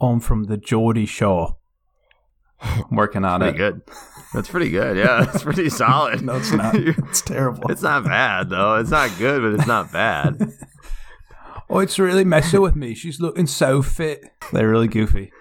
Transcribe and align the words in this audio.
I'm 0.00 0.20
from 0.20 0.44
the 0.44 0.56
Geordie 0.56 1.06
Shore. 1.06 1.56
I'm 2.60 2.96
working 2.96 3.24
on 3.24 3.40
Pretty 3.40 3.56
it. 3.56 3.58
good. 3.58 3.82
That's 4.34 4.48
pretty 4.48 4.70
good. 4.70 4.96
Yeah, 4.96 5.20
that's 5.24 5.42
pretty 5.42 5.68
solid. 5.68 6.22
No, 6.22 6.36
it's 6.36 6.52
not. 6.52 6.74
It's 7.08 7.20
terrible. 7.20 7.70
It's 7.70 7.82
not 7.82 8.04
bad 8.04 8.50
though. 8.50 8.76
It's 8.76 8.90
not 8.90 9.10
good, 9.18 9.42
but 9.42 9.58
it's 9.58 9.68
not 9.68 9.92
bad. 9.92 10.40
oh, 11.70 11.78
it's 11.80 11.98
really 11.98 12.24
messing 12.24 12.60
with 12.62 12.76
me. 12.76 12.94
She's 12.94 13.20
looking 13.20 13.46
so 13.46 13.82
fit. 13.82 14.24
They're 14.52 14.68
really 14.68 14.88
goofy. 14.88 15.32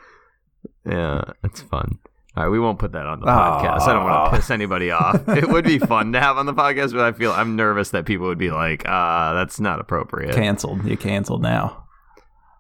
Yeah, 0.86 1.22
it's 1.44 1.62
fun. 1.62 2.00
All 2.38 2.44
right, 2.44 2.50
we 2.50 2.60
won't 2.60 2.80
put 2.80 2.92
that 2.92 3.06
on 3.06 3.22
the 3.22 3.26
podcast. 3.28 3.82
I 3.82 3.94
don't 3.94 4.04
want 4.04 4.32
to 4.32 4.38
piss 4.38 4.52
anybody 4.52 4.92
off. 4.92 5.28
It 5.30 5.48
would 5.48 5.64
be 5.64 5.80
fun 5.80 6.12
to 6.12 6.20
have 6.20 6.38
on 6.38 6.46
the 6.46 6.54
podcast, 6.54 6.92
but 6.92 7.00
I 7.02 7.14
feel 7.14 7.32
I'm 7.32 7.56
nervous 7.56 7.92
that 7.92 8.06
people 8.06 8.28
would 8.28 8.38
be 8.38 8.52
like, 8.52 8.84
"Ah, 8.86 9.34
that's 9.34 9.58
not 9.60 9.80
appropriate." 9.80 10.36
Canceled. 10.36 10.86
You 10.86 10.98
canceled 10.98 11.42
now. 11.42 11.85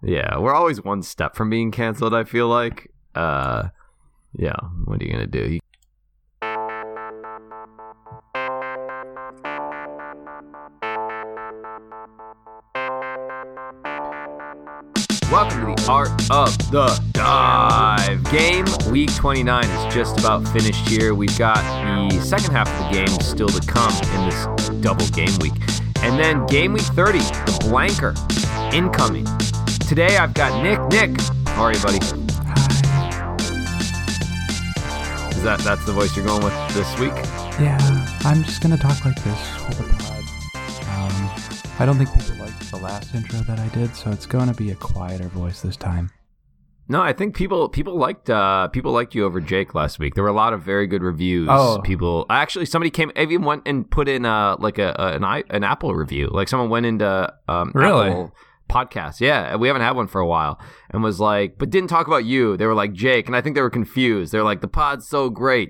Yeah, 0.05 0.37
we're 0.37 0.53
always 0.53 0.83
one 0.83 1.01
step 1.01 1.35
from 1.35 1.49
being 1.49 1.71
canceled. 1.71 2.13
I 2.13 2.25
feel 2.25 2.47
like. 2.47 2.91
Uh, 3.15 3.69
yeah. 4.33 4.55
What 4.83 5.01
are 5.01 5.05
you 5.05 5.11
gonna 5.11 5.25
do? 5.25 5.53
You- 5.53 5.59
Welcome 15.31 15.75
to 15.75 15.83
the 15.83 15.87
Art 15.89 16.09
of 16.31 16.57
the 16.71 17.01
Dive. 17.13 18.23
Game 18.31 18.65
week 18.91 19.13
29 19.15 19.63
is 19.65 19.93
just 19.93 20.19
about 20.19 20.47
finished 20.49 20.87
here. 20.87 21.13
We've 21.13 21.37
got 21.37 21.57
the 22.09 22.19
second 22.21 22.51
half 22.51 22.67
of 22.69 22.85
the 22.85 22.99
game 22.99 23.19
still 23.21 23.49
to 23.49 23.67
come 23.67 23.91
in 24.13 24.29
this 24.29 24.69
double 24.81 25.07
game 25.07 25.37
week. 25.39 25.53
And 26.01 26.19
then 26.19 26.45
game 26.47 26.73
week 26.73 26.83
30, 26.83 27.19
the 27.19 27.57
blanker, 27.69 28.13
incoming. 28.73 29.25
Today 29.87 30.17
I've 30.17 30.33
got 30.33 30.63
Nick. 30.63 30.79
Nick, 30.89 31.21
how 31.49 31.61
are 31.61 31.71
you, 31.71 31.79
buddy? 31.83 31.97
Is 31.97 32.11
that 35.43 35.59
that's 35.63 35.85
the 35.85 35.93
voice 35.93 36.17
you're 36.17 36.25
going 36.25 36.43
with 36.43 36.55
this 36.73 36.91
week? 36.99 37.13
Yeah, 37.61 37.77
I'm 38.21 38.43
just 38.43 38.63
gonna 38.63 38.77
talk 38.77 39.05
like 39.05 39.23
this 39.23 39.47
for 39.57 39.75
the 39.75 39.83
pod. 39.99 40.23
Um, 40.89 41.29
I 41.77 41.85
don't 41.85 41.97
think 41.97 42.11
people 42.19 42.35
liked 42.43 42.71
the 42.71 42.77
last 42.77 43.13
intro 43.13 43.41
that 43.41 43.59
I 43.59 43.67
did, 43.67 43.95
so 43.95 44.09
it's 44.09 44.25
going 44.25 44.47
to 44.47 44.55
be 44.55 44.71
a 44.71 44.75
quieter 44.75 45.27
voice 45.27 45.61
this 45.61 45.77
time. 45.77 46.09
No, 46.87 47.01
I 47.01 47.13
think 47.13 47.35
people 47.35 47.69
people 47.69 47.95
liked 47.95 48.27
uh, 48.27 48.69
people 48.69 48.91
liked 48.91 49.13
you 49.13 49.23
over 49.23 49.39
Jake 49.39 49.75
last 49.75 49.99
week. 49.99 50.15
There 50.15 50.23
were 50.23 50.31
a 50.31 50.33
lot 50.33 50.53
of 50.53 50.63
very 50.63 50.87
good 50.87 51.03
reviews. 51.03 51.47
Oh. 51.51 51.79
People 51.83 52.25
actually 52.31 52.65
somebody 52.65 52.89
came 52.89 53.11
even 53.15 53.43
went 53.43 53.67
and 53.67 53.87
put 53.87 54.07
in 54.07 54.25
uh, 54.25 54.55
like 54.57 54.79
a, 54.79 54.95
a 54.97 55.13
an 55.13 55.23
an 55.51 55.63
Apple 55.63 55.93
review. 55.93 56.27
Like 56.31 56.47
someone 56.47 56.71
went 56.71 56.87
into 56.87 57.31
um, 57.47 57.71
Really? 57.75 58.09
Apple 58.09 58.33
podcast. 58.69 59.19
Yeah, 59.19 59.55
we 59.55 59.67
haven't 59.67 59.83
had 59.83 59.95
one 59.95 60.07
for 60.07 60.21
a 60.21 60.27
while, 60.27 60.59
and 60.89 61.03
was 61.03 61.19
like, 61.19 61.57
but 61.57 61.69
didn't 61.69 61.89
talk 61.89 62.07
about 62.07 62.25
you. 62.25 62.57
They 62.57 62.65
were 62.65 62.73
like 62.73 62.93
Jake, 62.93 63.27
and 63.27 63.35
I 63.35 63.41
think 63.41 63.55
they 63.55 63.61
were 63.61 63.69
confused. 63.69 64.31
They're 64.31 64.43
like, 64.43 64.61
the 64.61 64.67
pod's 64.67 65.07
so 65.07 65.29
great. 65.29 65.69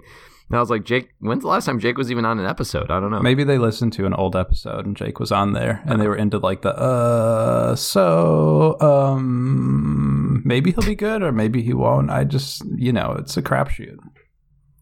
And 0.50 0.58
I 0.58 0.60
was 0.60 0.70
like, 0.70 0.84
Jake, 0.84 1.10
when's 1.20 1.42
the 1.42 1.48
last 1.48 1.66
time 1.66 1.80
Jake 1.80 1.98
was 1.98 2.12
even 2.12 2.24
on 2.24 2.40
an 2.40 2.46
episode? 2.46 2.92
I 2.92 3.00
don't 3.00 3.10
know. 3.10 3.20
Maybe 3.20 3.44
they 3.44 3.58
listened 3.58 3.94
to 3.94 4.06
an 4.06 4.14
old 4.14 4.36
episode 4.36 4.86
and 4.86 4.96
Jake 4.96 5.20
was 5.20 5.32
on 5.32 5.54
there, 5.54 5.82
and 5.86 6.00
they 6.00 6.08
were 6.08 6.16
into 6.16 6.38
like 6.38 6.62
the 6.62 6.76
uh, 6.78 7.76
so 7.76 8.80
um, 8.80 10.44
maybe 10.46 10.72
he'll 10.72 10.86
be 10.86 10.96
good 10.96 11.24
or 11.24 11.32
maybe 11.32 11.64
he 11.64 11.74
won't. 11.74 12.12
I 12.12 12.26
just, 12.26 12.64
you 12.76 12.94
know, 12.94 13.16
it's 13.18 13.36
a 13.38 13.42
crapshoot. 13.42 13.98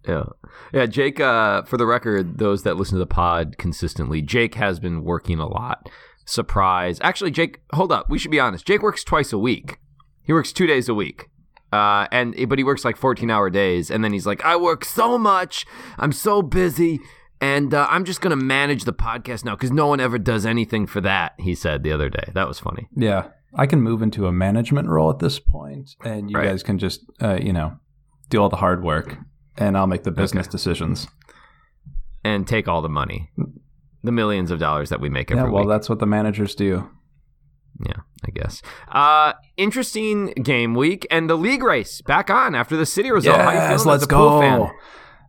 Yeah. 0.08 0.26
Yeah, 0.74 0.86
Jake, 0.86 1.22
uh, 1.22 1.62
for 1.64 1.78
the 1.78 1.86
record, 1.86 2.40
those 2.40 2.64
that 2.64 2.76
listen 2.76 2.96
to 2.96 3.00
the 3.00 3.06
pod 3.06 3.58
consistently, 3.58 4.22
Jake 4.22 4.56
has 4.56 4.80
been 4.80 5.04
working 5.04 5.40
a 5.40 5.48
lot. 5.48 5.90
Surprise. 6.26 7.00
Actually, 7.02 7.32
Jake, 7.32 7.60
hold 7.74 7.92
up. 7.92 8.10
We 8.10 8.18
should 8.18 8.32
be 8.32 8.40
honest. 8.40 8.66
Jake 8.66 8.82
works 8.82 9.04
twice 9.04 9.34
a 9.34 9.38
week. 9.38 9.78
He 10.24 10.34
works 10.34 10.54
two 10.54 10.68
days 10.68 10.88
a 10.90 10.94
week. 10.94 11.30
Uh, 11.72 12.08
and 12.12 12.36
but 12.48 12.58
he 12.60 12.64
works 12.64 12.86
like 12.86 12.96
14 12.98 13.30
hour 13.32 13.50
days. 13.50 13.90
And 13.92 14.04
then 14.04 14.14
he's 14.14 14.26
like, 14.28 14.44
I 14.46 14.56
work 14.56 14.86
so 14.86 15.18
much. 15.18 15.66
I'm 15.98 16.12
so 16.12 16.42
busy. 16.42 17.00
And 17.42 17.74
uh, 17.74 17.88
I'm 17.90 18.06
just 18.06 18.22
going 18.22 18.38
to 18.38 18.42
manage 18.46 18.86
the 18.86 18.94
podcast 18.94 19.44
now 19.44 19.56
because 19.56 19.72
no 19.72 19.88
one 19.88 20.00
ever 20.00 20.18
does 20.18 20.46
anything 20.46 20.88
for 20.88 21.02
that, 21.02 21.34
he 21.40 21.56
said 21.56 21.84
the 21.84 21.92
other 21.92 22.10
day. 22.10 22.32
That 22.34 22.48
was 22.48 22.58
funny. 22.60 22.88
Yeah, 22.96 23.30
I 23.54 23.66
can 23.66 23.82
move 23.82 24.02
into 24.02 24.28
a 24.28 24.32
management 24.32 24.88
role 24.88 25.10
at 25.10 25.20
this 25.20 25.40
point, 25.40 25.90
and 26.06 26.30
you 26.32 26.38
Right. 26.38 26.46
guys 26.48 26.64
can 26.64 26.78
just, 26.78 27.02
uh, 27.22 27.40
you 27.42 27.52
know, 27.52 27.78
do 28.30 28.42
all 28.42 28.48
the 28.48 28.56
hard 28.58 28.82
work, 28.82 29.18
and 29.58 29.76
I'll 29.78 29.88
make 29.88 30.04
the 30.04 30.12
business 30.12 30.48
decisions. 30.48 31.08
And 32.24 32.48
take 32.48 32.70
all 32.70 32.82
the 32.82 32.88
money, 32.88 33.30
the 34.04 34.12
millions 34.12 34.52
of 34.52 34.60
dollars 34.60 34.90
that 34.90 35.00
we 35.02 35.10
make 35.10 35.32
every 35.32 35.44
yeah, 35.44 35.50
well, 35.50 35.64
week. 35.64 35.70
that's 35.70 35.90
what 35.90 36.00
the 36.00 36.06
managers 36.06 36.56
do. 36.56 36.90
Yeah, 37.86 38.02
I 38.26 38.32
guess. 38.32 38.62
Uh, 38.90 39.34
interesting 39.58 40.28
game 40.34 40.76
week 40.76 41.08
and 41.10 41.30
the 41.30 41.36
league 41.36 41.64
race 41.64 42.02
back 42.02 42.30
on 42.30 42.54
after 42.54 42.78
the 42.78 42.86
city 42.86 43.12
result. 43.12 43.38
Yes, 43.38 43.86
let's 43.86 44.04
as 44.04 44.04
a 44.04 44.08
pool 44.08 44.30
go. 44.30 44.40
fan? 44.42 44.70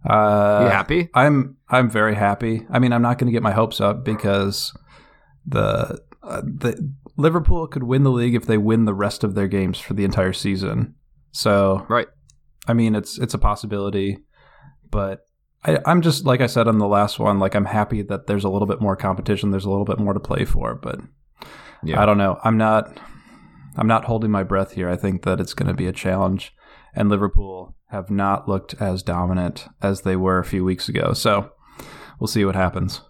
Uh, 0.08 0.64
You 0.64 0.70
happy? 0.70 1.08
I'm 1.14 1.56
I'm 1.70 1.88
very 1.88 2.14
happy. 2.14 2.66
I 2.70 2.78
mean, 2.78 2.92
I'm 2.92 3.00
not 3.00 3.18
going 3.18 3.26
to 3.28 3.32
get 3.32 3.42
my 3.42 3.52
hopes 3.52 3.80
up 3.80 4.04
because 4.04 4.76
the 5.46 6.00
uh, 6.22 6.42
the 6.42 6.92
Liverpool 7.16 7.66
could 7.66 7.84
win 7.84 8.02
the 8.02 8.10
league 8.10 8.34
if 8.34 8.44
they 8.44 8.58
win 8.58 8.84
the 8.84 8.94
rest 8.94 9.24
of 9.24 9.34
their 9.34 9.48
games 9.48 9.78
for 9.78 9.94
the 9.94 10.04
entire 10.04 10.32
season. 10.34 10.94
So, 11.32 11.86
Right. 11.88 12.08
I 12.68 12.74
mean, 12.74 12.94
it's 12.94 13.18
it's 13.18 13.32
a 13.34 13.38
possibility, 13.38 14.18
but 14.90 15.20
I, 15.64 15.78
I'm 15.86 16.02
just 16.02 16.24
like 16.24 16.40
I 16.40 16.46
said 16.46 16.68
on 16.68 16.78
the 16.78 16.86
last 16.88 17.18
one. 17.18 17.38
Like, 17.38 17.54
I'm 17.54 17.64
happy 17.64 18.02
that 18.02 18.26
there's 18.26 18.44
a 18.44 18.48
little 18.48 18.66
bit 18.68 18.80
more 18.80 18.96
competition. 18.96 19.50
There's 19.50 19.64
a 19.64 19.70
little 19.70 19.84
bit 19.84 19.98
more 19.98 20.12
to 20.12 20.20
play 20.20 20.44
for, 20.44 20.74
but 20.74 21.00
Yeah. 21.82 22.00
I 22.00 22.06
don't 22.06 22.18
know. 22.18 22.38
I'm 22.44 22.56
not. 22.58 22.98
I'm 23.76 23.88
not 23.88 24.04
holding 24.04 24.30
my 24.30 24.44
breath 24.44 24.72
here. 24.72 24.88
I 24.88 24.96
think 24.96 25.22
that 25.24 25.40
it's 25.40 25.54
going 25.54 25.66
to 25.66 25.74
be 25.74 25.88
a 25.88 25.92
challenge, 25.92 26.54
and 26.94 27.08
Liverpool 27.08 27.74
have 27.88 28.08
not 28.10 28.48
looked 28.48 28.74
as 28.80 29.02
dominant 29.02 29.66
as 29.82 30.02
they 30.02 30.14
were 30.16 30.38
a 30.38 30.44
few 30.44 30.64
weeks 30.64 30.88
ago. 30.88 31.12
So 31.12 31.50
we'll 32.20 32.28
see 32.28 32.44
what 32.44 32.54
happens. 32.54 33.00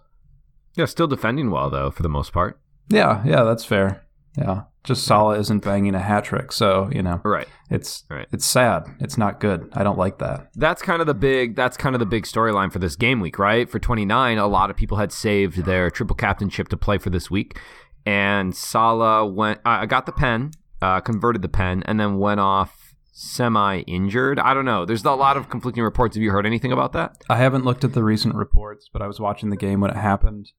Yeah, 0.75 0.85
still 0.85 1.07
defending 1.07 1.51
well 1.51 1.69
though 1.69 1.91
for 1.91 2.03
the 2.03 2.09
most 2.09 2.33
part. 2.33 2.59
Yeah, 2.89 3.23
yeah, 3.25 3.43
that's 3.43 3.63
fair. 3.65 4.04
Yeah, 4.37 4.63
just 4.83 5.03
Salah 5.05 5.37
isn't 5.39 5.63
banging 5.63 5.95
a 5.95 5.99
hat 5.99 6.25
trick, 6.25 6.51
so 6.51 6.89
you 6.91 7.01
know 7.01 7.21
Right. 7.23 7.47
it's 7.69 8.03
Right. 8.09 8.27
it's 8.31 8.45
sad. 8.45 8.83
It's 8.99 9.17
not 9.17 9.39
good. 9.39 9.69
I 9.73 9.83
don't 9.83 9.97
like 9.97 10.17
that. 10.19 10.49
That's 10.55 10.81
kind 10.81 10.99
of 11.01 11.07
the 11.07 11.13
big. 11.13 11.55
That's 11.55 11.77
kind 11.77 11.95
of 11.95 11.99
the 11.99 12.05
big 12.05 12.23
storyline 12.25 12.71
for 12.71 12.79
this 12.79 12.95
game 12.95 13.19
week, 13.19 13.39
right? 13.39 13.69
For 13.69 13.79
29, 13.79 14.37
a 14.37 14.47
lot 14.47 14.69
of 14.69 14.75
people 14.75 14.97
had 14.97 15.11
saved 15.11 15.65
their 15.65 15.89
triple 15.89 16.15
captainship 16.15 16.67
to 16.69 16.77
play 16.77 16.97
for 16.97 17.09
this 17.09 17.31
week, 17.31 17.57
and 18.05 18.55
Salah 18.55 19.25
went. 19.25 19.59
I 19.65 19.85
got 19.85 20.05
the 20.05 20.11
pen, 20.11 20.51
uh, 20.81 20.99
converted 21.01 21.41
the 21.41 21.49
pen, 21.49 21.81
and 21.85 21.99
then 21.99 22.17
went 22.17 22.39
off 22.41 22.93
semi 23.17 23.79
injured. 23.87 24.39
I 24.39 24.53
don't 24.53 24.65
know. 24.65 24.83
There's 24.85 25.05
a 25.05 25.11
lot 25.11 25.37
of 25.37 25.49
conflicting 25.49 25.83
reports. 25.83 26.17
Have 26.17 26.23
you 26.23 26.31
heard 26.31 26.45
anything 26.45 26.73
about 26.73 26.91
that? 26.91 27.23
I 27.29 27.37
haven't 27.37 27.63
looked 27.63 27.85
at 27.85 27.93
the 27.93 28.03
recent 28.03 28.35
reports, 28.35 28.89
but 28.91 29.01
I 29.01 29.07
was 29.07 29.19
watching 29.21 29.49
the 29.49 29.55
game 29.55 29.79
when 29.79 29.91
it 29.91 29.95
happened. 29.97 30.51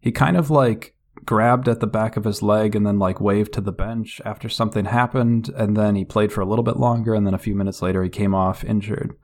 He 0.00 0.10
kind 0.10 0.36
of 0.36 0.50
like 0.50 0.93
grabbed 1.24 1.68
at 1.68 1.80
the 1.80 1.86
back 1.86 2.16
of 2.16 2.24
his 2.24 2.42
leg 2.42 2.74
and 2.74 2.86
then 2.86 2.98
like 2.98 3.20
waved 3.20 3.52
to 3.54 3.60
the 3.60 3.72
bench 3.72 4.20
after 4.24 4.48
something 4.48 4.84
happened 4.84 5.48
and 5.56 5.76
then 5.76 5.94
he 5.94 6.04
played 6.04 6.32
for 6.32 6.40
a 6.40 6.46
little 6.46 6.62
bit 6.64 6.76
longer 6.76 7.14
and 7.14 7.26
then 7.26 7.34
a 7.34 7.38
few 7.38 7.54
minutes 7.54 7.80
later 7.80 8.02
he 8.02 8.10
came 8.10 8.34
off 8.34 8.64
injured. 8.64 9.14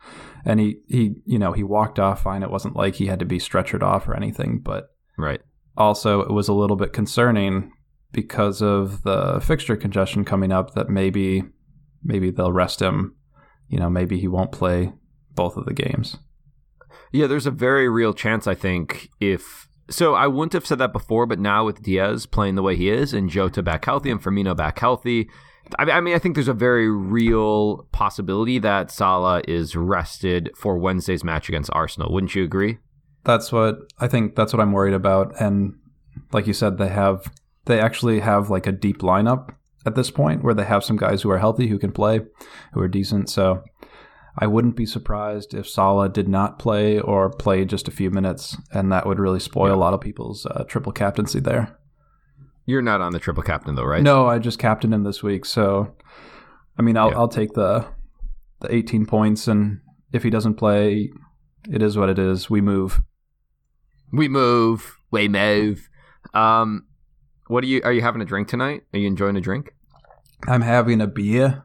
And 0.44 0.60
he 0.60 0.76
he 0.88 1.14
you 1.26 1.38
know, 1.38 1.52
he 1.52 1.62
walked 1.62 1.98
off 1.98 2.22
fine. 2.22 2.42
It 2.42 2.50
wasn't 2.50 2.76
like 2.76 2.94
he 2.94 3.06
had 3.06 3.18
to 3.18 3.24
be 3.26 3.38
stretchered 3.38 3.82
off 3.82 4.08
or 4.08 4.14
anything, 4.14 4.60
but 4.60 4.88
Right. 5.18 5.40
also 5.76 6.20
it 6.20 6.32
was 6.32 6.48
a 6.48 6.54
little 6.54 6.76
bit 6.76 6.92
concerning 6.92 7.72
because 8.12 8.62
of 8.62 9.02
the 9.02 9.40
fixture 9.40 9.76
congestion 9.76 10.24
coming 10.24 10.52
up 10.52 10.74
that 10.74 10.88
maybe 10.88 11.42
maybe 12.02 12.30
they'll 12.30 12.52
rest 12.52 12.80
him. 12.80 13.16
You 13.68 13.78
know, 13.78 13.90
maybe 13.90 14.18
he 14.18 14.26
won't 14.28 14.52
play 14.52 14.92
both 15.34 15.56
of 15.56 15.64
the 15.66 15.74
games. 15.74 16.16
Yeah, 17.12 17.26
there's 17.26 17.46
a 17.46 17.50
very 17.52 17.88
real 17.88 18.14
chance, 18.14 18.46
I 18.46 18.54
think, 18.54 19.08
if. 19.20 19.68
So 19.90 20.14
I 20.14 20.28
wouldn't 20.28 20.52
have 20.52 20.66
said 20.66 20.78
that 20.78 20.92
before, 20.92 21.26
but 21.26 21.38
now 21.38 21.66
with 21.66 21.82
Diaz 21.82 22.24
playing 22.24 22.54
the 22.54 22.62
way 22.62 22.76
he 22.76 22.88
is 22.88 23.12
and 23.12 23.28
Jota 23.28 23.62
back 23.62 23.84
healthy 23.84 24.10
and 24.10 24.22
Firmino 24.22 24.56
back 24.56 24.78
healthy, 24.78 25.28
I 25.78 25.90
I 25.90 26.00
mean, 26.00 26.14
I 26.14 26.18
think 26.18 26.36
there's 26.36 26.48
a 26.48 26.54
very 26.54 26.90
real 26.90 27.88
possibility 27.92 28.58
that 28.60 28.90
Salah 28.90 29.42
is 29.46 29.76
rested 29.76 30.50
for 30.56 30.78
Wednesday's 30.78 31.24
match 31.24 31.48
against 31.48 31.70
Arsenal. 31.72 32.12
Wouldn't 32.12 32.34
you 32.34 32.44
agree? 32.44 32.78
That's 33.24 33.52
what 33.52 33.92
I 33.98 34.08
think. 34.08 34.34
That's 34.36 34.52
what 34.52 34.60
I'm 34.60 34.72
worried 34.72 34.94
about. 34.94 35.38
And 35.40 35.78
like 36.32 36.46
you 36.46 36.52
said, 36.52 36.78
they 36.78 36.88
have 36.88 37.30
they 37.66 37.80
actually 37.80 38.20
have 38.20 38.50
like 38.50 38.66
a 38.66 38.72
deep 38.72 39.00
lineup 39.00 39.54
at 39.86 39.94
this 39.94 40.10
point 40.10 40.42
where 40.42 40.54
they 40.54 40.64
have 40.64 40.84
some 40.84 40.96
guys 40.96 41.22
who 41.22 41.30
are 41.30 41.38
healthy 41.38 41.68
who 41.68 41.78
can 41.78 41.92
play, 41.92 42.20
who 42.72 42.80
are 42.80 42.88
decent. 42.88 43.30
So 43.30 43.62
I 44.38 44.46
wouldn't 44.46 44.76
be 44.76 44.86
surprised 44.86 45.54
if 45.54 45.68
Salah 45.68 46.08
did 46.08 46.28
not 46.28 46.58
play 46.58 46.98
or 46.98 47.30
play 47.30 47.64
just 47.64 47.88
a 47.88 47.92
few 47.92 48.10
minutes, 48.10 48.56
and 48.72 48.90
that 48.92 49.06
would 49.06 49.18
really 49.18 49.40
spoil 49.40 49.74
a 49.74 49.76
lot 49.76 49.94
of 49.94 50.00
people's 50.00 50.46
uh, 50.46 50.64
triple 50.68 50.92
captaincy 50.92 51.40
there. 51.40 51.76
You're 52.66 52.82
not 52.82 53.00
on 53.00 53.12
the 53.12 53.18
triple 53.18 53.42
captain 53.42 53.74
though, 53.74 53.84
right? 53.84 54.02
No, 54.02 54.26
I 54.26 54.38
just 54.38 54.58
captained 54.58 54.94
him 54.94 55.02
this 55.02 55.22
week, 55.22 55.44
so 55.44 55.96
I 56.78 56.82
mean, 56.82 56.96
I'll 56.96 57.10
Yeah. 57.10 57.18
I'll 57.18 57.28
take 57.28 57.52
the 57.54 57.86
the 58.60 58.72
18 58.74 59.06
points, 59.06 59.48
and 59.48 59.80
if 60.12 60.22
he 60.22 60.30
doesn't 60.30 60.54
play, 60.54 61.10
it 61.70 61.82
is 61.82 61.96
what 61.96 62.08
it 62.08 62.18
is. 62.18 62.48
We 62.50 62.60
move. 62.60 63.00
We 64.12 64.28
move. 64.28 64.96
We 65.10 65.28
move. 65.28 65.88
Um, 66.34 66.86
what 67.46 67.64
are 67.64 67.66
you? 67.66 67.80
Are 67.84 67.92
you 67.92 68.02
having 68.02 68.22
a 68.22 68.26
drink 68.26 68.48
tonight? 68.48 68.82
Are 68.92 68.98
you 68.98 69.06
enjoying 69.06 69.36
a 69.36 69.40
drink? 69.40 69.74
I'm 70.46 70.62
having 70.62 71.00
a 71.00 71.06
beer. 71.06 71.64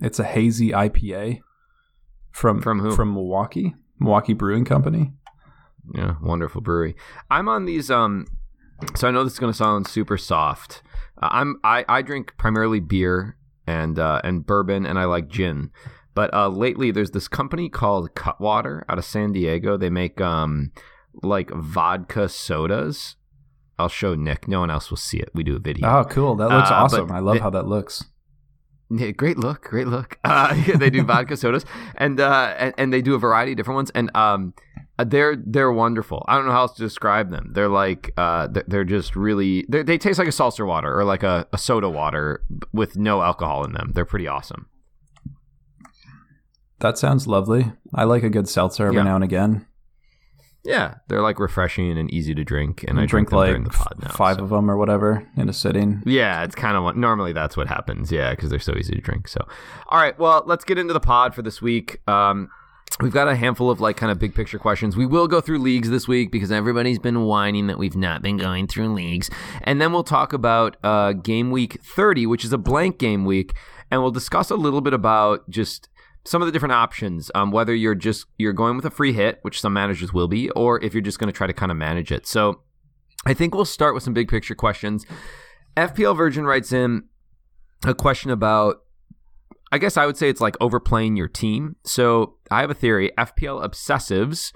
It's 0.00 0.18
a 0.18 0.24
hazy 0.24 0.70
IPA 0.70 1.40
from 2.34 2.60
From 2.60 2.80
who? 2.80 2.94
From 2.94 3.14
Milwaukee, 3.14 3.74
Milwaukee 3.98 4.34
Brewing 4.34 4.64
Company. 4.66 5.12
Yeah, 5.94 6.14
wonderful 6.22 6.60
brewery. 6.60 6.96
I'm 7.30 7.48
on 7.48 7.64
these. 7.64 7.90
Um, 7.90 8.26
so 8.96 9.06
I 9.08 9.10
know 9.10 9.22
this 9.24 9.34
is 9.34 9.38
going 9.38 9.52
to 9.52 9.56
sound 9.56 9.86
super 9.86 10.18
soft. 10.18 10.82
Uh, 11.22 11.28
I'm 11.30 11.56
I, 11.62 11.84
I 11.88 12.02
drink 12.02 12.34
primarily 12.38 12.80
beer 12.80 13.36
and 13.66 13.98
uh, 13.98 14.20
and 14.24 14.44
bourbon, 14.44 14.84
and 14.84 14.98
I 14.98 15.04
like 15.04 15.28
gin. 15.28 15.70
But 16.14 16.32
uh, 16.34 16.48
lately, 16.48 16.90
there's 16.90 17.10
this 17.12 17.28
company 17.28 17.68
called 17.68 18.14
Cutwater 18.14 18.84
out 18.88 18.98
of 18.98 19.04
San 19.04 19.32
Diego. 19.32 19.76
They 19.76 19.90
make 19.90 20.20
um 20.20 20.72
like 21.22 21.50
vodka 21.50 22.28
sodas. 22.28 23.16
I'll 23.78 23.88
show 23.88 24.14
Nick. 24.14 24.46
No 24.48 24.60
one 24.60 24.70
else 24.70 24.90
will 24.90 24.96
see 24.96 25.18
it. 25.18 25.30
We 25.34 25.42
do 25.44 25.56
a 25.56 25.58
video. 25.58 25.88
Oh, 25.88 26.04
cool! 26.04 26.34
That 26.36 26.48
looks 26.48 26.70
Uh, 26.70 26.74
awesome. 26.74 27.12
I 27.12 27.18
love 27.18 27.36
the- 27.36 27.42
how 27.42 27.50
that 27.50 27.66
looks. 27.66 28.04
Yeah, 28.90 29.10
great 29.12 29.38
look, 29.38 29.62
great 29.62 29.86
look. 29.88 30.18
Uh, 30.24 30.54
they 30.76 30.90
do 30.90 31.02
vodka 31.10 31.36
sodas, 31.36 31.64
and, 31.96 32.20
uh, 32.20 32.54
and 32.58 32.74
and 32.78 32.92
they 32.92 33.02
do 33.02 33.14
a 33.14 33.18
variety 33.18 33.52
of 33.52 33.56
different 33.56 33.76
ones, 33.76 33.90
and 33.94 34.10
um, 34.14 34.54
uh, 34.98 35.04
they're 35.04 35.36
they're 35.36 35.72
wonderful. 35.72 36.24
I 36.28 36.36
don't 36.36 36.46
know 36.46 36.52
how 36.52 36.60
else 36.62 36.74
to 36.76 36.82
describe 36.82 37.30
them. 37.30 37.50
They're 37.54 37.68
like 37.68 38.12
uh, 38.16 38.46
they're, 38.48 38.64
they're 38.68 38.84
just 38.84 39.16
really 39.16 39.64
they 39.68 39.82
they 39.82 39.98
taste 39.98 40.18
like 40.18 40.28
a 40.28 40.32
seltzer 40.32 40.64
water 40.66 40.96
or 40.98 41.04
like 41.04 41.22
a, 41.22 41.46
a 41.52 41.58
soda 41.58 41.88
water 41.88 42.42
with 42.72 42.96
no 42.96 43.22
alcohol 43.22 43.64
in 43.64 43.72
them. 43.72 43.92
They're 43.94 44.04
pretty 44.04 44.28
awesome. 44.28 44.66
That 46.80 46.98
sounds 46.98 47.26
lovely. 47.26 47.72
I 47.94 48.04
like 48.04 48.22
a 48.22 48.30
good 48.30 48.48
seltzer 48.48 48.86
every 48.86 48.96
Yeah. 48.98 49.04
now 49.04 49.14
and 49.14 49.24
again. 49.24 49.66
Yeah, 50.64 50.94
they're 51.08 51.20
like 51.20 51.38
refreshing 51.38 51.96
and 51.98 52.10
easy 52.10 52.34
to 52.34 52.42
drink, 52.42 52.84
and 52.88 52.98
I 52.98 53.04
drink 53.04 53.28
them 53.28 53.38
like 53.38 53.64
the 53.64 53.70
pod 53.70 53.98
now. 54.02 54.08
five 54.08 54.36
so. 54.36 54.44
of 54.44 54.50
them 54.50 54.70
or 54.70 54.78
whatever 54.78 55.28
in 55.36 55.48
a 55.48 55.52
sitting. 55.52 56.02
Yeah, 56.06 56.42
it's 56.42 56.54
kind 56.54 56.76
of 56.76 56.82
what 56.82 56.96
normally 56.96 57.34
that's 57.34 57.54
what 57.56 57.68
happens. 57.68 58.10
Yeah, 58.10 58.30
because 58.30 58.48
they're 58.48 58.58
so 58.58 58.74
easy 58.74 58.94
to 58.94 59.00
drink. 59.00 59.28
So, 59.28 59.46
all 59.88 60.00
right, 60.00 60.18
well, 60.18 60.42
let's 60.46 60.64
get 60.64 60.78
into 60.78 60.94
the 60.94 61.00
pod 61.00 61.34
for 61.34 61.42
this 61.42 61.60
week. 61.60 62.00
Um, 62.08 62.48
we've 63.00 63.12
got 63.12 63.28
a 63.28 63.36
handful 63.36 63.70
of 63.70 63.78
like 63.80 63.98
kind 63.98 64.10
of 64.10 64.18
big 64.18 64.34
picture 64.34 64.58
questions. 64.58 64.96
We 64.96 65.04
will 65.04 65.28
go 65.28 65.42
through 65.42 65.58
leagues 65.58 65.90
this 65.90 66.08
week 66.08 66.32
because 66.32 66.50
everybody's 66.50 66.98
been 66.98 67.24
whining 67.24 67.66
that 67.66 67.78
we've 67.78 67.96
not 67.96 68.22
been 68.22 68.38
going 68.38 68.66
through 68.66 68.94
leagues, 68.94 69.28
and 69.62 69.82
then 69.82 69.92
we'll 69.92 70.02
talk 70.02 70.32
about 70.32 70.78
uh, 70.82 71.12
game 71.12 71.50
week 71.50 71.78
thirty, 71.82 72.26
which 72.26 72.42
is 72.42 72.54
a 72.54 72.58
blank 72.58 72.98
game 72.98 73.26
week, 73.26 73.52
and 73.90 74.00
we'll 74.00 74.10
discuss 74.10 74.48
a 74.48 74.56
little 74.56 74.80
bit 74.80 74.94
about 74.94 75.48
just 75.50 75.90
some 76.24 76.40
of 76.42 76.46
the 76.46 76.52
different 76.52 76.72
options 76.72 77.30
um, 77.34 77.50
whether 77.50 77.74
you're 77.74 77.94
just 77.94 78.26
you're 78.38 78.52
going 78.52 78.76
with 78.76 78.84
a 78.84 78.90
free 78.90 79.12
hit 79.12 79.38
which 79.42 79.60
some 79.60 79.72
managers 79.72 80.12
will 80.12 80.28
be 80.28 80.50
or 80.50 80.82
if 80.82 80.94
you're 80.94 81.00
just 81.00 81.18
going 81.18 81.28
to 81.28 81.36
try 81.36 81.46
to 81.46 81.52
kind 81.52 81.70
of 81.70 81.76
manage 81.76 82.10
it. 82.12 82.26
So 82.26 82.62
i 83.26 83.34
think 83.34 83.54
we'll 83.54 83.64
start 83.64 83.94
with 83.94 84.02
some 84.02 84.14
big 84.14 84.28
picture 84.28 84.54
questions. 84.54 85.06
Fpl 85.76 86.16
virgin 86.16 86.44
writes 86.44 86.72
in 86.72 87.04
a 87.84 87.94
question 87.94 88.30
about 88.30 88.82
i 89.72 89.78
guess 89.78 89.96
i 89.96 90.06
would 90.06 90.16
say 90.16 90.28
it's 90.28 90.40
like 90.40 90.56
overplaying 90.60 91.16
your 91.16 91.28
team. 91.28 91.76
So 91.84 92.36
i 92.50 92.60
have 92.60 92.70
a 92.70 92.74
theory 92.74 93.10
fpl 93.18 93.64
obsessives 93.64 94.52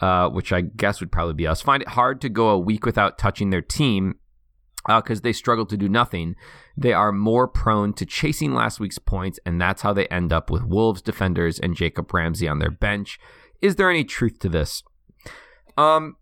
uh, 0.00 0.28
which 0.28 0.52
i 0.52 0.60
guess 0.60 0.98
would 1.00 1.12
probably 1.12 1.34
be 1.34 1.46
us 1.46 1.62
find 1.62 1.82
it 1.82 1.90
hard 1.90 2.20
to 2.20 2.28
go 2.28 2.48
a 2.48 2.58
week 2.58 2.84
without 2.84 3.18
touching 3.18 3.50
their 3.50 3.62
team 3.62 4.16
because 4.86 5.20
they 5.20 5.32
struggle 5.32 5.66
to 5.66 5.76
do 5.76 5.88
nothing. 5.88 6.36
They 6.76 6.92
are 6.92 7.12
more 7.12 7.46
prone 7.46 7.92
to 7.94 8.06
chasing 8.06 8.54
last 8.54 8.80
week's 8.80 8.98
points, 8.98 9.38
and 9.44 9.60
that's 9.60 9.82
how 9.82 9.92
they 9.92 10.06
end 10.08 10.32
up 10.32 10.50
with 10.50 10.64
Wolves 10.64 11.02
defenders 11.02 11.58
and 11.58 11.76
Jacob 11.76 12.12
Ramsey 12.12 12.48
on 12.48 12.58
their 12.58 12.70
bench. 12.70 13.18
Is 13.60 13.76
there 13.76 13.90
any 13.90 14.04
truth 14.04 14.38
to 14.40 14.48
this? 14.48 14.82
Um, 15.76 16.16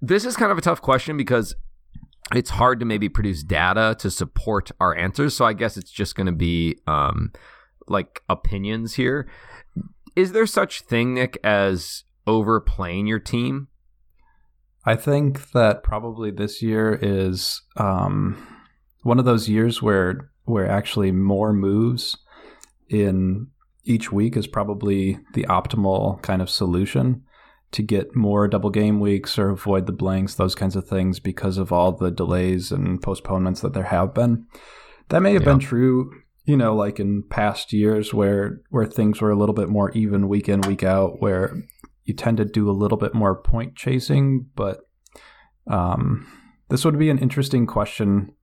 this 0.00 0.24
is 0.24 0.36
kind 0.36 0.50
of 0.50 0.58
a 0.58 0.62
tough 0.62 0.80
question 0.80 1.16
because 1.16 1.54
it's 2.34 2.50
hard 2.50 2.80
to 2.80 2.86
maybe 2.86 3.08
produce 3.08 3.42
data 3.42 3.96
to 3.98 4.10
support 4.10 4.70
our 4.80 4.96
answers. 4.96 5.36
So 5.36 5.44
I 5.44 5.52
guess 5.52 5.76
it's 5.76 5.90
just 5.90 6.14
going 6.14 6.26
to 6.26 6.32
be 6.32 6.78
um, 6.86 7.32
like 7.88 8.22
opinions 8.28 8.94
here. 8.94 9.28
Is 10.16 10.32
there 10.32 10.46
such 10.46 10.82
thing, 10.82 11.14
Nick, 11.14 11.38
as 11.42 12.04
overplaying 12.26 13.06
your 13.06 13.18
team? 13.18 13.68
I 14.84 14.96
think 14.96 15.52
that 15.52 15.82
probably 15.82 16.30
this 16.30 16.60
year 16.62 16.98
is 17.00 17.62
um, 17.76 18.36
one 19.02 19.18
of 19.18 19.24
those 19.24 19.48
years 19.48 19.80
where 19.82 20.30
where 20.44 20.68
actually 20.68 21.12
more 21.12 21.52
moves 21.52 22.16
in 22.88 23.46
each 23.84 24.10
week 24.10 24.36
is 24.36 24.46
probably 24.48 25.18
the 25.34 25.44
optimal 25.48 26.20
kind 26.22 26.42
of 26.42 26.50
solution 26.50 27.22
to 27.70 27.82
get 27.82 28.14
more 28.16 28.48
double 28.48 28.70
game 28.70 28.98
weeks 29.00 29.38
or 29.38 29.50
avoid 29.50 29.86
the 29.86 29.92
blanks, 29.92 30.34
those 30.34 30.54
kinds 30.54 30.76
of 30.76 30.86
things, 30.86 31.20
because 31.20 31.58
of 31.58 31.72
all 31.72 31.92
the 31.92 32.10
delays 32.10 32.70
and 32.72 33.00
postponements 33.00 33.60
that 33.60 33.72
there 33.72 33.84
have 33.84 34.12
been. 34.12 34.46
That 35.08 35.22
may 35.22 35.32
have 35.34 35.42
Yeah. 35.42 35.52
been 35.52 35.58
true, 35.60 36.10
you 36.44 36.56
know, 36.56 36.74
like 36.74 36.98
in 37.00 37.22
past 37.30 37.72
years 37.72 38.12
where 38.12 38.60
where 38.70 38.86
things 38.86 39.20
were 39.20 39.30
a 39.30 39.36
little 39.38 39.54
bit 39.54 39.68
more 39.68 39.90
even 39.92 40.28
week 40.28 40.48
in, 40.48 40.60
week 40.62 40.82
out, 40.82 41.22
where 41.22 41.54
you 42.04 42.14
tend 42.14 42.36
to 42.38 42.44
do 42.44 42.68
a 42.68 42.72
little 42.72 42.98
bit 42.98 43.14
more 43.14 43.40
point 43.40 43.76
chasing, 43.76 44.46
but 44.54 44.80
um, 45.66 46.26
this 46.68 46.84
would 46.84 46.98
be 46.98 47.10
an 47.10 47.18
interesting 47.18 47.66
question 47.66 48.34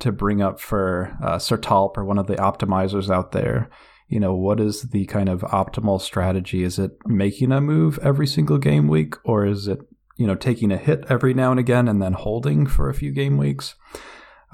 to 0.00 0.12
bring 0.12 0.42
up 0.42 0.60
for 0.60 1.16
uh, 1.22 1.36
Sertalp 1.36 1.96
or 1.96 2.04
one 2.04 2.18
of 2.18 2.26
the 2.26 2.36
optimizers 2.36 3.10
out 3.10 3.32
there. 3.32 3.68
You 4.08 4.20
know, 4.20 4.34
what 4.34 4.60
is 4.60 4.82
the 4.82 5.06
kind 5.06 5.28
of 5.28 5.40
optimal 5.42 6.00
strategy? 6.00 6.62
Is 6.62 6.78
it 6.78 6.92
making 7.06 7.52
a 7.52 7.60
move 7.60 7.98
every 8.02 8.26
single 8.26 8.58
game 8.58 8.86
week, 8.86 9.14
or 9.24 9.46
is 9.46 9.66
it 9.66 9.78
you 10.16 10.26
know 10.26 10.34
taking 10.34 10.70
a 10.70 10.76
hit 10.76 11.04
every 11.08 11.34
now 11.34 11.50
and 11.50 11.58
again 11.58 11.88
and 11.88 12.02
then 12.02 12.12
holding 12.12 12.66
for 12.66 12.88
a 12.88 12.94
few 12.94 13.12
game 13.12 13.38
weeks? 13.38 13.74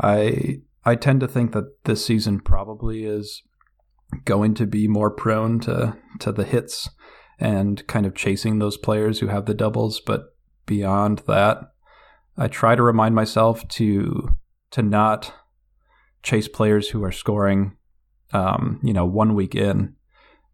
I 0.01 0.61
I 0.85 0.95
tend 0.95 1.21
to 1.21 1.29
think 1.29 1.53
that 1.53 1.85
this 1.85 2.05
season 2.05 2.41
probably 2.41 3.05
is 3.05 3.43
going 4.25 4.55
to 4.55 4.67
be 4.67 4.89
more 4.89 5.11
prone 5.11 5.61
to 5.61 5.97
to 6.21 6.33
the 6.33 6.45
hits 6.45 6.89
and 7.41 7.85
kind 7.87 8.05
of 8.05 8.15
chasing 8.15 8.59
those 8.59 8.77
players 8.77 9.19
who 9.19 9.29
have 9.29 9.47
the 9.47 9.55
doubles, 9.55 9.99
but 10.01 10.37
beyond 10.67 11.21
that, 11.27 11.73
I 12.37 12.49
try 12.49 12.75
to 12.75 12.83
remind 12.83 13.15
myself 13.15 13.67
to 13.69 14.37
to 14.73 14.83
not 14.83 15.33
chase 16.23 16.47
players 16.47 16.91
who 16.91 17.03
are 17.03 17.11
scoring, 17.11 17.77
um, 18.33 18.79
you 18.85 18.93
know, 18.93 19.07
one 19.07 19.35
week 19.35 19.55
in, 19.55 19.97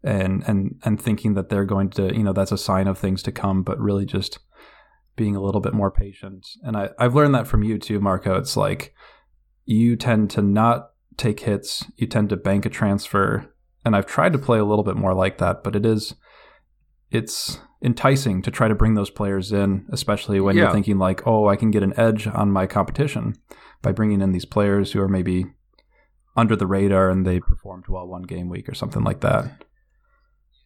and 0.03 0.43
and 0.47 0.79
and 0.83 0.99
thinking 0.99 1.33
that 1.33 1.49
they're 1.49 1.65
going 1.65 1.89
to, 1.91 2.15
you 2.15 2.23
know, 2.23 2.33
that's 2.33 2.51
a 2.51 2.57
sign 2.57 2.87
of 2.87 2.97
things 2.97 3.21
to 3.23 3.31
come, 3.31 3.63
but 3.63 3.79
really 3.79 4.05
just 4.05 4.39
being 5.15 5.35
a 5.35 5.41
little 5.41 5.61
bit 5.61 5.73
more 5.73 5.91
patient. 5.91 6.47
And 6.63 6.77
I 6.77 6.89
I've 6.97 7.15
learned 7.15 7.35
that 7.35 7.47
from 7.47 7.63
you 7.63 7.77
too, 7.77 7.99
Marco. 7.99 8.37
It's 8.37 8.55
like 8.55 8.93
you 9.65 9.97
tend 9.97 10.29
to 10.31 10.41
not 10.41 10.91
take 11.17 11.41
hits, 11.41 11.85
you 11.97 12.07
tend 12.07 12.29
to 12.29 12.37
bank 12.37 12.65
a 12.65 12.69
transfer, 12.69 13.53
and 13.83 13.95
I've 13.95 14.05
tried 14.05 14.33
to 14.33 14.39
play 14.39 14.59
a 14.59 14.65
little 14.65 14.83
bit 14.83 14.95
more 14.95 15.13
like 15.13 15.37
that, 15.39 15.63
but 15.63 15.75
it 15.75 15.85
is 15.85 16.15
it's 17.11 17.59
enticing 17.81 18.41
to 18.41 18.51
try 18.51 18.67
to 18.67 18.75
bring 18.75 18.95
those 18.95 19.09
players 19.09 19.51
in, 19.51 19.85
especially 19.91 20.39
when 20.39 20.55
Yeah. 20.55 20.63
you're 20.63 20.71
thinking 20.73 20.97
like, 20.97 21.25
"Oh, 21.27 21.47
I 21.47 21.55
can 21.55 21.71
get 21.71 21.83
an 21.83 21.93
edge 21.97 22.27
on 22.27 22.51
my 22.51 22.65
competition 22.67 23.35
by 23.81 23.91
bringing 23.91 24.21
in 24.21 24.31
these 24.31 24.45
players 24.45 24.91
who 24.91 25.01
are 25.01 25.07
maybe 25.07 25.45
under 26.35 26.55
the 26.55 26.67
radar 26.67 27.09
and 27.09 27.25
they 27.25 27.39
performed 27.39 27.85
well 27.87 28.07
one 28.07 28.23
game 28.23 28.49
week 28.49 28.67
or 28.67 28.73
something 28.73 29.03
like 29.03 29.21
that." 29.21 29.63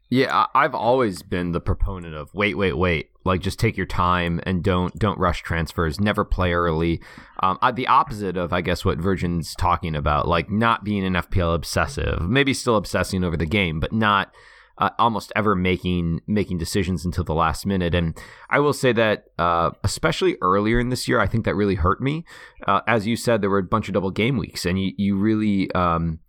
Yeah, 0.09 0.47
I've 0.53 0.75
always 0.75 1.21
been 1.23 1.53
the 1.53 1.61
proponent 1.61 2.15
of 2.15 2.33
wait, 2.33 2.57
wait, 2.57 2.73
wait. 2.77 3.11
Like 3.23 3.39
just 3.39 3.59
take 3.59 3.77
your 3.77 3.85
time 3.85 4.41
and 4.43 4.61
don't 4.63 4.97
don't 4.99 5.17
rush 5.19 5.41
transfers. 5.41 6.01
Never 6.01 6.25
play 6.25 6.51
early. 6.53 7.01
Um, 7.41 7.57
I, 7.61 7.71
the 7.71 7.87
opposite 7.87 8.35
of 8.35 8.51
I 8.51 8.59
guess 8.59 8.83
what 8.83 8.97
Virgin's 8.97 9.53
talking 9.55 9.95
about, 9.95 10.27
like 10.27 10.49
not 10.49 10.83
being 10.83 11.05
an 11.05 11.13
FPL 11.13 11.53
obsessive, 11.55 12.21
maybe 12.27 12.53
still 12.53 12.75
obsessing 12.75 13.23
over 13.23 13.37
the 13.37 13.45
game, 13.45 13.79
but 13.79 13.93
not 13.93 14.33
uh, 14.77 14.89
almost 14.97 15.31
ever 15.35 15.55
making 15.55 16.21
making 16.27 16.57
decisions 16.57 17.05
until 17.05 17.23
the 17.23 17.33
last 17.33 17.65
minute. 17.65 17.93
And 17.93 18.17
I 18.49 18.59
will 18.59 18.73
say 18.73 18.91
that 18.93 19.25
uh, 19.37 19.71
especially 19.83 20.37
earlier 20.41 20.79
in 20.79 20.89
this 20.89 21.07
year, 21.07 21.19
I 21.19 21.27
think 21.27 21.45
that 21.45 21.55
really 21.55 21.75
hurt 21.75 22.01
me. 22.01 22.25
Uh, 22.67 22.81
as 22.87 23.07
you 23.07 23.15
said, 23.15 23.41
there 23.41 23.49
were 23.49 23.59
a 23.59 23.63
bunch 23.63 23.87
of 23.87 23.93
double 23.93 24.11
game 24.11 24.37
weeks, 24.37 24.65
and 24.65 24.79
you 24.79 24.93
you 24.97 25.17
really. 25.17 25.71
Um, 25.71 26.19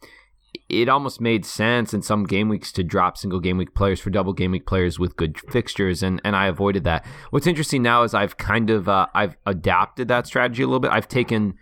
it 0.69 0.89
almost 0.89 1.21
made 1.21 1.45
sense 1.45 1.93
in 1.93 2.03
some 2.03 2.25
game 2.25 2.49
weeks 2.49 2.73
to 2.73 2.83
drop 2.83 3.17
single 3.17 3.41
game 3.41 3.59
week 3.59 3.75
players 3.75 4.01
for 4.01 4.11
double 4.11 4.33
game 4.33 4.51
week 4.51 4.67
players 4.67 4.99
with 4.99 5.17
good 5.17 5.39
fixtures, 5.51 6.03
and 6.03 6.21
and 6.25 6.35
I 6.35 6.47
avoided 6.47 6.85
that. 6.85 7.05
What's 7.31 7.47
interesting 7.47 7.83
now 7.83 8.03
is 8.03 8.15
I've 8.15 8.37
kind 8.37 8.71
of 8.71 8.89
uh, 8.89 9.07
I've 9.15 9.37
adapted 9.47 10.09
that 10.09 10.27
strategy 10.27 10.63
a 10.63 10.67
little 10.67 10.81
bit. 10.81 10.91
I've 10.91 11.09
taken 11.09 11.55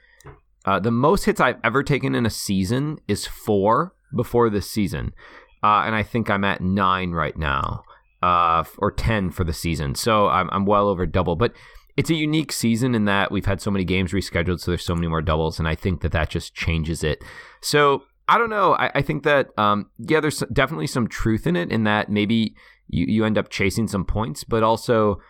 uh, 0.64 0.78
the 0.78 0.90
most 0.90 1.24
hits 1.24 1.40
I've 1.40 1.58
ever 1.64 1.82
taken 1.82 2.14
in 2.14 2.26
a 2.26 2.30
season 2.30 2.98
is 3.08 3.26
four 3.26 3.94
before 4.14 4.50
this 4.50 4.70
season, 4.70 5.12
uh, 5.62 5.82
and 5.86 5.94
I 5.94 6.02
think 6.02 6.30
I'm 6.30 6.44
at 6.44 6.60
nine 6.60 7.12
right 7.12 7.36
now, 7.36 7.82
uh, 8.22 8.64
or 8.78 8.90
ten 8.90 9.30
for 9.30 9.44
the 9.44 9.52
season. 9.52 9.94
So 9.94 10.28
I'm 10.28 10.48
I'm 10.52 10.66
well 10.66 10.88
over 10.88 11.06
double, 11.06 11.36
but. 11.36 11.52
It's 11.96 12.08
a 12.08 12.14
unique 12.14 12.50
season 12.50 12.94
in 12.94 13.04
that 13.06 13.30
we've 13.30 13.44
had 13.44 13.60
so 13.60 13.70
many 13.70 13.84
games 13.84 14.12
rescheduled, 14.12 14.60
so 14.60 14.70
there's 14.70 14.84
so 14.84 14.94
many 14.94 15.08
more 15.08 15.20
doubles, 15.20 15.58
and 15.58 15.68
I 15.68 15.74
think 15.74 16.00
that 16.00 16.12
that 16.12 16.30
just 16.30 16.54
changes 16.54 17.04
it. 17.04 17.22
So 17.60 18.04
I 18.30 18.38
don't 18.38 18.48
know. 18.48 18.74
I, 18.74 18.90
I 18.94 19.02
think 19.02 19.24
that 19.24 19.48
um, 19.58 19.90
yeah, 19.98 20.20
there's 20.20 20.38
definitely 20.52 20.86
some 20.86 21.08
truth 21.08 21.46
in 21.48 21.56
it. 21.56 21.70
In 21.72 21.82
that 21.84 22.08
maybe 22.08 22.54
you, 22.86 23.06
you 23.06 23.24
end 23.24 23.36
up 23.36 23.50
chasing 23.50 23.88
some 23.88 24.04
points, 24.04 24.44
but 24.44 24.62
also 24.62 25.20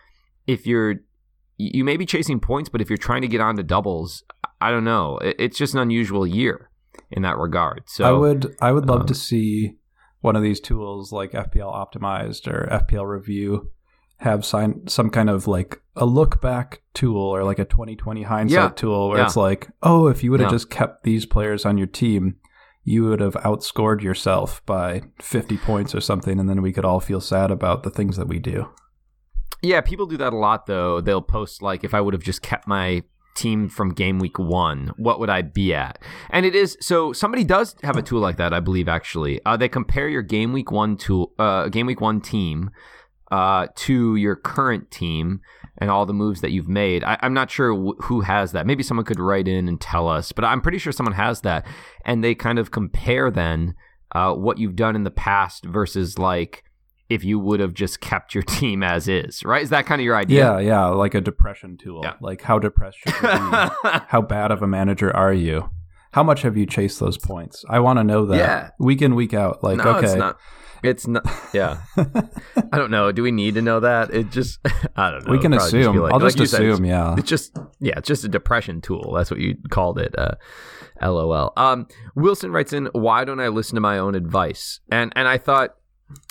if 0.45 0.67
you're 0.67 0.97
you 1.57 1.83
may 1.83 1.97
be 1.97 2.05
chasing 2.05 2.39
points, 2.39 2.69
but 2.69 2.79
if 2.79 2.89
you're 2.89 2.97
trying 2.97 3.23
to 3.23 3.27
get 3.27 3.41
onto 3.41 3.63
doubles, 3.63 4.23
I 4.61 4.69
don't 4.69 4.83
know. 4.83 5.17
It, 5.17 5.35
it's 5.39 5.57
just 5.57 5.73
an 5.73 5.79
unusual 5.79 6.25
year 6.27 6.69
in 7.09 7.23
that 7.23 7.37
regard. 7.37 7.83
So 7.87 8.05
I 8.05 8.11
would 8.11 8.55
I 8.61 8.71
would 8.71 8.85
love 8.87 9.01
um, 9.01 9.07
to 9.07 9.15
see 9.15 9.77
one 10.21 10.35
of 10.35 10.41
these 10.43 10.59
tools 10.59 11.11
like 11.11 11.31
FPL 11.31 11.73
optimized 11.73 12.47
or 12.47 12.67
FPL 12.71 13.05
review 13.07 13.71
have 14.17 14.45
sign, 14.45 14.87
some 14.87 15.09
kind 15.09 15.29
of 15.29 15.47
like 15.47 15.81
a 15.95 16.05
look 16.05 16.39
back 16.41 16.81
tool 16.93 17.17
or 17.19 17.43
like 17.43 17.57
a 17.59 17.65
2020 17.65 18.23
hindsight 18.23 18.55
Yeah. 18.55 18.69
tool 18.69 19.09
where 19.09 19.17
Yeah. 19.17 19.25
it's 19.25 19.35
like, 19.35 19.69
oh, 19.81 20.07
if 20.07 20.23
you 20.23 20.29
would 20.31 20.39
have 20.39 20.51
Yeah. 20.51 20.55
just 20.55 20.69
kept 20.69 21.03
these 21.03 21.25
players 21.25 21.65
on 21.65 21.77
your 21.77 21.87
team, 21.87 22.35
you 22.83 23.03
would 23.05 23.19
have 23.19 23.33
outscored 23.35 24.01
yourself 24.01 24.63
by 24.65 25.01
50 25.19 25.57
points 25.57 25.93
or 25.95 26.01
something, 26.01 26.39
and 26.39 26.47
then 26.49 26.61
we 26.61 26.71
could 26.71 26.85
all 26.85 26.99
feel 26.99 27.19
sad 27.21 27.49
about 27.51 27.83
the 27.83 27.89
things 27.89 28.15
that 28.17 28.27
we 28.27 28.37
do. 28.39 28.67
Yeah, 29.63 29.81
people 29.81 30.05
do 30.07 30.17
that 30.17 30.33
a 30.33 30.37
lot 30.37 30.65
though. 30.65 31.01
They'll 31.01 31.21
post 31.21 31.61
like 31.61 31.83
if 31.83 31.93
I 31.93 32.01
would 32.01 32.13
have 32.13 32.23
just 32.23 32.41
kept 32.41 32.67
my 32.67 33.03
team 33.35 33.69
from 33.69 33.93
game 33.93 34.19
week 34.19 34.37
1, 34.39 34.93
what 34.97 35.19
would 35.19 35.29
I 35.29 35.41
be 35.41 35.73
at? 35.73 35.99
And 36.29 36.45
it 36.45 36.55
is 36.55 36.77
so 36.81 37.13
somebody 37.13 37.43
does 37.43 37.75
have 37.83 37.97
a 37.97 38.01
tool 38.01 38.19
like 38.19 38.37
that, 38.37 38.53
I 38.53 38.59
believe 38.59 38.87
actually. 38.87 39.39
Uh, 39.45 39.57
they 39.57 39.69
compare 39.69 40.07
your 40.07 40.21
game 40.21 40.53
week 40.53 40.71
1 40.71 40.97
tool 40.97 41.33
uh 41.39 41.69
game 41.69 41.85
week 41.87 42.01
1 42.01 42.21
team 42.21 42.71
uh, 43.31 43.67
to 43.75 44.15
your 44.17 44.35
current 44.35 44.91
team 44.91 45.39
and 45.77 45.89
all 45.89 46.05
the 46.05 46.13
moves 46.13 46.41
that 46.41 46.51
you've 46.51 46.67
made. 46.67 47.03
I, 47.03 47.17
I'm 47.21 47.33
not 47.33 47.49
sure 47.49 47.73
wh- 47.73 48.03
who 48.03 48.21
has 48.21 48.51
that. 48.51 48.67
Maybe 48.67 48.83
someone 48.83 49.05
could 49.05 49.19
write 49.19 49.47
in 49.47 49.67
and 49.67 49.79
tell 49.79 50.07
us, 50.09 50.31
but 50.33 50.43
I'm 50.43 50.61
pretty 50.61 50.77
sure 50.77 50.91
someone 50.91 51.15
has 51.15 51.41
that. 51.41 51.65
And 52.05 52.23
they 52.23 52.35
kind 52.35 52.59
of 52.59 52.71
compare 52.71 53.31
then 53.31 53.75
uh, 54.13 54.33
what 54.33 54.57
you've 54.57 54.75
done 54.75 54.95
in 54.95 55.05
the 55.05 55.11
past 55.11 55.65
versus 55.65 56.19
like 56.19 56.65
if 57.11 57.23
you 57.23 57.37
would 57.39 57.59
have 57.59 57.73
just 57.73 57.99
kept 58.01 58.33
your 58.33 58.41
team 58.57 58.81
as 58.83 59.07
is, 59.07 59.43
right? 59.43 59.61
Is 59.61 59.69
that 59.69 59.85
kind 59.85 59.99
of 60.01 60.05
your 60.05 60.15
idea? 60.15 60.45
Yeah, 60.45 60.59
yeah, 60.59 60.85
like 60.87 61.13
a 61.13 61.21
depression 61.21 61.77
tool. 61.77 62.01
Yeah. 62.03 62.13
Like 62.21 62.41
how 62.41 62.57
depressed 62.59 62.97
should 62.99 63.13
you 63.13 63.21
be? 63.21 63.27
how 64.07 64.21
bad 64.21 64.51
of 64.51 64.61
a 64.61 64.67
manager 64.67 65.15
are 65.15 65.33
you? 65.33 65.69
How 66.13 66.23
much 66.23 66.41
have 66.41 66.57
you 66.57 66.65
chased 66.65 66.99
those 66.99 67.17
points? 67.17 67.63
I 67.69 67.79
want 67.79 67.97
to 67.99 68.03
know 68.03 68.25
that 68.25 68.37
Yeah. 68.37 68.69
week 68.79 69.01
in 69.01 69.15
week 69.15 69.33
out. 69.33 69.63
Like, 69.63 69.77
no, 69.77 69.95
okay, 69.97 70.07
it's 70.07 70.15
not. 70.15 70.37
It's 70.83 71.07
not. 71.07 71.23
Yeah, 71.53 71.77
I 71.97 72.77
don't 72.77 72.89
know. 72.91 73.11
Do 73.11 73.21
we 73.23 73.31
need 73.31 73.53
to 73.53 73.61
know 73.61 73.79
that? 73.81 74.11
It 74.13 74.31
just. 74.31 74.59
I 74.95 75.11
don't 75.11 75.25
know. 75.27 75.31
we 75.31 75.37
can 75.39 75.53
It'd 75.53 75.61
just 75.61 75.73
assume. 75.73 75.95
like- 75.97 76.11
I'll 76.11 76.19
like 76.19 76.29
just 76.35 76.39
you 76.39 76.45
said, 76.47 76.63
assume. 76.65 76.85
yeah, 76.85 77.15
It's 77.17 77.29
just 77.29 77.55
yeah, 77.79 77.93
it's 77.97 78.07
just 78.07 78.23
a 78.23 78.27
depression 78.29 78.81
tool. 78.81 79.13
That's 79.15 79.29
what 79.29 79.39
you 79.39 79.57
called 79.69 79.99
it. 79.99 80.17
Uh, 80.17 80.35
LOL. 81.01 81.53
Um, 81.55 81.87
Wilson 82.15 82.51
writes 82.51 82.73
in, 82.73 82.87
"Why 82.93 83.23
don't 83.25 83.39
I 83.39 83.47
listen 83.49 83.75
to 83.75 83.81
my 83.81 83.97
own 83.99 84.15
advice?" 84.15 84.79
And 84.91 85.13
and 85.15 85.27
I 85.27 85.37
thought 85.37 85.75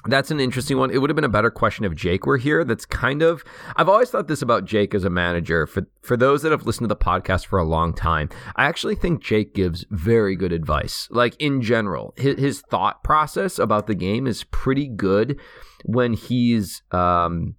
that's 0.07 0.31
an 0.31 0.41
interesting 0.41 0.79
one. 0.79 0.91
It 0.91 0.99
would 0.99 1.11
have 1.11 1.15
been 1.15 1.25
a 1.25 1.29
better 1.29 1.51
question 1.51 1.85
if 1.85 1.95
Jake 1.95 2.27
were 2.27 2.39
here. 2.39 2.65
That's 2.65 2.87
kind 2.87 3.23
of 3.23 3.45
I've 3.77 3.89
always 3.89 4.11
thought 4.11 4.29
this 4.29 4.43
about 4.43 4.65
Jake 4.65 4.95
as 4.95 5.05
a 5.05 5.11
manager. 5.11 5.67
For 5.67 5.87
for 6.03 6.17
those 6.17 6.43
that 6.43 6.53
have 6.53 6.65
listened 6.67 6.85
to 6.85 6.95
the 6.95 6.97
podcast 6.97 7.47
for 7.47 7.59
a 7.59 7.65
long 7.65 7.93
time, 7.95 8.29
I 8.57 8.65
actually 8.65 8.95
think 8.95 9.23
Jake 9.23 9.55
gives 9.55 9.85
very 9.91 10.37
good 10.37 10.53
advice. 10.53 11.07
Like 11.11 11.37
in 11.39 11.61
general, 11.63 12.15
his, 12.17 12.39
his 12.39 12.61
thought 12.63 13.05
process 13.05 13.59
about 13.59 13.87
the 13.87 13.95
game 13.95 14.27
is 14.27 14.45
pretty 14.45 14.89
good 14.89 15.39
when 15.85 16.15
he's 16.15 16.83
um 16.93 17.57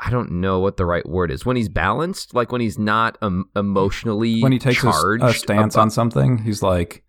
I 0.00 0.10
don't 0.10 0.30
know 0.40 0.60
what 0.60 0.76
the 0.76 0.86
right 0.86 1.06
word 1.08 1.30
is. 1.32 1.44
When 1.44 1.56
he's 1.56 1.68
balanced, 1.68 2.32
like 2.32 2.52
when 2.52 2.60
he's 2.60 2.78
not 2.78 3.18
um, 3.20 3.50
emotionally 3.56 4.40
when 4.42 4.52
he 4.52 4.58
takes 4.60 4.78
a, 4.78 4.92
charged 4.92 5.24
a 5.24 5.32
stance 5.32 5.74
about- 5.74 5.82
on 5.82 5.90
something, 5.90 6.38
he's 6.38 6.62
like, 6.62 7.02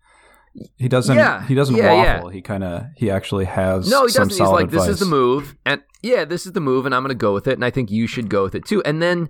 he 0.76 0.88
doesn't. 0.88 1.16
Yeah, 1.16 1.46
he 1.46 1.54
doesn't 1.54 1.76
yeah, 1.76 1.92
yeah. 1.92 2.14
waffle. 2.14 2.30
He 2.30 2.42
kind 2.42 2.64
of. 2.64 2.86
He 2.96 3.10
actually 3.10 3.44
has. 3.44 3.88
No, 3.88 4.06
he 4.06 4.12
doesn't. 4.12 4.30
He's 4.30 4.40
like, 4.40 4.70
this 4.70 4.86
is 4.86 4.98
the 4.98 5.06
move, 5.06 5.54
and 5.64 5.82
yeah, 6.02 6.24
this 6.24 6.46
is 6.46 6.52
the 6.52 6.60
move, 6.60 6.86
and 6.86 6.94
I'm 6.94 7.02
going 7.02 7.10
to 7.10 7.14
go 7.14 7.32
with 7.32 7.46
it, 7.46 7.54
and 7.54 7.64
I 7.64 7.70
think 7.70 7.90
you 7.90 8.06
should 8.06 8.28
go 8.28 8.42
with 8.42 8.54
it 8.54 8.64
too. 8.64 8.82
And 8.82 9.02
then 9.02 9.28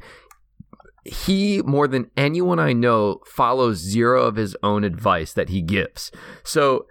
he, 1.04 1.62
more 1.62 1.88
than 1.88 2.10
anyone 2.16 2.58
I 2.58 2.72
know, 2.72 3.20
follows 3.26 3.78
zero 3.78 4.22
of 4.22 4.36
his 4.36 4.56
own 4.62 4.84
advice 4.84 5.32
that 5.32 5.48
he 5.48 5.62
gives. 5.62 6.10
So 6.42 6.86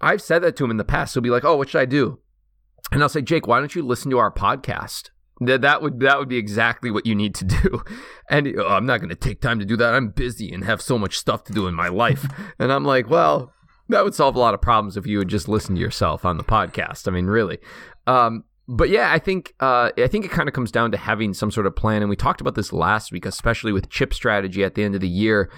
I've 0.00 0.22
said 0.22 0.40
that 0.40 0.56
to 0.56 0.64
him 0.64 0.70
in 0.70 0.76
the 0.76 0.84
past. 0.84 1.14
He'll 1.14 1.22
be 1.22 1.30
like, 1.30 1.44
"Oh, 1.44 1.56
what 1.56 1.68
should 1.68 1.80
I 1.80 1.86
do?" 1.86 2.18
And 2.92 3.02
I'll 3.02 3.08
say, 3.08 3.22
"Jake, 3.22 3.46
why 3.46 3.58
don't 3.58 3.74
you 3.74 3.82
listen 3.82 4.10
to 4.10 4.18
our 4.18 4.32
podcast?" 4.32 5.10
That 5.40 5.62
that 5.62 5.80
would 5.80 6.00
that 6.00 6.18
would 6.18 6.28
be 6.28 6.36
exactly 6.36 6.90
what 6.90 7.06
you 7.06 7.14
need 7.14 7.34
to 7.36 7.44
do. 7.44 7.82
And 8.32 8.46
oh, 8.60 8.68
I'm 8.68 8.86
not 8.86 9.00
going 9.00 9.08
to 9.08 9.16
take 9.16 9.40
time 9.40 9.58
to 9.58 9.64
do 9.64 9.76
that. 9.78 9.92
I'm 9.92 10.10
busy 10.10 10.52
and 10.52 10.62
have 10.62 10.80
so 10.80 10.96
much 10.96 11.18
stuff 11.18 11.42
to 11.44 11.52
do 11.52 11.66
in 11.66 11.74
my 11.74 11.88
life. 11.88 12.28
and 12.60 12.72
I'm 12.72 12.84
like, 12.84 13.10
well, 13.10 13.52
that 13.88 14.04
would 14.04 14.14
solve 14.14 14.36
a 14.36 14.38
lot 14.38 14.54
of 14.54 14.60
problems 14.60 14.96
if 14.96 15.04
you 15.04 15.18
would 15.18 15.26
just 15.26 15.48
listen 15.48 15.74
to 15.74 15.80
yourself 15.80 16.24
on 16.24 16.36
the 16.36 16.44
podcast. 16.44 17.08
I 17.08 17.10
mean, 17.10 17.26
really. 17.26 17.58
Um, 18.06 18.44
but 18.68 18.88
yeah, 18.88 19.12
I 19.12 19.18
think 19.18 19.52
uh, 19.58 19.90
I 19.98 20.06
think 20.06 20.24
it 20.24 20.30
kind 20.30 20.48
of 20.48 20.54
comes 20.54 20.70
down 20.70 20.92
to 20.92 20.96
having 20.96 21.34
some 21.34 21.50
sort 21.50 21.66
of 21.66 21.74
plan. 21.74 22.02
And 22.02 22.08
we 22.08 22.14
talked 22.14 22.40
about 22.40 22.54
this 22.54 22.72
last 22.72 23.10
week, 23.10 23.26
especially 23.26 23.72
with 23.72 23.90
chip 23.90 24.14
strategy 24.14 24.62
at 24.62 24.76
the 24.76 24.84
end 24.84 24.94
of 24.94 25.00
the 25.00 25.08
year. 25.08 25.50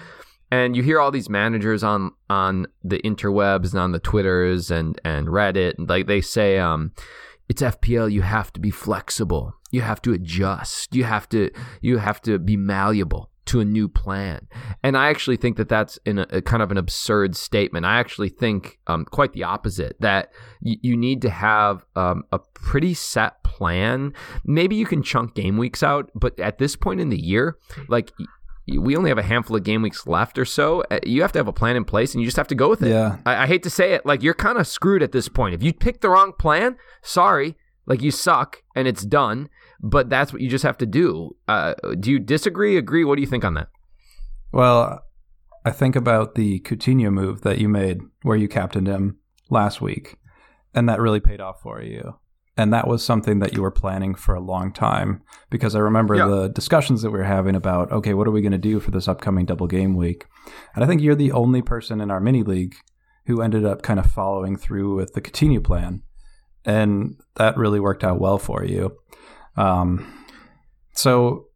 And 0.49 0.75
you 0.75 0.81
hear 0.81 0.99
all 0.99 1.11
these 1.11 1.29
managers 1.29 1.83
on 1.83 2.11
on 2.29 2.65
the 2.83 2.99
interwebs 2.99 3.71
and 3.71 3.79
on 3.79 3.91
the 3.91 3.99
Twitters 3.99 4.71
and 4.71 4.99
and 5.05 5.27
Reddit, 5.27 5.77
and 5.77 5.87
like 5.87 6.07
they 6.07 6.21
say, 6.21 6.57
um, 6.57 6.91
it's 7.53 7.61
FPL. 7.61 8.11
You 8.11 8.23
have 8.23 8.51
to 8.53 8.59
be 8.59 8.71
flexible. 8.71 9.53
You 9.69 9.81
have 9.81 10.01
to 10.01 10.11
adjust. 10.11 10.95
You 10.95 11.03
have 11.03 11.29
to 11.29 11.51
you 11.81 11.99
have 11.99 12.19
to 12.23 12.39
be 12.39 12.57
malleable 12.57 13.29
to 13.45 13.59
a 13.59 13.65
new 13.65 13.87
plan. 13.87 14.47
And 14.81 14.97
I 14.97 15.09
actually 15.09 15.37
think 15.37 15.57
that 15.57 15.69
that's 15.69 15.99
in 16.03 16.17
a, 16.17 16.25
a 16.31 16.41
kind 16.41 16.63
of 16.63 16.71
an 16.71 16.77
absurd 16.77 17.35
statement. 17.35 17.85
I 17.85 17.99
actually 17.99 18.29
think 18.29 18.79
um, 18.87 19.05
quite 19.05 19.33
the 19.33 19.43
opposite. 19.43 19.97
That 19.99 20.31
y- 20.63 20.77
you 20.81 20.97
need 20.97 21.21
to 21.21 21.29
have 21.29 21.85
um, 21.95 22.23
a 22.31 22.39
pretty 22.39 22.95
set 22.95 23.43
plan. 23.43 24.13
Maybe 24.43 24.75
you 24.75 24.87
can 24.87 25.03
chunk 25.03 25.35
game 25.35 25.57
weeks 25.57 25.83
out, 25.83 26.09
but 26.15 26.39
at 26.39 26.57
this 26.57 26.75
point 26.75 27.01
in 27.01 27.09
the 27.09 27.21
year, 27.21 27.57
like. 27.87 28.11
We 28.67 28.95
only 28.95 29.09
have 29.09 29.17
a 29.17 29.23
handful 29.23 29.57
of 29.57 29.63
game 29.63 29.81
weeks 29.81 30.07
left 30.07 30.37
or 30.39 30.45
so. 30.45 30.83
Uh, 30.89 30.99
You 31.03 31.21
have 31.21 31.31
to 31.33 31.39
have 31.39 31.47
a 31.47 31.53
plan 31.53 31.75
in 31.75 31.83
place, 31.83 32.13
and 32.13 32.21
you 32.21 32.27
just 32.27 32.37
have 32.37 32.47
to 32.47 32.55
go 32.55 32.69
with 32.69 32.81
it. 32.81 32.89
Yeah. 32.89 33.17
I, 33.25 33.43
I 33.43 33.47
hate 33.47 33.63
to 33.63 33.69
say 33.69 33.93
it, 33.93 34.05
like 34.05 34.23
you're 34.23 34.33
kind 34.33 34.57
of 34.57 34.67
screwed 34.67 35.03
at 35.03 35.11
this 35.11 35.27
point. 35.27 35.53
If 35.53 35.61
you 35.63 35.73
pick 35.73 35.99
the 36.01 36.09
wrong 36.09 36.31
plan, 36.39 36.77
sorry, 37.01 37.57
like 37.85 38.01
you 38.01 38.11
suck 38.11 38.63
and 38.75 38.87
it's 38.87 39.03
done. 39.03 39.49
But 39.81 40.09
that's 40.09 40.31
what 40.31 40.41
you 40.41 40.49
just 40.49 40.63
have 40.63 40.77
to 40.77 40.85
do. 40.85 41.35
Uh, 41.45 41.73
do 41.99 42.09
you 42.09 42.19
disagree? 42.19 42.77
Agree? 42.77 43.03
What 43.03 43.15
do 43.15 43.21
you 43.21 43.27
think 43.27 43.43
on 43.43 43.53
that? 43.55 43.67
Well, 44.53 45.03
I 45.65 45.71
think 45.71 45.97
about 45.97 46.35
the 46.35 46.61
Coutinho 46.61 47.11
move 47.11 47.41
that 47.41 47.57
you 47.57 47.67
made 47.67 47.99
where 48.21 48.37
you 48.37 48.47
captained 48.47 48.87
him 48.87 49.17
last 49.49 49.81
week, 49.81 50.15
and 50.73 50.87
that 50.87 51.01
really 51.01 51.19
paid 51.19 51.41
off 51.41 51.61
for 51.61 51.81
you. 51.81 52.17
And 52.55 52.71
that 52.71 52.87
was 52.87 53.03
something 53.03 53.39
that 53.39 53.53
you 53.53 53.63
were 53.63 53.71
planning 53.71 54.13
for 54.13 54.35
a 54.35 54.39
long 54.39 54.71
time 54.71 55.23
because 55.49 55.75
I 55.75 55.79
remember 55.79 56.15
Yeah. 56.15 56.27
the 56.27 56.49
discussions 56.49 57.01
that 57.01 57.09
we 57.09 57.17
were 57.17 57.23
having 57.25 57.55
about, 57.55 57.91
okay, 57.91 58.13
what 58.13 58.27
are 58.27 58.31
we 58.31 58.41
going 58.41 58.51
to 58.51 58.57
do 58.59 58.79
for 58.79 58.91
this 58.91 59.07
upcoming 59.07 59.45
double 59.45 59.65
game 59.67 59.95
week? 59.95 60.25
And 60.75 60.83
I 60.83 60.87
think 60.87 61.01
you're 61.01 61.15
the 61.15 61.31
only 61.31 61.63
person 61.63 61.99
in 61.99 62.11
our 62.11 62.19
mini 62.19 62.43
league 62.43 62.75
who 63.25 63.41
ended 63.41 63.65
up 63.65 63.81
kind 63.81 63.99
of 63.99 64.05
following 64.05 64.55
through 64.55 64.95
with 64.95 65.13
the 65.13 65.21
Coutinho 65.21 65.63
plan. 65.63 66.03
And 66.63 67.15
that 67.37 67.57
really 67.57 67.79
worked 67.79 68.03
out 68.03 68.19
well 68.19 68.37
for 68.37 68.63
you. 68.63 68.97
Um, 69.57 70.25
so 70.93 71.47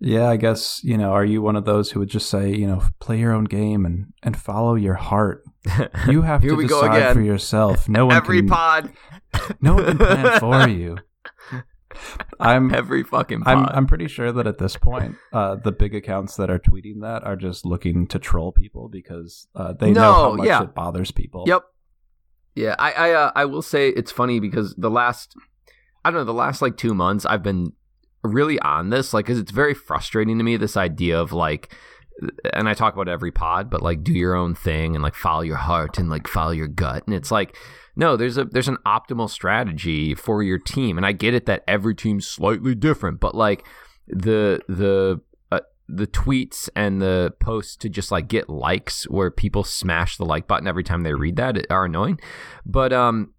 yeah, 0.00 0.28
I 0.28 0.36
guess, 0.36 0.80
you 0.82 0.96
know, 0.98 1.12
are 1.12 1.24
you 1.24 1.40
one 1.42 1.56
of 1.56 1.64
those 1.64 1.90
who 1.90 2.00
would 2.00 2.08
just 2.10 2.28
say, 2.28 2.54
you 2.54 2.66
know, 2.66 2.82
play 3.00 3.18
your 3.20 3.32
own 3.32 3.44
game 3.44 3.84
and, 3.86 4.12
and 4.22 4.36
follow 4.36 4.74
your 4.74 4.94
heart? 4.94 5.44
You 6.08 6.22
have 6.22 6.42
Here 6.42 6.50
to 6.50 6.56
we 6.56 6.66
go 6.66 6.82
decide 6.82 6.96
again. 6.96 7.14
for 7.14 7.22
yourself. 7.22 7.88
No 7.88 8.06
one 8.06 8.16
every 8.16 8.40
can, 8.40 8.48
pod, 8.48 8.92
no 9.60 9.74
one 9.74 9.84
can 9.84 9.98
plan 9.98 10.40
for 10.40 10.68
you. 10.68 10.98
I'm 12.40 12.74
every 12.74 13.02
fucking 13.02 13.42
pod. 13.42 13.56
I'm 13.56 13.66
I'm 13.66 13.86
pretty 13.86 14.08
sure 14.08 14.32
that 14.32 14.46
at 14.46 14.58
this 14.58 14.76
point, 14.76 15.16
uh, 15.32 15.56
the 15.56 15.72
big 15.72 15.94
accounts 15.94 16.36
that 16.36 16.50
are 16.50 16.58
tweeting 16.58 17.00
that 17.00 17.24
are 17.24 17.36
just 17.36 17.64
looking 17.64 18.06
to 18.08 18.18
troll 18.18 18.52
people 18.52 18.88
because 18.88 19.46
uh, 19.54 19.72
they 19.72 19.92
know 19.92 20.12
how 20.12 20.34
much 20.34 20.46
yeah. 20.46 20.62
it 20.64 20.74
bothers 20.74 21.10
people. 21.10 21.44
Yep. 21.46 21.62
Yeah, 22.54 22.74
I 22.78 22.92
I 22.92 23.10
uh, 23.12 23.32
I 23.34 23.44
will 23.46 23.62
say 23.62 23.88
it's 23.88 24.12
funny 24.12 24.40
because 24.40 24.74
the 24.76 24.90
last 24.90 25.34
I 26.04 26.10
don't 26.10 26.20
know 26.20 26.24
the 26.24 26.34
last 26.34 26.62
like 26.62 26.76
two 26.76 26.94
months 26.94 27.24
I've 27.24 27.42
been 27.42 27.72
really 28.22 28.58
on 28.60 28.90
this 28.90 29.12
like 29.12 29.26
because 29.26 29.38
it's 29.38 29.52
very 29.52 29.74
frustrating 29.74 30.38
to 30.38 30.44
me 30.44 30.56
this 30.56 30.76
idea 30.76 31.20
of 31.20 31.32
like 31.32 31.74
and 32.52 32.68
I 32.68 32.74
talk 32.74 32.94
about 32.94 33.08
every 33.08 33.32
pod 33.32 33.68
but 33.70 33.82
like 33.82 34.04
do 34.04 34.12
your 34.12 34.34
own 34.34 34.54
thing 34.54 34.94
and 34.94 35.02
like 35.02 35.14
follow 35.14 35.42
your 35.42 35.56
heart 35.56 35.98
and 35.98 36.08
like 36.08 36.28
follow 36.28 36.52
your 36.52 36.68
gut. 36.68 37.04
And 37.06 37.14
it's 37.14 37.30
like 37.30 37.56
no 37.96 38.16
there's 38.16 38.38
a 38.38 38.44
there's 38.44 38.68
an 38.68 38.78
optimal 38.86 39.28
strategy 39.28 40.14
for 40.14 40.42
your 40.42 40.58
team. 40.58 40.96
And 40.96 41.06
I 41.06 41.12
get 41.12 41.34
it 41.34 41.46
that 41.46 41.64
every 41.66 41.94
team's 41.94 42.26
slightly 42.26 42.74
different 42.74 43.20
but 43.20 43.34
like 43.34 43.66
the 44.06 44.60
the 44.68 45.20
uh, 45.50 45.60
the 45.88 46.06
tweets 46.06 46.68
and 46.76 47.02
the 47.02 47.34
posts 47.40 47.76
to 47.76 47.88
just 47.88 48.10
like 48.10 48.28
get 48.28 48.48
likes 48.48 49.04
where 49.08 49.30
people 49.30 49.64
smash 49.64 50.16
the 50.16 50.24
like 50.24 50.46
button 50.46 50.68
every 50.68 50.84
time 50.84 51.02
they 51.02 51.14
read 51.14 51.36
that 51.36 51.66
are 51.70 51.86
annoying. 51.86 52.20
But 52.64 52.92
um 52.92 53.32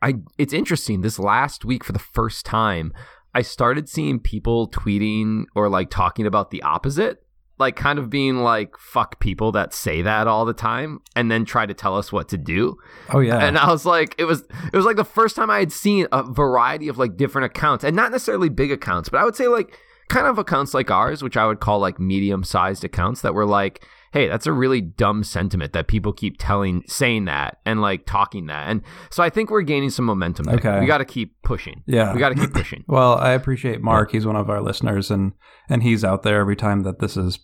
I 0.00 0.16
it's 0.38 0.52
interesting 0.52 1.00
this 1.00 1.18
last 1.18 1.64
week 1.64 1.82
for 1.82 1.92
the 1.92 1.98
first 1.98 2.44
time 2.44 2.92
I 3.34 3.40
started 3.42 3.88
seeing 3.88 4.20
people 4.20 4.68
tweeting 4.68 5.44
or 5.54 5.70
like 5.70 5.88
talking 5.88 6.26
about 6.26 6.50
the 6.50 6.62
opposite 6.62 7.24
like 7.58 7.76
kind 7.76 7.98
of 7.98 8.10
being 8.10 8.38
like 8.38 8.76
fuck 8.78 9.20
people 9.20 9.52
that 9.52 9.72
say 9.72 10.02
that 10.02 10.26
all 10.26 10.44
the 10.44 10.52
time 10.52 11.00
and 11.14 11.30
then 11.30 11.44
try 11.44 11.66
to 11.66 11.74
tell 11.74 11.96
us 11.96 12.10
what 12.12 12.28
to 12.28 12.36
do. 12.36 12.76
Oh 13.10 13.20
yeah. 13.20 13.38
And 13.38 13.58
I 13.58 13.70
was 13.70 13.86
like, 13.86 14.14
it 14.18 14.24
was 14.24 14.42
it 14.72 14.76
was 14.76 14.84
like 14.84 14.96
the 14.96 15.04
first 15.04 15.36
time 15.36 15.50
I 15.50 15.58
had 15.58 15.72
seen 15.72 16.06
a 16.12 16.22
variety 16.22 16.88
of 16.88 16.98
like 16.98 17.16
different 17.16 17.46
accounts, 17.46 17.84
and 17.84 17.94
not 17.94 18.10
necessarily 18.10 18.48
big 18.48 18.72
accounts, 18.72 19.08
but 19.08 19.20
I 19.20 19.24
would 19.24 19.36
say 19.36 19.48
like 19.48 19.78
kind 20.08 20.26
of 20.26 20.38
accounts 20.38 20.74
like 20.74 20.90
ours, 20.90 21.22
which 21.22 21.36
I 21.36 21.46
would 21.46 21.60
call 21.60 21.78
like 21.78 21.98
medium 21.98 22.44
sized 22.44 22.84
accounts 22.84 23.22
that 23.22 23.34
were 23.34 23.46
like, 23.46 23.86
hey, 24.12 24.28
that's 24.28 24.46
a 24.46 24.52
really 24.52 24.80
dumb 24.80 25.24
sentiment 25.24 25.72
that 25.72 25.88
people 25.88 26.12
keep 26.12 26.36
telling, 26.38 26.82
saying 26.86 27.24
that 27.24 27.58
and 27.64 27.80
like 27.80 28.04
talking 28.06 28.46
that. 28.46 28.68
And 28.68 28.82
so 29.10 29.22
I 29.22 29.30
think 29.30 29.50
we're 29.50 29.62
gaining 29.62 29.90
some 29.90 30.04
momentum. 30.04 30.44
There. 30.44 30.56
Okay. 30.56 30.80
We 30.80 30.86
got 30.86 30.98
to 30.98 31.04
keep 31.04 31.40
pushing. 31.42 31.82
Yeah. 31.86 32.12
We 32.12 32.18
got 32.20 32.28
to 32.30 32.34
keep 32.34 32.52
pushing. 32.52 32.84
Well, 32.88 33.16
I 33.16 33.30
appreciate 33.30 33.80
Mark. 33.80 34.12
He's 34.12 34.26
one 34.26 34.36
of 34.36 34.50
our 34.50 34.60
listeners, 34.60 35.10
and 35.10 35.32
and 35.68 35.82
he's 35.82 36.04
out 36.04 36.22
there 36.22 36.40
every 36.40 36.56
time 36.56 36.80
that 36.82 36.98
this 36.98 37.16
is 37.16 37.38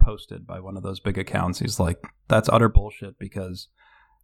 posted 0.00 0.46
by 0.46 0.58
one 0.60 0.76
of 0.76 0.82
those 0.82 0.98
big 1.00 1.16
accounts. 1.18 1.60
He's 1.60 1.78
like, 1.78 1.98
"That's 2.28 2.48
utter 2.48 2.68
bullshit." 2.68 3.18
Because 3.18 3.68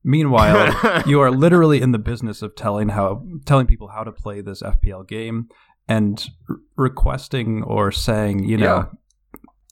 meanwhile, 0.03 1.03
you 1.07 1.21
are 1.21 1.31
literally 1.31 1.81
in 1.81 1.93
the 1.93 1.99
business 1.99 2.43
of 2.43 2.55
telling 2.57 2.89
how 2.91 3.23
telling 3.45 3.67
people 3.67 3.89
how 3.89 4.03
to 4.05 4.13
play 4.13 4.41
this 4.41 4.63
FPL 4.63 5.07
game 5.07 5.49
and 5.89 6.29
r- 6.49 6.57
requesting 6.77 7.63
or 7.63 7.93
saying, 7.93 8.45
you 8.45 8.57
know, 8.57 8.65
Yeah. 8.77 8.85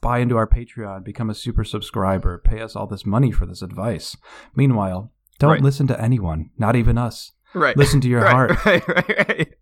Buy 0.07 0.19
into 0.21 0.37
our 0.37 0.47
Patreon, 0.47 1.03
become 1.03 1.29
a 1.31 1.35
super 1.35 1.65
subscriber, 1.65 2.39
pay 2.39 2.61
us 2.61 2.77
all 2.77 2.87
this 2.87 3.05
money 3.05 3.33
for 3.33 3.45
this 3.45 3.61
advice. 3.61 4.17
Meanwhile, 4.55 5.11
don't 5.41 5.51
Right. 5.51 5.61
listen 5.63 5.89
to 5.89 6.01
anyone, 6.01 6.51
not 6.57 6.77
even 6.77 6.97
us. 6.97 7.33
right. 7.55 7.77
Listen 7.77 8.01
to 8.03 8.09
your 8.09 8.21
right, 8.27 8.31
heart. 8.33 8.65
Right, 8.65 8.87
right, 8.89 9.29
right. 9.29 9.55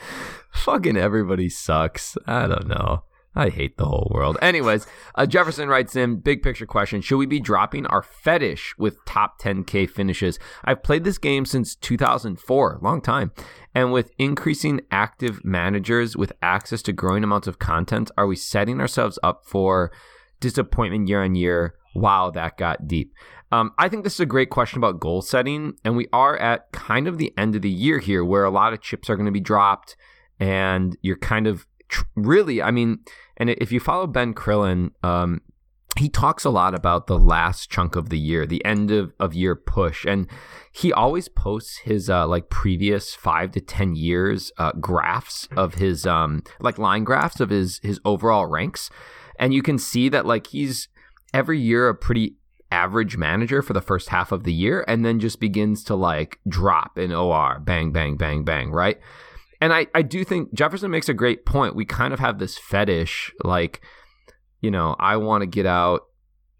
Fucking 0.52 0.96
everybody 0.96 1.48
sucks. 1.50 2.16
I 2.26 2.46
don't 2.46 2.68
know. 2.68 3.04
I 3.34 3.48
hate 3.48 3.78
the 3.78 3.86
whole 3.86 4.10
world. 4.14 4.36
Anyways, 4.42 4.86
uh, 5.14 5.24
Jefferson 5.24 5.68
writes 5.68 5.96
in 5.96 6.16
big 6.16 6.42
picture 6.42 6.66
question 6.66 7.00
Should 7.00 7.16
we 7.16 7.26
be 7.26 7.40
dropping 7.40 7.86
our 7.86 8.02
fetish 8.02 8.74
with 8.78 9.02
top 9.06 9.40
10K 9.40 9.88
finishes? 9.88 10.38
I've 10.64 10.82
played 10.82 11.04
this 11.04 11.18
game 11.18 11.46
since 11.46 11.74
2004, 11.74 12.78
long 12.82 13.00
time. 13.00 13.32
And 13.74 13.90
with 13.90 14.10
increasing 14.18 14.82
active 14.90 15.44
managers 15.44 16.14
with 16.14 16.32
access 16.42 16.82
to 16.82 16.92
growing 16.92 17.24
amounts 17.24 17.46
of 17.46 17.58
content, 17.58 18.10
are 18.18 18.26
we 18.26 18.36
setting 18.36 18.80
ourselves 18.80 19.18
up 19.22 19.44
for 19.46 19.90
disappointment 20.40 21.08
year 21.08 21.22
on 21.22 21.34
year? 21.34 21.74
Wow, 21.94 22.30
that 22.30 22.58
got 22.58 22.86
deep. 22.86 23.14
Um, 23.50 23.72
I 23.78 23.88
think 23.88 24.04
this 24.04 24.14
is 24.14 24.20
a 24.20 24.26
great 24.26 24.50
question 24.50 24.78
about 24.78 25.00
goal 25.00 25.22
setting. 25.22 25.74
And 25.84 25.96
we 25.96 26.06
are 26.12 26.36
at 26.36 26.70
kind 26.72 27.08
of 27.08 27.16
the 27.16 27.32
end 27.38 27.54
of 27.54 27.62
the 27.62 27.70
year 27.70 27.98
here 27.98 28.24
where 28.24 28.44
a 28.44 28.50
lot 28.50 28.74
of 28.74 28.82
chips 28.82 29.08
are 29.08 29.16
going 29.16 29.26
to 29.26 29.32
be 29.32 29.40
dropped 29.40 29.96
and 30.38 30.96
you're 31.02 31.18
kind 31.18 31.46
of 31.46 31.66
really, 32.14 32.62
I 32.62 32.70
mean, 32.70 33.00
and 33.36 33.50
if 33.50 33.72
you 33.72 33.80
follow 33.80 34.06
Ben 34.06 34.34
Crellin, 34.34 34.90
um, 35.02 35.40
he 35.98 36.08
talks 36.08 36.44
a 36.44 36.50
lot 36.50 36.74
about 36.74 37.06
the 37.06 37.18
last 37.18 37.70
chunk 37.70 37.96
of 37.96 38.08
the 38.08 38.18
year, 38.18 38.46
the 38.46 38.64
end 38.64 38.90
of, 38.90 39.12
of 39.20 39.34
year 39.34 39.54
push. 39.54 40.06
And 40.06 40.26
he 40.72 40.92
always 40.92 41.28
posts 41.28 41.78
his 41.78 42.08
uh, 42.08 42.26
like 42.26 42.48
previous 42.48 43.14
five 43.14 43.50
to 43.52 43.60
10 43.60 43.94
years 43.94 44.52
uh, 44.56 44.72
graphs 44.72 45.48
of 45.54 45.74
his, 45.74 46.06
um, 46.06 46.42
like 46.60 46.78
line 46.78 47.04
graphs 47.04 47.40
of 47.40 47.50
his, 47.50 47.78
his 47.82 48.00
overall 48.04 48.46
ranks. 48.46 48.88
And 49.38 49.52
you 49.52 49.62
can 49.62 49.78
see 49.78 50.08
that 50.08 50.24
like 50.24 50.48
he's 50.48 50.88
every 51.34 51.60
year 51.60 51.88
a 51.88 51.94
pretty 51.94 52.36
average 52.70 53.18
manager 53.18 53.60
for 53.60 53.74
the 53.74 53.82
first 53.82 54.08
half 54.08 54.32
of 54.32 54.44
the 54.44 54.52
year 54.52 54.82
and 54.88 55.04
then 55.04 55.20
just 55.20 55.40
begins 55.40 55.84
to 55.84 55.94
like 55.94 56.38
drop 56.48 56.98
in 56.98 57.12
OR, 57.12 57.60
bang, 57.60 57.92
bang, 57.92 58.16
bang, 58.16 58.44
bang, 58.44 58.70
right? 58.70 58.98
And 59.62 59.72
I, 59.72 59.86
I 59.94 60.02
do 60.02 60.24
think 60.24 60.52
Jefferson 60.52 60.90
makes 60.90 61.08
a 61.08 61.14
great 61.14 61.46
point. 61.46 61.76
We 61.76 61.84
kind 61.84 62.12
of 62.12 62.18
have 62.18 62.40
this 62.40 62.58
fetish, 62.58 63.32
like, 63.44 63.80
you 64.60 64.72
know, 64.72 64.96
I 64.98 65.16
want 65.18 65.42
to 65.42 65.46
get 65.46 65.66
out 65.66 66.00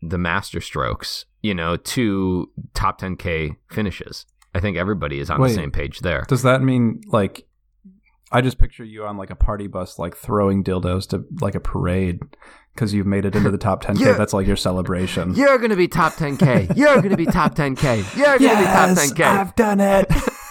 the 0.00 0.18
master 0.18 0.60
strokes, 0.60 1.24
you 1.40 1.52
know, 1.52 1.76
to 1.76 2.48
top 2.74 3.00
10K 3.00 3.56
finishes. 3.68 4.24
I 4.54 4.60
think 4.60 4.76
everybody 4.76 5.18
is 5.18 5.30
on 5.30 5.40
Wait. 5.40 5.48
the 5.48 5.54
same 5.54 5.72
page 5.72 5.98
there. 5.98 6.24
Does 6.28 6.42
that 6.44 6.62
mean 6.62 7.00
like 7.08 7.44
I 8.30 8.40
just 8.40 8.60
picture 8.60 8.84
you 8.84 9.04
on 9.04 9.16
like 9.16 9.30
a 9.30 9.36
party 9.36 9.66
bus, 9.66 9.98
like 9.98 10.16
throwing 10.16 10.62
dildos 10.62 11.08
to 11.08 11.24
like 11.40 11.56
a 11.56 11.60
parade 11.60 12.20
because 12.72 12.94
you've 12.94 13.06
made 13.08 13.24
it 13.24 13.34
into 13.34 13.50
the 13.50 13.58
top 13.58 13.82
10k. 13.82 13.98
Yeah. 13.98 14.12
That's 14.12 14.32
like 14.32 14.46
your 14.46 14.54
celebration. 14.54 15.34
You're 15.34 15.58
going 15.58 15.70
to 15.70 15.76
be 15.76 15.88
top 15.88 16.12
10K. 16.12 16.76
You're 16.76 16.98
going 16.98 17.10
to 17.10 17.16
be 17.16 17.26
top 17.26 17.56
10K. 17.56 18.16
You're 18.16 18.38
going 18.38 18.56
to 18.56 18.62
be 18.62 18.64
top 18.64 18.90
10K. 18.90 19.24
I've 19.24 19.56
done 19.56 19.80
it. 19.80 20.06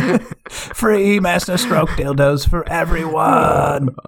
Free 0.50 1.20
master 1.20 1.56
stroke 1.56 1.90
dildos 1.90 2.48
for 2.48 2.68
everyone. 2.68 3.90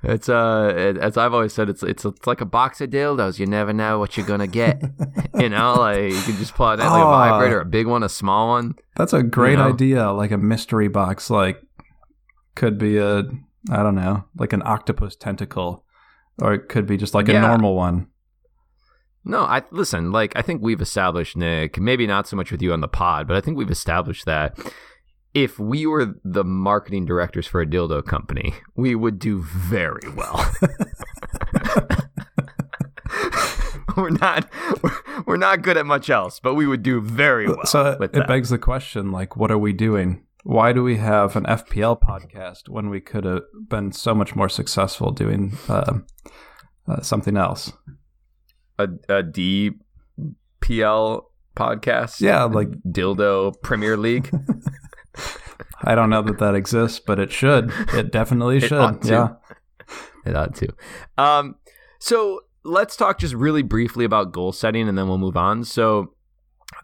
It's 0.00 0.28
uh, 0.28 0.72
it, 0.76 0.96
as 0.96 1.16
I've 1.16 1.34
always 1.34 1.52
said, 1.52 1.68
it's 1.68 1.82
it's 1.82 2.04
it's 2.04 2.24
like 2.24 2.40
a 2.40 2.44
box 2.44 2.80
of 2.80 2.88
dildos. 2.90 3.40
You 3.40 3.46
never 3.46 3.72
know 3.72 3.98
what 3.98 4.16
you're 4.16 4.24
gonna 4.24 4.46
get. 4.46 4.80
you 5.34 5.48
know, 5.48 5.74
like 5.74 6.12
you 6.12 6.22
can 6.22 6.36
just 6.36 6.54
pull 6.54 6.66
out 6.66 6.78
like 6.78 6.86
a 6.88 6.92
Oh. 7.04 7.10
vibrator, 7.10 7.60
a 7.60 7.64
big 7.64 7.88
one, 7.88 8.04
a 8.04 8.08
small 8.08 8.46
one. 8.50 8.76
That's 8.94 9.12
a 9.12 9.24
great 9.24 9.52
You 9.52 9.56
know? 9.56 9.68
idea. 9.70 10.10
Like 10.12 10.30
a 10.30 10.38
mystery 10.38 10.86
box, 10.86 11.30
like 11.30 11.60
could 12.54 12.78
be 12.78 12.96
a 12.98 13.24
I 13.72 13.82
don't 13.82 13.96
know, 13.96 14.22
like 14.36 14.52
an 14.52 14.62
octopus 14.64 15.16
tentacle, 15.16 15.84
or 16.40 16.54
it 16.54 16.68
could 16.68 16.86
be 16.86 16.96
just 16.96 17.12
like 17.12 17.28
a 17.28 17.32
normal 17.40 17.74
one. 17.74 18.06
No, 19.24 19.40
I 19.42 19.62
listen. 19.72 20.12
Like 20.12 20.32
I 20.36 20.42
think 20.42 20.62
we've 20.62 20.80
established, 20.80 21.36
Nick. 21.36 21.76
Maybe 21.76 22.06
not 22.06 22.28
so 22.28 22.36
much 22.36 22.52
with 22.52 22.62
you 22.62 22.72
on 22.72 22.82
the 22.82 22.88
pod, 22.88 23.26
but 23.26 23.36
I 23.36 23.40
think 23.40 23.58
we've 23.58 23.68
established 23.68 24.26
that 24.26 24.56
if 25.34 25.58
we 25.58 25.86
were 25.86 26.14
the 26.24 26.44
marketing 26.44 27.06
directors 27.06 27.46
for 27.46 27.60
a 27.60 27.66
dildo 27.66 28.04
company, 28.04 28.54
we 28.76 28.94
would 28.94 29.18
do 29.18 29.42
very 29.42 30.08
well. 30.14 30.36
we're 33.96 34.10
not 34.10 34.48
we're, 35.26 35.36
not 35.36 35.62
good 35.62 35.76
at 35.76 35.86
much 35.86 36.10
else, 36.10 36.40
but 36.40 36.54
we 36.54 36.66
would 36.66 36.82
do 36.82 37.00
very 37.00 37.46
well. 37.46 37.66
so 37.66 37.96
it 38.00 38.12
that. 38.12 38.26
begs 38.26 38.50
the 38.50 38.58
question: 38.58 39.12
like, 39.12 39.36
what 39.36 39.50
are 39.50 39.58
we 39.58 39.72
doing? 39.72 40.24
Why 40.44 40.72
do 40.72 40.82
we 40.82 40.96
have 40.96 41.36
an 41.36 41.44
FPL 41.44 42.00
podcast 42.00 42.68
when 42.68 42.88
we 42.88 43.00
could 43.00 43.24
have 43.24 43.42
been 43.68 43.92
so 43.92 44.14
much 44.14 44.34
more 44.34 44.48
successful 44.48 45.10
doing 45.10 45.58
uh, 45.68 45.98
uh, 46.86 47.02
something 47.02 47.36
else? 47.36 47.72
a, 48.78 48.88
a 49.08 49.22
DPL 49.22 51.22
podcast. 51.56 52.20
Yeah, 52.20 52.44
like 52.44 52.70
dildo 52.86 53.60
Premier 53.62 53.96
League. 53.96 54.30
I 55.82 55.94
don't 55.94 56.10
know 56.10 56.22
that 56.22 56.38
that 56.38 56.54
exists, 56.54 57.00
but 57.00 57.18
it 57.18 57.30
should. 57.32 57.72
It 57.94 58.10
definitely 58.12 58.58
It 58.58 58.68
should. 58.68 59.04
Yeah. 59.04 59.34
it 60.26 60.34
ought 60.36 60.54
to. 60.56 60.68
Um, 61.16 61.56
so 61.98 62.40
let's 62.64 62.96
talk 62.96 63.18
just 63.18 63.34
really 63.34 63.62
briefly 63.62 64.04
about 64.04 64.32
goal 64.32 64.52
setting, 64.52 64.88
and 64.88 64.96
then 64.98 65.08
we'll 65.08 65.18
move 65.18 65.36
on. 65.36 65.64
So. 65.64 66.14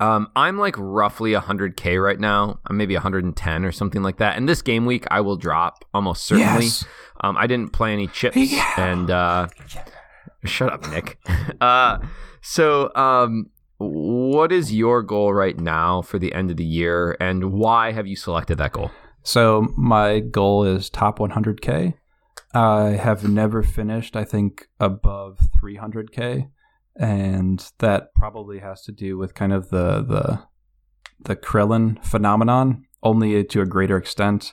Um, 0.00 0.28
I'm 0.34 0.58
like 0.58 0.74
roughly 0.78 1.32
100k 1.32 2.02
right 2.02 2.18
now. 2.18 2.58
I'm 2.66 2.76
maybe 2.78 2.94
110 2.94 3.64
or 3.66 3.70
something 3.70 4.02
like 4.02 4.16
that. 4.16 4.36
And 4.36 4.48
this 4.48 4.62
game 4.62 4.86
week, 4.86 5.04
I 5.10 5.20
will 5.20 5.36
drop 5.36 5.84
almost 5.92 6.24
certainly. 6.24 6.64
Yes. 6.64 6.86
Um, 7.20 7.36
I 7.36 7.46
didn't 7.46 7.74
play 7.74 7.92
any 7.92 8.06
chips, 8.08 8.34
Yeah. 8.36 8.72
and 8.78 9.10
uh, 9.10 9.48
shut 10.46 10.72
up, 10.72 10.88
Nick. 10.88 11.18
uh, 11.60 11.98
so, 12.40 12.92
um, 12.96 13.50
what 13.78 14.52
is 14.52 14.72
your 14.72 15.02
goal 15.02 15.32
right 15.34 15.58
now 15.58 16.02
for 16.02 16.18
the 16.18 16.32
end 16.32 16.50
of 16.50 16.56
the 16.56 16.64
year, 16.64 17.16
and 17.20 17.52
why 17.52 17.92
have 17.92 18.06
you 18.06 18.16
selected 18.16 18.58
that 18.58 18.72
goal? 18.72 18.90
So 19.22 19.68
my 19.76 20.20
goal 20.20 20.64
is 20.64 20.90
top 20.90 21.18
100k. 21.18 21.94
I 22.52 22.90
have 22.90 23.28
never 23.28 23.62
finished, 23.62 24.16
I 24.16 24.24
think, 24.24 24.68
above 24.78 25.40
300k, 25.60 26.50
and 26.96 27.72
that 27.78 28.14
probably 28.14 28.60
has 28.60 28.82
to 28.82 28.92
do 28.92 29.18
with 29.18 29.34
kind 29.34 29.52
of 29.52 29.70
the 29.70 30.02
the 30.02 30.42
the 31.20 31.36
Crellin 31.36 32.04
phenomenon, 32.04 32.84
only 33.02 33.42
to 33.44 33.60
a 33.60 33.66
greater 33.66 33.96
extent, 33.96 34.52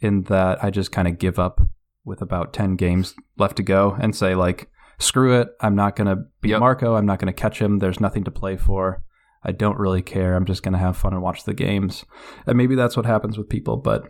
in 0.00 0.22
that 0.24 0.62
I 0.62 0.70
just 0.70 0.92
kind 0.92 1.08
of 1.08 1.18
give 1.18 1.38
up 1.38 1.60
with 2.04 2.22
about 2.22 2.52
10 2.52 2.76
games 2.76 3.14
left 3.38 3.56
to 3.56 3.62
go 3.62 3.96
and 4.00 4.14
say 4.14 4.34
like, 4.34 4.68
screw 5.02 5.40
it, 5.40 5.48
I'm 5.60 5.74
not 5.74 5.96
gonna 5.96 6.16
beat 6.40 6.50
Yep. 6.50 6.60
Marco, 6.60 6.94
I'm 6.94 7.06
not 7.06 7.18
gonna 7.18 7.32
catch 7.32 7.60
him. 7.60 7.78
There's 7.78 8.00
nothing 8.00 8.24
to 8.24 8.30
play 8.30 8.56
for. 8.56 9.02
I 9.44 9.52
don't 9.52 9.78
really 9.78 10.02
care. 10.02 10.34
I'm 10.34 10.44
just 10.44 10.62
gonna 10.62 10.78
have 10.78 10.96
fun 10.96 11.12
and 11.12 11.22
watch 11.22 11.44
the 11.44 11.54
games. 11.54 12.04
And 12.46 12.56
maybe 12.56 12.74
that's 12.74 12.96
what 12.96 13.06
happens 13.06 13.36
with 13.36 13.48
people, 13.48 13.76
but 13.76 14.08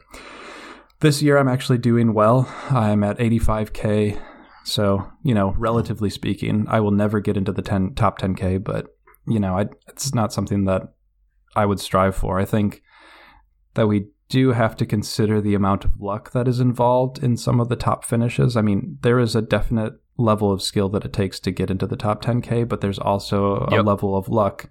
this 1.00 1.22
year 1.22 1.38
I'm 1.38 1.48
actually 1.48 1.78
doing 1.78 2.14
well. 2.14 2.48
I'm 2.70 3.02
at 3.02 3.18
85k. 3.18 4.20
So, 4.64 5.11
you 5.24 5.35
know, 5.35 5.55
relatively 5.59 6.11
speaking, 6.11 6.66
I 6.68 6.81
will 6.81 6.92
never 6.92 7.18
get 7.18 7.37
into 7.37 7.52
the 7.52 7.62
10 7.62 7.94
top 7.94 8.20
10k, 8.20 8.62
but 8.62 8.87
you 9.26 9.40
know, 9.40 9.59
I, 9.59 9.66
it's 9.88 10.14
not 10.14 10.33
something 10.33 10.64
that 10.64 10.83
I 11.55 11.66
would 11.66 11.81
strive 11.81 12.16
for. 12.16 12.38
I 12.38 12.44
think 12.44 12.83
that 13.74 13.87
we 13.87 14.09
do 14.28 14.52
have 14.52 14.76
to 14.76 14.87
consider 14.87 15.40
the 15.40 15.55
amount 15.55 15.85
of 15.85 16.00
luck 16.00 16.33
that 16.33 16.48
is 16.48 16.61
involved 16.61 17.22
in 17.22 17.37
some 17.37 17.61
of 17.61 17.68
the 17.68 17.76
top 17.76 18.05
finishes. 18.05 18.57
I 18.57 18.62
mean, 18.62 18.98
there 19.02 19.18
is 19.18 19.37
a 19.37 19.42
definite 19.42 19.94
level 20.16 20.53
of 20.53 20.62
skill 20.62 20.88
that 20.90 21.05
it 21.05 21.12
takes 21.12 21.40
to 21.40 21.51
get 21.51 21.70
into 21.70 21.87
the 21.87 21.96
top 21.96 22.22
10k, 22.22 22.68
but 22.68 22.81
there's 22.81 22.98
also 22.98 23.66
a 23.70 23.83
level 23.83 24.16
of 24.16 24.29
luck. 24.29 24.70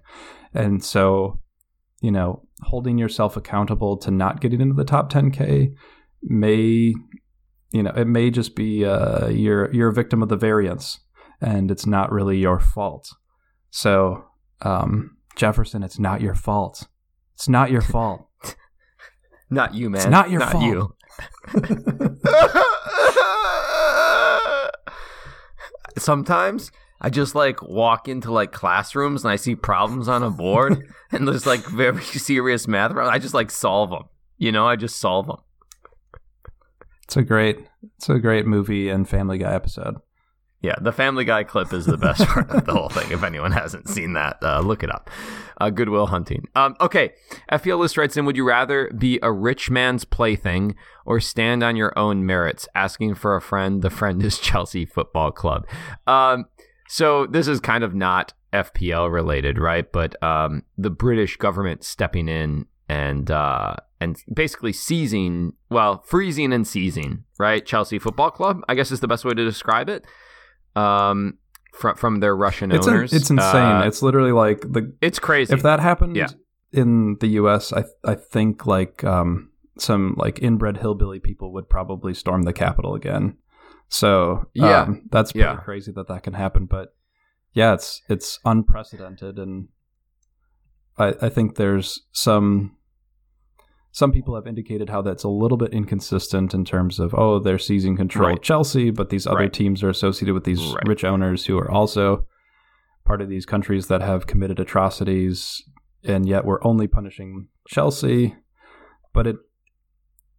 And 0.54 0.82
so, 0.82 1.40
you 2.00 2.10
know, 2.10 2.46
holding 2.62 2.98
yourself 2.98 3.36
accountable 3.36 3.96
to 3.98 4.10
not 4.10 4.40
getting 4.40 4.60
into 4.60 4.74
the 4.74 4.84
top 4.84 5.12
10k 5.12 5.74
may 6.24 6.94
you 7.72 7.82
know 7.82 7.90
it 7.96 8.06
may 8.06 8.30
just 8.30 8.54
be 8.54 8.84
uh, 8.84 9.26
you're 9.26 9.74
you're 9.74 9.88
a 9.88 9.92
victim 9.92 10.22
of 10.22 10.28
the 10.28 10.36
variance 10.36 11.00
and 11.40 11.68
it's 11.68 11.84
not 11.84 12.12
really 12.12 12.38
your 12.38 12.60
fault 12.60 13.08
so 13.70 14.24
um, 14.60 15.16
jefferson 15.34 15.82
it's 15.82 15.98
not 15.98 16.20
your 16.20 16.36
fault 16.36 16.86
it's 17.34 17.48
not 17.48 17.72
your 17.72 17.80
fault 17.80 18.28
Not 19.52 19.74
you, 19.74 19.90
man. 19.90 20.10
not 20.10 20.30
your 20.30 20.40
not 20.40 20.52
fault. 20.52 20.64
you. 20.64 20.94
Sometimes 25.98 26.70
I 27.00 27.10
just 27.10 27.34
like 27.34 27.62
walk 27.62 28.08
into 28.08 28.32
like 28.32 28.52
classrooms 28.52 29.24
and 29.24 29.32
I 29.32 29.36
see 29.36 29.56
problems 29.56 30.08
on 30.08 30.22
a 30.22 30.30
board 30.30 30.86
and 31.12 31.26
there's 31.26 31.46
like 31.46 31.64
very 31.66 32.02
serious 32.02 32.68
math. 32.68 32.92
Problems. 32.92 33.14
I 33.14 33.18
just 33.18 33.34
like 33.34 33.50
solve 33.50 33.90
them. 33.90 34.04
You 34.38 34.52
know, 34.52 34.66
I 34.66 34.76
just 34.76 34.96
solve 34.96 35.26
them. 35.26 35.38
It's 37.04 37.16
a 37.16 37.22
great, 37.22 37.58
it's 37.96 38.08
a 38.08 38.18
great 38.18 38.46
movie 38.46 38.88
and 38.88 39.08
Family 39.08 39.38
Guy 39.38 39.52
episode. 39.52 39.96
Yeah, 40.62 40.76
the 40.80 40.92
Family 40.92 41.24
Guy 41.24 41.42
clip 41.42 41.72
is 41.72 41.86
the 41.86 41.96
best 41.96 42.24
part 42.28 42.48
of 42.50 42.64
the 42.64 42.72
whole 42.72 42.88
thing. 42.88 43.10
If 43.10 43.24
anyone 43.24 43.50
hasn't 43.50 43.88
seen 43.88 44.12
that, 44.12 44.38
uh, 44.42 44.60
look 44.60 44.84
it 44.84 44.94
up. 44.94 45.10
Uh, 45.60 45.70
Goodwill 45.70 46.06
Hunting. 46.06 46.46
Um, 46.54 46.76
okay, 46.80 47.12
FPL 47.50 47.80
List 47.80 47.96
writes 47.96 48.16
in 48.16 48.24
Would 48.26 48.36
you 48.36 48.46
rather 48.46 48.88
be 48.96 49.18
a 49.22 49.32
rich 49.32 49.70
man's 49.70 50.04
plaything 50.04 50.76
or 51.04 51.18
stand 51.18 51.64
on 51.64 51.74
your 51.74 51.96
own 51.98 52.24
merits? 52.24 52.68
Asking 52.76 53.16
for 53.16 53.34
a 53.34 53.40
friend. 53.40 53.82
The 53.82 53.90
friend 53.90 54.22
is 54.22 54.38
Chelsea 54.38 54.84
Football 54.84 55.32
Club. 55.32 55.66
Um, 56.06 56.46
so 56.88 57.26
this 57.26 57.48
is 57.48 57.58
kind 57.58 57.82
of 57.82 57.92
not 57.92 58.32
FPL 58.52 59.12
related, 59.12 59.58
right? 59.58 59.90
But 59.90 60.22
um, 60.22 60.62
the 60.78 60.90
British 60.90 61.38
government 61.38 61.82
stepping 61.82 62.28
in 62.28 62.66
and 62.88 63.32
uh, 63.32 63.74
and 64.00 64.16
basically 64.32 64.72
seizing, 64.72 65.54
well, 65.70 66.02
freezing 66.06 66.52
and 66.52 66.68
seizing, 66.68 67.24
right? 67.38 67.66
Chelsea 67.66 67.98
Football 67.98 68.30
Club, 68.30 68.62
I 68.68 68.76
guess 68.76 68.92
is 68.92 69.00
the 69.00 69.08
best 69.08 69.24
way 69.24 69.34
to 69.34 69.44
describe 69.44 69.88
it 69.88 70.06
um, 70.76 71.38
from 71.74 71.96
from 71.96 72.20
their 72.20 72.34
Russian 72.36 72.72
It's, 72.72 72.86
owners. 72.86 73.12
it's 73.12 73.30
insane. 73.30 73.76
Uh, 73.76 73.82
it's 73.86 74.02
literally 74.02 74.32
like 74.32 74.60
the 74.60 74.94
it's 75.00 75.18
crazy. 75.18 75.52
if 75.54 75.62
that 75.62 75.80
happened 75.80 76.16
Yeah. 76.16 76.28
in 76.72 77.16
the 77.20 77.28
U.S., 77.40 77.72
I 77.72 77.84
I 78.04 78.14
think 78.14 78.66
like 78.66 79.02
um, 79.04 79.50
some 79.78 80.14
like 80.16 80.42
inbred 80.42 80.78
hillbilly 80.78 81.18
people 81.20 81.52
would 81.54 81.68
probably 81.68 82.14
storm 82.14 82.42
the 82.42 82.52
Capitol 82.52 82.94
again. 82.94 83.36
So 83.88 84.46
Yeah. 84.54 84.82
um, 84.82 85.08
that's 85.10 85.32
pretty 85.32 85.44
Yeah. 85.44 85.56
crazy 85.56 85.92
that 85.92 86.08
that 86.08 86.22
can 86.22 86.34
happen. 86.34 86.66
But 86.66 86.94
yeah, 87.52 87.74
it's 87.74 88.02
it's 88.08 88.38
unprecedented, 88.44 89.38
and 89.38 89.68
I 90.98 91.14
I 91.22 91.28
think 91.28 91.56
there's 91.56 92.02
some 92.12 92.76
some 93.94 94.10
people 94.10 94.34
have 94.34 94.46
indicated 94.46 94.88
how 94.88 95.02
that's 95.02 95.22
a 95.22 95.28
little 95.28 95.58
bit 95.58 95.72
inconsistent 95.72 96.54
in 96.54 96.64
terms 96.64 96.98
of 96.98 97.14
oh 97.14 97.38
they're 97.38 97.58
seizing 97.58 97.96
control 97.96 98.28
Right. 98.30 98.38
of 98.38 98.42
Chelsea, 98.42 98.90
but 98.90 99.10
these 99.10 99.26
other 99.26 99.40
Right. 99.40 99.52
teams 99.52 99.82
are 99.82 99.90
associated 99.90 100.32
with 100.34 100.44
these 100.44 100.60
Right. 100.74 100.88
rich 100.88 101.04
owners 101.04 101.46
who 101.46 101.58
are 101.58 101.70
also 101.70 102.24
part 103.04 103.20
of 103.20 103.28
these 103.28 103.44
countries 103.46 103.88
that 103.88 104.00
have 104.00 104.26
committed 104.26 104.58
atrocities, 104.60 105.62
and 106.04 106.26
yet 106.26 106.44
we're 106.44 106.62
only 106.64 106.86
punishing 106.86 107.48
Chelsea. 107.68 108.34
But 109.12 109.26
it 109.26 109.36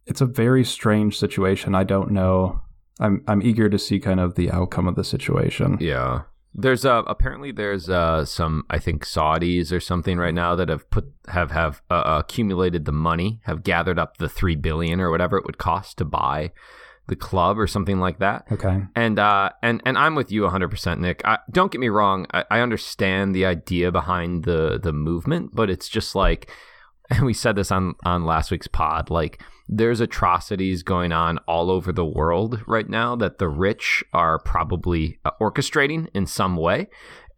it's 0.06 0.20
a 0.20 0.26
very 0.26 0.64
strange 0.64 1.16
situation. 1.18 1.74
I 1.74 1.84
don't 1.84 2.10
know. 2.10 2.60
I'm 3.00 3.22
I'm 3.28 3.40
eager 3.42 3.68
to 3.70 3.78
see 3.78 3.98
kind 4.00 4.20
of 4.20 4.34
the 4.34 4.50
outcome 4.50 4.86
of 4.88 4.96
the 4.96 5.04
situation. 5.04 5.78
Yeah. 5.80 6.22
There's 6.54 6.84
uh 6.84 7.02
apparently 7.06 7.50
there's 7.50 7.88
uh 7.88 8.24
some 8.24 8.64
I 8.70 8.78
think 8.78 9.04
Saudis 9.04 9.72
or 9.72 9.80
something 9.80 10.18
right 10.18 10.34
now 10.34 10.54
that 10.54 10.68
have 10.68 10.88
put 10.90 11.12
have 11.28 11.50
have 11.50 11.82
uh, 11.90 12.22
accumulated 12.24 12.84
the 12.84 12.92
money, 12.92 13.40
have 13.44 13.64
gathered 13.64 13.98
up 13.98 14.18
the 14.18 14.28
3 14.28 14.56
billion 14.56 15.00
or 15.00 15.10
whatever 15.10 15.36
it 15.36 15.44
would 15.46 15.58
cost 15.58 15.98
to 15.98 16.04
buy 16.04 16.52
the 17.06 17.16
club 17.16 17.58
or 17.58 17.66
something 17.66 17.98
like 17.98 18.18
that. 18.20 18.46
Okay. 18.52 18.82
And 18.94 19.18
uh 19.18 19.50
and 19.62 19.82
and 19.84 19.98
I'm 19.98 20.14
with 20.14 20.30
you 20.30 20.42
100% 20.42 21.00
Nick. 21.00 21.22
I, 21.24 21.38
don't 21.50 21.72
get 21.72 21.80
me 21.80 21.88
wrong, 21.88 22.26
I, 22.32 22.44
I 22.50 22.60
understand 22.60 23.34
the 23.34 23.46
idea 23.46 23.90
behind 23.90 24.44
the 24.44 24.78
the 24.80 24.92
movement, 24.92 25.50
but 25.54 25.70
it's 25.70 25.88
just 25.88 26.14
like 26.14 26.50
and 27.14 27.26
we 27.26 27.34
said 27.34 27.56
this 27.56 27.72
on 27.72 27.94
on 28.04 28.24
last 28.24 28.50
week's 28.50 28.66
pod 28.66 29.10
like 29.10 29.42
there's 29.68 30.00
atrocities 30.00 30.82
going 30.82 31.10
on 31.10 31.38
all 31.48 31.70
over 31.70 31.90
the 31.90 32.04
world 32.04 32.60
right 32.66 32.88
now 32.88 33.16
that 33.16 33.38
the 33.38 33.48
rich 33.48 34.04
are 34.12 34.38
probably 34.38 35.18
uh, 35.24 35.30
orchestrating 35.40 36.06
in 36.14 36.26
some 36.26 36.56
way 36.56 36.88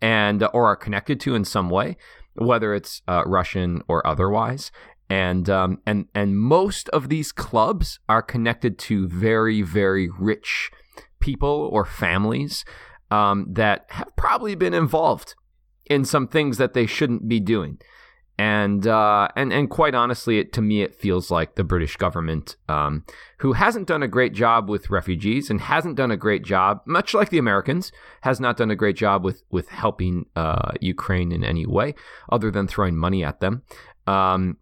and 0.03 0.43
or 0.53 0.67
are 0.67 0.77
connected 0.77 1.21
to 1.21 1.35
in 1.35 1.45
some 1.45 1.71
way 1.71 1.97
whether 2.37 2.75
it's 2.75 3.03
uh, 3.09 3.23
Russian 3.27 3.83
or 3.89 4.07
otherwise. 4.07 4.71
And 5.09 5.49
um, 5.49 5.79
and 5.87 6.07
and 6.15 6.37
most 6.37 6.89
of 6.89 7.09
these 7.09 7.31
clubs 7.31 8.01
are 8.09 8.23
connected 8.23 8.77
to 8.81 9.07
very 9.07 9.63
very 9.63 10.09
rich 10.19 10.71
people 11.21 11.69
or 11.73 11.85
families 11.85 12.65
um, 13.11 13.47
that 13.51 13.87
have 13.91 14.15
probably 14.17 14.57
been 14.57 14.75
involved 14.75 15.37
in 15.85 16.05
some 16.05 16.27
things 16.27 16.59
that 16.59 16.75
they 16.75 16.87
shouldn't 16.87 17.29
be 17.29 17.39
doing 17.39 17.79
and 18.39 18.87
uh, 18.87 19.29
and 19.35 19.53
and 19.53 19.71
quite 19.71 19.95
honestly, 19.95 20.39
it, 20.39 20.53
to 20.55 20.63
me, 20.63 20.83
it 20.83 20.95
feels 20.95 21.31
like 21.31 21.55
the 21.55 21.65
British 21.65 21.97
government, 21.97 22.57
um, 22.69 23.05
who 23.39 23.55
hasn't 23.55 23.87
done 23.87 24.03
a 24.03 24.09
great 24.09 24.35
job 24.35 24.69
with 24.69 24.91
refugees 24.91 25.49
and 25.49 25.61
hasn't 25.61 25.97
done 25.97 26.11
a 26.11 26.17
great 26.19 26.45
job, 26.45 26.83
much 26.87 27.15
like 27.15 27.31
the 27.31 27.39
Americans, 27.39 27.93
has 28.21 28.39
not 28.39 28.59
done 28.59 28.71
a 28.71 28.77
great 28.77 28.97
job 28.97 29.25
with 29.25 29.43
with 29.51 29.71
helping 29.71 30.27
uh, 30.37 30.73
Ukraine 30.81 31.33
in 31.33 31.45
any 31.45 31.65
way, 31.65 31.95
other 32.31 32.51
than 32.51 32.67
throwing 32.67 32.97
money 32.97 33.25
at 33.25 33.41
them. 33.41 33.63
Um, 34.07 34.59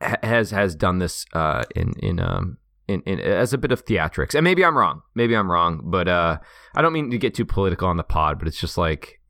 has 0.00 0.50
has 0.50 0.74
done 0.74 0.98
this 0.98 1.26
uh, 1.34 1.64
in 1.76 1.92
in 1.98 2.20
um. 2.20 2.58
In, 2.86 3.00
in, 3.06 3.18
as 3.18 3.54
a 3.54 3.58
bit 3.58 3.72
of 3.72 3.86
theatrics, 3.86 4.34
and 4.34 4.44
maybe 4.44 4.62
I'm 4.62 4.76
wrong. 4.76 5.00
Maybe 5.14 5.34
I'm 5.34 5.50
wrong, 5.50 5.80
but 5.84 6.06
uh, 6.06 6.36
I 6.74 6.82
don't 6.82 6.92
mean 6.92 7.10
to 7.12 7.16
get 7.16 7.32
too 7.32 7.46
political 7.46 7.88
on 7.88 7.96
the 7.96 8.04
pod. 8.04 8.38
But 8.38 8.46
it's 8.46 8.60
just 8.60 8.76
like 8.76 9.20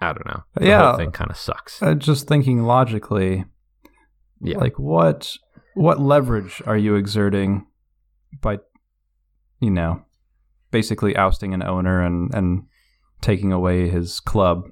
I 0.00 0.12
don't 0.12 0.26
know. 0.26 0.42
The 0.54 0.66
Yeah. 0.66 0.88
whole 0.88 0.96
thing 0.98 1.10
kind 1.10 1.30
of 1.30 1.36
sucks. 1.36 1.82
Uh, 1.82 1.94
just 1.94 2.28
thinking 2.28 2.62
logically, 2.62 3.44
Yeah. 4.40 4.58
like 4.58 4.78
what 4.78 5.36
what 5.74 6.00
leverage 6.00 6.60
are 6.66 6.76
you 6.76 6.96
exerting 6.96 7.66
by 8.40 8.58
you 9.60 9.70
know 9.70 10.02
basically 10.70 11.16
ousting 11.16 11.54
an 11.54 11.62
owner 11.62 12.00
and 12.02 12.32
and 12.34 12.62
taking 13.20 13.52
away 13.52 13.88
his 13.88 14.20
club? 14.20 14.64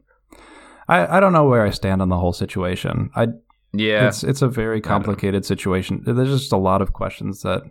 I 0.88 1.16
I 1.16 1.20
don't 1.20 1.32
know 1.32 1.48
where 1.48 1.64
I 1.66 1.70
stand 1.70 2.00
on 2.02 2.08
the 2.08 2.18
whole 2.18 2.32
situation. 2.32 3.10
I 3.16 3.28
Yeah. 3.72 4.06
it's 4.08 4.22
it's 4.22 4.42
a 4.42 4.48
very 4.48 4.80
complicated 4.80 5.44
situation. 5.44 6.02
There's 6.04 6.28
just 6.40 6.52
a 6.52 6.56
lot 6.56 6.80
of 6.82 6.92
questions 6.92 7.42
that 7.42 7.62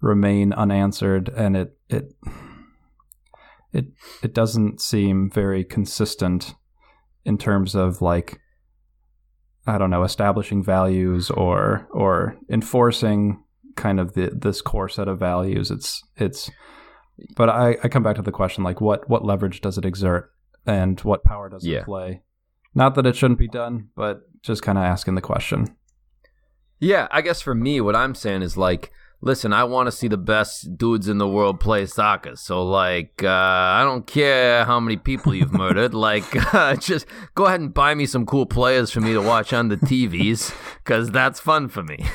remain 0.00 0.52
unanswered, 0.54 1.28
and 1.36 1.56
it 1.56 1.76
it 1.90 2.14
it 3.72 3.86
it 4.22 4.34
doesn't 4.34 4.80
seem 4.80 5.30
very 5.30 5.62
consistent 5.64 6.54
in 7.24 7.38
terms 7.38 7.74
of 7.74 8.00
like 8.02 8.40
I 9.66 9.78
don't 9.78 9.90
know 9.90 10.04
establishing 10.04 10.62
values 10.62 11.30
or 11.30 11.86
or 11.92 12.36
enforcing 12.48 13.42
kind 13.76 14.00
of 14.00 14.14
the 14.14 14.30
this 14.34 14.60
core 14.62 14.88
set 14.88 15.08
of 15.08 15.18
values. 15.18 15.70
It's 15.70 16.02
it's 16.16 16.50
but 17.36 17.48
I, 17.50 17.76
I 17.84 17.88
come 17.88 18.02
back 18.02 18.16
to 18.16 18.22
the 18.22 18.32
question 18.32 18.64
like 18.64 18.80
what 18.80 19.08
what 19.08 19.24
leverage 19.24 19.60
does 19.60 19.76
it 19.78 19.84
exert 19.84 20.32
and 20.66 20.98
what 21.00 21.24
power 21.24 21.48
does 21.48 21.64
Yeah. 21.66 21.80
it 21.80 21.84
play? 21.84 22.22
Not 22.74 22.94
that 22.94 23.06
it 23.06 23.16
shouldn't 23.16 23.38
be 23.38 23.48
done, 23.48 23.88
but 23.96 24.20
just 24.42 24.62
kind 24.62 24.78
of 24.78 24.84
asking 24.84 25.14
the 25.16 25.20
question. 25.20 25.76
Yeah, 26.78 27.08
I 27.10 27.20
guess 27.20 27.42
for 27.42 27.54
me, 27.54 27.80
what 27.80 27.94
I'm 27.96 28.14
saying 28.14 28.40
is 28.42 28.56
like, 28.56 28.90
listen, 29.22 29.52
I 29.52 29.64
want 29.64 29.86
to 29.86 29.92
see 29.92 30.08
the 30.08 30.16
best 30.16 30.76
dudes 30.76 31.08
in 31.08 31.18
the 31.18 31.28
world 31.28 31.60
play 31.60 31.86
soccer. 31.86 32.36
So, 32.36 32.64
like, 32.64 33.22
uh, 33.22 33.28
I 33.28 33.82
don't 33.84 34.06
care 34.06 34.64
how 34.64 34.80
many 34.80 34.96
people 34.96 35.34
you've 35.34 35.52
murdered. 35.52 35.92
Like, 36.00 36.54
uh, 36.54 36.76
just 36.76 37.06
go 37.34 37.46
ahead 37.46 37.60
and 37.60 37.72
buy 37.74 37.94
me 37.94 38.06
some 38.06 38.24
cool 38.26 38.46
players 38.46 38.90
for 38.90 39.00
me 39.00 39.12
to 39.12 39.20
watch 39.20 39.52
on 39.52 39.68
the 39.68 39.76
TVs 39.76 40.54
because 40.82 41.10
that's 41.10 41.38
fun 41.40 41.68
for 41.68 41.82
me. 41.82 42.04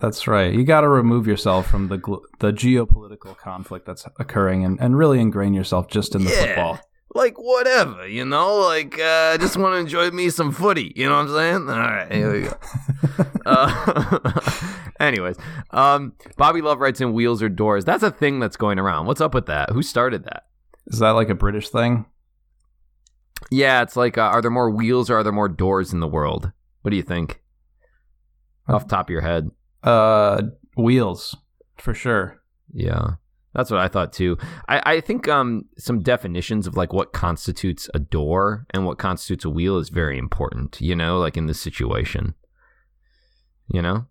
That's 0.00 0.28
right. 0.28 0.54
You 0.54 0.62
got 0.62 0.82
to 0.82 0.88
remove 0.88 1.26
yourself 1.26 1.66
from 1.68 1.88
the 1.88 1.98
gl- 1.98 2.22
the 2.38 2.52
geopolitical 2.52 3.36
conflict 3.36 3.84
that's 3.84 4.06
occurring 4.20 4.64
and, 4.64 4.78
and 4.80 4.96
really 4.96 5.18
ingrain 5.18 5.54
yourself 5.54 5.88
just 5.88 6.14
in 6.14 6.22
the 6.22 6.30
Yeah. 6.30 6.44
football. 6.46 6.80
Like, 7.14 7.38
whatever, 7.38 8.06
you 8.06 8.24
know? 8.24 8.56
Like, 8.58 8.98
uh, 8.98 9.32
I 9.32 9.36
just 9.38 9.56
want 9.56 9.74
to 9.74 9.78
enjoy 9.78 10.10
me 10.10 10.30
some 10.30 10.52
footy. 10.52 10.92
You 10.94 11.08
know 11.08 11.16
what 11.16 11.28
I'm 11.28 11.34
saying? 11.34 11.70
All 11.70 11.78
right, 11.78 12.12
here 12.12 12.32
we 12.32 12.40
go. 12.42 12.56
Uh, 13.46 14.30
anyways, 15.00 15.36
um, 15.70 16.12
Bobby 16.36 16.60
Love 16.60 16.80
writes 16.80 17.00
in 17.00 17.14
wheels 17.14 17.42
or 17.42 17.48
doors. 17.48 17.82
That's 17.86 18.02
a 18.02 18.10
thing 18.10 18.40
that's 18.40 18.58
going 18.58 18.78
around. 18.78 19.06
What's 19.06 19.22
up 19.22 19.32
with 19.32 19.46
that? 19.46 19.70
Who 19.70 19.82
started 19.82 20.24
that? 20.24 20.44
Is 20.88 20.98
that 20.98 21.10
like 21.10 21.30
a 21.30 21.34
British 21.34 21.70
thing? 21.70 22.04
Yeah, 23.50 23.80
it's 23.82 23.96
like, 23.96 24.18
uh, 24.18 24.22
are 24.22 24.42
there 24.42 24.50
more 24.50 24.70
wheels 24.70 25.08
or 25.08 25.16
are 25.16 25.22
there 25.22 25.32
more 25.32 25.48
doors 25.48 25.94
in 25.94 26.00
the 26.00 26.06
world? 26.06 26.52
What 26.82 26.90
do 26.90 26.96
you 26.96 27.02
think? 27.02 27.40
Off 28.68 28.86
the 28.86 28.96
top 28.96 29.06
of 29.06 29.10
your 29.10 29.22
head. 29.22 29.50
Uh, 29.82 30.42
wheels 30.76 31.34
for 31.78 31.94
sure. 31.94 32.42
Yeah. 32.72 33.12
That's 33.58 33.72
what 33.72 33.80
I 33.80 33.88
thought 33.88 34.12
too. 34.12 34.38
I, 34.68 34.82
I 34.86 35.00
think 35.00 35.26
um, 35.26 35.64
some 35.78 36.00
definitions 36.00 36.68
of 36.68 36.76
like 36.76 36.92
what 36.92 37.12
constitutes 37.12 37.90
a 37.92 37.98
door 37.98 38.66
and 38.70 38.86
what 38.86 38.98
constitutes 38.98 39.44
a 39.44 39.50
wheel 39.50 39.78
is 39.78 39.88
very 39.88 40.16
important, 40.16 40.80
you 40.80 40.94
know, 40.94 41.18
like 41.18 41.36
in 41.36 41.46
this 41.46 41.60
situation. 41.60 42.34
You 43.66 43.82
know? 43.82 44.06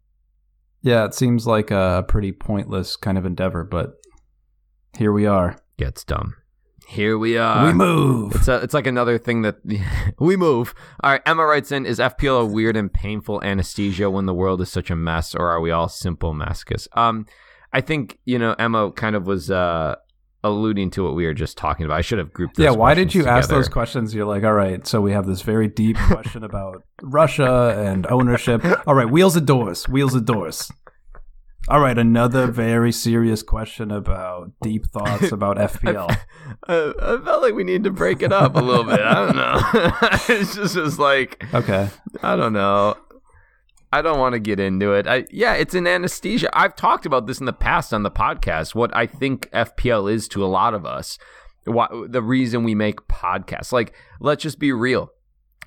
Yeah, 0.81 1.05
it 1.05 1.13
seems 1.13 1.47
like 1.47 1.71
a 1.71 2.03
pretty 2.09 2.33
pointless 2.33 2.97
kind 2.97 3.17
of 3.17 3.25
endeavor, 3.25 3.63
but 3.63 3.93
here 4.97 5.13
we 5.13 5.25
are. 5.25 5.57
Yeah, 5.77 5.87
it's 5.87 6.03
dumb. 6.03 6.35
Here 6.85 7.17
we 7.17 7.37
are. 7.37 7.67
we 7.67 7.73
move. 7.73 8.35
It's 8.35 8.49
a, 8.49 8.55
it's 8.57 8.73
like 8.73 8.85
another 8.85 9.17
thing 9.17 9.43
that 9.43 9.59
we 10.19 10.35
move. 10.35 10.75
All 11.01 11.11
right, 11.11 11.21
Emma 11.25 11.45
writes 11.45 11.71
in: 11.71 11.85
Is 11.85 11.99
FPL 11.99 12.41
a 12.41 12.45
weird 12.45 12.75
and 12.75 12.91
painful 12.91 13.41
anesthesia 13.43 14.09
when 14.09 14.25
the 14.25 14.33
world 14.33 14.59
is 14.59 14.69
such 14.69 14.91
a 14.91 14.95
mess, 14.97 15.33
or 15.33 15.47
are 15.47 15.61
we 15.61 15.71
all 15.71 15.87
simple 15.87 16.33
masochists? 16.33 16.89
Um, 16.97 17.25
I 17.77 17.81
think 17.81 18.17
you 18.25 18.39
know 18.39 18.55
Emma 18.57 18.91
kind 18.91 19.15
of 19.15 19.27
was 19.27 19.51
uh 19.51 19.97
alluding 20.43 20.89
to 20.91 21.03
what 21.03 21.13
we 21.13 21.27
were 21.27 21.33
just 21.35 21.59
talking 21.59 21.85
about. 21.85 21.95
I 21.95 22.01
should 22.01 22.17
have 22.17 22.33
grouped. 22.33 22.57
Yeah, 22.57 22.71
why 22.71 22.95
did 22.95 23.13
you 23.13 23.21
questions 23.21 23.45
ask 23.45 23.49
those 23.51 23.69
questions? 23.69 24.15
You're 24.15 24.25
like, 24.25 24.43
all 24.43 24.53
right, 24.53 24.85
so 24.87 24.99
we 24.99 25.11
have 25.11 25.27
this 25.27 25.41
very 25.41 25.67
deep 25.67 25.95
question 26.07 26.43
about 26.43 26.83
Russia 27.03 27.75
and 27.77 28.07
ownership. 28.07 28.65
All 28.87 28.95
right, 28.95 29.07
wheels 29.07 29.35
and 29.35 29.45
doors, 29.45 29.87
wheels 29.87 30.15
and 30.15 30.25
doors. 30.25 30.71
All 31.69 31.79
right, 31.79 31.97
another 31.99 32.47
very 32.47 32.91
serious 32.91 33.43
question 33.43 33.91
about 33.91 34.53
deep 34.63 34.87
thoughts 34.87 35.31
about 35.31 35.57
FPL. 35.73 36.17
I, 36.67 36.93
I 36.99 37.23
felt 37.23 37.43
like 37.43 37.53
we 37.53 37.63
need 37.63 37.83
to 37.83 37.91
break 37.91 38.23
it 38.23 38.33
up 38.33 38.55
a 38.55 38.59
little 38.59 38.85
bit. 38.85 39.01
I 39.01 39.13
don't 39.13 39.35
know. 39.35 39.59
it's 40.35 40.55
just 40.55 40.75
was 40.75 40.97
like 40.97 41.45
Okay, 41.53 41.89
I 42.23 42.35
don't 42.35 42.53
know. 42.53 42.95
I 43.91 44.01
don't 44.01 44.19
want 44.19 44.33
to 44.33 44.39
get 44.39 44.59
into 44.59 44.93
it. 44.93 45.07
I 45.07 45.25
yeah, 45.31 45.53
it's 45.53 45.73
an 45.73 45.87
anesthesia. 45.87 46.49
I've 46.53 46.75
talked 46.75 47.05
about 47.05 47.25
this 47.25 47.39
in 47.39 47.45
the 47.45 47.53
past 47.53 47.93
on 47.93 48.03
the 48.03 48.11
podcast. 48.11 48.75
What 48.75 48.95
I 48.95 49.07
think 49.07 49.49
FPL 49.51 50.11
is 50.11 50.27
to 50.29 50.43
a 50.43 50.47
lot 50.47 50.73
of 50.73 50.85
us. 50.85 51.17
Why, 51.65 51.87
the 52.07 52.21
reason 52.21 52.63
we 52.63 52.75
make 52.75 53.07
podcasts. 53.07 53.71
Like, 53.71 53.93
let's 54.19 54.43
just 54.43 54.59
be 54.59 54.71
real. 54.71 55.11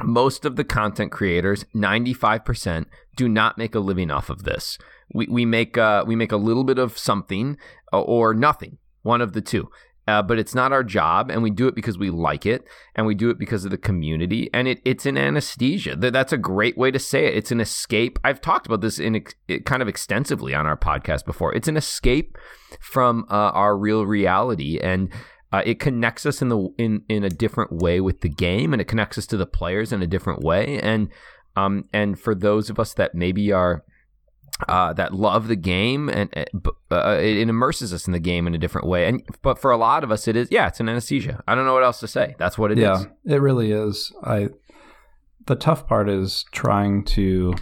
Most 0.02 0.44
of 0.44 0.56
the 0.56 0.64
content 0.64 1.12
creators, 1.12 1.64
ninety 1.74 2.14
five 2.14 2.44
percent, 2.44 2.88
do 3.16 3.28
not 3.28 3.58
make 3.58 3.74
a 3.74 3.80
living 3.80 4.10
off 4.10 4.30
of 4.30 4.44
this. 4.44 4.78
We 5.12 5.26
we 5.26 5.44
make 5.46 5.78
uh, 5.78 6.04
we 6.06 6.14
make 6.16 6.32
a 6.32 6.36
little 6.36 6.64
bit 6.64 6.78
of 6.78 6.98
something 6.98 7.56
uh, 7.92 8.00
or 8.00 8.34
nothing, 8.34 8.78
one 9.02 9.20
of 9.20 9.32
the 9.32 9.40
two. 9.40 9.70
Uh, 10.10 10.22
but 10.22 10.40
it's 10.40 10.56
not 10.56 10.72
our 10.72 10.82
job, 10.82 11.30
and 11.30 11.40
we 11.40 11.50
do 11.50 11.68
it 11.68 11.76
because 11.76 11.96
we 11.96 12.10
like 12.10 12.44
it, 12.44 12.64
and 12.96 13.06
we 13.06 13.14
do 13.14 13.30
it 13.30 13.38
because 13.38 13.64
of 13.64 13.70
the 13.70 13.78
community, 13.78 14.50
and 14.52 14.66
it, 14.66 14.80
it's 14.84 15.06
an 15.06 15.16
anesthesia. 15.16 15.94
That's 15.94 16.32
a 16.32 16.36
great 16.36 16.76
way 16.76 16.90
to 16.90 16.98
say 16.98 17.26
it. 17.26 17.36
It's 17.36 17.52
an 17.52 17.60
escape. 17.60 18.18
I've 18.24 18.40
talked 18.40 18.66
about 18.66 18.80
this 18.80 18.98
in 18.98 19.24
kind 19.64 19.82
of 19.82 19.86
extensively 19.86 20.52
on 20.52 20.66
our 20.66 20.76
podcast 20.76 21.24
before. 21.24 21.54
It's 21.54 21.68
an 21.68 21.76
escape 21.76 22.36
from 22.80 23.24
uh, 23.30 23.52
our 23.52 23.78
real 23.78 24.04
reality, 24.04 24.80
and 24.82 25.10
uh, 25.52 25.62
it 25.64 25.78
connects 25.78 26.26
us 26.26 26.42
in 26.42 26.48
the 26.48 26.68
in 26.76 27.02
in 27.08 27.22
a 27.22 27.30
different 27.30 27.80
way 27.80 28.00
with 28.00 28.20
the 28.22 28.28
game, 28.28 28.72
and 28.72 28.82
it 28.82 28.88
connects 28.88 29.16
us 29.16 29.28
to 29.28 29.36
the 29.36 29.46
players 29.46 29.92
in 29.92 30.02
a 30.02 30.08
different 30.08 30.42
way, 30.42 30.80
and 30.80 31.08
um 31.54 31.84
and 31.92 32.18
for 32.18 32.34
those 32.34 32.68
of 32.68 32.80
us 32.80 32.94
that 32.94 33.14
maybe 33.14 33.52
are 33.52 33.84
uh, 34.68 34.92
that 34.92 35.14
love 35.14 35.48
the 35.48 35.56
game 35.56 36.08
and 36.08 36.30
uh, 36.36 37.18
it, 37.18 37.36
it 37.38 37.48
immerses 37.48 37.92
us 37.94 38.06
in 38.06 38.12
the 38.12 38.20
game 38.20 38.46
in 38.46 38.54
a 38.54 38.58
different 38.58 38.86
way. 38.86 39.06
And 39.06 39.22
but 39.42 39.58
for 39.58 39.70
a 39.70 39.76
lot 39.76 40.04
of 40.04 40.10
us, 40.10 40.28
it 40.28 40.36
is 40.36 40.48
yeah, 40.50 40.68
it's 40.68 40.80
an 40.80 40.88
anesthesia. 40.88 41.42
I 41.48 41.54
don't 41.54 41.64
know 41.64 41.74
what 41.74 41.84
else 41.84 42.00
to 42.00 42.08
say. 42.08 42.34
That's 42.38 42.58
what 42.58 42.72
it 42.72 42.78
is. 42.78 42.84
yeah, 42.84 43.34
it 43.34 43.40
really 43.40 43.72
is. 43.72 44.12
I 44.22 44.48
the 45.46 45.56
tough 45.56 45.86
part 45.86 46.08
is 46.08 46.44
trying 46.52 47.04
to 47.04 47.54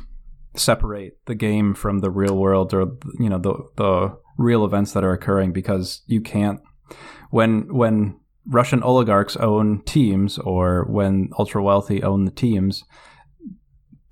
separate 0.55 1.25
the 1.27 1.35
game 1.35 1.75
from 1.75 2.01
the 2.01 2.11
real 2.11 2.37
world 2.37 2.75
or 2.75 2.97
you 3.19 3.29
know 3.29 3.39
the 3.39 3.55
the 3.77 4.19
real 4.37 4.65
events 4.65 4.93
that 4.93 5.05
are 5.05 5.13
occurring 5.13 5.53
because 5.53 6.03
you 6.07 6.21
can't 6.21 6.61
when 7.31 7.73
when 7.73 8.19
Russian 8.47 8.83
oligarchs 8.83 9.37
own 9.37 9.83
teams 9.83 10.39
or 10.39 10.85
when 10.89 11.31
ultra 11.39 11.63
wealthy 11.63 12.03
own 12.03 12.25
the 12.25 12.31
teams 12.31 12.85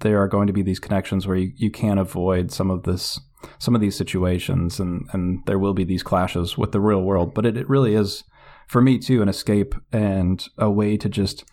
there 0.01 0.21
are 0.21 0.29
going 0.29 0.47
to 0.47 0.53
be 0.53 0.63
these 0.63 0.81
connections 0.81 1.27
where 1.27 1.37
you, 1.37 1.53
you 1.57 1.71
can't 1.71 1.99
avoid 2.01 2.53
some 2.53 2.71
of 2.71 2.83
this 2.85 3.21
some 3.59 3.75
of 3.75 3.81
these 3.81 3.97
situations 3.97 4.81
and 4.81 5.07
and 5.13 5.41
there 5.47 5.59
will 5.59 5.75
be 5.75 5.85
these 5.85 6.03
clashes 6.03 6.59
with 6.59 6.73
the 6.73 6.81
real 6.81 7.03
world 7.03 7.35
but 7.35 7.47
it, 7.47 7.57
it 7.57 7.69
really 7.69 7.95
is 7.95 8.25
for 8.67 8.83
me 8.83 8.99
too 8.99 9.23
an 9.23 9.29
escape 9.29 9.75
and 9.93 10.49
a 10.59 10.71
way 10.71 10.97
to 10.97 11.09
just 11.09 11.45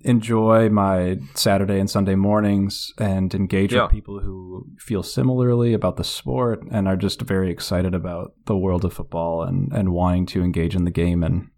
enjoy 0.00 0.68
my 0.68 1.16
Saturday 1.34 1.80
and 1.80 1.90
Sunday 1.90 2.14
mornings 2.14 2.92
and 2.98 3.34
engage 3.34 3.72
Yeah. 3.72 3.84
with 3.84 3.92
people 3.92 4.20
who 4.20 4.66
feel 4.78 5.02
similarly 5.02 5.72
about 5.72 5.96
the 5.96 6.04
sport 6.04 6.62
and 6.70 6.86
are 6.86 6.96
just 6.96 7.22
very 7.22 7.50
excited 7.50 7.94
about 7.94 8.32
the 8.44 8.56
world 8.56 8.84
of 8.84 8.92
football 8.92 9.42
and, 9.42 9.72
and 9.72 9.92
wanting 9.92 10.26
to 10.26 10.42
engage 10.42 10.76
in 10.76 10.84
the 10.84 10.90
game 10.90 11.22
and 11.22 11.48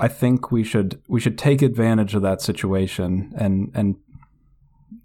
I 0.00 0.08
think 0.08 0.50
we 0.52 0.62
should 0.62 1.02
we 1.08 1.20
should 1.20 1.36
take 1.36 1.60
advantage 1.60 2.14
of 2.14 2.22
that 2.22 2.40
situation 2.40 3.32
and 3.36 3.70
and 3.74 3.96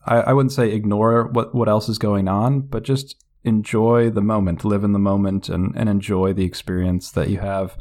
I, 0.06 0.18
I 0.18 0.34
wouldn't 0.34 0.52
say 0.52 0.72
ignore 0.72 1.28
what, 1.28 1.54
what 1.56 1.70
else 1.70 1.90
is 1.90 1.98
going 1.98 2.28
on, 2.28 2.62
but 2.62 2.84
just 2.84 3.16
enjoy 3.44 4.10
the 4.10 4.22
moment, 4.22 4.64
live 4.64 4.84
in 4.84 4.94
the 4.94 5.00
moment 5.00 5.50
and, 5.50 5.74
and 5.76 5.90
enjoy 5.90 6.34
the 6.34 6.46
experience 6.46 7.12
that 7.12 7.30
you 7.30 7.40
have. 7.40 7.78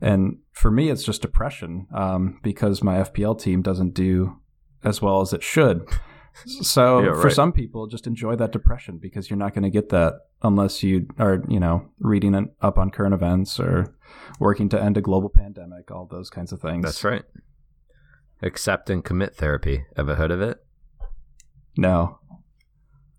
And 0.00 0.38
for 0.52 0.70
me, 0.70 0.90
it's 0.90 1.04
just 1.04 1.22
depression 1.22 1.86
um, 1.94 2.40
because 2.42 2.82
my 2.82 2.96
FPL 2.96 3.38
team 3.38 3.62
doesn't 3.62 3.94
do 3.94 4.38
as 4.82 5.02
well 5.02 5.20
as 5.20 5.32
it 5.32 5.42
should. 5.42 5.86
So 6.44 7.00
Yeah, 7.00 7.20
for 7.20 7.28
some 7.28 7.52
people, 7.52 7.86
just 7.86 8.06
enjoy 8.06 8.36
that 8.36 8.52
depression 8.52 8.98
because 8.98 9.28
you're 9.28 9.36
not 9.36 9.52
going 9.52 9.64
to 9.64 9.70
get 9.70 9.88
that 9.90 10.14
unless 10.42 10.82
you 10.82 11.06
are, 11.18 11.42
you 11.48 11.60
know, 11.60 11.90
reading 11.98 12.50
up 12.62 12.78
on 12.78 12.90
current 12.90 13.12
events 13.12 13.58
or 13.58 13.94
working 14.38 14.68
to 14.70 14.80
end 14.80 14.96
a 14.96 15.00
global 15.00 15.28
pandemic, 15.28 15.90
all 15.90 16.06
those 16.10 16.30
kinds 16.30 16.52
of 16.52 16.60
things. 16.60 16.84
That's 16.84 17.04
right. 17.04 17.24
Accept 18.42 18.88
and 18.88 19.04
commit 19.04 19.34
therapy. 19.34 19.84
Ever 19.96 20.14
heard 20.14 20.30
of 20.30 20.40
it? 20.40 20.58
No. 21.80 22.18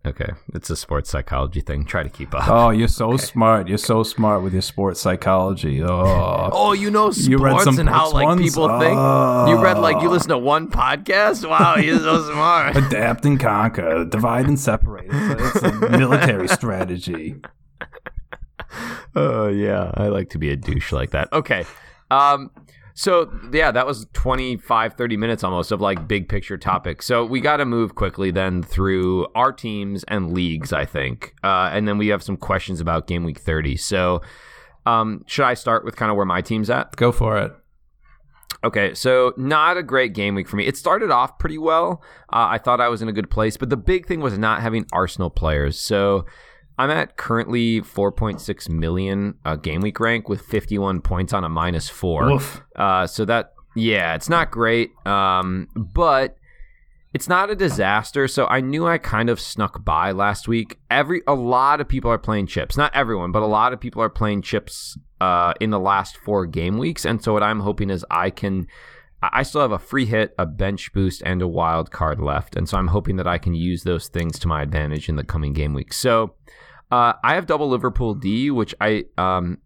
Okay, 0.06 0.30
it's 0.56 0.70
a 0.72 0.76
sports 0.76 1.12
psychology 1.12 1.62
thing. 1.62 1.86
Try 1.86 2.02
to 2.04 2.10
keep 2.10 2.34
up. 2.34 2.48
Oh, 2.48 2.70
you're 2.72 2.88
so 2.88 3.18
smart. 3.18 3.68
You're 3.68 3.78
so 3.78 4.02
smart 4.02 4.42
with 4.42 4.52
your 4.54 4.64
sports 4.64 5.00
psychology. 5.00 5.84
Oh, 5.84 6.50
Oh, 6.54 6.74
you 6.74 6.90
know 6.90 7.12
sports 7.12 7.28
You 7.28 7.38
read 7.38 7.62
some 7.62 7.78
and 7.78 7.88
how 7.88 8.12
like 8.12 8.26
ones? 8.26 8.42
people 8.42 8.68
think. 8.80 8.94
You 8.96 9.62
read 9.64 9.78
like 9.78 10.02
you 10.02 10.10
listen 10.10 10.30
to 10.30 10.40
one 10.40 10.70
podcast. 10.72 11.48
Wow, 11.48 11.76
you're 11.76 12.00
so 12.00 12.24
smart. 12.32 12.76
adapt 12.78 13.26
and 13.26 13.40
conquer, 13.40 14.04
divide 14.06 14.48
and 14.48 14.60
separate. 14.60 15.06
It's 15.12 15.62
a, 15.64 15.68
it's 15.68 15.84
a 15.84 15.90
military 15.98 16.48
strategy. 16.48 17.36
Oh 19.16 19.50
yeah, 19.50 19.92
I 19.96 20.08
like 20.08 20.30
to 20.32 20.40
be 20.40 20.50
a 20.50 20.56
douche 20.56 20.92
like 20.92 21.12
that. 21.12 21.32
Okay. 21.34 21.66
Um 22.10 22.50
so 22.94 23.32
yeah, 23.54 23.72
that 23.72 23.86
was 23.86 24.08
25 24.14 24.94
30 24.94 25.18
minutes 25.18 25.44
almost 25.44 25.72
of 25.72 25.82
like 25.82 26.08
big 26.08 26.30
picture 26.30 26.58
topics. 26.58 27.06
So 27.06 27.26
we 27.26 27.42
got 27.42 27.58
to 27.58 27.66
move 27.66 27.96
quickly 27.96 28.32
then 28.32 28.64
through 28.64 29.28
our 29.36 29.52
teams 29.52 30.04
and 30.06 30.34
leagues, 30.34 30.74
I 30.74 30.86
think. 30.86 31.36
Uh 31.44 31.70
and 31.72 31.88
then 31.88 31.98
we 31.98 32.08
have 32.08 32.24
some 32.24 32.38
questions 32.38 32.80
about 32.80 33.08
game 33.08 33.24
week 33.24 33.40
30. 33.40 33.78
So 33.78 34.22
um 34.86 35.24
should 35.28 35.46
I 35.46 35.54
start 35.54 35.86
with 35.86 35.96
kind 35.96 36.12
of 36.12 36.18
where 36.18 36.26
my 36.26 36.42
team's 36.42 36.70
at? 36.70 36.96
Go 36.96 37.12
for 37.12 37.38
it. 37.38 37.54
Okay, 38.64 38.94
so 38.94 39.34
not 39.38 39.78
a 39.78 39.84
great 39.84 40.14
game 40.14 40.36
week 40.36 40.48
for 40.48 40.56
me. 40.56 40.68
It 40.68 40.78
started 40.78 41.10
off 41.10 41.40
pretty 41.40 41.58
well. 41.58 42.04
Uh, 42.32 42.46
I 42.52 42.60
thought 42.60 42.80
I 42.80 42.90
was 42.90 43.02
in 43.02 43.08
a 43.08 43.14
good 43.14 43.32
place, 43.32 43.58
but 43.58 43.72
the 43.72 43.78
big 43.78 44.06
thing 44.06 44.20
was 44.20 44.38
not 44.38 44.62
having 44.62 44.86
Arsenal 44.94 45.32
players. 45.32 45.80
So 45.80 46.26
I'm 46.82 46.90
at 46.90 47.16
currently 47.16 47.80
4.6 47.82 48.68
million 48.68 49.36
uh, 49.46 49.56
game 49.56 49.82
week 49.82 50.00
rank 50.00 50.28
with 50.28 50.42
51 50.42 51.02
points 51.02 51.32
on 51.32 51.44
a 51.44 51.50
minus 51.50 51.88
four. 51.88 52.28
Uh, 52.76 53.06
so 53.06 53.24
that 53.26 53.54
yeah, 53.76 54.16
it's 54.16 54.30
not 54.30 54.50
great, 54.50 54.90
um, 55.06 55.68
but 55.76 56.38
it's 57.14 57.30
not 57.30 57.52
a 57.52 57.56
disaster. 57.56 58.28
So 58.28 58.48
I 58.48 58.62
knew 58.62 58.88
I 58.88 58.98
kind 58.98 59.30
of 59.30 59.40
snuck 59.40 59.86
by 59.86 60.12
last 60.12 60.48
week. 60.48 60.80
Every 60.90 61.22
a 61.28 61.36
lot 61.36 61.82
of 61.82 61.88
people 61.88 62.10
are 62.10 62.18
playing 62.18 62.48
chips, 62.48 62.76
not 62.76 62.96
everyone, 62.96 63.32
but 63.32 63.44
a 63.44 63.46
lot 63.46 63.74
of 63.74 63.80
people 63.80 64.02
are 64.02 64.10
playing 64.10 64.42
chips 64.42 64.98
uh, 65.20 65.54
in 65.62 65.70
the 65.70 65.80
last 65.80 66.18
four 66.18 66.48
game 66.48 66.80
weeks. 66.80 67.06
And 67.06 67.24
so 67.24 67.32
what 67.32 67.44
I'm 67.44 67.60
hoping 67.60 67.92
is 67.92 68.04
I 68.10 68.32
can. 68.32 68.68
I 69.22 69.30
I 69.32 69.44
still 69.44 69.62
have 69.62 69.72
a 69.72 69.78
free 69.78 70.08
hit, 70.08 70.34
a 70.40 70.48
bench 70.48 70.92
boost, 70.94 71.22
and 71.24 71.44
a 71.44 71.48
wild 71.48 71.92
card 71.92 72.20
left, 72.20 72.56
and 72.56 72.68
so 72.68 72.80
I'm 72.80 72.88
hoping 72.88 73.18
that 73.18 73.28
I 73.28 73.38
can 73.38 73.54
use 73.54 73.84
those 73.84 74.08
things 74.08 74.40
to 74.40 74.48
my 74.48 74.64
advantage 74.64 75.10
in 75.10 75.16
the 75.16 75.24
coming 75.24 75.54
game 75.54 75.76
weeks. 75.76 75.96
So 75.98 76.34
uh, 76.92 77.14
I 77.24 77.36
have 77.36 77.46
double 77.46 77.70
Liverpool 77.70 78.14
D, 78.14 78.52
which 78.52 78.76
I 78.82 79.06
um, 79.18 79.60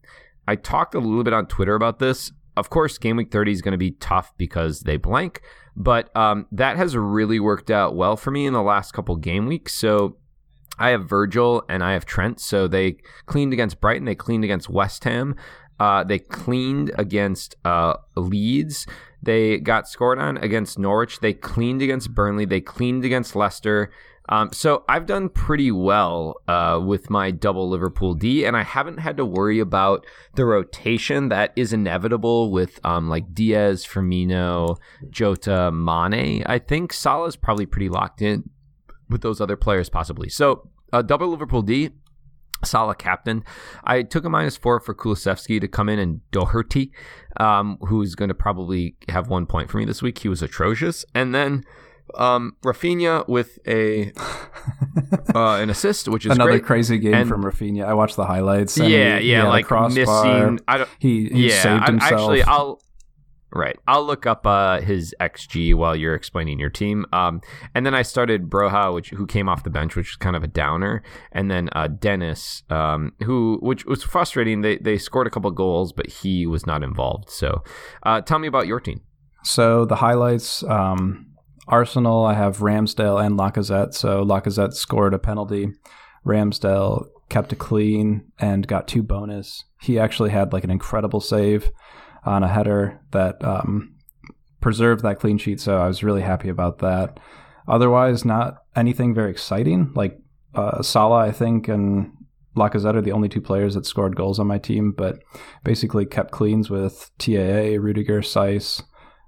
I 0.47 0.55
talked 0.55 0.95
a 0.95 0.99
little 0.99 1.23
bit 1.23 1.33
on 1.33 1.47
Twitter 1.47 1.75
about 1.75 1.99
this. 1.99 2.31
Of 2.57 2.69
course, 2.69 2.97
game 2.97 3.17
week 3.17 3.31
30 3.31 3.51
is 3.51 3.61
going 3.61 3.73
to 3.73 3.77
be 3.77 3.91
tough 3.91 4.31
because 4.37 4.81
they 4.81 4.95
blank, 4.95 5.41
but 5.75 6.15
um, 6.15 6.47
that 6.51 6.77
has 6.77 6.95
really 6.95 7.39
worked 7.39 7.69
out 7.69 7.95
well 7.95 8.15
for 8.15 8.31
me 8.31 8.45
in 8.45 8.53
the 8.53 8.61
last 8.61 8.93
couple 8.93 9.15
game 9.17 9.45
weeks. 9.45 9.73
So 9.73 10.17
I 10.79 10.89
have 10.89 11.09
Virgil 11.09 11.63
and 11.67 11.83
I 11.83 11.93
have 11.93 12.05
Trent. 12.05 12.39
So 12.39 12.67
they 12.67 12.97
cleaned 13.25 13.51
against 13.51 13.81
Brighton, 13.81 14.05
they 14.05 14.15
cleaned 14.15 14.45
against 14.45 14.69
West 14.69 15.03
Ham, 15.03 15.35
uh, 15.79 16.03
they 16.03 16.19
cleaned 16.19 16.91
against 16.97 17.55
uh, 17.65 17.95
Leeds. 18.15 18.87
They 19.21 19.57
got 19.57 19.87
scored 19.87 20.19
on 20.19 20.37
against 20.37 20.77
Norwich. 20.77 21.19
They 21.19 21.33
cleaned 21.33 21.81
against 21.81 22.13
Burnley. 22.13 22.45
They 22.45 22.61
cleaned 22.61 23.03
against 23.03 23.35
Leicester. 23.35 23.91
Um, 24.29 24.49
so 24.51 24.83
I've 24.89 25.05
done 25.05 25.29
pretty 25.29 25.71
well 25.71 26.41
uh, 26.47 26.81
with 26.83 27.09
my 27.09 27.31
double 27.31 27.69
Liverpool 27.69 28.13
D, 28.15 28.45
and 28.45 28.57
I 28.57 28.63
haven't 28.63 28.97
had 28.97 29.17
to 29.17 29.25
worry 29.25 29.59
about 29.59 30.05
the 30.35 30.45
rotation 30.45 31.29
that 31.29 31.53
is 31.55 31.73
inevitable 31.73 32.51
with 32.51 32.79
um, 32.83 33.07
like 33.09 33.33
Diaz, 33.33 33.85
Firmino, 33.85 34.77
Jota, 35.09 35.71
Mane. 35.71 36.43
I 36.45 36.59
think 36.59 36.93
Salah's 36.93 37.35
probably 37.35 37.65
pretty 37.65 37.89
locked 37.89 38.21
in 38.21 38.49
with 39.09 39.21
those 39.21 39.39
other 39.39 39.55
players 39.55 39.89
possibly. 39.89 40.29
So 40.29 40.69
uh, 40.91 41.01
double 41.01 41.27
Liverpool 41.27 41.61
D. 41.61 41.91
Salah 42.63 42.95
captain. 42.95 43.43
I 43.83 44.01
took 44.01 44.25
a 44.25 44.29
minus 44.29 44.57
four 44.57 44.79
for 44.79 44.95
Kulusevski 44.95 45.59
to 45.61 45.67
come 45.67 45.89
in 45.89 45.99
and 45.99 46.21
Doherty, 46.31 46.91
um, 47.37 47.77
who's 47.81 48.15
going 48.15 48.29
to 48.29 48.33
probably 48.33 48.95
have 49.09 49.27
one 49.27 49.45
point 49.45 49.69
for 49.69 49.77
me 49.77 49.85
this 49.85 50.01
week. 50.01 50.19
He 50.19 50.29
was 50.29 50.41
atrocious. 50.41 51.05
And 51.13 51.35
then 51.35 51.63
Um, 52.13 52.55
Rafinha 52.63 53.27
with 53.27 53.57
a 53.67 54.11
uh, 55.35 55.55
an 55.61 55.69
assist, 55.69 56.07
which 56.07 56.25
is 56.25 56.31
Another 56.33 56.51
great. 56.51 56.63
crazy 56.65 56.97
game 56.99 57.13
And- 57.13 57.29
from 57.29 57.43
Rafinha. 57.43 57.85
I 57.85 57.93
watched 57.93 58.15
the 58.15 58.25
highlights. 58.25 58.77
and 58.77 58.89
yeah, 58.89 59.17
he- 59.19 59.25
he 59.25 59.31
yeah, 59.31 59.41
had 59.43 59.49
like 59.49 59.65
crossbar. 59.65 60.23
missing. 60.23 60.59
I 60.67 60.77
don't. 60.77 60.89
He, 60.99 61.27
he 61.29 61.49
yeah, 61.49 61.61
saved 61.63 61.83
I- 61.83 61.85
himself. 61.87 62.11
actually, 62.11 62.43
I'll. 62.43 62.81
Right, 63.53 63.77
I'll 63.87 64.03
look 64.05 64.25
up 64.25 64.45
uh, 64.45 64.81
his 64.81 65.15
xG 65.21 65.73
while 65.75 65.95
you're 65.95 66.13
explaining 66.15 66.59
your 66.59 66.69
team. 66.69 67.05
Um, 67.13 67.39
and 67.73 67.85
then 67.85 67.95
I 67.95 68.01
started 68.01 68.49
Broja, 68.49 68.93
which 68.93 69.11
who 69.11 69.25
came 69.25 69.47
off 69.47 69.63
the 69.63 69.69
bench, 69.69 69.95
which 69.95 70.09
is 70.09 70.15
kind 70.17 70.35
of 70.35 70.43
a 70.43 70.47
downer, 70.47 71.01
and 71.31 71.49
then 71.49 71.69
uh, 71.71 71.87
Dennis, 71.87 72.63
um, 72.69 73.13
who 73.23 73.57
which 73.61 73.85
was 73.85 74.03
frustrating. 74.03 74.59
They 74.59 74.77
they 74.79 74.97
scored 74.97 75.25
a 75.25 75.29
couple 75.29 75.49
goals, 75.51 75.93
but 75.93 76.07
he 76.09 76.45
was 76.45 76.65
not 76.67 76.83
involved. 76.83 77.29
So, 77.29 77.63
uh, 78.03 78.19
tell 78.19 78.39
me 78.39 78.47
about 78.49 78.67
your 78.67 78.81
team. 78.81 78.99
So 79.45 79.85
the 79.85 79.95
highlights, 79.95 80.61
um, 80.63 81.27
Arsenal, 81.67 82.25
I 82.25 82.33
have 82.33 82.57
Ramsdale 82.57 83.23
and 83.23 83.37
Lacazette. 83.37 83.93
So 83.93 84.23
Lacazette 84.23 84.73
scored 84.73 85.13
a 85.13 85.19
penalty. 85.19 85.73
Ramsdale 86.25 87.07
kept 87.29 87.53
it 87.53 87.59
clean 87.59 88.31
and 88.39 88.67
got 88.67 88.87
two 88.87 89.03
bonus. 89.03 89.65
He 89.81 89.97
actually 89.99 90.29
had 90.29 90.53
like 90.53 90.63
an 90.63 90.69
incredible 90.69 91.21
save 91.21 91.71
on 92.23 92.43
a 92.43 92.47
header 92.47 92.99
that 93.11 93.43
um, 93.43 93.95
preserved 94.61 95.03
that 95.03 95.19
clean 95.19 95.37
sheet. 95.37 95.59
So 95.59 95.77
I 95.77 95.87
was 95.87 96.03
really 96.03 96.21
happy 96.21 96.49
about 96.49 96.79
that. 96.79 97.19
Otherwise, 97.67 98.25
not 98.25 98.63
anything 98.75 99.13
very 99.13 99.31
exciting. 99.31 99.91
Like 99.95 100.19
uh, 100.53 100.81
Salah, 100.81 101.17
I 101.17 101.31
think, 101.31 101.67
and 101.67 102.11
Lacazette 102.55 102.95
are 102.95 103.01
the 103.01 103.11
only 103.11 103.29
two 103.29 103.41
players 103.41 103.73
that 103.73 103.85
scored 103.85 104.15
goals 104.15 104.39
on 104.39 104.47
my 104.47 104.57
team, 104.57 104.91
but 104.91 105.17
basically 105.63 106.05
kept 106.05 106.31
cleans 106.31 106.69
with 106.69 107.11
TAA, 107.17 107.77
Rudiger, 107.79 108.21
Saiss. 108.21 108.83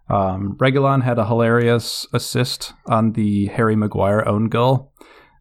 Um, 0.09 0.55
Reguilon 0.57 1.03
had 1.03 1.19
a 1.19 1.25
hilarious 1.27 2.07
assist 2.13 2.73
on 2.85 3.11
the 3.13 3.47
Harry 3.47 3.75
Maguire 3.75 4.25
own 4.27 4.47
goal. 4.49 4.93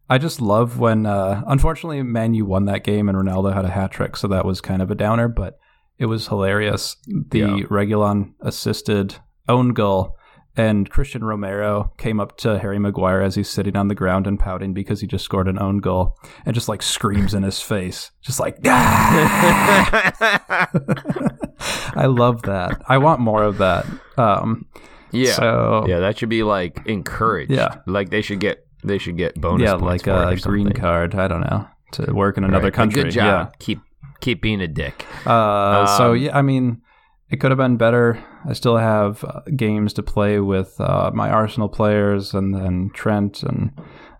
I 0.09 0.17
just 0.17 0.41
love 0.41 0.79
when, 0.79 1.05
uh, 1.05 1.43
unfortunately, 1.47 2.01
Man 2.03 2.33
U 2.33 2.45
won 2.45 2.65
that 2.65 2.83
game 2.83 3.07
and 3.09 3.17
Ronaldo 3.17 3.53
had 3.53 3.65
a 3.65 3.69
hat 3.69 3.91
trick, 3.91 4.15
so 4.17 4.27
that 4.29 4.45
was 4.45 4.61
kind 4.61 4.81
of 4.81 4.89
a 4.91 4.95
downer, 4.95 5.27
but 5.27 5.57
it 5.97 6.05
was 6.05 6.27
hilarious. 6.27 6.95
The 7.07 7.39
Yeah. 7.39 7.63
Reguilon 7.69 8.33
assisted 8.41 9.15
own 9.49 9.69
goal, 9.73 10.15
and 10.55 10.89
Cristian 10.89 11.21
Romero 11.23 11.91
came 11.97 12.19
up 12.19 12.37
to 12.37 12.59
Harry 12.59 12.79
Maguire 12.79 13.21
as 13.21 13.35
he's 13.35 13.49
sitting 13.49 13.75
on 13.75 13.87
the 13.89 13.95
ground 13.95 14.27
and 14.27 14.39
pouting 14.39 14.73
because 14.73 15.01
he 15.01 15.07
just 15.07 15.25
scored 15.25 15.47
an 15.47 15.59
own 15.61 15.77
goal 15.79 16.17
and 16.45 16.53
just 16.55 16.69
like 16.69 16.81
screams 16.81 17.33
in 17.33 17.43
his 17.43 17.61
face, 17.61 18.11
just 18.21 18.39
like, 18.39 18.57
"Ah!" 18.65 20.67
I 21.59 22.05
love 22.05 22.43
that. 22.43 22.81
I 22.87 22.97
want 22.97 23.19
more 23.19 23.43
of 23.43 23.57
that. 23.59 23.85
Um, 24.17 24.65
yeah, 25.11 25.33
So 25.33 25.85
yeah, 25.87 25.99
that 25.99 26.17
should 26.17 26.29
be 26.29 26.43
like 26.43 26.81
encouraged. 26.85 27.51
Yeah. 27.51 27.79
like 27.87 28.09
they 28.09 28.21
should 28.21 28.39
get 28.39 28.65
they 28.83 28.97
should 28.97 29.17
get 29.17 29.39
bonus. 29.39 29.65
yeah, 29.65 29.73
like 29.73 30.05
a 30.07 30.35
green 30.41 30.71
card. 30.71 31.15
I 31.15 31.27
don't 31.27 31.41
know 31.41 31.67
to 31.93 32.13
work 32.13 32.37
in 32.37 32.43
another 32.43 32.65
Right, 32.65 32.73
country. 32.73 33.03
Good 33.03 33.11
job. 33.11 33.53
Keep 33.59 33.79
keep 34.19 34.41
being 34.41 34.61
a 34.61 34.67
dick. 34.67 35.05
Yeah. 35.25 35.31
Uh, 35.33 35.85
so 35.97 36.11
Um, 36.11 36.17
yeah, 36.17 36.37
I 36.37 36.41
mean, 36.41 36.81
it 37.29 37.37
could 37.37 37.51
have 37.51 37.57
been 37.57 37.77
better. 37.77 38.23
I 38.47 38.53
still 38.53 38.77
have 38.77 39.23
uh, 39.23 39.41
games 39.55 39.93
to 39.93 40.03
play 40.03 40.39
with 40.39 40.79
uh, 40.79 41.11
my 41.13 41.29
Arsenal 41.29 41.69
players, 41.69 42.33
and 42.33 42.53
then 42.53 42.91
Trent, 42.93 43.43
and 43.43 43.71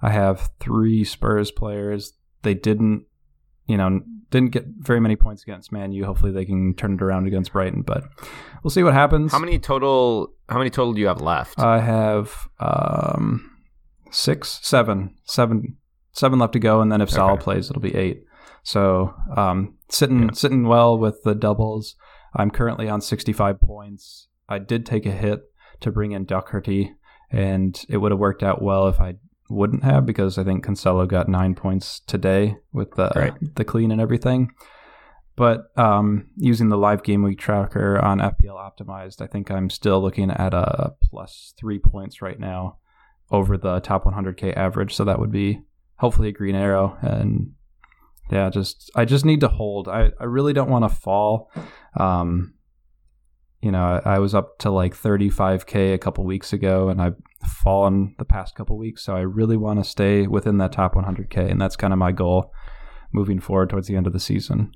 I 0.02 0.10
have 0.12 0.50
three 0.60 1.04
Spurs 1.04 1.52
players. 1.52 2.13
They 2.43 2.54
didn't, 2.54 3.06
you 3.67 3.78
know, 3.78 4.02
didn't 4.32 4.52
get 4.52 4.66
very 4.78 5.00
many 5.00 5.16
points 5.16 5.44
against 5.44 5.72
Man 5.72 5.92
U. 5.94 6.06
Hopefully, 6.06 6.32
they 6.32 6.46
can 6.46 6.74
turn 6.74 6.94
it 6.96 7.02
around 7.02 7.28
against 7.28 7.54
Brighton, 7.54 7.82
but 7.82 8.04
we'll 8.63 8.72
see 8.72 8.84
what 8.84 8.94
happens. 8.94 9.32
How 9.32 9.40
many 9.40 9.60
total? 9.60 10.34
How 10.50 10.58
many 10.58 10.70
total 10.70 10.94
do 10.94 11.02
you 11.02 11.08
have 11.08 11.22
left? 11.22 11.60
I 11.60 11.80
have 11.80 12.48
um, 12.60 13.50
six, 14.12 14.60
seven, 14.63 15.16
seven, 15.26 15.78
seven 16.12 16.40
left 16.40 16.54
to 16.54 16.60
go, 16.60 16.82
and 16.82 16.92
then 16.92 17.02
if 17.02 17.10
Salah 17.10 17.34
Okay. 17.34 17.44
plays, 17.44 17.70
it'll 17.70 17.82
be 17.82 17.96
eight. 17.96 18.24
So 18.63 19.13
um, 19.36 19.78
sitting 19.90 20.34
sitting 20.34 20.68
well 20.68 20.98
with 20.98 21.24
the 21.24 21.36
doubles. 21.36 21.96
I'm 22.36 22.52
currently 22.52 22.88
on 22.90 23.02
65 23.02 23.60
points. 23.62 24.28
I 24.50 24.60
did 24.60 24.86
take 24.86 25.06
a 25.06 25.12
hit 25.12 25.42
to 25.80 25.92
bring 25.92 26.12
in 26.12 26.26
Doherty, 26.26 26.94
and 27.32 27.80
it 27.90 27.98
would 27.98 28.12
have 28.12 28.20
worked 28.20 28.44
out 28.44 28.62
well 28.62 28.88
if 28.88 29.00
I 29.00 29.16
wouldn't 29.50 29.84
have 29.84 30.06
because 30.06 30.38
I 30.38 30.44
think 30.44 30.66
Cancelo 30.66 31.08
got 31.08 31.30
nine 31.30 31.56
points 31.56 32.02
today 32.02 32.58
with 32.74 32.92
the 32.96 33.12
Right. 33.16 33.34
the 33.56 33.64
clean 33.66 33.92
and 33.92 34.02
everything. 34.02 34.52
But 35.36 35.72
um, 35.78 36.28
using 36.36 36.70
the 36.70 36.78
live 36.78 37.04
game 37.04 37.22
week 37.22 37.38
tracker 37.40 38.00
on 38.00 38.18
FPL 38.20 38.56
optimized, 38.58 39.22
I 39.22 39.28
think 39.28 39.52
I'm 39.52 39.70
still 39.70 40.02
looking 40.02 40.32
at 40.32 40.54
a 40.54 40.94
plus 41.04 41.54
three 41.60 41.78
points 41.78 42.22
right 42.24 42.40
now 42.40 42.78
over 43.30 43.56
the 43.58 43.80
top 43.82 44.06
100k 44.06 44.58
average. 44.58 44.96
So 44.96 45.04
that 45.06 45.20
would 45.20 45.32
be 45.32 45.62
hopefully 45.98 46.30
a 46.30 46.32
green 46.32 46.56
arrow. 46.56 46.98
And 47.02 47.52
yeah, 48.32 48.50
just 48.50 48.90
I 48.96 49.06
just 49.06 49.26
need 49.26 49.42
to 49.42 49.48
hold. 49.48 49.88
I, 49.88 50.12
I 50.20 50.24
really 50.24 50.54
don't 50.54 50.70
want 50.72 50.90
to 50.90 50.96
fall. 50.96 51.52
Um, 52.00 52.56
you 53.62 53.72
know, 53.72 54.02
I, 54.06 54.20
was 54.20 54.36
up 54.36 54.60
to 54.60 54.70
like 54.70 54.96
35k 54.96 55.93
a 55.93 55.98
couple 55.98 56.24
weeks 56.24 56.54
ago, 56.54 56.89
and 56.89 57.02
I've 57.02 57.15
fallen 57.46 58.15
the 58.20 58.26
past 58.26 58.56
couple 58.56 58.78
weeks. 58.78 59.04
So 59.04 59.15
I 59.15 59.22
really 59.22 59.58
want 59.58 59.80
to 59.80 59.89
stay 59.89 60.28
within 60.28 60.58
that 60.60 60.72
top 60.72 60.93
100k, 60.93 61.50
and 61.50 61.60
that's 61.60 61.76
kind 61.76 61.91
of 61.91 62.00
my 62.00 62.12
goal 62.12 62.52
moving 63.12 63.39
forward 63.39 63.70
towards 63.70 63.88
the 63.88 63.96
end 63.96 64.06
of 64.06 64.13
the 64.13 64.20
season. 64.20 64.72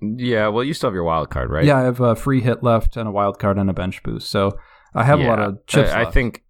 yeah, 0.00 0.48
well, 0.48 0.62
you 0.62 0.72
still 0.72 0.88
have 0.88 0.94
your 0.94 1.04
wild 1.04 1.30
card, 1.30 1.50
right? 1.50 1.64
Yeah, 1.64 1.78
I 1.78 1.82
have 1.82 2.00
a 2.00 2.14
free 2.14 2.40
hit 2.40 2.62
left 2.62 2.96
and 2.96 3.08
a 3.08 3.12
wild 3.12 3.38
card 3.38 3.58
and 3.58 3.68
a 3.68 3.72
bench 3.74 4.02
boost. 4.02 4.30
So 4.30 4.52
I 4.94 5.04
have 5.04 5.20
a 5.20 5.24
lot 5.24 5.40
of 5.40 5.66
chips. 5.66 5.90
I, 5.90 6.02
I 6.02 6.10
think. 6.10 6.44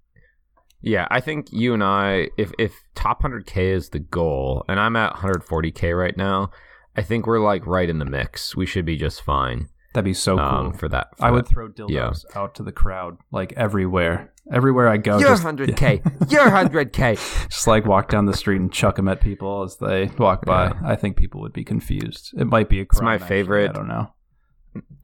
Yeah, 0.82 1.06
I 1.10 1.20
think 1.20 1.52
you 1.52 1.74
and 1.74 1.84
I, 1.84 2.28
if 2.38 2.52
if 2.58 2.72
top 2.94 3.22
100k 3.22 3.74
is 3.74 3.90
the 3.90 3.98
goal, 3.98 4.64
and 4.66 4.80
I'm 4.80 4.96
at 4.96 5.14
140k 5.14 5.98
right 5.98 6.16
now, 6.16 6.50
I 6.96 7.02
think 7.02 7.26
we're 7.26 7.40
like 7.40 7.66
right 7.66 7.88
in 7.88 7.98
the 7.98 8.06
mix. 8.06 8.56
We 8.56 8.64
should 8.64 8.86
be 8.86 8.96
just 8.96 9.22
fine 9.22 9.68
that'd 9.92 10.04
be 10.04 10.14
so 10.14 10.36
cool. 10.36 10.44
um, 10.44 10.72
for 10.72 10.88
that. 10.88 11.16
for 11.18 11.24
I 11.24 11.30
would 11.30 11.46
throw 11.48 11.68
dildos 11.68 12.24
out 12.34 12.54
to 12.56 12.62
the 12.62 12.72
crowd 12.72 13.18
like 13.30 13.52
everywhere. 13.54 14.32
Everywhere 14.52 14.88
I 14.88 14.96
go, 14.96 15.18
You're 15.18 15.36
100k. 15.36 16.30
You're 16.32 16.50
100k. 16.50 17.48
just 17.48 17.66
like 17.68 17.84
walk 17.86 18.08
down 18.08 18.26
the 18.26 18.36
street 18.36 18.60
and 18.60 18.72
chuck 18.72 18.96
them 18.96 19.06
at 19.08 19.20
people 19.20 19.62
as 19.62 19.76
they 19.76 20.06
walk 20.18 20.44
by. 20.44 20.66
Yeah. 20.66 20.80
I 20.84 20.96
think 20.96 21.16
people 21.16 21.40
would 21.42 21.52
be 21.52 21.62
confused. 21.62 22.32
It 22.36 22.46
might 22.46 22.68
be 22.68 22.80
a 22.80 22.84
crime. 22.84 22.96
it's 22.96 23.02
my 23.02 23.14
actually. 23.14 23.28
favorite. 23.28 23.70
I 23.70 23.72
don't 23.74 23.86
know. 23.88 24.12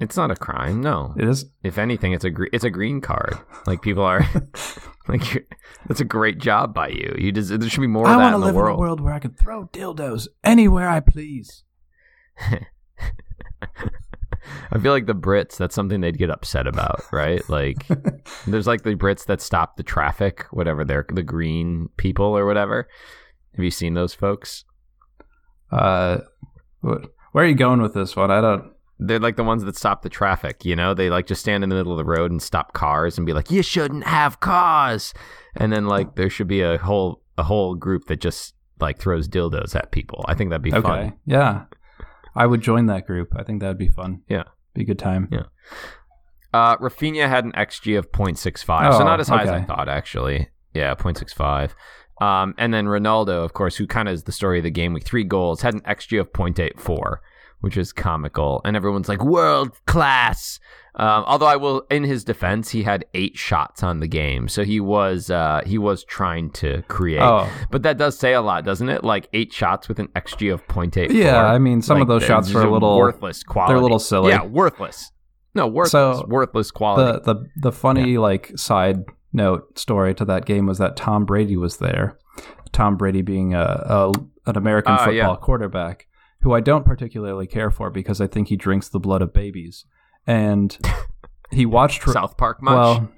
It's 0.01 0.16
not 0.16 0.31
a 0.33 0.37
crime. 0.37 0.81
No. 0.81 1.14
It 1.16 1.29
is. 1.29 1.44
If 1.62 1.79
anything, 1.79 2.12
it's 2.12 2.25
a 2.25 2.31
gre- 2.31 2.46
it's 2.53 2.64
a 2.64 2.70
green 2.70 3.01
card. 3.01 3.37
Like 3.66 3.83
people 3.83 4.03
are 4.03 4.20
like 5.09 5.33
you're- 5.35 5.46
that's 5.87 6.01
a 6.01 6.05
great 6.05 6.38
job 6.38 6.75
by 6.75 6.88
you. 6.88 7.14
You 7.16 7.31
des- 7.33 7.57
there 7.57 7.68
should 7.70 7.81
be 7.81 7.87
more 7.87 8.07
I 8.07 8.14
of 8.14 8.18
that 8.18 8.22
want 8.25 8.33
to 8.33 8.37
in 8.37 8.40
the 8.40 8.46
live 8.46 8.55
world. 8.57 8.68
in 8.70 8.75
a 8.77 8.81
world 8.81 9.01
where 9.01 9.12
I 9.12 9.18
can 9.20 9.33
throw 9.35 9.66
dildos 9.72 10.27
anywhere 10.42 10.88
I 10.88 10.99
please. 11.01 11.62
I 14.72 14.78
feel 14.78 14.92
like 14.92 15.06
the 15.06 15.14
Brits, 15.14 15.56
that's 15.56 15.74
something 15.74 16.00
they'd 16.00 16.18
get 16.18 16.30
upset 16.30 16.66
about, 16.66 17.02
right? 17.12 17.42
Like, 17.48 17.87
there's 18.46 18.66
like 18.66 18.82
the 18.82 18.94
Brits 18.94 19.26
that 19.26 19.40
stop 19.40 19.76
the 19.76 19.82
traffic, 19.82 20.44
whatever 20.50 20.85
they're 20.85 21.06
the 21.12 21.22
green 21.22 21.88
people 21.96 22.26
or 22.37 22.46
whatever. 22.46 22.88
Have 23.56 23.64
you 23.64 23.70
seen 23.70 23.94
those 23.94 24.14
folks? 24.14 24.64
Uh, 25.70 26.18
wh- 26.82 27.04
where 27.32 27.44
are 27.44 27.48
you 27.48 27.54
going 27.54 27.82
with 27.82 27.94
this 27.94 28.16
one? 28.16 28.30
I 28.30 28.40
don't. 28.40 28.72
They're 28.98 29.18
like 29.20 29.37
the 29.37 29.44
ones 29.44 29.62
that 29.64 29.76
stop 29.76 30.00
the 30.02 30.09
traffic, 30.09 30.64
you 30.64 30.74
know? 30.74 30.94
They 30.94 31.11
like 31.11 31.26
just 31.26 31.42
stand 31.42 31.62
in 31.62 31.68
the 31.68 31.76
middle 31.76 31.92
of 31.92 31.98
the 31.98 32.04
road 32.04 32.30
and 32.30 32.40
stop 32.42 32.72
cars 32.72 33.18
and 33.18 33.26
be 33.26 33.35
like, 33.35 33.50
"You 33.50 33.62
shouldn't 33.62 34.04
have 34.04 34.40
cars." 34.40 35.12
And 35.56 35.70
then 35.72 35.87
like 35.87 36.16
there 36.16 36.30
should 36.30 36.48
be 36.48 36.62
a 36.62 36.78
whole 36.78 37.22
a 37.37 37.42
whole 37.42 37.74
group 37.74 38.06
that 38.06 38.20
just 38.22 38.54
like 38.80 38.98
throws 38.98 39.28
dildos 39.28 39.74
at 39.76 39.90
people. 39.90 40.24
I 40.28 40.35
think 40.35 40.48
that'd 40.50 40.62
be 40.62 40.72
Okay. 40.72 40.80
fun. 40.80 41.12
Yeah, 41.26 41.64
I 42.37 42.46
would 42.46 42.61
join 42.61 42.87
that 42.87 43.07
group. 43.07 43.33
I 43.37 43.42
think 43.42 43.61
that'd 43.61 43.79
be 43.79 43.88
fun. 43.88 44.22
Yeah. 44.29 44.44
be 44.75 44.83
a 44.83 44.85
good 44.85 44.99
time. 44.99 45.29
Yeah. 45.33 45.44
Uh, 46.53 46.77
Raphinha 46.79 47.29
had 47.29 47.44
an 47.44 47.53
XG 47.53 47.99
of 47.99 48.12
0.65, 48.12 48.92
so 48.92 49.01
Oh, 49.01 49.05
not 49.05 49.20
as 49.20 49.29
high 49.29 49.42
as 49.42 49.49
I 49.51 49.62
thought, 49.62 49.88
actually. 49.88 50.49
Yeah, 50.75 50.94
0.65. 50.94 51.72
Um, 52.20 52.55
and 52.57 52.72
then 52.72 52.87
Ronaldo, 52.87 53.44
of 53.44 53.53
course, 53.53 53.77
who 53.77 53.87
kind 53.87 54.09
of 54.09 54.14
is 54.14 54.22
the 54.25 54.33
story 54.33 54.59
of 54.59 54.64
the 54.64 54.70
game 54.70 54.94
week, 54.94 55.05
three 55.05 55.25
goals, 55.25 55.62
had 55.62 55.75
an 55.75 55.81
XG 55.81 56.18
of 56.20 56.33
0.84, 56.33 57.16
which 57.61 57.77
is 57.77 57.92
comical. 57.92 58.61
And 58.64 58.77
everyone's 58.77 59.09
like, 59.09 59.23
world 59.25 59.73
class. 59.87 60.59
Um, 60.99 61.25
although 61.27 61.47
I 61.47 61.57
will, 61.57 61.83
in 61.90 62.05
his 62.05 62.25
defense, 62.25 62.71
he 62.71 62.83
had 62.83 63.05
eight 63.12 63.37
shots 63.37 63.83
on 63.83 64.01
the 64.01 64.07
game, 64.07 64.49
so 64.49 64.64
he 64.64 64.80
was 64.80 65.28
uh, 65.28 65.61
he 65.66 65.76
was 65.76 66.05
trying 66.05 66.51
to 66.53 66.80
create. 66.89 67.20
Oh, 67.20 67.51
But 67.70 67.83
that 67.83 67.99
does 67.99 68.18
say 68.18 68.33
a 68.33 68.41
lot, 68.41 68.64
doesn't 68.64 68.89
it? 68.89 69.05
Like 69.05 69.28
eight 69.35 69.53
shots 69.53 69.89
with 69.89 69.99
an 69.99 70.09
XG 70.16 70.51
of 70.55 70.66
0.84. 70.68 71.12
Yeah, 71.12 71.45
I 71.45 71.59
mean, 71.59 71.83
some 71.83 72.01
of 72.01 72.09
those 72.09 72.24
shots 72.24 72.51
were 72.53 72.62
a 72.62 72.70
little- 72.70 72.97
worthless 72.97 73.43
quality. 73.43 73.72
they're 73.72 73.78
a 73.78 73.83
little 73.83 73.99
silly. 73.99 74.30
Yeah, 74.30 74.45
worthless. 74.45 75.12
No, 75.55 75.66
worthless. 75.66 75.91
So, 76.18 76.24
worthless 76.28 76.70
quality. 76.70 77.20
the 77.24 77.35
the 77.35 77.47
the 77.61 77.72
funny 77.72 78.16
like 78.16 78.53
side 78.57 79.05
note 79.35 79.78
story 79.78 80.14
to 80.14 80.24
that 80.24 80.47
game 80.47 80.64
was 80.66 80.78
that 80.78 80.97
Tom 80.97 81.26
Brady 81.26 81.59
was 81.59 81.76
there. 81.76 82.16
Tom 82.72 82.97
Brady 82.97 83.20
being 83.20 83.53
a, 83.55 83.59
a 83.61 84.12
an 84.47 84.57
American 84.57 84.93
Ah, 84.95 84.97
football 84.99 85.14
yeah. 85.14 85.37
quarterback 85.41 86.07
who 86.43 86.53
I 86.53 86.61
don't 86.61 86.84
particularly 86.84 87.47
care 87.47 87.70
for 87.70 87.91
because 87.91 88.20
I 88.20 88.26
think 88.26 88.49
he 88.49 88.57
drinks 88.57 88.89
the 88.89 89.01
blood 89.01 89.22
of 89.22 89.32
babies. 89.32 89.84
And 90.26 90.76
he 91.51 91.66
watched 91.66 92.09
South 92.09 92.37
Park 92.37 92.62
much? 92.62 92.74
well 92.74 93.11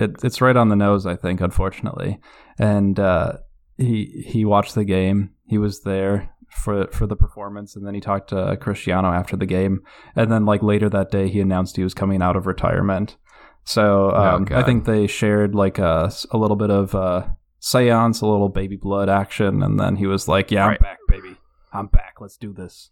it, 0.00 0.16
it's 0.24 0.40
right 0.40 0.56
on 0.56 0.68
the 0.68 0.76
nose, 0.76 1.06
I 1.06 1.14
think, 1.14 1.40
unfortunately. 1.40 2.18
And 2.58 2.98
uh, 2.98 3.34
he 3.76 4.24
he 4.26 4.44
watched 4.44 4.74
the 4.74 4.84
game. 4.84 5.30
He 5.46 5.58
was 5.58 5.82
there 5.82 6.30
for 6.50 6.88
for 6.88 7.06
the 7.06 7.16
performance, 7.16 7.76
and 7.76 7.86
then 7.86 7.94
he 7.94 8.00
talked 8.00 8.30
to 8.30 8.56
Cristiano 8.60 9.12
after 9.12 9.36
the 9.36 9.46
game. 9.46 9.82
And 10.16 10.32
then 10.32 10.44
like 10.46 10.62
later 10.62 10.88
that 10.88 11.10
day, 11.10 11.28
he 11.28 11.40
announced 11.40 11.76
he 11.76 11.84
was 11.84 11.94
coming 11.94 12.22
out 12.22 12.36
of 12.36 12.46
retirement. 12.46 13.16
So 13.64 14.10
um, 14.10 14.46
Oh, 14.50 14.56
I 14.56 14.62
think 14.62 14.84
they 14.84 15.06
shared 15.06 15.54
like 15.54 15.78
a, 15.78 16.10
a 16.30 16.38
little 16.38 16.56
bit 16.56 16.70
of 16.70 16.94
uh, 16.94 17.28
seance, 17.60 18.22
a 18.22 18.26
little 18.26 18.48
baby 18.48 18.76
blood 18.76 19.08
action, 19.08 19.62
and 19.62 19.78
then 19.78 19.96
he 19.96 20.06
was 20.06 20.26
like, 20.26 20.50
"Yeah, 20.50 20.66
I'm 20.66 20.78
back, 20.78 20.98
baby. 21.08 21.36
I'm 21.72 21.86
back. 21.86 22.16
Let's 22.20 22.36
do 22.36 22.52
this." 22.52 22.90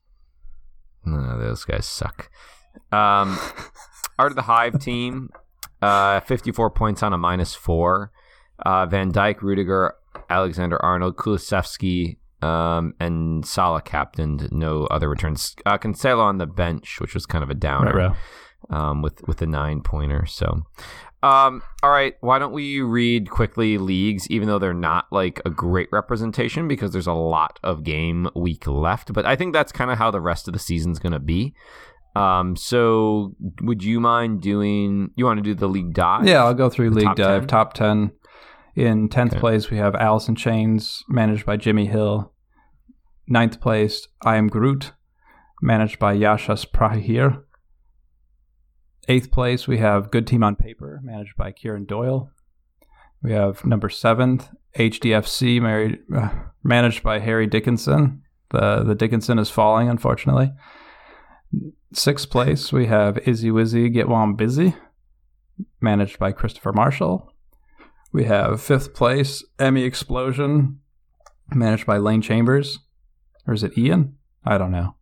No, 1.04 1.38
those 1.38 1.64
guys 1.64 1.86
suck. 1.86 2.30
Um, 2.92 3.38
Art 4.18 4.32
of 4.32 4.36
the 4.36 4.42
Hive 4.42 4.78
team, 4.80 5.30
uh, 5.80 6.20
54 6.20 6.70
points 6.70 7.02
on 7.02 7.12
a 7.12 7.18
minus 7.18 7.54
four. 7.54 8.12
Uh, 8.64 8.86
Van 8.86 9.12
Dijk, 9.12 9.40
Rudiger, 9.40 9.94
Alexander 10.28 10.82
Arnold, 10.82 11.16
Kulusevski, 11.16 12.18
um, 12.42 12.94
and 12.98 13.46
Salah 13.46 13.82
captained. 13.82 14.50
No 14.52 14.84
other 14.86 15.08
returns. 15.08 15.54
Uh, 15.64 15.78
Cancelo 15.78 16.22
on 16.22 16.38
the 16.38 16.46
bench, 16.46 17.00
which 17.00 17.14
was 17.14 17.26
kind 17.26 17.44
of 17.44 17.50
a 17.50 17.54
downer 17.54 17.94
Right, 17.94 18.16
um, 18.70 19.02
with 19.02 19.26
with 19.28 19.38
the 19.38 19.46
nine 19.46 19.80
pointer. 19.80 20.26
So, 20.26 20.64
um, 21.22 21.62
all 21.82 21.90
right, 21.90 22.14
why 22.20 22.38
don't 22.38 22.52
we 22.52 22.80
read 22.80 23.28
quickly 23.30 23.76
leagues, 23.78 24.28
even 24.30 24.46
though 24.48 24.58
they're 24.58 24.72
not 24.74 25.06
like 25.10 25.40
a 25.44 25.50
great 25.50 25.88
representation 25.90 26.68
because 26.68 26.92
there's 26.92 27.06
a 27.08 27.12
lot 27.12 27.58
of 27.64 27.82
game 27.84 28.28
week 28.36 28.66
left. 28.66 29.12
But 29.12 29.26
I 29.26 29.34
think 29.36 29.52
that's 29.52 29.72
kind 29.72 29.90
of 29.90 29.98
how 29.98 30.10
the 30.10 30.20
rest 30.20 30.46
of 30.48 30.52
the 30.52 30.60
season's 30.60 30.98
going 30.98 31.12
to 31.12 31.18
be. 31.18 31.54
Um, 32.16 32.56
so 32.56 33.34
would 33.62 33.82
you 33.84 34.00
mind 34.00 34.40
doing? 34.42 35.10
You 35.16 35.24
want 35.24 35.38
to 35.38 35.42
do 35.42 35.54
the 35.54 35.68
league 35.68 35.92
dive? 35.94 36.26
Yeah, 36.26 36.44
I'll 36.44 36.54
go 36.54 36.70
through 36.70 36.90
The 36.90 36.96
league 36.96 37.04
top 37.06 37.16
dive. 37.16 37.42
10? 37.42 37.48
Top 37.48 37.74
ten. 37.74 38.12
In 38.76 39.08
tenth 39.08 39.32
Okay. 39.32 39.40
place, 39.40 39.70
we 39.70 39.76
have 39.78 39.96
Allison 39.96 40.36
Chains, 40.36 41.02
managed 41.08 41.44
by 41.44 41.56
Jimmy 41.56 41.86
Hill. 41.86 42.32
Ninth 43.26 43.60
place, 43.60 44.06
I 44.24 44.36
am 44.36 44.46
Groot, 44.48 44.92
managed 45.60 45.98
by 45.98 46.16
Yashas 46.16 46.64
Prahir. 46.70 47.42
Eighth 49.08 49.30
place, 49.30 49.66
we 49.66 49.78
have 49.78 50.10
Good 50.10 50.26
Team 50.26 50.44
on 50.44 50.54
Paper, 50.54 51.00
managed 51.02 51.36
by 51.36 51.50
Kieran 51.50 51.86
Doyle. 51.86 52.30
We 53.22 53.32
have 53.32 53.64
number 53.64 53.88
seventh, 53.88 54.50
HDFC, 54.76 55.60
married, 55.62 56.00
uh, 56.14 56.28
managed 56.62 57.02
by 57.02 57.18
Harry 57.18 57.46
Dickinson. 57.46 58.22
The 58.50 58.84
the 58.84 58.94
Dickinson 58.94 59.38
is 59.38 59.50
falling, 59.50 59.88
unfortunately. 59.88 60.52
Sixth 61.94 62.28
place, 62.28 62.70
we 62.70 62.86
have 62.86 63.26
Izzy 63.26 63.48
Wizzy 63.48 63.92
Get 63.92 64.08
One 64.08 64.34
Busy, 64.34 64.74
managed 65.80 66.18
by 66.18 66.32
Christopher 66.32 66.72
Marshall. 66.72 67.32
We 68.12 68.24
have 68.24 68.60
fifth 68.60 68.94
place, 68.94 69.42
Emmy 69.58 69.84
Explosion, 69.84 70.80
managed 71.54 71.86
by 71.86 71.96
Lane 71.96 72.22
Chambers. 72.22 72.78
Or 73.46 73.54
is 73.54 73.62
it 73.62 73.78
Ian? 73.78 74.16
I 74.44 74.58
don't 74.58 74.70
know. 74.70 74.96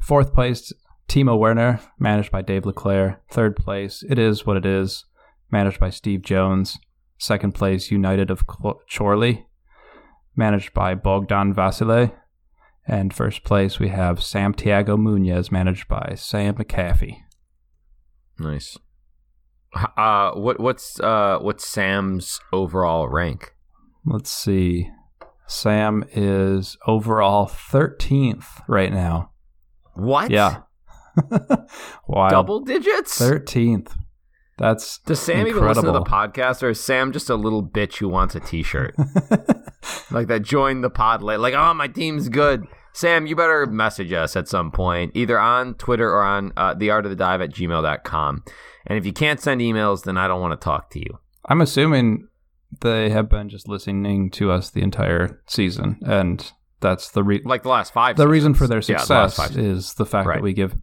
Fourth 0.00 0.34
place, 0.34 0.72
Timo 1.12 1.38
Werner, 1.38 1.78
managed 1.98 2.32
by 2.32 2.40
Dave 2.40 2.64
LeClaire. 2.64 3.20
Third 3.30 3.54
place, 3.54 4.02
It 4.08 4.18
Is 4.18 4.46
What 4.46 4.56
It 4.56 4.64
Is, 4.64 5.04
managed 5.50 5.78
by 5.78 5.90
Steve 5.90 6.22
Jones. 6.22 6.78
Second 7.18 7.54
place, 7.54 7.90
United 7.90 8.30
of 8.30 8.46
Chorley, 8.46 9.46
managed 10.34 10.72
by 10.72 10.94
Bogdan 10.94 11.52
Vasile. 11.52 12.14
And 12.88 13.12
first 13.12 13.44
place, 13.44 13.78
we 13.78 13.88
have 13.88 14.22
Santiago 14.22 14.96
Munez, 14.96 15.52
managed 15.52 15.86
by 15.86 16.14
Sam 16.16 16.54
McAfee. 16.54 17.18
nice. 18.38 18.78
Uh, 19.98 20.32
what 20.32 20.60
what's 20.60 20.98
uh 20.98 21.40
what's 21.42 21.66
Sam's 21.66 22.40
overall 22.54 23.10
rank? 23.10 23.54
Let's 24.06 24.30
see. 24.30 24.88
Sam 25.46 26.06
is 26.12 26.78
overall 26.86 27.46
13th 27.46 28.62
right 28.66 28.90
now. 28.90 29.32
What? 29.92 30.30
Yeah. 30.30 30.62
wow. 32.06 32.28
double 32.28 32.60
digits. 32.60 33.18
13th. 33.20 33.96
That's 34.58 34.98
Does 34.98 35.18
Sam 35.20 35.46
even 35.46 35.64
listen 35.66 35.84
to 35.84 35.92
the 35.92 36.02
podcast, 36.02 36.62
or 36.62 36.70
is 36.70 36.80
Sam 36.80 37.12
just 37.12 37.30
a 37.30 37.34
little 37.34 37.66
bitch 37.66 37.96
who 37.96 38.08
wants 38.08 38.34
a 38.34 38.40
T-shirt? 38.40 38.94
like 40.10 40.28
that 40.28 40.42
join 40.42 40.80
the 40.80 40.90
pod 40.90 41.22
late 41.22 41.40
like 41.40 41.54
oh 41.54 41.74
my 41.74 41.88
team's 41.88 42.28
good 42.28 42.64
sam 42.92 43.26
you 43.26 43.34
better 43.34 43.66
message 43.66 44.12
us 44.12 44.36
at 44.36 44.46
some 44.46 44.70
point 44.70 45.10
either 45.14 45.38
on 45.38 45.74
twitter 45.74 46.08
or 46.08 46.22
on 46.22 46.52
uh, 46.56 46.72
the 46.74 46.88
art 46.90 47.04
of 47.04 47.10
the 47.10 47.16
dive 47.16 47.40
at 47.40 47.50
gmail.com 47.50 48.44
and 48.86 48.98
if 48.98 49.04
you 49.04 49.12
can't 49.12 49.40
send 49.40 49.60
emails 49.60 50.04
then 50.04 50.16
i 50.16 50.28
don't 50.28 50.40
want 50.40 50.52
to 50.58 50.62
talk 50.64 50.88
to 50.90 51.00
you 51.00 51.18
I'm 51.46 51.60
assuming 51.60 52.28
they 52.80 53.10
have 53.10 53.28
been 53.28 53.48
just 53.48 53.68
listening 53.68 54.30
to 54.30 54.50
us 54.52 54.70
the 54.70 54.82
entire 54.82 55.42
season, 55.46 55.98
and 56.06 56.52
that's 56.80 57.10
the 57.10 57.24
re- 57.24 57.42
like 57.44 57.64
the 57.64 57.68
last 57.68 57.92
five 57.92 58.16
the 58.16 58.28
reason 58.28 58.54
for 58.54 58.66
seasons. 58.66 58.86
their 59.08 59.16
Yeah, 59.18 59.24
the 59.24 59.28
success 59.28 59.56
is 59.56 59.94
the 59.94 60.06
fact 60.06 60.26
Right. 60.28 60.36
that 60.36 60.42
we 60.42 60.52
give 60.52 60.76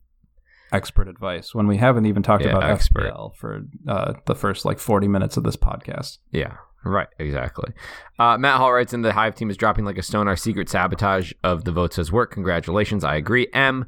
expert 0.72 1.08
advice 1.08 1.54
when 1.56 1.68
we 1.68 1.78
haven't 1.78 2.06
even 2.06 2.24
talked 2.24 2.44
Yeah, 2.44 2.52
about 2.52 2.70
expert. 2.70 3.12
FPL 3.14 3.36
for 3.36 3.64
uh, 3.88 4.14
the 4.26 4.36
first 4.36 4.66
like 4.66 4.80
40 4.80 5.08
minutes 5.08 5.38
of 5.38 5.44
this 5.44 5.56
podcast. 5.58 6.18
Yeah, 6.32 6.58
right, 6.84 7.08
exactly. 7.18 7.74
Uh, 8.18 8.38
Matt 8.38 8.58
Hall 8.58 8.72
writes 8.74 8.94
in 8.94 9.02
the 9.02 9.14
Hive 9.14 9.36
team 9.36 9.50
is 9.50 9.58
dropping 9.58 9.86
like 9.86 9.98
a 9.98 10.04
stone. 10.04 10.28
Our 10.28 10.36
secret 10.36 10.70
sabotage 10.70 11.32
of 11.44 11.64
the 11.64 11.72
vote 11.72 11.94
says 11.94 12.12
work. 12.12 12.32
Congratulations, 12.32 13.04
I 13.04 13.16
agree. 13.16 13.48
M 13.54 13.86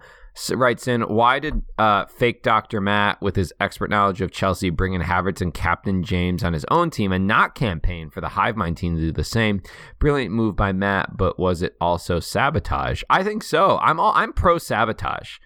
writes 0.52 0.88
in, 0.88 1.02
why 1.02 1.40
did 1.40 1.62
uh, 1.78 2.06
fake 2.06 2.42
Dr. 2.42 2.80
Matt, 2.80 3.22
with 3.22 3.36
his 3.36 3.52
expert 3.60 3.90
knowledge 3.90 4.22
of 4.22 4.32
Chelsea, 4.32 4.70
bring 4.70 4.94
in 4.94 5.02
Havertz 5.02 5.42
and 5.42 5.54
Captain 5.54 6.04
James 6.04 6.42
on 6.42 6.54
his 6.54 6.66
own 6.72 6.90
team 6.90 7.12
and 7.12 7.28
not 7.28 7.54
campaign 7.54 8.10
for 8.10 8.22
the 8.22 8.30
Hive 8.30 8.56
Mind 8.56 8.78
team 8.78 8.96
to 8.96 9.02
do 9.02 9.12
the 9.12 9.26
same? 9.26 9.62
Brilliant 10.00 10.34
move 10.34 10.56
by 10.56 10.72
Matt, 10.72 11.18
but 11.18 11.38
was 11.38 11.62
it 11.62 11.76
also 11.82 12.22
sabotage? 12.22 13.04
I 13.10 13.24
think 13.24 13.44
so. 13.44 13.78
I'm 13.80 14.00
all 14.00 14.14
I'm 14.16 14.32
pro 14.32 14.58
sabotage. 14.58 15.38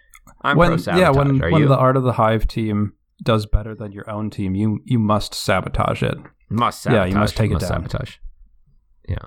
I'm 0.41 0.57
when 0.57 0.69
pro 0.69 0.77
sabotage. 0.77 1.01
yeah, 1.01 1.09
when 1.09 1.41
Are 1.43 1.51
when 1.51 1.61
you? 1.63 1.67
the 1.67 1.77
Art 1.77 1.97
of 1.97 2.03
the 2.03 2.13
Hive 2.13 2.47
team 2.47 2.93
does 3.23 3.45
better 3.45 3.73
than 3.75 3.91
your 3.91 4.09
own 4.09 4.29
team, 4.29 4.55
you 4.55 4.79
you 4.85 4.99
must 4.99 5.33
sabotage 5.33 6.03
it. 6.03 6.17
Must 6.49 6.81
sabotage. 6.81 7.07
Yeah, 7.07 7.13
you 7.13 7.19
must 7.19 7.35
take 7.35 7.51
it 7.51 7.59
down. 7.59 7.69
Sabotage. 7.69 8.17
Yeah. 9.07 9.17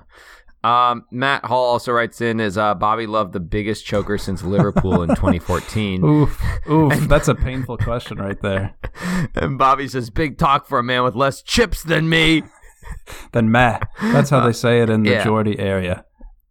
Um, 0.64 1.04
Matt 1.12 1.44
Hall 1.44 1.64
also 1.64 1.92
writes 1.92 2.20
in 2.20 2.40
is 2.40 2.58
uh, 2.58 2.74
Bobby 2.74 3.06
Love 3.06 3.30
the 3.32 3.38
biggest 3.40 3.86
choker 3.86 4.18
since 4.18 4.42
Liverpool 4.42 5.02
in 5.02 5.08
2014. 5.14 6.04
Oof, 6.04 6.42
oof, 6.68 7.08
that's 7.08 7.28
a 7.28 7.34
painful 7.34 7.78
question 7.78 8.18
right 8.18 8.40
there. 8.42 8.76
And 9.34 9.56
Bobby 9.58 9.88
says, 9.88 10.10
"Big 10.10 10.36
talk 10.38 10.66
for 10.66 10.78
a 10.78 10.82
man 10.82 11.02
with 11.04 11.14
less 11.14 11.42
chips 11.42 11.82
than 11.82 12.08
me." 12.08 12.42
than 13.32 13.50
meh. 13.50 13.78
That's 14.00 14.30
how 14.30 14.44
they 14.44 14.52
say 14.52 14.80
it 14.80 14.90
in 14.90 15.02
the 15.04 15.10
yeah. 15.10 15.24
Geordie 15.24 15.58
area. 15.58 16.04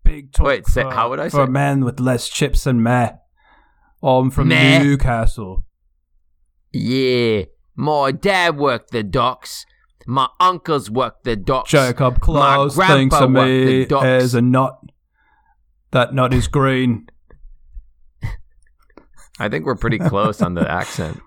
Big 0.04 0.32
talk 0.32 0.46
Wait, 0.48 0.66
say- 0.68 0.84
for, 0.84 0.92
how 0.92 1.10
would 1.10 1.20
I 1.20 1.30
for 1.30 1.38
say 1.38 1.42
a 1.42 1.46
it? 1.46 1.50
man 1.52 1.84
with 1.86 2.00
less 2.00 2.30
chips 2.30 2.64
than 2.64 2.82
meh. 2.82 3.12
I'm 4.04 4.30
from 4.30 4.50
Meh. 4.50 4.80
Newcastle. 4.84 5.66
Yeah, 6.72 7.44
my 7.76 8.12
dad 8.12 8.58
worked 8.58 8.92
the 8.92 9.04
docks. 9.04 9.66
My 10.06 10.30
uncles 10.40 10.90
worked 10.90 11.24
the 11.26 11.36
docks. 11.36 11.72
Jacob 11.72 12.22
Klaus 12.22 12.78
My 12.78 12.88
thinks 12.88 13.16
of 13.16 13.30
me 13.32 13.66
the 13.84 13.86
docks. 13.86 14.06
as 14.06 14.36
a 14.36 14.42
nut. 14.42 14.80
That 15.92 16.14
nut 16.14 16.34
is 16.34 16.48
green. 16.48 17.08
I 19.40 19.50
think 19.50 19.66
we're 19.66 19.76
pretty 19.76 20.00
close 20.00 20.42
on 20.42 20.54
the 20.54 20.70
accent. 20.70 21.20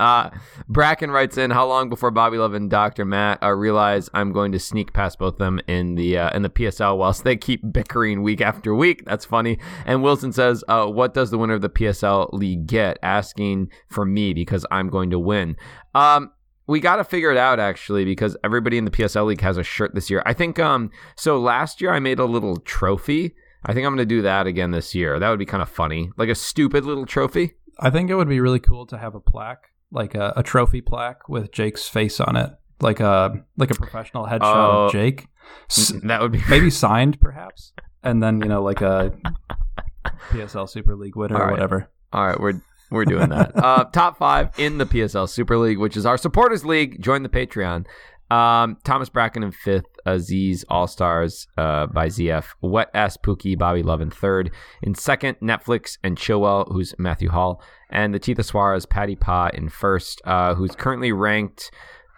Uh, 0.00 0.30
Bracken 0.66 1.10
writes 1.10 1.36
in, 1.36 1.50
"How 1.50 1.66
long 1.66 1.88
before 1.88 2.10
Bobby 2.10 2.38
Love 2.38 2.54
and 2.54 2.70
Doctor 2.70 3.04
Matt 3.04 3.42
uh, 3.42 3.50
realize 3.50 4.08
I'm 4.14 4.32
going 4.32 4.52
to 4.52 4.58
sneak 4.58 4.92
past 4.92 5.18
both 5.18 5.36
them 5.36 5.60
in 5.66 5.94
the 5.94 6.18
uh, 6.18 6.34
in 6.34 6.42
the 6.42 6.50
PSL 6.50 6.96
whilst 6.96 7.24
they 7.24 7.36
keep 7.36 7.60
bickering 7.72 8.22
week 8.22 8.40
after 8.40 8.74
week?" 8.74 9.04
That's 9.04 9.24
funny. 9.24 9.58
And 9.84 10.02
Wilson 10.02 10.32
says, 10.32 10.64
uh, 10.68 10.86
"What 10.86 11.14
does 11.14 11.30
the 11.30 11.38
winner 11.38 11.54
of 11.54 11.62
the 11.62 11.68
PSL 11.68 12.30
league 12.32 12.66
get?" 12.66 12.98
Asking 13.02 13.68
for 13.88 14.04
me 14.04 14.32
because 14.32 14.66
I'm 14.70 14.88
going 14.88 15.10
to 15.10 15.18
win. 15.18 15.56
Um, 15.94 16.32
we 16.66 16.78
got 16.78 16.96
to 16.96 17.04
figure 17.04 17.32
it 17.32 17.36
out 17.36 17.58
actually 17.58 18.04
because 18.04 18.36
everybody 18.44 18.78
in 18.78 18.84
the 18.84 18.90
PSL 18.92 19.26
league 19.26 19.40
has 19.40 19.56
a 19.56 19.64
shirt 19.64 19.94
this 19.94 20.08
year. 20.08 20.22
I 20.24 20.32
think 20.32 20.58
um 20.58 20.90
so 21.16 21.38
last 21.38 21.80
year 21.80 21.92
I 21.92 21.98
made 21.98 22.20
a 22.20 22.24
little 22.24 22.58
trophy. 22.58 23.34
I 23.64 23.74
think 23.74 23.86
I'm 23.86 23.94
going 23.94 24.08
to 24.08 24.14
do 24.14 24.22
that 24.22 24.46
again 24.46 24.70
this 24.70 24.94
year. 24.94 25.18
That 25.18 25.28
would 25.28 25.38
be 25.38 25.46
kind 25.46 25.62
of 25.62 25.68
funny. 25.68 26.10
Like 26.16 26.28
a 26.28 26.34
stupid 26.34 26.84
little 26.84 27.04
trophy. 27.04 27.54
I 27.78 27.90
think 27.90 28.08
it 28.08 28.14
would 28.14 28.28
be 28.28 28.40
really 28.40 28.60
cool 28.60 28.86
to 28.86 28.98
have 28.98 29.14
a 29.14 29.20
plaque, 29.20 29.69
like 29.90 30.14
a, 30.14 30.32
a 30.36 30.42
trophy 30.42 30.80
plaque 30.80 31.28
with 31.28 31.50
Jake's 31.52 31.88
face 31.88 32.20
on 32.20 32.36
it, 32.36 32.50
like 32.80 33.00
a 33.00 33.44
like 33.56 33.70
a 33.70 33.74
professional 33.74 34.26
headshot 34.26 34.40
Oh. 34.42 34.86
of 34.86 34.92
Jake, 34.92 35.26
S- 35.68 35.92
That 36.04 36.20
would 36.20 36.32
be 36.32 36.42
maybe 36.48 36.70
signed 36.70 37.20
perhaps, 37.20 37.72
and 38.02 38.22
then 38.22 38.40
you 38.40 38.48
know 38.48 38.62
like 38.62 38.80
a 38.80 39.12
PSL 40.30 40.68
Super 40.68 40.96
League 40.96 41.16
winner 41.16 41.36
All 41.36 41.42
or 41.42 41.44
right. 41.46 41.52
whatever. 41.52 41.88
All 42.12 42.26
right, 42.26 42.40
we're 42.40 42.60
we're 42.90 43.04
doing 43.04 43.28
that. 43.30 43.52
uh, 43.56 43.84
top 43.92 44.18
five 44.18 44.50
in 44.58 44.78
the 44.78 44.86
PSL 44.86 45.28
Super 45.28 45.56
League, 45.56 45.78
which 45.78 45.96
is 45.96 46.04
our 46.06 46.16
supporters 46.18 46.64
league. 46.64 47.00
Join 47.00 47.22
the 47.22 47.28
Patreon. 47.28 47.86
Um, 48.30 48.76
Thomas 48.84 49.08
Bracken 49.08 49.42
in 49.42 49.50
fifth, 49.52 49.86
Aziz 50.06 50.64
All 50.68 50.86
Stars 50.86 51.48
uh, 51.58 51.86
by 51.86 52.06
ZF, 52.06 52.44
Wet 52.60 52.88
Ass 52.94 53.16
Pookie, 53.16 53.58
Bobby 53.58 53.82
Love 53.82 54.00
in 54.00 54.10
third. 54.10 54.52
In 54.82 54.94
second, 54.94 55.36
Netflix 55.42 55.98
and 56.04 56.16
Chilwell, 56.16 56.70
who's 56.72 56.94
Matthew 56.98 57.30
Hall, 57.30 57.60
and 57.90 58.14
the 58.14 58.18
Tita 58.20 58.42
Suarez, 58.44 58.86
Patty 58.86 59.16
Pa 59.16 59.50
in 59.52 59.68
first, 59.68 60.22
uh, 60.24 60.54
who's 60.54 60.74
currently 60.76 61.10
ranked 61.12 61.70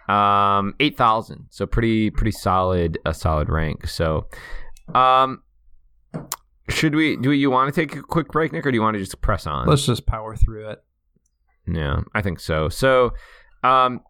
Um, 0.07 0.75
eight 0.79 0.97
thousand. 0.97 1.45
So 1.49 1.65
pretty 1.65 2.09
pretty 2.09 2.31
solid 2.31 2.97
a 3.05 3.13
solid 3.13 3.49
rank. 3.49 3.87
So, 3.87 4.27
um, 4.93 5.41
should 6.69 6.93
we 6.93 7.15
do 7.15 7.31
you 7.31 7.49
want 7.49 7.73
to 7.73 7.81
take 7.81 7.95
a 7.95 8.01
quick 8.01 8.27
break, 8.27 8.51
Nick, 8.51 8.65
or 8.65 8.71
do 8.71 8.75
you 8.75 8.81
want 8.81 8.95
to 8.95 8.99
just 8.99 9.19
press 9.21 9.47
on? 9.47 9.65
Let's 9.65 9.85
just 9.85 10.05
power 10.05 10.35
through 10.35 10.69
it. 10.69 10.83
Yeah, 11.65 12.01
I 12.13 12.21
think 12.21 12.39
so. 12.41 12.67
So, 12.67 13.13
um, 13.63 14.01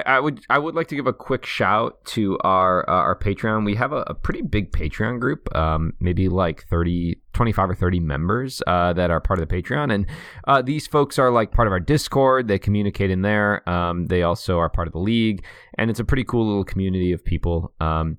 I, 0.00 0.20
would 0.20 0.44
I 0.50 0.58
would 0.58 0.74
like 0.74 0.88
to 0.88 0.96
give 0.96 1.06
a 1.06 1.12
quick 1.12 1.46
shout 1.46 2.04
to 2.06 2.38
our 2.40 2.88
uh, 2.88 2.92
our 2.92 3.16
Patreon. 3.16 3.64
We 3.64 3.76
have 3.76 3.92
a, 3.92 4.04
a, 4.06 4.14
pretty 4.14 4.42
big 4.42 4.72
Patreon 4.72 5.20
group, 5.20 5.54
um, 5.54 5.92
maybe 6.00 6.28
like 6.28 6.66
30, 6.66 7.20
25 7.32 7.70
or 7.70 7.74
30 7.74 8.00
members 8.00 8.62
uh, 8.66 8.92
that 8.94 9.10
are 9.10 9.20
part 9.20 9.40
of 9.40 9.48
the 9.48 9.62
Patreon. 9.62 9.94
And 9.94 10.06
uh, 10.48 10.62
these 10.62 10.86
folks 10.86 11.18
are 11.18 11.30
like 11.30 11.52
part 11.52 11.68
of 11.68 11.72
our 11.72 11.80
Discord. 11.80 12.48
They 12.48 12.58
communicate 12.58 13.10
in 13.10 13.22
there. 13.22 13.68
Um, 13.68 14.06
they 14.06 14.22
also 14.22 14.58
are 14.58 14.68
part 14.68 14.88
of 14.88 14.92
the 14.92 15.00
league. 15.00 15.44
And 15.78 15.90
it's 15.90 16.00
a 16.00 16.04
pretty 16.04 16.24
cool 16.24 16.46
little 16.46 16.64
community 16.64 17.12
of 17.12 17.24
people. 17.24 17.72
Um, 17.80 18.18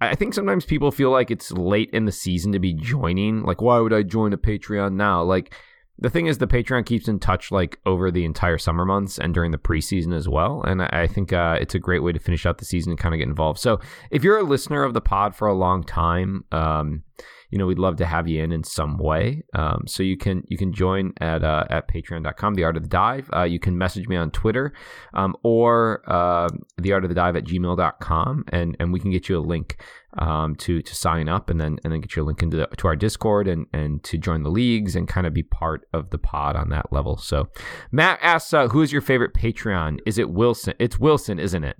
I 0.00 0.14
think 0.14 0.34
sometimes 0.34 0.64
people 0.64 0.90
feel 0.90 1.10
like 1.10 1.30
it's 1.30 1.50
late 1.52 1.90
in 1.92 2.04
the 2.04 2.12
season 2.12 2.52
to 2.52 2.58
be 2.58 2.74
joining. 2.74 3.42
Like, 3.42 3.62
why 3.62 3.78
would 3.78 3.92
I 3.92 4.02
join 4.02 4.32
a 4.32 4.38
Patreon 4.38 4.94
now? 4.94 5.22
Like, 5.22 5.54
the 5.98 6.10
thing 6.10 6.26
is, 6.26 6.38
the 6.38 6.46
Patreon 6.46 6.84
keeps 6.86 7.06
in 7.06 7.20
touch 7.20 7.52
like 7.52 7.78
over 7.86 8.10
the 8.10 8.24
entire 8.24 8.58
summer 8.58 8.84
months 8.84 9.18
and 9.18 9.32
during 9.32 9.52
the 9.52 9.58
preseason 9.58 10.14
as 10.14 10.28
well. 10.28 10.62
And 10.62 10.82
I, 10.82 11.06
think 11.06 11.32
uh, 11.32 11.56
it's 11.60 11.74
a 11.74 11.78
great 11.78 12.02
way 12.02 12.12
to 12.12 12.18
finish 12.18 12.44
out 12.46 12.58
the 12.58 12.64
season 12.64 12.90
and 12.90 12.98
kind 12.98 13.14
of 13.14 13.18
get 13.18 13.28
involved. 13.28 13.60
So 13.60 13.80
if 14.10 14.24
you're 14.24 14.38
a 14.38 14.42
listener 14.42 14.82
of 14.82 14.94
the 14.94 15.00
pod 15.00 15.36
for 15.36 15.46
a 15.46 15.54
long 15.54 15.84
time, 15.84 16.44
um, 16.50 17.04
you 17.50 17.58
know, 17.58 17.66
we'd 17.66 17.78
love 17.78 17.94
to 17.96 18.06
have 18.06 18.26
you 18.26 18.42
in 18.42 18.50
in 18.50 18.64
some 18.64 18.98
way. 18.98 19.44
Um, 19.54 19.84
so 19.86 20.02
you 20.02 20.16
can 20.16 20.42
you 20.48 20.58
can 20.58 20.72
join 20.72 21.12
at 21.20 21.44
uh, 21.44 21.64
at 21.70 21.86
patreon.com, 21.86 22.54
the 22.54 22.64
art 22.64 22.76
of 22.76 22.82
the 22.82 22.88
dive. 22.88 23.30
Uh, 23.32 23.44
you 23.44 23.60
can 23.60 23.78
message 23.78 24.08
me 24.08 24.16
on 24.16 24.32
Twitter 24.32 24.72
um, 25.12 25.36
or 25.44 26.02
uh, 26.10 26.48
the 26.78 26.92
art 26.92 27.04
of 27.04 27.10
the 27.10 27.14
dive 27.14 27.36
at 27.36 27.44
gmail.com 27.44 28.44
and, 28.48 28.76
and 28.80 28.92
we 28.92 28.98
can 28.98 29.12
get 29.12 29.28
you 29.28 29.38
a 29.38 29.40
link 29.40 29.76
um, 30.18 30.54
to 30.56 30.82
to 30.82 30.94
sign 30.94 31.28
up 31.28 31.50
and 31.50 31.60
then 31.60 31.78
and 31.84 31.92
then 31.92 32.00
get 32.00 32.16
your 32.16 32.24
link 32.24 32.42
into 32.42 32.56
the, 32.56 32.66
to 32.78 32.88
our 32.88 32.96
Discord 32.96 33.48
and 33.48 33.66
and 33.72 34.02
to 34.04 34.18
join 34.18 34.42
the 34.42 34.50
leagues 34.50 34.94
and 34.96 35.08
kind 35.08 35.26
of 35.26 35.34
be 35.34 35.42
part 35.42 35.86
of 35.92 36.10
the 36.10 36.18
pod 36.18 36.56
on 36.56 36.68
that 36.70 36.92
level. 36.92 37.16
So 37.16 37.48
Matt 37.90 38.18
asks, 38.22 38.52
uh, 38.52 38.68
who 38.68 38.82
is 38.82 38.92
your 38.92 39.02
favorite 39.02 39.34
Patreon? 39.34 39.98
Is 40.06 40.18
it 40.18 40.30
Wilson? 40.30 40.74
It's 40.78 40.98
Wilson, 40.98 41.38
isn't 41.38 41.64
it? 41.64 41.76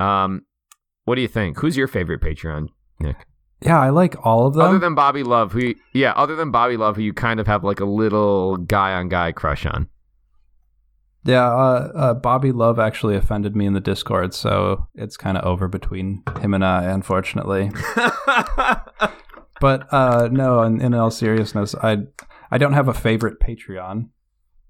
Um, 0.00 0.42
what 1.04 1.14
do 1.14 1.22
you 1.22 1.28
think? 1.28 1.58
Who's 1.58 1.76
your 1.76 1.88
favorite 1.88 2.20
Patreon, 2.20 2.68
Nick? 3.00 3.16
Yeah, 3.60 3.80
I 3.80 3.90
like 3.90 4.14
all 4.24 4.46
of 4.46 4.54
them. 4.54 4.62
Other 4.62 4.78
than 4.78 4.94
Bobby 4.94 5.24
Love, 5.24 5.52
who 5.52 5.60
you, 5.60 5.74
yeah, 5.92 6.12
other 6.12 6.36
than 6.36 6.50
Bobby 6.50 6.76
Love, 6.76 6.96
who 6.96 7.02
you 7.02 7.12
kind 7.12 7.40
of 7.40 7.46
have 7.46 7.64
like 7.64 7.80
a 7.80 7.84
little 7.84 8.56
guy 8.56 8.92
on 8.92 9.08
guy 9.08 9.32
crush 9.32 9.66
on. 9.66 9.88
Yeah, 11.28 11.46
uh, 11.46 11.92
uh, 11.94 12.14
Bobby 12.14 12.52
Love 12.52 12.78
actually 12.78 13.14
offended 13.14 13.54
me 13.54 13.66
in 13.66 13.74
the 13.74 13.80
Discord, 13.80 14.34
so 14.34 14.88
it's 14.94 15.16
kind 15.16 15.36
of 15.36 15.44
over 15.44 15.68
between 15.68 16.22
him 16.40 16.54
and 16.54 16.64
I, 16.64 16.84
unfortunately. 16.84 17.70
but 19.60 19.92
uh, 19.92 20.28
no, 20.32 20.62
in, 20.62 20.80
in 20.80 20.94
all 20.94 21.10
seriousness, 21.10 21.74
I 21.74 21.98
I 22.50 22.58
don't 22.58 22.72
have 22.72 22.88
a 22.88 22.94
favorite 22.94 23.40
Patreon. 23.40 24.08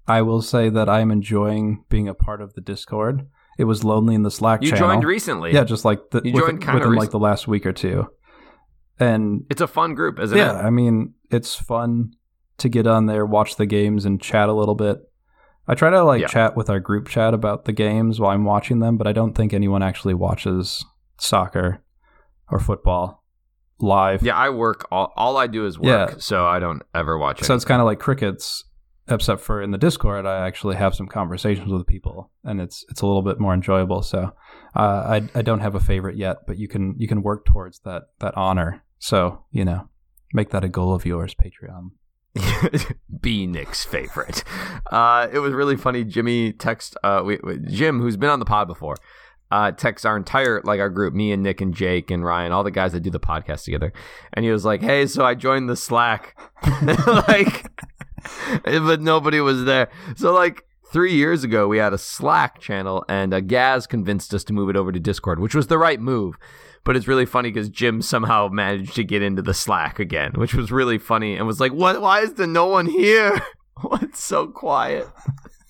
I 0.07 0.21
will 0.21 0.41
say 0.41 0.69
that 0.69 0.89
I 0.89 0.99
am 0.99 1.11
enjoying 1.11 1.85
being 1.89 2.07
a 2.07 2.13
part 2.13 2.41
of 2.41 2.53
the 2.53 2.61
Discord. 2.61 3.27
It 3.57 3.65
was 3.65 3.83
lonely 3.83 4.15
in 4.15 4.23
the 4.23 4.31
Slack 4.31 4.61
you 4.61 4.69
channel. 4.69 4.89
joined 4.89 5.03
recently. 5.03 5.53
Yeah, 5.53 5.63
just 5.63 5.85
like 5.85 6.09
the, 6.11 6.21
you 6.23 6.33
within, 6.33 6.59
joined 6.59 6.75
within 6.75 6.93
like 6.93 7.11
the 7.11 7.19
last 7.19 7.47
week 7.47 7.65
or 7.65 7.73
two 7.73 8.07
and 8.99 9.45
it's 9.49 9.61
a 9.61 9.67
fun 9.67 9.95
group, 9.95 10.19
isn't 10.19 10.37
yeah, 10.37 10.51
it? 10.51 10.53
Yeah, 10.55 10.67
I 10.67 10.69
mean, 10.69 11.13
it's 11.31 11.55
fun 11.55 12.13
to 12.57 12.69
get 12.69 12.85
on 12.85 13.05
there, 13.05 13.25
watch 13.25 13.55
the 13.55 13.65
games, 13.65 14.05
and 14.05 14.21
chat 14.21 14.49
a 14.49 14.53
little 14.53 14.75
bit. 14.75 14.97
I 15.69 15.75
try 15.75 15.89
to 15.89 16.03
like 16.03 16.21
yeah. 16.21 16.27
chat 16.27 16.57
with 16.57 16.69
our 16.69 16.79
group 16.79 17.07
chat 17.07 17.33
about 17.33 17.65
the 17.65 17.71
games 17.71 18.19
while 18.19 18.31
I'm 18.31 18.43
watching 18.43 18.79
them, 18.79 18.97
but 18.97 19.07
I 19.07 19.13
don't 19.13 19.33
think 19.33 19.53
anyone 19.53 19.83
actually 19.83 20.15
watches 20.15 20.83
soccer 21.17 21.83
or 22.51 22.59
football 22.59 23.23
live. 23.79 24.23
Yeah, 24.23 24.35
I 24.35 24.49
work. 24.49 24.87
All, 24.91 25.13
all 25.15 25.37
I 25.37 25.47
do 25.47 25.65
is 25.65 25.77
work, 25.77 26.11
yeah. 26.11 26.15
so 26.17 26.45
I 26.45 26.59
don't 26.59 26.81
ever 26.93 27.17
watch. 27.17 27.37
Anything. 27.37 27.47
So 27.47 27.55
it's 27.55 27.65
kind 27.65 27.81
of 27.81 27.85
like 27.85 27.99
crickets, 27.99 28.65
except 29.07 29.41
for 29.41 29.61
in 29.61 29.71
the 29.71 29.77
Discord, 29.77 30.25
I 30.25 30.45
actually 30.45 30.75
have 30.75 30.95
some 30.95 31.07
conversations 31.07 31.71
with 31.71 31.85
people, 31.87 32.31
and 32.43 32.59
it's 32.59 32.83
it's 32.89 33.01
a 33.01 33.05
little 33.05 33.21
bit 33.21 33.39
more 33.39 33.53
enjoyable. 33.53 34.01
So 34.01 34.33
uh, 34.75 34.79
I 34.79 35.29
I 35.35 35.41
don't 35.43 35.61
have 35.61 35.75
a 35.75 35.79
favorite 35.79 36.17
yet, 36.17 36.39
but 36.47 36.57
you 36.57 36.67
can 36.67 36.95
you 36.97 37.07
can 37.07 37.21
work 37.21 37.45
towards 37.45 37.79
that 37.81 38.03
that 38.19 38.35
honor 38.35 38.83
so, 38.99 39.45
you 39.51 39.65
know, 39.65 39.89
make 40.33 40.49
that 40.49 40.63
a 40.63 40.69
goal 40.69 40.93
of 40.93 41.05
yours, 41.05 41.33
Patreon. 41.33 41.91
be 43.21 43.47
Nick's 43.47 43.83
favorite. 43.83 44.43
Uh, 44.91 45.27
it 45.31 45.39
was 45.39 45.53
really 45.53 45.75
funny. 45.75 46.03
Jimmy 46.03 46.53
text 46.53 46.95
uh, 47.03 47.21
we, 47.25 47.39
we, 47.43 47.57
Jim, 47.59 47.99
who's 47.99 48.17
been 48.17 48.29
on 48.29 48.39
the 48.39 48.45
pod 48.45 48.67
before, 48.67 48.95
uh, 49.51 49.71
texts 49.71 50.05
our 50.05 50.15
entire 50.15 50.61
like 50.63 50.79
our 50.79 50.89
group, 50.89 51.13
me 51.13 51.31
and 51.31 51.43
Nick 51.43 51.61
and 51.61 51.73
Jake 51.73 52.11
and 52.11 52.23
Ryan, 52.23 52.51
all 52.51 52.63
the 52.63 52.71
guys 52.71 52.91
that 52.91 53.01
do 53.01 53.09
the 53.09 53.19
podcast 53.19 53.63
together, 53.63 53.91
and 54.33 54.45
he 54.45 54.51
was 54.51 54.65
like, 54.65 54.81
"Hey, 54.81 55.07
so 55.07 55.25
I 55.25 55.35
joined 55.35 55.69
the 55.69 55.75
Slack, 55.75 56.37
like, 57.07 57.65
but 58.63 59.01
nobody 59.01 59.39
was 59.39 59.65
there. 59.65 59.89
So 60.15 60.33
like 60.33 60.65
three 60.91 61.13
years 61.13 61.43
ago, 61.43 61.67
we 61.67 61.77
had 61.77 61.93
a 61.93 61.97
Slack 61.97 62.59
channel, 62.59 63.03
and 63.09 63.33
uh, 63.33 63.39
Gaz 63.39 63.87
convinced 63.87 64.33
us 64.33 64.43
to 64.45 64.53
move 64.53 64.69
it 64.69 64.75
over 64.75 64.91
to 64.91 64.99
Discord, 64.99 65.39
which 65.39 65.55
was 65.55 65.67
the 65.67 65.77
right 65.77 65.99
move." 65.99 66.35
But 66.83 66.95
it's 66.95 67.07
really 67.07 67.25
funny 67.25 67.51
because 67.51 67.69
Jim 67.69 68.01
somehow 68.01 68.47
managed 68.47 68.95
to 68.95 69.03
get 69.03 69.21
into 69.21 69.41
the 69.41 69.53
Slack 69.53 69.99
again, 69.99 70.31
which 70.35 70.53
was 70.53 70.71
really 70.71 70.97
funny 70.97 71.35
and 71.35 71.45
was 71.45 71.59
like, 71.59 71.73
"What? 71.73 72.01
Why 72.01 72.21
is 72.21 72.33
there 72.33 72.47
no 72.47 72.67
one 72.67 72.85
here? 72.87 73.41
What's 73.81 74.23
so 74.23 74.47
quiet?" 74.47 75.07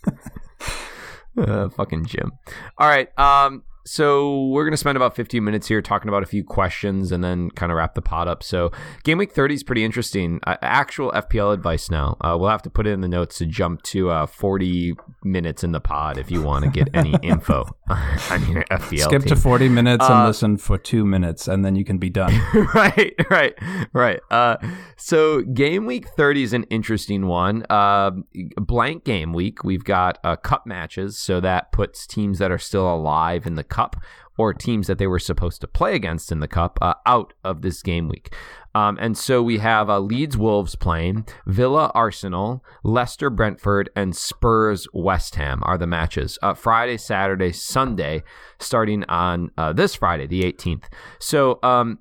uh, 1.38 1.70
fucking 1.70 2.06
Jim. 2.06 2.32
All 2.78 2.88
right. 2.88 3.10
Um, 3.20 3.64
so 3.90 4.46
we're 4.46 4.66
going 4.66 4.74
to 4.74 4.78
spend 4.78 4.98
about 4.98 5.16
15 5.16 5.44
minutes 5.44 5.68
here 5.68 5.82
talking 5.82 6.10
about 6.10 6.22
a 6.22 6.28
few 6.28 6.44
questions 6.44 7.12
and 7.12 7.24
then 7.24 7.50
kind 7.50 7.72
of 7.72 7.76
wrap 7.76 7.96
the 7.96 8.04
pod 8.04 8.28
up. 8.28 8.44
So 8.44 8.72
game 9.04 9.18
week 9.18 9.32
30 9.32 9.56
is 9.56 9.64
pretty 9.64 9.84
interesting. 9.84 10.40
Uh, 10.46 10.58
actual 10.62 11.12
FPL 11.12 11.56
advice 11.56 11.90
now. 11.90 12.16
Uh, 12.22 12.38
we'll 12.40 12.52
have 12.52 12.62
to 12.62 12.70
put 12.70 12.86
it 12.86 12.92
in 12.92 13.02
the 13.02 13.08
notes 13.08 13.40
to 13.40 13.48
jump 13.48 13.82
to 13.86 14.12
uh, 14.12 14.28
40 14.28 14.94
minutes 15.24 15.64
in 15.64 15.72
the 15.72 15.80
pod 15.80 16.20
if 16.20 16.30
you 16.30 16.40
want 16.40 16.66
to 16.66 16.70
get 16.70 16.88
any 16.94 17.16
info 17.24 17.66
on 17.90 18.52
your 18.52 18.64
FPL. 18.66 19.06
Skip 19.06 19.24
team. 19.24 19.30
to 19.30 19.36
40 19.36 19.70
minutes 19.70 20.06
and 20.06 20.14
uh, 20.14 20.28
listen 20.28 20.58
for 20.58 20.78
two 20.78 21.04
minutes, 21.04 21.48
and 21.48 21.66
then 21.66 21.76
you 21.76 21.84
can 21.84 21.98
be 21.98 22.12
done. 22.12 22.40
right, 22.76 23.16
right, 23.32 23.56
right. 23.92 24.20
Uh, 24.30 24.58
so 24.98 25.42
game 25.42 25.88
week 25.88 26.08
30 26.10 26.44
is 26.44 26.54
an 26.54 26.64
interesting 26.66 27.26
one. 27.26 27.66
Uh, 27.72 28.12
blank 28.56 29.04
game 29.04 29.34
week. 29.34 29.64
We've 29.64 29.84
got 29.84 30.22
cup 30.44 30.68
matches, 30.68 31.18
so 31.18 31.40
that 31.40 31.72
puts 31.72 32.06
teams 32.06 32.38
that 32.38 32.52
are 32.52 32.60
still 32.60 32.94
alive 32.94 33.48
in 33.48 33.56
the 33.56 33.64
cup 33.64 33.79
Cup 33.80 33.96
or 34.38 34.54
teams 34.54 34.88
that 34.88 34.98
they 34.98 35.08
were 35.08 35.20
supposed 35.20 35.62
to 35.62 35.68
play 35.68 35.96
against 35.96 36.32
in 36.32 36.40
the 36.40 36.48
Cup 36.48 36.80
uh, 36.82 36.94
out 37.06 37.34
of 37.44 37.62
this 37.62 37.82
game 37.82 38.08
week. 38.08 38.34
Um, 38.76 38.98
and 39.02 39.18
so 39.18 39.42
we 39.42 39.58
have 39.58 39.90
uh, 39.90 40.00
Leeds 40.00 40.38
Wolves 40.38 40.76
playing, 40.76 41.26
Villa 41.48 41.92
Arsenal, 41.96 42.64
Leicester 42.84 43.30
Brentford, 43.30 43.90
and 43.96 44.16
Spurs 44.16 44.88
West 44.94 45.36
Ham 45.36 45.62
are 45.64 45.78
the 45.78 45.88
matches. 45.88 46.38
Uh, 46.42 46.54
Friday, 46.54 46.98
Saturday, 46.98 47.52
Sunday, 47.52 48.24
starting 48.60 49.04
on 49.06 49.50
uh, 49.58 49.74
this 49.74 49.96
Friday, 49.96 50.28
the 50.28 50.44
18th. 50.44 50.86
So, 51.20 51.60
um, 51.64 52.00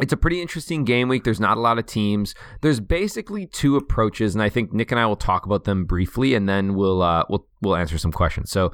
it's 0.00 0.14
a 0.14 0.16
pretty 0.16 0.40
interesting 0.40 0.84
game 0.84 1.08
week. 1.08 1.24
There's 1.24 1.40
not 1.40 1.58
a 1.58 1.60
lot 1.60 1.78
of 1.78 1.84
teams. 1.84 2.34
There's 2.62 2.80
basically 2.80 3.46
two 3.46 3.76
approaches, 3.76 4.34
and 4.34 4.42
I 4.42 4.48
think 4.48 4.72
Nick 4.72 4.90
and 4.92 4.98
I 4.98 5.04
will 5.04 5.16
talk 5.16 5.44
about 5.44 5.64
them 5.64 5.84
briefly, 5.84 6.34
and 6.34 6.48
then 6.48 6.74
we'll 6.74 7.02
uh, 7.02 7.24
we'll 7.28 7.46
we'll 7.60 7.76
answer 7.76 7.98
some 7.98 8.12
questions. 8.12 8.50
So 8.50 8.72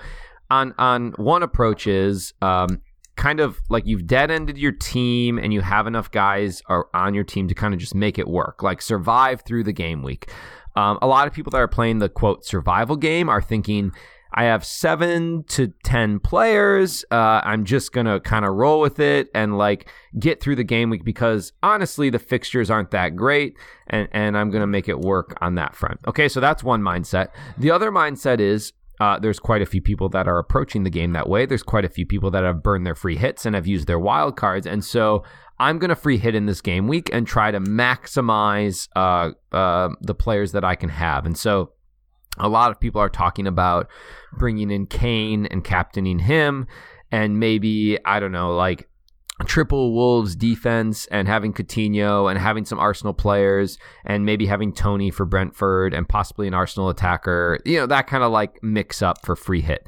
on 0.51 0.75
on 0.79 1.13
one 1.13 1.43
approach 1.43 1.87
is 1.87 2.33
um, 2.43 2.81
kind 3.17 3.41
of 3.41 3.61
like 3.69 3.87
you've 3.87 4.07
dead 4.07 4.31
ended 4.31 4.59
your 4.59 4.73
team 4.73 5.39
and 5.39 5.53
you 5.53 5.63
have 5.63 5.87
enough 5.87 6.11
guys 6.11 6.63
are 6.67 6.89
on 6.95 7.15
your 7.15 7.25
team 7.25 7.49
to 7.49 7.55
kind 7.55 7.75
of 7.75 7.81
just 7.81 7.95
make 7.95 8.19
it 8.19 8.29
work, 8.29 8.63
like 8.63 8.81
survive 8.83 9.43
through 9.43 9.65
the 9.65 9.73
game 9.73 10.03
week. 10.03 10.31
Um, 10.77 10.99
a 11.01 11.07
lot 11.07 11.27
of 11.27 11.33
people 11.33 11.51
that 11.51 11.59
are 11.59 11.69
playing 11.69 11.99
the 11.99 12.09
quote 12.09 12.45
survival 12.45 12.97
game 12.97 13.31
are 13.31 13.41
thinking, 13.41 13.93
I 14.35 14.45
have 14.45 14.67
seven 14.67 15.45
to 15.45 15.73
10 15.85 16.21
players. 16.21 17.07
Uh, 17.11 17.41
I'm 17.43 17.65
just 17.65 17.93
going 17.93 18.05
to 18.05 18.21
kind 18.21 18.45
of 18.45 18.53
roll 18.55 18.81
with 18.81 19.01
it 19.01 19.29
and 19.35 19.57
like 19.57 19.89
get 20.19 20.43
through 20.43 20.57
the 20.57 20.65
game 20.65 20.91
week 20.91 21.05
because 21.05 21.53
honestly, 21.63 22.11
the 22.11 22.19
fixtures 22.19 22.71
aren't 22.71 22.91
that 22.91 23.17
great 23.17 23.57
and, 23.87 24.09
and 24.13 24.37
I'm 24.37 24.51
going 24.51 24.61
to 24.61 24.67
make 24.67 24.91
it 24.91 25.01
work 25.01 25.39
on 25.41 25.55
that 25.55 25.75
front. 25.75 26.01
Okay, 26.07 26.29
so 26.29 26.41
that's 26.41 26.63
one 26.63 26.83
mindset. 26.83 27.29
The 27.57 27.71
other 27.71 27.91
mindset 27.91 28.41
is 28.41 28.75
uh, 29.01 29.19
there's 29.19 29.39
quite 29.39 29.63
a 29.63 29.67
few 29.67 29.83
people 29.83 30.09
that 30.11 30.27
are 30.27 30.39
approaching 30.39 30.85
the 30.85 30.91
game 30.91 31.13
that 31.13 31.29
way. 31.29 31.47
There's 31.47 31.63
quite 31.63 31.85
a 31.85 31.89
few 31.89 32.07
people 32.07 32.31
that 32.31 32.45
have 32.45 32.63
burned 32.63 32.87
their 32.87 32.95
free 32.95 33.17
hits 33.17 33.45
and 33.45 33.55
have 33.55 33.67
used 33.67 33.87
their 33.87 33.99
wild 33.99 34.37
cards. 34.37 34.67
And 34.67 34.85
so 34.85 35.23
I'm 35.59 35.79
going 35.79 35.91
to 35.91 35.97
free 35.97 36.19
hit 36.19 36.35
in 36.35 36.47
this 36.47 36.61
game 36.61 36.89
week 36.89 37.11
and 37.13 37.27
try 37.27 37.51
to 37.51 37.61
maximize 37.61 38.89
uh, 38.97 39.31
uh, 39.53 39.91
the 40.01 40.15
players 40.15 40.53
that 40.53 40.65
I 40.65 40.75
can 40.75 40.89
have. 40.89 41.27
And 41.27 41.37
so 41.37 41.73
a 42.39 42.49
lot 42.49 42.71
of 42.71 42.81
people 42.81 43.01
are 43.01 43.09
talking 43.09 43.47
about 43.47 43.89
bringing 44.39 44.71
in 44.71 44.87
Kane 44.87 45.47
and 45.47 45.65
captaining 45.65 46.21
him. 46.21 46.67
And 47.13 47.39
maybe, 47.39 47.99
I 48.05 48.19
don't 48.19 48.33
know, 48.33 48.55
like 48.55 48.89
triple 49.45 49.93
Wolves 49.93 50.35
defense 50.35 51.07
and 51.07 51.29
having 51.29 51.53
Coutinho 51.53 52.31
and 52.31 52.39
having 52.39 52.65
some 52.65 52.79
Arsenal 52.79 53.13
players 53.13 53.79
and 54.05 54.25
maybe 54.25 54.47
having 54.47 54.73
Toney 54.73 55.11
for 55.11 55.27
Brentford 55.27 55.93
and 55.93 56.09
possibly 56.09 56.47
an 56.47 56.55
Arsenal 56.55 56.89
attacker, 56.89 57.59
you 57.65 57.79
know, 57.79 57.87
that 57.87 58.07
kind 58.07 58.25
of 58.25 58.33
like 58.33 58.63
mix 58.63 59.03
up 59.03 59.25
for 59.25 59.37
free 59.37 59.61
hit. 59.61 59.87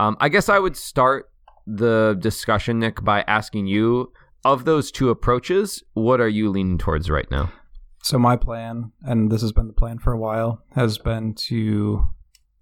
Um, 0.00 0.16
I 0.20 0.28
guess 0.28 0.48
I 0.48 0.58
would 0.58 0.76
start 0.76 1.30
the 1.66 2.16
discussion, 2.18 2.80
Nick, 2.80 3.04
by 3.04 3.22
asking 3.28 3.66
you 3.66 4.12
of 4.44 4.64
those 4.64 4.90
two 4.90 5.10
approaches, 5.10 5.84
what 5.92 6.20
are 6.20 6.28
you 6.28 6.48
leaning 6.50 6.78
towards 6.78 7.10
right 7.10 7.30
now? 7.30 7.52
So 8.02 8.18
my 8.18 8.36
plan, 8.36 8.92
and 9.02 9.30
this 9.30 9.42
has 9.42 9.52
been 9.52 9.66
the 9.66 9.74
plan 9.74 9.98
for 9.98 10.12
a 10.12 10.18
while, 10.18 10.64
has 10.74 10.98
been 10.98 11.34
to 11.34 12.08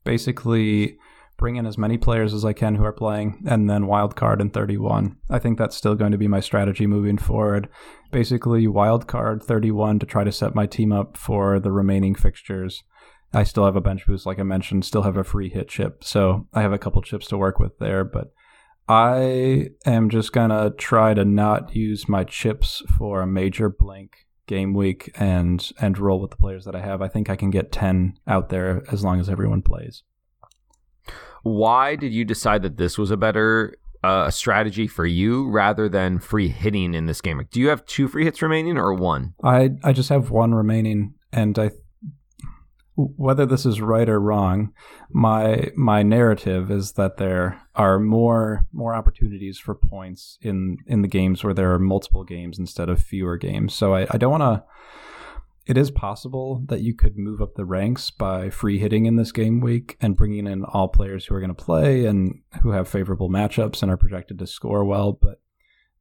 basically 0.05 0.99
bring 1.39 1.57
in 1.57 1.65
as 1.65 1.79
many 1.79 1.97
players 1.97 2.35
as 2.35 2.45
I 2.45 2.53
can 2.53 2.75
who 2.75 2.85
are 2.85 2.93
playing, 2.93 3.43
and 3.47 3.71
then 3.71 3.87
wild 3.87 4.17
card 4.17 4.41
in 4.41 4.51
31. 4.51 5.17
I 5.31 5.39
think 5.39 5.57
that's 5.57 5.77
still 5.77 5.95
going 5.95 6.13
to 6.13 6.19
be 6.19 6.29
my 6.29 6.41
strategy 6.41 6.87
moving 6.87 7.17
forward. 7.17 7.69
Basically, 8.11 8.67
wild 8.67 9.07
card 9.07 9.43
31 9.43 10.01
to 10.01 10.07
try 10.07 10.25
to 10.25 10.33
set 10.33 10.55
my 10.55 10.67
team 10.67 10.93
up 10.93 11.17
for 11.17 11.59
the 11.61 11.73
remaining 11.73 12.15
fixtures. 12.15 12.83
I 13.33 13.45
still 13.45 13.65
have 13.65 13.77
a 13.77 13.81
bench 13.81 14.07
boost, 14.07 14.27
like 14.27 14.39
I 14.39 14.43
mentioned, 14.43 14.85
still 14.85 15.03
have 15.03 15.17
a 15.17 15.25
free 15.25 15.49
hit 15.49 15.69
chip, 15.69 16.03
so 16.03 16.47
I 16.53 16.63
have 16.63 16.73
a 16.73 16.79
couple 16.79 17.03
chips 17.03 17.27
to 17.29 17.39
work 17.39 17.59
with 17.59 17.79
there, 17.79 18.05
but 18.05 18.33
I 18.89 19.69
am 19.85 20.09
just 20.09 20.33
gonna 20.33 20.71
try 20.71 21.13
to 21.13 21.25
not 21.25 21.77
use 21.77 22.09
my 22.09 22.25
chips 22.25 22.83
for 22.97 23.21
a 23.21 23.27
major 23.27 23.69
blank 23.69 24.27
game 24.47 24.73
week 24.73 25.13
and 25.15 25.71
and 25.79 25.99
roll 25.99 26.21
with 26.21 26.31
the 26.31 26.39
players 26.39 26.65
that 26.65 26.75
I 26.75 26.81
have. 26.81 27.03
I 27.03 27.09
think 27.09 27.29
I 27.29 27.37
can 27.37 27.51
get 27.51 27.71
ten 27.71 28.19
out 28.27 28.49
there 28.49 28.83
as 28.91 29.05
long 29.05 29.21
as 29.21 29.29
everyone 29.29 29.61
plays. 29.61 30.03
Why 31.43 31.97
did 31.97 32.13
you 32.13 32.25
decide 32.25 32.63
that 32.63 32.77
this 32.77 32.99
was 32.99 33.11
a 33.11 33.17
better 33.17 33.75
uh, 34.03 34.31
strategy 34.31 34.87
for 34.87 35.07
you 35.07 35.49
rather 35.49 35.89
than 35.89 36.19
free 36.19 36.49
hitting 36.49 36.95
in 36.95 37.07
this 37.07 37.21
game? 37.21 37.47
Do 37.51 37.61
you 37.61 37.69
have 37.69 37.85
two 37.87 38.09
free 38.09 38.25
hits 38.25 38.43
remaining 38.43 38.79
or 38.79 38.95
one? 38.95 39.35
I 39.43 39.71
I 39.85 39.93
just 39.93 40.09
have 40.09 40.31
one 40.31 40.55
remaining, 40.55 41.15
and 41.33 41.59
I 41.59 41.71
whether 42.99 43.47
this 43.47 43.65
is 43.65 43.81
right 43.81 44.09
or 44.09 44.21
wrong, 44.21 44.73
my 45.11 45.71
my 45.77 46.03
narrative 46.03 46.71
is 46.71 46.93
that 46.93 47.17
there 47.17 47.63
are 47.77 47.99
more 47.99 48.67
more 48.73 48.95
opportunities 48.95 49.59
for 49.59 49.75
points 49.75 50.39
in 50.43 50.79
in 50.87 51.03
the 51.03 51.09
games 51.09 51.45
where 51.45 51.55
there 51.55 51.73
are 51.73 51.79
multiple 51.79 52.25
games 52.25 52.59
instead 52.59 52.89
of 52.89 53.01
fewer 53.01 53.37
games. 53.37 53.75
So 53.75 53.95
I, 53.95 54.07
I 54.11 54.17
don't 54.17 54.33
want 54.33 54.43
to. 54.43 54.65
It 55.69 55.77
is 55.77 55.91
possible 55.91 56.63
that 56.69 56.81
you 56.81 56.95
could 56.95 57.19
move 57.19 57.43
up 57.43 57.55
the 57.55 57.67
ranks 57.67 58.11
by 58.11 58.49
free 58.49 58.79
hitting 58.79 59.05
in 59.05 59.17
this 59.17 59.33
game 59.33 59.61
week 59.61 59.99
and 60.01 60.17
bringing 60.17 60.47
in 60.47 60.65
all 60.65 60.89
players 60.89 61.27
who 61.27 61.35
are 61.35 61.41
going 61.41 61.55
to 61.55 61.65
play 61.65 62.07
and 62.07 62.41
who 62.63 62.71
have 62.71 62.89
favorable 62.89 63.29
matchups 63.29 63.83
and 63.83 63.93
are 63.93 63.99
projected 63.99 64.39
to 64.39 64.47
score 64.47 64.83
well. 64.83 65.13
But 65.13 65.43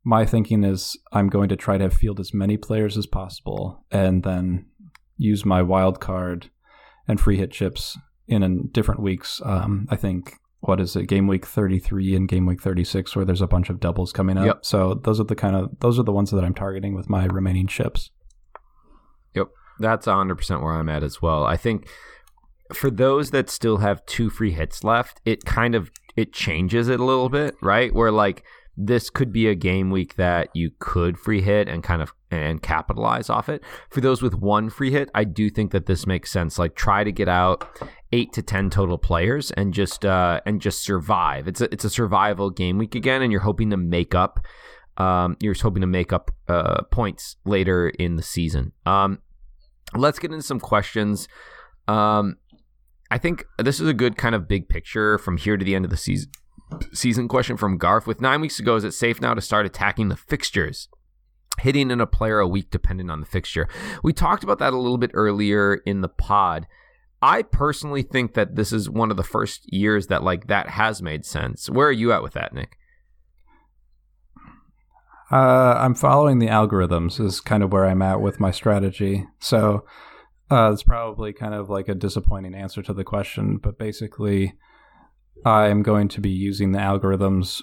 my 0.05 0.25
thinking 0.25 0.63
is 0.63 0.97
I'm 1.11 1.27
going 1.27 1.49
to 1.49 1.57
try 1.57 1.77
to 1.77 1.89
field 1.89 2.21
as 2.21 2.33
many 2.33 2.55
players 2.55 2.97
as 2.97 3.07
possible 3.07 3.83
and 3.91 4.23
then 4.23 4.67
use 5.17 5.43
my 5.43 5.61
wild 5.61 5.99
card 5.99 6.49
and 7.05 7.19
free 7.19 7.35
hit 7.35 7.51
chips 7.51 7.97
in 8.25 8.69
different 8.71 9.01
weeks. 9.01 9.41
Um, 9.43 9.85
I 9.91 9.97
think 9.97 10.35
what 10.61 10.79
is 10.79 10.95
it, 10.95 11.07
game 11.07 11.27
week 11.27 11.45
33 11.45 12.15
and 12.15 12.29
game 12.29 12.45
week 12.45 12.61
36, 12.61 13.17
where 13.17 13.25
there's 13.25 13.41
a 13.41 13.47
bunch 13.47 13.69
of 13.69 13.81
doubles 13.81 14.13
coming 14.13 14.37
up. 14.37 14.45
Yep. 14.45 14.65
So 14.65 14.93
those 14.93 15.19
are 15.19 15.25
the 15.25 15.35
kind 15.35 15.57
of 15.57 15.77
those 15.81 15.99
are 15.99 16.03
the 16.03 16.13
ones 16.13 16.31
that 16.31 16.45
I'm 16.45 16.53
targeting 16.53 16.95
with 16.95 17.09
my 17.09 17.25
remaining 17.25 17.67
chips. 17.67 18.11
Yep, 19.37 19.47
that's 19.79 20.07
100 20.07 20.35
percent 20.35 20.61
where 20.61 20.73
I'm 20.73 20.89
at 20.89 21.03
as 21.03 21.21
well. 21.21 21.45
I 21.45 21.57
think 21.57 21.87
for 22.73 22.89
those 22.89 23.31
that 23.31 23.49
still 23.49 23.77
have 23.77 24.05
two 24.05 24.29
free 24.29 24.51
hits 24.51 24.83
left, 24.83 25.21
it 25.25 25.45
kind 25.45 25.75
of 25.75 25.91
it 26.15 26.33
changes 26.33 26.87
it 26.87 26.99
a 26.99 27.05
little 27.05 27.29
bit, 27.29 27.55
right? 27.61 27.93
Where 27.93 28.11
like 28.11 28.43
this 28.75 29.09
could 29.09 29.31
be 29.31 29.47
a 29.47 29.55
game 29.55 29.89
week 29.89 30.15
that 30.15 30.49
you 30.53 30.71
could 30.79 31.17
free 31.17 31.41
hit 31.41 31.67
and 31.67 31.83
kind 31.83 32.01
of 32.01 32.13
and 32.29 32.61
capitalize 32.61 33.29
off 33.29 33.49
it. 33.49 33.63
For 33.89 34.01
those 34.01 34.21
with 34.21 34.35
one 34.35 34.69
free 34.69 34.91
hit, 34.91 35.09
I 35.15 35.23
do 35.23 35.49
think 35.49 35.71
that 35.71 35.87
this 35.87 36.05
makes 36.05 36.31
sense. 36.31 36.59
Like 36.59 36.75
try 36.75 37.03
to 37.03 37.11
get 37.11 37.27
out 37.27 37.67
eight 38.11 38.33
to 38.33 38.41
ten 38.41 38.69
total 38.69 38.97
players 38.97 39.51
and 39.51 39.73
just 39.73 40.05
uh, 40.05 40.41
and 40.45 40.61
just 40.61 40.83
survive. 40.83 41.47
It's 41.47 41.61
a 41.61 41.71
it's 41.73 41.85
a 41.85 41.89
survival 41.89 42.49
game 42.49 42.77
week 42.77 42.95
again, 42.95 43.21
and 43.21 43.31
you're 43.31 43.41
hoping 43.41 43.69
to 43.71 43.77
make 43.77 44.13
up. 44.13 44.39
Um, 44.97 45.37
you're 45.39 45.53
hoping 45.53 45.81
to 45.81 45.87
make 45.87 46.11
up 46.11 46.31
uh, 46.47 46.81
points 46.89 47.35
later 47.45 47.89
in 47.89 48.15
the 48.15 48.23
season. 48.23 48.71
Um, 48.83 49.19
let's 49.95 50.19
get 50.19 50.31
into 50.31 50.43
some 50.43 50.59
questions. 50.59 51.27
Um, 51.87 52.37
I 53.09 53.17
think 53.17 53.45
this 53.57 53.79
is 53.79 53.87
a 53.87 53.93
good 53.93 54.17
kind 54.17 54.35
of 54.35 54.47
big 54.47 54.67
picture 54.67 55.17
from 55.17 55.37
here 55.37 55.57
to 55.57 55.63
the 55.63 55.75
end 55.75 55.85
of 55.85 55.91
the 55.91 55.97
season 55.97 56.31
season 56.93 57.27
question 57.27 57.55
from 57.55 57.77
Garth. 57.77 58.07
With 58.07 58.19
nine 58.19 58.41
weeks 58.41 58.57
to 58.57 58.63
go, 58.63 58.75
is 58.75 58.83
it 58.83 58.91
safe 58.91 59.21
now 59.21 59.33
to 59.33 59.41
start 59.41 59.65
attacking 59.65 60.09
the 60.09 60.17
fixtures? 60.17 60.89
Hitting 61.59 61.89
in 61.89 62.01
a 62.01 62.07
player 62.07 62.39
a 62.39 62.47
week 62.47 62.69
dependent 62.69 63.09
on 63.09 63.19
the 63.19 63.25
fixture. 63.25 63.67
We 64.03 64.13
talked 64.13 64.43
about 64.43 64.59
that 64.59 64.73
a 64.73 64.77
little 64.77 64.97
bit 64.97 65.11
earlier 65.13 65.75
in 65.85 66.01
the 66.01 66.09
pod. 66.09 66.67
I 67.21 67.41
personally 67.41 68.03
think 68.03 68.35
that 68.35 68.55
this 68.55 68.71
is 68.71 68.89
one 68.89 69.09
of 69.09 69.17
the 69.17 69.23
first 69.23 69.71
years 69.73 70.07
that 70.07 70.23
like 70.23 70.47
that 70.47 70.69
has 70.69 71.01
made 71.01 71.25
sense. 71.25 71.69
Where 71.69 71.87
are 71.87 71.91
you 71.91 72.11
at 72.11 72.21
with 72.21 72.33
that, 72.33 72.53
Nick? 72.53 72.77
Uh, 75.31 75.75
I'm 75.77 75.95
following 75.95 76.39
the 76.39 76.47
algorithms 76.47 77.19
is 77.19 77.41
kind 77.41 77.63
of 77.63 77.71
where 77.71 77.85
I'm 77.85 78.01
at 78.01 78.21
with 78.21 78.39
my 78.39 78.51
strategy. 78.51 79.25
So 79.39 79.85
uh, 80.49 80.71
it's 80.71 80.83
probably 80.83 81.33
kind 81.33 81.53
of 81.53 81.69
like 81.69 81.89
a 81.89 81.95
disappointing 81.95 82.55
answer 82.55 82.81
to 82.83 82.93
the 82.93 83.03
question, 83.03 83.57
but 83.57 83.77
basically, 83.77 84.53
I'm 85.45 85.83
going 85.83 86.07
to 86.09 86.21
be 86.21 86.29
using 86.29 86.71
the 86.71 86.79
algorithms 86.79 87.61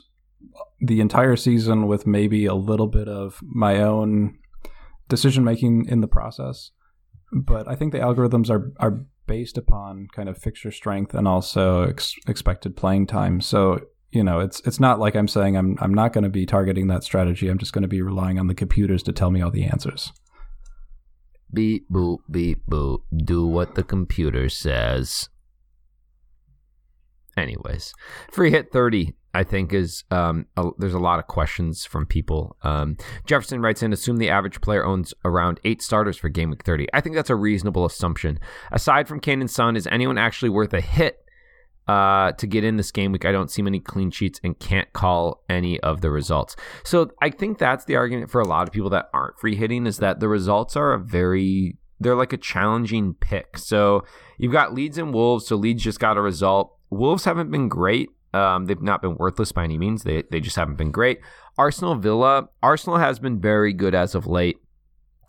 the 0.81 1.01
entire 1.01 1.37
season 1.37 1.87
with 1.87 2.07
maybe 2.07 2.45
a 2.47 2.55
little 2.55 2.87
bit 2.87 3.09
of 3.09 3.41
my 3.43 3.81
own 3.81 4.39
decision 5.09 5.45
making 5.45 5.87
in 5.89 6.01
the 6.01 6.07
process. 6.07 6.71
But 7.33 7.67
I 7.67 7.75
think 7.75 7.93
the 7.93 7.99
algorithms 7.99 8.51
are 8.51 8.73
are 8.79 9.07
based 9.27 9.57
upon 9.57 10.09
kind 10.15 10.29
of 10.29 10.37
fixture 10.37 10.71
strength 10.71 11.15
and 11.15 11.27
also 11.27 11.85
ex- 11.85 12.15
expected 12.29 12.77
playing 12.77 13.07
time. 13.07 13.41
So 13.41 13.81
you 14.15 14.23
know, 14.23 14.41
it's 14.41 14.61
it's 14.61 14.81
not 14.81 15.01
like 15.01 15.17
I'm 15.17 15.29
saying 15.29 15.57
I'm 15.57 15.77
I'm 15.81 15.93
not 15.93 16.13
going 16.13 16.25
to 16.25 16.31
be 16.31 16.47
targeting 16.47 16.87
that 16.87 17.05
strategy. 17.05 17.49
I'm 17.49 17.59
just 17.59 17.73
going 17.73 17.83
to 17.83 17.89
be 17.89 18.01
relying 18.01 18.39
on 18.39 18.47
the 18.47 18.55
computers 18.55 19.03
to 19.05 19.13
tell 19.13 19.31
me 19.31 19.43
all 19.43 19.51
the 19.51 19.65
answers. 19.65 20.13
Beep 21.53 21.91
boop 21.91 22.19
beep 22.31 22.63
boop. 22.69 23.01
Do 23.25 23.47
what 23.47 23.75
the 23.75 23.83
computer 23.83 24.49
says. 24.49 25.29
Anyways, 27.37 27.93
free 28.31 28.53
hit 28.53 28.71
30, 28.73 29.13
I 29.35 29.43
think, 29.43 29.73
is 29.73 30.05
um, 30.13 30.47
a, 30.57 30.71
there's 30.79 30.95
a 30.95 31.01
lot 31.01 31.19
of 31.19 31.27
questions 31.27 31.85
from 31.85 32.07
people. 32.07 32.57
Um, 32.63 32.97
Jefferson 33.27 33.61
writes 33.61 33.83
in 33.83 33.93
Assume 33.93 34.19
the 34.19 34.31
average 34.31 34.61
player 34.61 34.85
owns 34.87 35.13
around 35.25 35.59
eight 35.65 35.83
starters 35.83 36.17
for 36.17 36.29
game 36.29 36.51
week 36.51 36.65
30. 36.65 36.87
I 36.95 37.01
think 37.01 37.17
that's 37.17 37.31
a 37.31 37.35
reasonable 37.35 37.85
assumption. 37.85 38.39
Aside 38.71 39.09
from 39.09 39.19
Kane 39.19 39.41
and 39.41 39.51
Son, 39.51 39.75
is 39.75 39.89
anyone 39.89 40.17
actually 40.17 40.51
worth 40.51 40.73
a 40.73 40.81
hit 40.81 41.24
uh, 41.87 42.33
to 42.33 42.47
get 42.47 42.65
in 42.65 42.77
this 42.77 42.91
game 42.91 43.13
week? 43.13 43.25
I 43.25 43.33
don't 43.33 43.51
see 43.51 43.63
many 43.63 43.81
clean 43.81 44.11
sheets 44.11 44.41
and 44.43 44.59
can't 44.59 44.93
call 44.93 45.43
any 45.49 45.81
of 45.81 46.01
the 46.01 46.11
results. 46.11 46.57
So 46.85 47.11
I 47.21 47.31
think 47.31 47.59
that's 47.59 47.85
the 47.85 47.97
argument 47.97 48.31
for 48.31 48.41
a 48.41 48.47
lot 48.47 48.67
of 48.67 48.73
people 48.73 48.91
that 48.91 49.11
aren't 49.13 49.39
free 49.39 49.57
hitting 49.57 49.87
is 49.87 49.99
that 49.99 50.21
the 50.21 50.29
results 50.29 50.77
are 50.77 50.93
a 50.93 50.99
very 50.99 51.79
they're 52.01 52.17
like 52.17 52.33
a 52.33 52.37
challenging 52.39 53.15
pick. 53.15 53.57
So 53.57 54.05
you've 54.39 54.53
got 54.53 54.75
Leeds 54.75 54.99
and 54.99 55.15
Wolves. 55.15 55.47
So 55.47 55.57
Leeds 55.57 55.83
just 55.83 56.01
got 56.01 56.17
a 56.17 56.21
result. 56.21 56.77
Wolves 56.91 57.25
haven't 57.25 57.51
been 57.51 57.69
great. 57.69 58.09
Um, 58.33 58.67
they've 58.67 58.83
not 58.83 59.01
been 59.01 59.17
worthless 59.17 59.53
by 59.53 59.65
any 59.65 59.79
means. 59.79 60.03
They 60.03 60.25
they 60.31 60.41
just 60.41 60.57
haven't 60.57 60.77
been 60.77 60.91
great. 60.91 61.21
Arsenal 61.57 61.95
Villa. 61.95 62.49
Arsenal 62.63 62.99
has 62.99 63.19
been 63.19 63.41
very 63.41 63.73
good 63.73 63.95
as 63.95 64.15
of 64.15 64.27
late. 64.27 64.59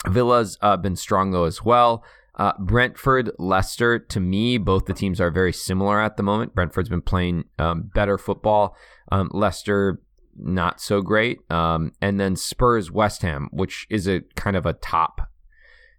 Villa's 0.07 0.57
uh, 0.61 0.77
been 0.77 0.95
strong 0.95 1.31
though 1.31 1.45
as 1.45 1.63
well. 1.63 2.03
Uh, 2.37 2.53
Brentford, 2.59 3.31
Leicester. 3.39 3.97
To 3.99 4.19
me, 4.19 4.57
both 4.57 4.85
the 4.85 4.93
teams 4.93 5.21
are 5.21 5.31
very 5.31 5.53
similar 5.53 6.01
at 6.01 6.17
the 6.17 6.23
moment. 6.23 6.53
Brentford's 6.53 6.89
been 6.89 7.01
playing 7.01 7.45
um, 7.57 7.89
better 7.93 8.17
football. 8.17 8.75
Um, 9.11 9.29
Leicester 9.33 10.01
not 10.35 10.81
so 10.81 11.01
great. 11.01 11.39
Um, 11.49 11.93
and 12.01 12.19
then 12.19 12.35
Spurs, 12.35 12.91
West 12.91 13.21
Ham, 13.21 13.47
which 13.51 13.87
is 13.89 14.07
a 14.07 14.21
kind 14.35 14.55
of 14.55 14.65
a 14.65 14.73
top 14.73 15.29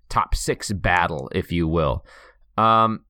top 0.09 0.35
six 0.35 0.73
battle, 0.73 1.31
if 1.35 1.51
you 1.51 1.67
will. 1.67 2.05
Um, 2.57 3.05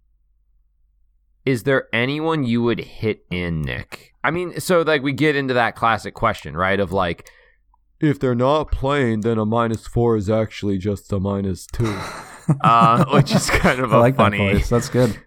is 1.44 1.64
there 1.64 1.88
anyone 1.92 2.44
you 2.44 2.62
would 2.62 2.80
hit 2.80 3.24
in, 3.30 3.62
Nick? 3.62 4.12
I 4.24 4.30
mean, 4.30 4.58
so 4.60 4.82
like 4.82 5.02
we 5.02 5.12
get 5.12 5.36
into 5.36 5.54
that 5.54 5.76
classic 5.76 6.14
question, 6.14 6.56
right? 6.56 6.80
Of 6.80 6.92
like, 6.92 7.30
if 8.00 8.18
they're 8.18 8.34
not 8.34 8.70
playing, 8.70 9.20
then 9.20 9.38
a 9.38 9.46
minus 9.46 9.86
four 9.86 10.16
is 10.16 10.28
actually 10.28 10.78
just 10.78 11.12
a 11.12 11.20
minus 11.20 11.66
two, 11.66 11.84
uh, 12.62 13.04
which 13.12 13.34
is 13.34 13.50
kind 13.50 13.80
of 13.80 13.92
a 13.92 13.98
like 13.98 14.16
funny. 14.16 14.38
That 14.38 14.54
voice. 14.54 14.68
That's 14.68 14.88
good. 14.88 15.18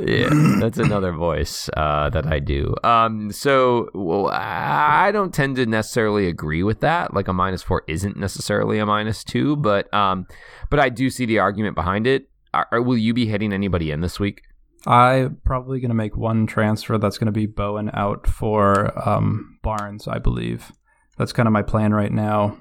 yeah, 0.00 0.28
that's 0.60 0.78
another 0.78 1.12
voice 1.12 1.68
uh, 1.76 2.10
that 2.10 2.26
I 2.26 2.38
do. 2.38 2.74
Um, 2.84 3.32
so 3.32 3.88
well, 3.94 4.28
I 4.28 5.10
don't 5.12 5.34
tend 5.34 5.56
to 5.56 5.66
necessarily 5.66 6.26
agree 6.26 6.62
with 6.62 6.80
that. 6.80 7.14
Like 7.14 7.28
a 7.28 7.32
minus 7.32 7.62
four 7.62 7.82
isn't 7.88 8.16
necessarily 8.16 8.78
a 8.78 8.86
minus 8.86 9.24
two, 9.24 9.56
but 9.56 9.92
um, 9.92 10.26
but 10.70 10.80
I 10.80 10.88
do 10.88 11.10
see 11.10 11.26
the 11.26 11.38
argument 11.38 11.74
behind 11.74 12.06
it. 12.06 12.28
Are, 12.52 12.82
will 12.82 12.98
you 12.98 13.14
be 13.14 13.26
hitting 13.26 13.52
anybody 13.52 13.90
in 13.90 14.00
this 14.00 14.18
week? 14.18 14.42
I'm 14.86 15.38
probably 15.44 15.80
going 15.80 15.90
to 15.90 15.94
make 15.94 16.16
one 16.16 16.46
transfer. 16.46 16.96
That's 16.98 17.18
going 17.18 17.26
to 17.26 17.32
be 17.32 17.46
Bowen 17.46 17.90
out 17.92 18.26
for 18.26 18.98
um, 19.08 19.58
Barnes, 19.62 20.08
I 20.08 20.18
believe. 20.18 20.72
That's 21.18 21.32
kind 21.32 21.46
of 21.46 21.52
my 21.52 21.62
plan 21.62 21.92
right 21.92 22.10
now. 22.10 22.58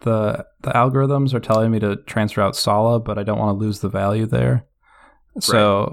The 0.00 0.46
the 0.62 0.70
algorithms 0.70 1.34
are 1.34 1.40
telling 1.40 1.70
me 1.70 1.78
to 1.80 1.96
transfer 1.96 2.40
out 2.40 2.56
Salah, 2.56 3.00
but 3.00 3.18
I 3.18 3.22
don't 3.22 3.38
want 3.38 3.58
to 3.58 3.64
lose 3.64 3.80
the 3.80 3.88
value 3.88 4.26
there. 4.26 4.66
So 5.40 5.84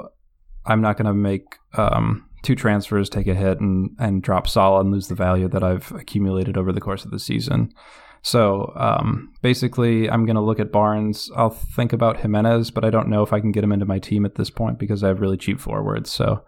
right. 0.66 0.72
I'm 0.74 0.82
not 0.82 0.97
going 0.97 1.08
to 1.08 1.14
make 1.14 1.43
um, 1.74 2.28
two 2.41 2.56
transfers 2.56 3.10
take 3.10 3.28
a 3.28 3.34
hit 3.34 3.60
and 3.60 3.91
and 3.99 4.22
drop 4.22 4.47
Salah 4.47 4.82
and 4.82 4.91
lose 4.91 5.08
the 5.08 5.16
value 5.16 5.47
that 5.49 5.64
I've 5.64 5.91
accumulated 5.91 6.58
over 6.58 6.72
the 6.72 6.82
course 6.82 7.06
of 7.06 7.12
the 7.12 7.20
season. 7.20 7.74
So 8.22 8.74
um, 8.76 9.34
basically, 9.43 10.10
I'm 10.10 10.26
going 10.26 10.36
to 10.36 10.41
look 10.41 10.60
at 10.60 10.72
Barnes. 10.72 11.30
I'll 11.36 11.51
think 11.51 11.93
about 11.93 12.22
Jimenez, 12.22 12.72
but 12.72 12.84
I 12.84 12.89
don't 12.89 13.08
know 13.08 13.22
if 13.22 13.32
I 13.32 13.39
can 13.39 13.51
get 13.51 13.64
him 13.64 13.72
into 13.72 13.86
my 13.86 13.99
team 13.99 14.26
at 14.26 14.34
this 14.34 14.49
point 14.49 14.80
because 14.80 15.03
I 15.03 15.10
have 15.10 15.22
really 15.22 15.38
cheap 15.38 15.60
forwards. 15.60 16.12
So 16.12 16.43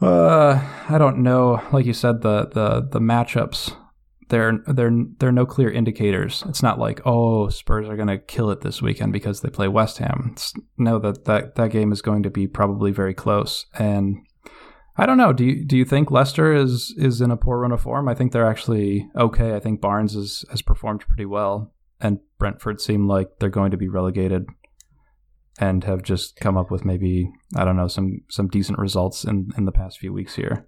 uh, 0.00 0.60
I 0.88 0.98
don't 0.98 1.18
know. 1.18 1.62
Like 1.72 1.86
you 1.86 1.92
said, 1.92 2.22
the 2.22 2.46
the 2.46 2.88
the 2.90 3.00
matchups 3.00 3.76
they're 4.28 4.58
they're 4.66 4.92
they're 5.18 5.32
no 5.32 5.46
clear 5.46 5.70
indicators. 5.70 6.44
It's 6.48 6.62
not 6.62 6.78
like 6.78 7.00
oh 7.06 7.48
Spurs 7.48 7.88
are 7.88 7.96
going 7.96 8.08
to 8.08 8.18
kill 8.18 8.50
it 8.50 8.60
this 8.60 8.82
weekend 8.82 9.12
because 9.12 9.40
they 9.40 9.50
play 9.50 9.68
West 9.68 9.98
Ham. 9.98 10.30
It's, 10.32 10.52
no, 10.76 10.98
that 10.98 11.24
that 11.24 11.54
that 11.56 11.70
game 11.70 11.92
is 11.92 12.02
going 12.02 12.22
to 12.22 12.30
be 12.30 12.46
probably 12.46 12.90
very 12.90 13.14
close. 13.14 13.66
And 13.78 14.18
I 14.96 15.06
don't 15.06 15.16
know. 15.16 15.32
Do 15.32 15.44
you 15.44 15.64
do 15.64 15.76
you 15.76 15.84
think 15.84 16.10
Leicester 16.10 16.52
is 16.52 16.94
is 16.96 17.20
in 17.20 17.30
a 17.30 17.36
poor 17.36 17.58
run 17.60 17.72
of 17.72 17.80
form? 17.80 18.08
I 18.08 18.14
think 18.14 18.32
they're 18.32 18.46
actually 18.46 19.08
okay. 19.16 19.54
I 19.54 19.60
think 19.60 19.80
Barnes 19.80 20.14
is, 20.14 20.44
has 20.50 20.60
performed 20.60 21.06
pretty 21.06 21.26
well, 21.26 21.72
and 22.00 22.18
Brentford 22.38 22.80
seem 22.80 23.06
like 23.06 23.38
they're 23.38 23.48
going 23.48 23.70
to 23.70 23.76
be 23.76 23.88
relegated 23.88 24.46
and 25.60 25.84
have 25.84 26.02
just 26.02 26.36
come 26.36 26.56
up 26.56 26.70
with 26.70 26.84
maybe 26.84 27.30
I 27.56 27.64
don't 27.64 27.76
know 27.76 27.88
some 27.88 28.22
some 28.28 28.48
decent 28.48 28.78
results 28.78 29.24
in 29.24 29.50
in 29.56 29.64
the 29.64 29.72
past 29.72 29.98
few 29.98 30.12
weeks 30.12 30.34
here. 30.34 30.67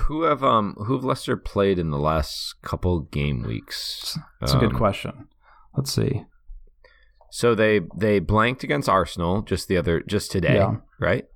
Who 0.00 0.22
have 0.22 0.42
um 0.42 0.74
who 0.78 0.94
have 0.94 1.04
Leicester 1.04 1.36
played 1.36 1.78
in 1.78 1.90
the 1.90 1.98
last 1.98 2.54
couple 2.62 3.00
game 3.00 3.42
weeks? 3.42 4.18
That's 4.40 4.52
um, 4.52 4.58
a 4.58 4.60
good 4.60 4.72
um, 4.72 4.78
question. 4.78 5.28
Let's 5.76 5.92
see. 5.92 6.24
So 7.30 7.54
they 7.54 7.80
they 7.96 8.18
blanked 8.18 8.64
against 8.64 8.88
Arsenal 8.88 9.42
just 9.42 9.68
the 9.68 9.76
other 9.76 10.00
just 10.00 10.30
today, 10.30 10.54
yeah. 10.54 10.76
right? 10.98 11.26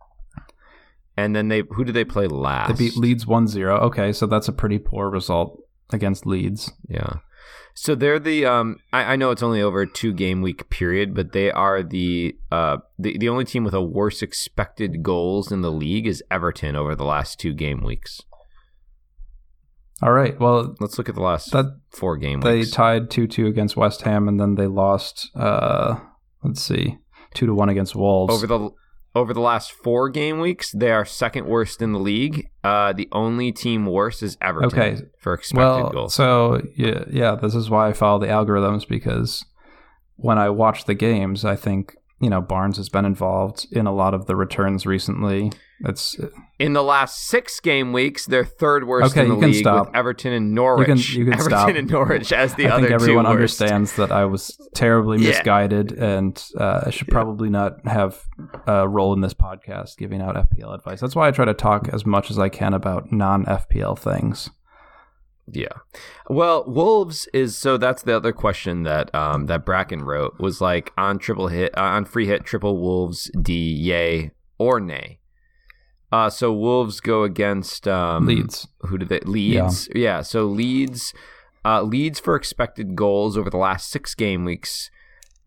And 1.16 1.36
then 1.36 1.48
they 1.48 1.62
who 1.70 1.84
did 1.84 1.94
they 1.94 2.04
play 2.04 2.26
last? 2.26 2.68
They 2.68 2.86
beat 2.86 2.96
Leeds 2.96 3.26
1-0. 3.26 3.80
Okay, 3.82 4.12
so 4.12 4.26
that's 4.26 4.48
a 4.48 4.52
pretty 4.52 4.78
poor 4.78 5.10
result 5.10 5.62
against 5.92 6.24
Leeds. 6.24 6.72
Yeah. 6.88 7.14
So 7.74 7.94
they're 7.94 8.18
the 8.18 8.46
um 8.46 8.78
I, 8.92 9.12
I, 9.12 9.16
know 9.16 9.30
it's 9.30 9.42
only 9.42 9.62
over 9.62 9.82
a 9.82 9.86
two 9.86 10.12
game 10.12 10.42
week 10.42 10.70
period, 10.70 11.14
but 11.14 11.32
they 11.32 11.50
are 11.50 11.82
the 11.82 12.36
uh 12.50 12.78
the, 12.98 13.18
the 13.18 13.28
only 13.28 13.44
team 13.44 13.64
with 13.64 13.74
a 13.74 13.82
worse 13.82 14.22
expected 14.22 15.02
goals 15.02 15.52
in 15.52 15.60
the 15.60 15.72
league 15.72 16.06
is 16.06 16.22
Everton 16.30 16.76
over 16.76 16.94
the 16.94 17.04
last 17.04 17.38
two 17.38 17.52
game 17.52 17.82
weeks. 17.82 18.22
All 20.02 20.12
right. 20.12 20.38
Well, 20.38 20.74
let's 20.80 20.96
look 20.96 21.08
at 21.08 21.14
the 21.14 21.22
last 21.22 21.52
that, 21.52 21.78
four 21.90 22.16
game 22.16 22.40
they 22.40 22.58
weeks. 22.58 22.70
They 22.70 22.76
tied 22.76 23.10
two 23.10 23.26
two 23.26 23.46
against 23.46 23.76
West 23.76 24.02
Ham, 24.02 24.28
and 24.28 24.40
then 24.40 24.54
they 24.54 24.66
lost. 24.66 25.30
Uh, 25.34 26.00
let's 26.42 26.62
see, 26.62 26.98
two 27.34 27.46
to 27.46 27.54
one 27.54 27.68
against 27.68 27.94
Wolves. 27.94 28.34
Over 28.34 28.46
the 28.46 28.70
over 29.14 29.34
the 29.34 29.40
last 29.40 29.72
four 29.72 30.08
game 30.08 30.38
weeks, 30.38 30.72
they 30.72 30.90
are 30.90 31.04
second 31.04 31.46
worst 31.46 31.82
in 31.82 31.92
the 31.92 31.98
league. 31.98 32.48
Uh, 32.62 32.92
the 32.92 33.08
only 33.12 33.52
team 33.52 33.86
worse 33.86 34.22
is 34.22 34.38
Everton 34.40 34.66
okay. 34.66 35.02
for 35.18 35.34
expected 35.34 35.64
well, 35.64 35.90
goals. 35.90 36.14
So 36.14 36.62
yeah, 36.76 37.04
yeah, 37.10 37.34
this 37.34 37.54
is 37.54 37.68
why 37.68 37.88
I 37.88 37.92
follow 37.92 38.20
the 38.20 38.26
algorithms 38.26 38.86
because 38.88 39.44
when 40.16 40.38
I 40.38 40.48
watch 40.50 40.84
the 40.84 40.94
games, 40.94 41.44
I 41.44 41.56
think 41.56 41.96
you 42.20 42.30
know 42.30 42.40
Barnes 42.40 42.76
has 42.76 42.88
been 42.88 43.04
involved 43.04 43.66
in 43.72 43.86
a 43.86 43.94
lot 43.94 44.14
of 44.14 44.26
the 44.26 44.36
returns 44.36 44.86
recently. 44.86 45.52
It's 45.82 46.18
in 46.58 46.74
the 46.74 46.82
last 46.82 47.26
six 47.26 47.58
game 47.58 47.92
weeks, 47.92 48.26
they're 48.26 48.44
third 48.44 48.86
worst 48.86 49.12
okay, 49.12 49.22
in 49.22 49.30
the 49.30 49.34
league 49.36 49.54
stop. 49.54 49.86
with 49.86 49.96
Everton 49.96 50.32
and 50.32 50.54
Norwich. 50.54 50.88
You 50.88 50.94
can, 50.94 51.18
you 51.20 51.24
can 51.24 51.34
Everton 51.40 51.58
stop. 51.58 51.68
and 51.74 51.90
Norwich 51.90 52.32
as 52.32 52.54
the 52.54 52.66
I 52.66 52.70
other. 52.70 52.76
I 52.76 52.88
think 52.88 52.92
everyone 52.92 53.24
worst. 53.24 53.32
understands 53.32 53.96
that 53.96 54.12
I 54.12 54.26
was 54.26 54.58
terribly 54.74 55.18
misguided, 55.18 55.92
and 55.92 56.42
uh, 56.58 56.82
I 56.86 56.90
should 56.90 57.08
yeah. 57.08 57.12
probably 57.12 57.48
not 57.48 57.86
have 57.86 58.22
a 58.66 58.86
role 58.86 59.14
in 59.14 59.22
this 59.22 59.32
podcast 59.32 59.96
giving 59.96 60.20
out 60.20 60.34
FPL 60.34 60.74
advice. 60.74 61.00
That's 61.00 61.16
why 61.16 61.28
I 61.28 61.30
try 61.30 61.46
to 61.46 61.54
talk 61.54 61.88
as 61.88 62.04
much 62.04 62.30
as 62.30 62.38
I 62.38 62.50
can 62.50 62.74
about 62.74 63.10
non 63.10 63.46
FPL 63.46 63.98
things. 63.98 64.50
Yeah. 65.52 65.72
Well, 66.28 66.64
Wolves 66.66 67.26
is 67.32 67.56
so 67.56 67.76
that's 67.76 68.02
the 68.02 68.14
other 68.14 68.32
question 68.32 68.82
that 68.84 69.12
um 69.14 69.46
that 69.46 69.64
Bracken 69.64 70.02
wrote 70.02 70.38
was 70.38 70.60
like 70.60 70.92
on 70.96 71.18
triple 71.18 71.48
hit 71.48 71.76
uh, 71.76 71.82
on 71.82 72.04
free 72.04 72.26
hit 72.26 72.44
triple 72.44 72.78
Wolves 72.78 73.30
D 73.40 73.54
yay 73.54 74.32
or 74.58 74.78
nay. 74.78 75.19
Uh 76.12 76.30
so 76.30 76.52
Wolves 76.52 77.00
go 77.00 77.22
against 77.22 77.86
um 77.88 78.26
Leeds. 78.26 78.68
Who 78.82 78.98
did 78.98 79.08
they 79.08 79.20
Leeds? 79.20 79.88
Yeah, 79.94 80.00
yeah 80.00 80.22
so 80.22 80.44
Leeds 80.44 81.14
uh 81.64 81.82
Leeds 81.82 82.20
for 82.20 82.36
expected 82.36 82.94
goals 82.94 83.36
over 83.36 83.50
the 83.50 83.56
last 83.56 83.90
6 83.90 84.14
game 84.14 84.44
weeks. 84.44 84.90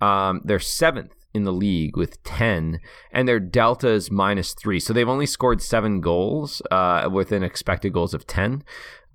Um 0.01 0.41
they're 0.43 0.57
7th 0.57 1.11
in 1.33 1.45
the 1.45 1.51
league 1.51 1.97
with 1.97 2.21
10 2.23 2.79
and 3.11 3.27
their 3.27 3.39
delta 3.39 3.89
is 3.89 4.11
minus 4.11 4.53
3 4.53 4.79
so 4.79 4.93
they've 4.93 5.09
only 5.09 5.25
scored 5.25 5.63
7 5.63 5.99
goals 5.99 6.61
uh, 6.69 7.09
within 7.11 7.41
expected 7.41 7.91
goals 7.91 8.13
of 8.13 8.27
10 8.27 8.63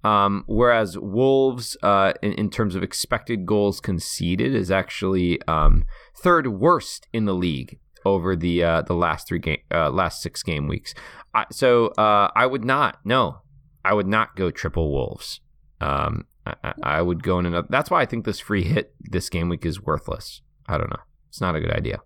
um, 0.04 0.44
whereas 0.46 0.96
Wolves, 0.96 1.76
uh, 1.82 2.12
in, 2.22 2.32
in, 2.34 2.50
terms 2.50 2.74
of 2.74 2.82
expected 2.82 3.46
goals 3.46 3.80
conceded, 3.80 4.54
is 4.54 4.70
actually 4.70 5.42
um, 5.48 5.84
third 6.16 6.46
worst 6.46 7.08
in 7.12 7.24
the 7.24 7.34
league 7.34 7.78
over 8.04 8.36
the 8.36 8.62
uh, 8.62 8.82
the 8.82 8.94
last 8.94 9.26
three 9.26 9.40
game 9.40 9.58
uh, 9.72 9.90
last 9.90 10.22
six 10.22 10.42
game 10.42 10.68
weeks. 10.68 10.94
I, 11.34 11.46
so 11.50 11.88
uh, 11.88 12.30
I 12.34 12.46
would 12.46 12.64
not 12.64 12.98
no, 13.04 13.42
I 13.84 13.94
would 13.94 14.06
not 14.06 14.36
go 14.36 14.50
triple 14.50 14.90
Wolves. 14.90 15.40
Um, 15.80 16.26
I, 16.46 16.74
I, 16.82 17.02
would 17.02 17.22
go 17.22 17.38
in 17.38 17.46
another. 17.46 17.68
That's 17.70 17.90
why 17.90 18.00
I 18.00 18.06
think 18.06 18.24
this 18.24 18.40
free 18.40 18.64
hit 18.64 18.94
this 19.00 19.28
game 19.28 19.48
week 19.48 19.64
is 19.64 19.82
worthless. 19.82 20.42
I 20.66 20.78
don't 20.78 20.90
know. 20.90 21.02
It's 21.28 21.40
not 21.40 21.54
a 21.54 21.60
good 21.60 21.70
idea. 21.70 22.00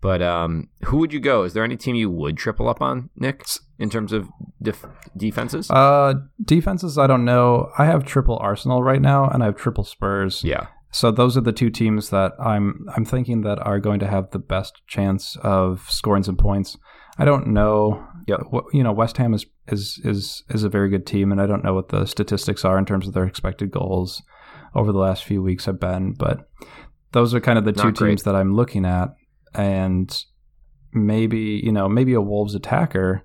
But 0.00 0.20
um, 0.20 0.68
who 0.84 0.98
would 0.98 1.12
you 1.12 1.20
go? 1.20 1.44
Is 1.44 1.52
there 1.52 1.62
any 1.62 1.76
team 1.76 1.94
you 1.94 2.10
would 2.10 2.36
triple 2.36 2.68
up 2.68 2.82
on, 2.82 3.10
Nick, 3.14 3.44
in 3.78 3.88
terms 3.88 4.12
of 4.12 4.28
def- 4.60 4.84
defenses? 5.16 5.70
Uh, 5.70 6.14
defenses, 6.44 6.98
I 6.98 7.06
don't 7.06 7.24
know. 7.24 7.70
I 7.78 7.84
have 7.84 8.04
triple 8.04 8.36
Arsenal 8.38 8.82
right 8.82 9.00
now, 9.00 9.28
and 9.28 9.44
I 9.44 9.46
have 9.46 9.56
triple 9.56 9.84
Spurs. 9.84 10.42
Yeah. 10.42 10.66
So 10.90 11.12
those 11.12 11.36
are 11.36 11.40
the 11.40 11.52
two 11.52 11.70
teams 11.70 12.10
that 12.10 12.32
I'm 12.38 12.84
I'm 12.94 13.04
thinking 13.04 13.42
that 13.42 13.58
are 13.60 13.78
going 13.78 14.00
to 14.00 14.06
have 14.06 14.30
the 14.30 14.38
best 14.38 14.82
chance 14.86 15.36
of 15.42 15.86
scoring 15.88 16.24
some 16.24 16.36
points. 16.36 16.76
I 17.18 17.24
don't 17.24 17.48
know. 17.48 18.06
Yep. 18.26 18.40
What, 18.50 18.64
you 18.72 18.82
know, 18.82 18.92
West 18.92 19.16
Ham 19.18 19.34
is 19.34 19.46
is 19.68 20.00
is 20.04 20.42
is 20.50 20.64
a 20.64 20.68
very 20.68 20.88
good 20.88 21.06
team, 21.06 21.32
and 21.32 21.40
I 21.40 21.46
don't 21.46 21.64
know 21.64 21.74
what 21.74 21.88
the 21.90 22.06
statistics 22.06 22.64
are 22.64 22.78
in 22.78 22.84
terms 22.86 23.06
of 23.06 23.14
their 23.14 23.24
expected 23.24 23.70
goals 23.70 24.22
over 24.74 24.92
the 24.92 24.98
last 24.98 25.24
few 25.24 25.42
weeks 25.42 25.64
have 25.66 25.78
been, 25.80 26.14
but 26.14 26.48
those 27.12 27.34
are 27.34 27.40
kind 27.40 27.58
of 27.58 27.64
the 27.64 27.72
Not 27.72 27.82
two 27.82 27.92
great. 27.92 28.08
teams 28.10 28.22
that 28.22 28.34
I'm 28.34 28.54
looking 28.54 28.86
at 28.86 29.10
and 29.54 30.24
maybe 30.92 31.60
you 31.62 31.72
know 31.72 31.88
maybe 31.88 32.14
a 32.14 32.20
Wolves 32.20 32.54
attacker. 32.54 33.22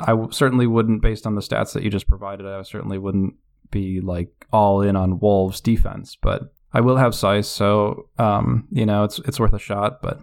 I 0.00 0.12
w- 0.12 0.30
certainly 0.32 0.66
wouldn't, 0.66 1.02
based 1.02 1.26
on 1.26 1.34
the 1.34 1.42
stats 1.42 1.74
that 1.74 1.82
you 1.82 1.90
just 1.90 2.08
provided. 2.08 2.46
I 2.46 2.62
certainly 2.62 2.96
wouldn't 2.96 3.34
be 3.70 4.00
like 4.00 4.30
all 4.50 4.80
in 4.80 4.96
on 4.96 5.18
Wolves 5.18 5.60
defense, 5.60 6.16
but 6.20 6.42
I 6.72 6.80
will 6.80 6.96
have 6.96 7.12
Saiss, 7.12 7.44
so 7.44 8.08
um, 8.18 8.68
you 8.70 8.86
know 8.86 9.04
it's 9.04 9.18
it's 9.20 9.38
worth 9.40 9.52
a 9.52 9.58
shot. 9.58 10.00
But 10.00 10.20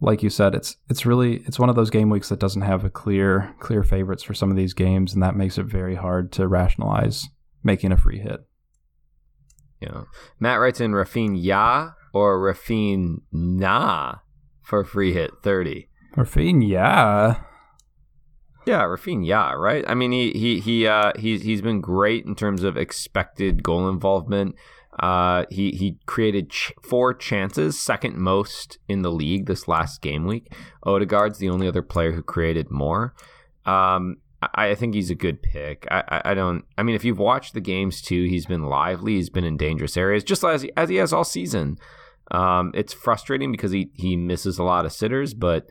like 0.00 0.22
you 0.22 0.30
said, 0.30 0.54
it's 0.54 0.76
it's 0.88 1.04
really 1.04 1.38
it's 1.46 1.58
one 1.58 1.68
of 1.68 1.76
those 1.76 1.90
game 1.90 2.10
weeks 2.10 2.28
that 2.28 2.38
doesn't 2.38 2.62
have 2.62 2.84
a 2.84 2.90
clear 2.90 3.54
clear 3.58 3.82
favorites 3.82 4.22
for 4.22 4.34
some 4.34 4.50
of 4.50 4.56
these 4.56 4.74
games, 4.74 5.12
and 5.12 5.22
that 5.22 5.36
makes 5.36 5.58
it 5.58 5.64
very 5.64 5.96
hard 5.96 6.32
to 6.32 6.46
rationalize 6.46 7.28
making 7.62 7.92
a 7.92 7.96
free 7.96 8.20
hit. 8.20 8.46
Yeah, 9.80 10.04
Matt 10.40 10.60
writes 10.60 10.80
in 10.80 10.92
Raphinha 10.92 11.94
or 12.12 12.38
Rafine 12.38 13.18
Nah 13.32 14.16
for 14.62 14.84
free 14.84 15.12
hit 15.12 15.30
30. 15.42 15.88
Rafine, 16.16 16.68
yeah. 16.68 17.42
Yeah, 18.66 18.82
Rafine, 18.82 19.26
yeah, 19.26 19.52
right? 19.52 19.84
I 19.88 19.94
mean, 19.94 20.12
he 20.12 20.32
he 20.32 20.60
he 20.60 20.86
uh, 20.86 21.12
he's 21.18 21.42
he's 21.42 21.62
been 21.62 21.80
great 21.80 22.26
in 22.26 22.34
terms 22.34 22.64
of 22.64 22.76
expected 22.76 23.62
goal 23.62 23.88
involvement. 23.88 24.56
Uh, 24.98 25.44
he 25.50 25.70
he 25.72 25.96
created 26.06 26.50
ch- 26.50 26.72
four 26.82 27.14
chances, 27.14 27.78
second 27.78 28.16
most 28.16 28.78
in 28.88 29.02
the 29.02 29.12
league 29.12 29.46
this 29.46 29.68
last 29.68 30.02
game 30.02 30.26
week. 30.26 30.52
Odegaard's 30.84 31.38
the 31.38 31.48
only 31.48 31.68
other 31.68 31.82
player 31.82 32.12
who 32.12 32.22
created 32.22 32.70
more. 32.70 33.14
Um, 33.64 34.16
I, 34.42 34.68
I 34.68 34.74
think 34.74 34.94
he's 34.94 35.10
a 35.10 35.14
good 35.14 35.42
pick. 35.42 35.86
I, 35.90 36.02
I, 36.08 36.30
I 36.30 36.34
don't. 36.34 36.64
I 36.76 36.82
mean, 36.82 36.96
if 36.96 37.04
you've 37.04 37.18
watched 37.18 37.54
the 37.54 37.60
games 37.60 38.02
too, 38.02 38.24
he's 38.24 38.46
been 38.46 38.64
lively. 38.64 39.14
He's 39.14 39.30
been 39.30 39.44
in 39.44 39.56
dangerous 39.56 39.96
areas, 39.96 40.24
just 40.24 40.42
as 40.42 40.62
he, 40.62 40.72
as 40.76 40.88
he 40.88 40.96
has 40.96 41.12
all 41.12 41.24
season. 41.24 41.78
Um, 42.30 42.72
it's 42.74 42.92
frustrating 42.92 43.52
because 43.52 43.70
he 43.70 43.90
he 43.94 44.16
misses 44.16 44.58
a 44.58 44.64
lot 44.64 44.84
of 44.84 44.92
sitters, 44.92 45.32
but 45.32 45.68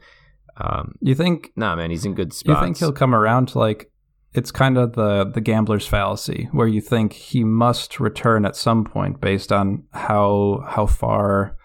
um, 0.58 0.96
you 1.02 1.16
think? 1.16 1.52
Nah, 1.56 1.76
man, 1.76 1.92
he's 1.92 2.06
in 2.06 2.16
good 2.16 2.34
spots. 2.34 2.60
You 2.60 2.66
think 2.66 2.78
he'll 2.78 2.92
come 2.94 3.14
around 3.14 3.50
to 3.50 3.60
like? 3.60 3.92
It's 4.38 4.52
kind 4.52 4.78
of 4.78 4.94
the 4.94 5.26
the 5.26 5.42
gambler's 5.42 5.88
fallacy, 5.88 6.48
where 6.52 6.68
you 6.68 6.80
think 6.80 7.14
he 7.14 7.44
must 7.44 8.00
return 8.00 8.46
at 8.46 8.56
some 8.56 8.86
point 8.86 9.20
based 9.20 9.52
on 9.52 9.84
how 9.94 10.64
how 10.68 10.86
far 10.86 11.58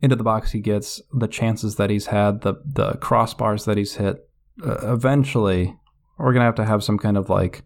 into 0.00 0.16
the 0.16 0.24
box 0.24 0.52
he 0.52 0.60
gets, 0.60 1.02
the 1.12 1.28
chances 1.28 1.76
that 1.76 1.90
he's 1.90 2.06
had, 2.06 2.40
the 2.40 2.54
the 2.64 2.92
crossbars 2.92 3.66
that 3.66 3.76
he's 3.76 3.96
hit. 3.96 4.28
Uh, 4.64 4.94
eventually, 4.94 5.76
we're 6.18 6.32
gonna 6.32 6.46
have 6.46 6.54
to 6.54 6.64
have 6.64 6.82
some 6.82 6.98
kind 6.98 7.18
of 7.18 7.28
like 7.28 7.64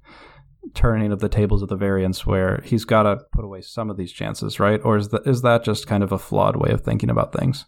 turning 0.75 1.13
of 1.13 1.21
the 1.21 1.29
tables 1.29 1.63
of 1.63 1.69
the 1.69 1.77
variance 1.77 2.27
where 2.27 2.61
he's 2.65 2.85
got 2.85 3.05
to 3.05 3.19
put 3.33 3.45
away 3.45 3.61
some 3.61 3.89
of 3.89 3.97
these 3.97 4.13
chances, 4.13 4.61
right? 4.61 4.81
Or 4.85 4.97
is 4.97 5.09
that 5.11 5.27
is 5.27 5.43
that 5.43 5.65
just 5.65 5.87
kind 5.87 6.03
of 6.03 6.11
a 6.11 6.19
flawed 6.19 6.57
way 6.57 6.71
of 6.71 6.81
thinking 6.81 7.11
about 7.11 7.33
things? 7.33 7.67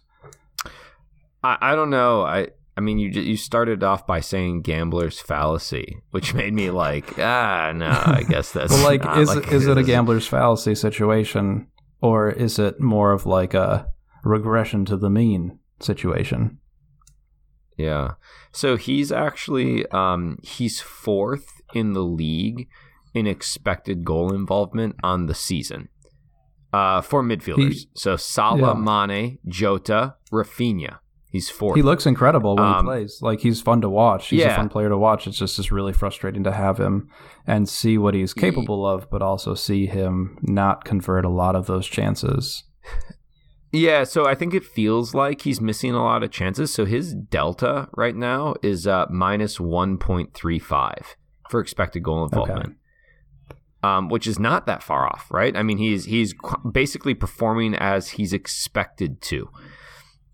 I, 1.43 1.57
I 1.61 1.75
don't 1.75 1.89
know. 1.89 2.23
I 2.23 2.49
I 2.75 2.81
mean, 2.81 2.97
you 2.97 3.09
you 3.09 3.37
started 3.37 3.83
off 3.83 4.07
by 4.07 4.19
saying 4.19 4.61
gambler's 4.61 5.19
fallacy, 5.19 5.97
which 6.11 6.33
made 6.33 6.53
me 6.53 6.71
like, 6.71 7.19
ah, 7.19 7.71
no, 7.75 7.87
I 7.87 8.23
guess 8.27 8.51
that's 8.51 8.73
well, 8.73 8.83
like, 8.83 9.05
is 9.17 9.33
like 9.33 9.51
is 9.51 9.67
it 9.67 9.77
a 9.77 9.83
gambler's 9.93 10.27
fallacy 10.27 10.73
situation, 10.75 11.67
or 12.01 12.29
is 12.31 12.57
it 12.57 12.79
more 12.79 13.11
of 13.11 13.25
like 13.25 13.53
a 13.53 13.87
regression 14.23 14.85
to 14.85 14.97
the 14.97 15.09
mean 15.09 15.59
situation? 15.79 16.57
Yeah. 17.77 18.13
So 18.51 18.75
he's 18.77 19.11
actually 19.11 19.85
um, 19.87 20.37
he's 20.43 20.79
fourth 20.81 21.61
in 21.73 21.93
the 21.93 22.03
league 22.03 22.67
in 23.13 23.27
expected 23.27 24.03
goal 24.03 24.33
involvement 24.33 24.95
on 25.03 25.27
the 25.27 25.35
season 25.35 25.89
uh, 26.71 27.01
for 27.01 27.23
midfielders. 27.23 27.73
He- 27.73 27.89
so 27.95 28.15
Salah, 28.15 28.73
Yeah. 28.75 29.05
Mane, 29.07 29.37
Jota, 29.47 30.15
Raphinha. 30.31 30.97
He's 31.33 31.49
fourth. 31.49 31.75
He 31.75 31.81
looks 31.81 32.05
incredible 32.05 32.55
when 32.55 32.63
Um, 32.65 32.85
he 32.85 32.89
plays. 32.91 33.19
Like 33.21 33.41
he's 33.41 33.59
fun 33.59 33.81
to 33.81 33.89
watch. 33.89 34.29
He's 34.29 34.43
a 34.43 34.55
fun 34.55 34.69
player 34.69 34.87
to 34.87 34.97
watch. 34.97 35.25
It's 35.27 35.37
just 35.39 35.57
it's 35.59 35.71
really 35.71 35.91
frustrating 35.91 36.43
to 36.43 36.51
have 36.51 36.77
him 36.79 37.09
and 37.47 37.67
see 37.67 37.97
what 37.97 38.13
he's 38.13 38.35
capable 38.35 38.85
of, 38.87 39.09
but 39.09 39.21
also 39.23 39.55
see 39.55 39.87
him 39.87 40.37
not 40.43 40.85
convert 40.85 41.25
a 41.25 41.29
lot 41.29 41.55
of 41.55 41.65
those 41.65 41.87
chances. 41.87 42.63
Yeah, 43.71 44.03
so 44.03 44.27
I 44.27 44.35
think 44.35 44.53
it 44.53 44.63
feels 44.63 45.15
like 45.15 45.41
he's 45.41 45.59
missing 45.59 45.95
a 45.95 46.03
lot 46.03 46.21
of 46.21 46.29
chances. 46.29 46.71
So 46.71 46.85
his 46.85 47.15
delta 47.15 47.89
right 47.97 48.15
now 48.15 48.53
is 48.61 48.85
uh, 48.85 49.07
minus 49.09 49.57
1.35 49.57 50.93
for 51.49 51.59
expected 51.59 52.03
goal 52.03 52.23
involvement. 52.23 52.75
Um, 53.81 54.07
which 54.07 54.27
is 54.27 54.39
not 54.39 54.65
that 54.67 54.81
far 54.81 55.07
off, 55.07 55.27
right? 55.29 55.57
I 55.57 55.61
mean, 55.63 55.77
he's 55.77 56.05
he's 56.05 56.33
basically 56.71 57.13
performing 57.15 57.75
as 57.75 58.11
he's 58.11 58.31
expected 58.31 59.21
to, 59.23 59.49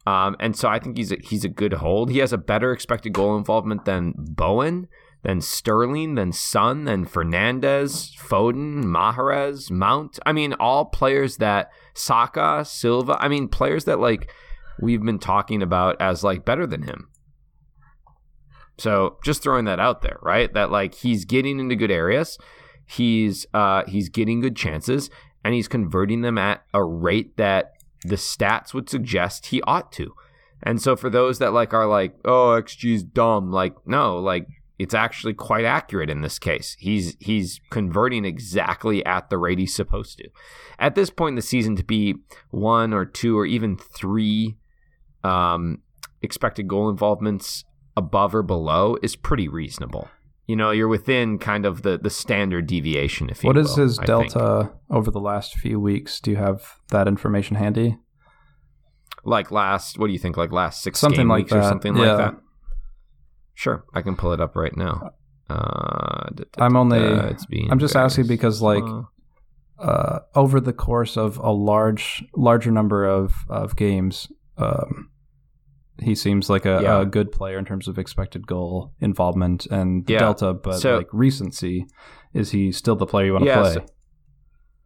um, 0.10 0.36
and 0.40 0.58
so 0.58 0.68
I 0.68 0.80
think 0.80 0.98
he's 0.98 1.12
a, 1.12 1.18
he's 1.22 1.46
a 1.46 1.50
good 1.50 1.74
hold. 1.74 2.10
He 2.10 2.18
has 2.18 2.34
a 2.34 2.38
better 2.40 2.72
expected 2.72 3.14
goal 3.14 3.38
involvement 3.38 3.86
than 3.86 4.16
Bowen, 4.18 4.88
than 5.22 5.40
Sterling, 5.40 6.16
than 6.16 6.32
Son, 6.32 6.86
than 6.86 7.06
Fernandes, 7.06 8.16
Foden, 8.18 8.86
Mahrez, 8.86 9.70
Mount. 9.70 10.18
I 10.26 10.34
mean, 10.34 10.54
all 10.54 10.86
players 10.86 11.38
that 11.38 11.70
Saka, 11.94 12.66
Silva. 12.66 13.18
I 13.20 13.28
mean, 13.28 13.50
players 13.50 13.86
that 13.86 14.00
like 14.00 14.34
we've 14.82 15.04
been 15.04 15.20
talking 15.20 15.62
about 15.62 15.96
as 16.02 16.24
like 16.24 16.44
better 16.44 16.66
than 16.66 16.82
him. 16.82 17.10
So 18.80 19.20
just 19.24 19.44
throwing 19.44 19.66
that 19.66 19.80
out 19.80 20.02
there, 20.02 20.18
right? 20.24 20.52
That 20.52 20.72
like 20.72 20.96
he's 20.96 21.24
getting 21.24 21.60
into 21.60 21.76
good 21.76 21.92
areas, 21.92 22.40
he's 22.88 23.46
uh 23.54 23.84
he's 23.88 24.10
getting 24.10 24.42
good 24.42 24.56
chances, 24.56 25.12
and 25.46 25.54
he's 25.54 25.68
converting 25.68 26.22
them 26.22 26.40
at 26.40 26.64
a 26.74 26.84
rate 26.84 27.38
that 27.38 27.74
the 28.04 28.16
stats 28.16 28.74
would 28.74 28.90
suggest 28.90 29.48
he 29.48 29.62
ought 29.64 29.92
to. 29.94 30.14
And 30.62 30.82
so 30.82 30.96
for 30.96 31.10
those 31.10 31.40
that 31.40 31.54
like 31.54 31.74
are 31.74 31.88
like, 31.88 32.16
oh, 32.26 32.60
XG 32.62 32.94
is 32.94 33.04
dumb, 33.04 33.52
like 33.52 33.76
no, 33.86 34.18
like 34.18 34.48
it's 34.78 34.94
actually 34.94 35.34
quite 35.34 35.66
accurate 35.66 36.10
in 36.10 36.22
this 36.22 36.40
case. 36.40 36.76
He's 36.80 37.16
he's 37.20 37.60
converting 37.70 38.26
exactly 38.26 39.06
at 39.06 39.30
the 39.30 39.38
rate 39.38 39.60
he's 39.60 39.76
supposed 39.76 40.18
to. 40.20 40.30
At 40.80 40.96
this 40.96 41.10
point 41.10 41.34
in 41.34 41.36
the 41.36 41.42
season, 41.42 41.76
to 41.76 41.84
be 41.84 42.16
one 42.50 42.94
or 42.94 43.06
two 43.06 43.38
or 43.38 43.46
even 43.46 43.78
three 43.78 44.58
um, 45.24 45.80
expected 46.22 46.68
goal 46.68 46.90
involvements 46.90 47.66
above 47.96 48.34
or 48.34 48.44
below 48.44 48.98
is 49.04 49.16
pretty 49.16 49.48
reasonable. 49.48 50.10
You 50.50 50.56
know, 50.56 50.72
you're 50.72 50.88
within 50.88 51.38
kind 51.38 51.64
of 51.68 51.84
the 51.84 52.00
the 52.00 52.10
standard 52.10 52.66
deviation. 52.66 53.30
If 53.30 53.44
you 53.44 53.48
What 53.50 53.58
is 53.58 53.70
will, 53.78 53.84
his 53.84 54.00
I 54.00 54.06
think. 54.06 54.32
delta 54.34 54.72
over 54.90 55.12
the 55.12 55.20
last 55.20 55.56
few 55.56 55.80
weeks? 55.80 56.20
Do 56.20 56.32
you 56.32 56.38
have 56.38 56.60
that 56.90 57.08
information 57.08 57.56
handy? 57.56 57.98
Like 59.24 59.52
last, 59.52 60.00
what 60.00 60.08
do 60.08 60.14
you 60.14 60.18
think? 60.18 60.38
Like 60.38 60.52
last 60.52 60.82
six 60.82 61.00
Something 61.00 61.20
game 61.22 61.28
like 61.30 61.44
weeks 61.44 61.54
or 61.54 61.62
something 61.62 61.96
yeah. 61.96 62.02
like 62.02 62.18
that. 62.18 62.42
Sure, 63.54 63.84
I 63.94 64.02
can 64.02 64.16
pull 64.16 64.34
it 64.34 64.42
up 64.42 64.56
right 64.56 64.76
now. 64.76 65.12
Uh, 65.50 66.30
da- 66.34 66.46
da- 66.52 66.64
I'm 66.66 66.76
only- 66.76 66.98
da, 66.98 67.28
it's 67.28 67.46
being 67.46 67.70
I'm 67.72 67.78
just 67.80 67.96
asking 67.96 68.26
because, 68.26 68.60
like, 68.62 68.84
uh, 69.78 70.20
over 70.34 70.60
the 70.60 70.74
course 70.74 71.16
of 71.16 71.38
a 71.38 71.52
large 71.52 72.24
larger 72.36 72.72
number 72.72 73.06
of 73.06 73.34
of 73.50 73.76
games, 73.76 74.32
um, 74.58 75.12
he 76.02 76.16
seems 76.16 76.50
like 76.50 76.66
a, 76.66 76.80
Yeah. 76.84 77.02
a 77.02 77.06
good 77.06 77.32
player 77.32 77.58
in 77.60 77.66
terms 77.66 77.88
of 77.88 77.98
expected 77.98 78.48
goal 78.48 78.94
involvement 79.00 79.66
and 79.68 80.10
Yeah. 80.10 80.20
delta. 80.20 80.54
But 80.54 80.80
So- 80.80 80.98
like 80.98 81.08
recency, 81.14 81.86
is 82.34 82.52
he 82.52 82.72
still 82.72 82.96
the 82.96 83.06
player 83.06 83.28
you 83.28 83.34
want 83.34 83.44
to 83.46 83.50
Yeah, 83.50 83.62
play? 83.62 83.74
so- 83.76 83.86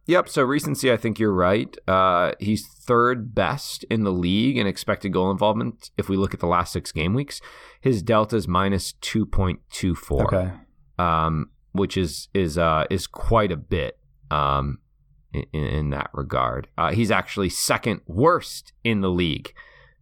Yep. 0.06 0.28
So 0.28 0.42
recency, 0.42 0.92
I 0.92 0.98
think 0.98 1.18
you're 1.18 1.32
right. 1.32 1.74
Uh, 1.88 2.32
he's 2.38 2.66
third 2.66 3.34
best 3.34 3.84
in 3.84 4.04
the 4.04 4.12
league 4.12 4.58
in 4.58 4.66
expected 4.66 5.12
goal 5.14 5.30
involvement. 5.30 5.90
If 5.96 6.10
we 6.10 6.16
look 6.18 6.34
at 6.34 6.40
the 6.40 6.46
last 6.46 6.74
six 6.74 6.92
game 6.92 7.14
weeks, 7.14 7.40
his 7.80 8.02
delta 8.02 8.36
is 8.36 8.46
minus 8.46 8.92
two 9.00 9.24
point 9.24 9.60
two 9.70 9.94
four. 9.94 10.24
okay, 10.34 10.52
um, 10.98 11.46
which 11.72 11.96
is 11.96 12.28
is 12.34 12.58
uh, 12.58 12.84
is 12.90 13.06
quite 13.06 13.50
a 13.50 13.56
bit 13.56 13.98
um, 14.30 14.76
in, 15.32 15.44
in 15.64 15.90
that 15.90 16.10
regard. 16.12 16.68
Uh, 16.76 16.92
he's 16.92 17.10
actually 17.10 17.48
second 17.48 18.02
worst 18.06 18.74
in 18.84 19.00
the 19.00 19.10
league 19.10 19.54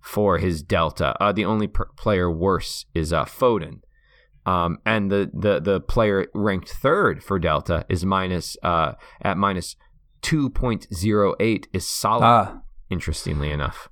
for 0.03 0.39
his 0.39 0.63
delta. 0.63 1.17
Uh, 1.23 1.33
the 1.33 1.45
only 1.45 1.67
per- 1.69 1.89
player 1.97 2.31
worse 2.31 2.87
is 2.95 3.13
uh, 3.13 3.25
Foden, 3.25 3.81
um, 4.45 4.79
and 4.85 5.11
the, 5.11 5.31
the 5.33 5.61
the 5.61 5.81
player 5.81 6.27
ranked 6.35 6.69
third 6.71 7.23
for 7.23 7.39
delta 7.39 7.85
is 7.89 8.05
minus 8.05 8.57
uh, 8.63 8.93
at 9.23 9.37
minus 9.39 9.77
two 10.21 10.51
point 10.51 10.87
zero 10.93 11.35
eight 11.41 11.69
is 11.73 11.89
Salah. 11.89 12.21
ah, 12.25 12.61
interestingly 12.91 13.51
enough, 13.51 13.89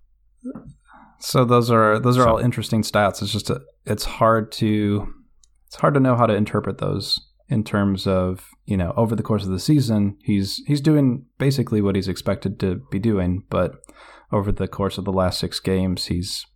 so 1.18 1.44
those 1.44 1.70
are 1.70 1.98
those 1.98 2.18
are 2.18 2.24
So- 2.24 2.30
all 2.30 2.38
interesting 2.38 2.82
stats. 2.82 3.22
It's 3.22 3.32
just 3.32 3.50
a, 3.50 3.60
it's 3.86 4.04
hard 4.04 4.50
to 4.52 5.06
it's 5.66 5.76
hard 5.76 5.94
to 5.94 6.00
know 6.00 6.16
how 6.16 6.26
to 6.26 6.34
interpret 6.34 6.78
those 6.78 7.20
in 7.48 7.64
terms 7.64 8.06
of 8.06 8.48
you 8.64 8.76
know 8.76 8.92
over 8.96 9.14
the 9.16 9.22
course 9.22 9.44
of 9.44 9.50
the 9.50 9.58
season 9.58 10.16
he's 10.22 10.62
he's 10.66 10.80
doing 10.80 11.26
basically 11.38 11.80
what 11.80 11.96
he's 11.96 12.08
expected 12.08 12.58
to 12.60 12.80
be 12.90 12.98
doing, 12.98 13.42
but 13.50 13.72
over 14.32 14.52
the 14.52 14.68
course 14.68 14.98
of 14.98 15.04
the 15.04 15.12
last 15.12 15.38
six 15.38 15.60
games 15.60 16.06
he's 16.06 16.46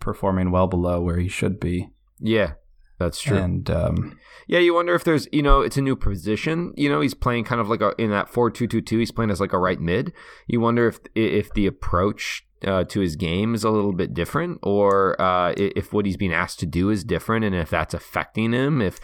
performing 0.00 0.50
well 0.50 0.66
below 0.66 1.00
where 1.00 1.18
he 1.18 1.28
should 1.28 1.58
be. 1.58 1.90
yeah, 2.20 2.54
that's 2.98 3.20
true. 3.20 3.36
And 3.36 3.68
um, 3.70 4.18
Yeah, 4.46 4.60
you 4.60 4.74
wonder 4.74 4.94
if 4.94 5.04
there's, 5.04 5.26
you 5.32 5.42
know, 5.42 5.60
it's 5.60 5.76
a 5.76 5.82
new 5.82 5.96
position. 5.96 6.72
You 6.76 6.88
know, 6.88 7.00
he's 7.00 7.14
playing 7.14 7.44
kind 7.44 7.60
of 7.60 7.68
like 7.68 7.80
a 7.80 7.92
in 7.98 8.10
that 8.10 8.28
four 8.28 8.50
two 8.50 8.66
two 8.66 8.80
two. 8.80 8.98
He's 8.98 9.10
playing 9.10 9.30
as 9.30 9.40
like 9.40 9.52
a 9.52 9.58
right 9.58 9.80
mid. 9.80 10.12
You 10.46 10.60
wonder 10.60 10.86
if 10.88 11.00
if 11.14 11.52
the 11.54 11.66
approach 11.66 12.46
uh, 12.64 12.84
to 12.84 13.00
his 13.00 13.16
game 13.16 13.54
is 13.54 13.64
a 13.64 13.70
little 13.70 13.92
bit 13.92 14.14
different, 14.14 14.58
or 14.62 15.20
uh, 15.20 15.54
if 15.56 15.92
what 15.92 16.06
he's 16.06 16.16
being 16.16 16.32
asked 16.32 16.60
to 16.60 16.66
do 16.66 16.90
is 16.90 17.04
different, 17.04 17.44
and 17.44 17.54
if 17.54 17.70
that's 17.70 17.94
affecting 17.94 18.52
him. 18.52 18.80
If 18.80 19.00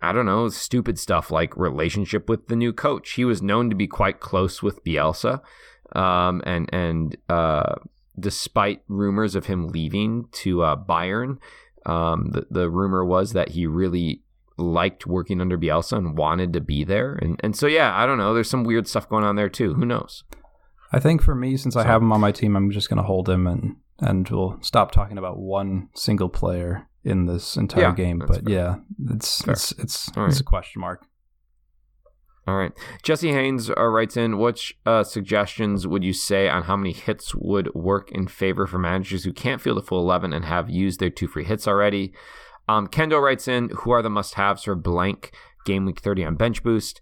I 0.00 0.12
don't 0.12 0.26
know, 0.26 0.48
stupid 0.48 0.98
stuff 0.98 1.30
like 1.30 1.56
relationship 1.56 2.28
with 2.28 2.48
the 2.48 2.56
new 2.56 2.72
coach. 2.72 3.12
He 3.12 3.24
was 3.24 3.42
known 3.42 3.70
to 3.70 3.76
be 3.76 3.86
quite 3.86 4.20
close 4.20 4.62
with 4.62 4.84
Bielsa, 4.84 5.40
um, 5.94 6.42
and 6.44 6.68
and 6.72 7.16
uh, 7.28 7.74
despite 8.18 8.82
rumors 8.88 9.34
of 9.34 9.46
him 9.46 9.68
leaving 9.68 10.28
to 10.32 10.62
uh, 10.62 10.76
Bayern, 10.76 11.38
um, 11.86 12.30
the 12.30 12.46
the 12.50 12.70
rumor 12.70 13.04
was 13.04 13.32
that 13.32 13.50
he 13.50 13.66
really 13.66 14.22
liked 14.56 15.06
working 15.06 15.40
under 15.40 15.58
Bielsa 15.58 15.96
and 15.96 16.16
wanted 16.16 16.52
to 16.52 16.60
be 16.60 16.84
there. 16.84 17.14
And 17.14 17.40
and 17.42 17.56
so 17.56 17.66
yeah, 17.66 17.96
I 17.96 18.06
don't 18.06 18.18
know. 18.18 18.34
There's 18.34 18.50
some 18.50 18.64
weird 18.64 18.86
stuff 18.88 19.08
going 19.08 19.24
on 19.24 19.36
there 19.36 19.48
too. 19.48 19.74
Who 19.74 19.84
knows? 19.84 20.24
I 20.92 21.00
think 21.00 21.22
for 21.22 21.34
me, 21.34 21.56
since 21.56 21.74
I 21.74 21.84
have 21.84 22.02
him 22.02 22.12
on 22.12 22.20
my 22.20 22.30
team, 22.30 22.54
I'm 22.56 22.70
just 22.70 22.88
going 22.88 22.98
to 22.98 23.02
hold 23.02 23.28
him 23.28 23.46
and 23.46 23.76
and 24.00 24.28
we'll 24.28 24.58
stop 24.60 24.90
talking 24.92 25.18
about 25.18 25.38
one 25.38 25.88
single 25.94 26.28
player 26.28 26.88
in 27.04 27.26
this 27.26 27.56
entire 27.56 27.84
Yeah, 27.84 27.94
game. 27.94 28.18
But 28.20 28.44
fair. 28.44 28.52
yeah, 28.52 28.74
it's 29.10 29.46
it's 29.48 29.72
it's, 29.72 30.08
it's 30.08 30.16
right. 30.16 30.40
a 30.40 30.44
question 30.44 30.80
mark. 30.80 31.04
All 32.46 32.56
right. 32.56 32.72
Jesse 33.02 33.32
Haynes 33.32 33.70
uh, 33.70 33.82
writes 33.84 34.16
in, 34.16 34.38
which 34.38 34.76
uh, 34.84 35.02
suggestions 35.02 35.86
would 35.86 36.04
you 36.04 36.12
say 36.12 36.48
on 36.48 36.64
how 36.64 36.76
many 36.76 36.92
hits 36.92 37.34
would 37.34 37.74
work 37.74 38.12
in 38.12 38.26
favor 38.26 38.66
for 38.66 38.78
managers 38.78 39.24
who 39.24 39.32
can't 39.32 39.62
field 39.62 39.78
a 39.78 39.82
full 39.82 40.00
11 40.00 40.32
and 40.32 40.44
have 40.44 40.68
used 40.68 41.00
their 41.00 41.10
two 41.10 41.26
free 41.26 41.44
hits 41.44 41.66
already? 41.66 42.12
Um, 42.68 42.86
Kendo 42.86 43.20
writes 43.20 43.48
in, 43.48 43.70
who 43.70 43.92
are 43.92 44.02
the 44.02 44.10
must-haves 44.10 44.64
for 44.64 44.74
blank 44.74 45.34
game 45.64 45.86
week 45.86 46.00
30 46.00 46.24
on 46.24 46.34
bench 46.36 46.62
boost? 46.62 47.00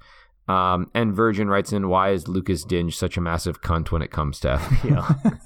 Um, 0.49 0.91
and 0.95 1.15
Virgin 1.15 1.49
writes 1.49 1.73
in, 1.73 1.89
why 1.89 2.11
is 2.11 2.29
Lucas 2.29 2.65
Dinge 2.65 2.95
such 2.95 3.17
a 3.17 3.21
massive 3.21 3.63
cunt 3.63 3.91
when 3.91 4.03
it 4.03 4.11
comes 4.11 4.39
to 4.41 4.49
FPL? 4.61 5.41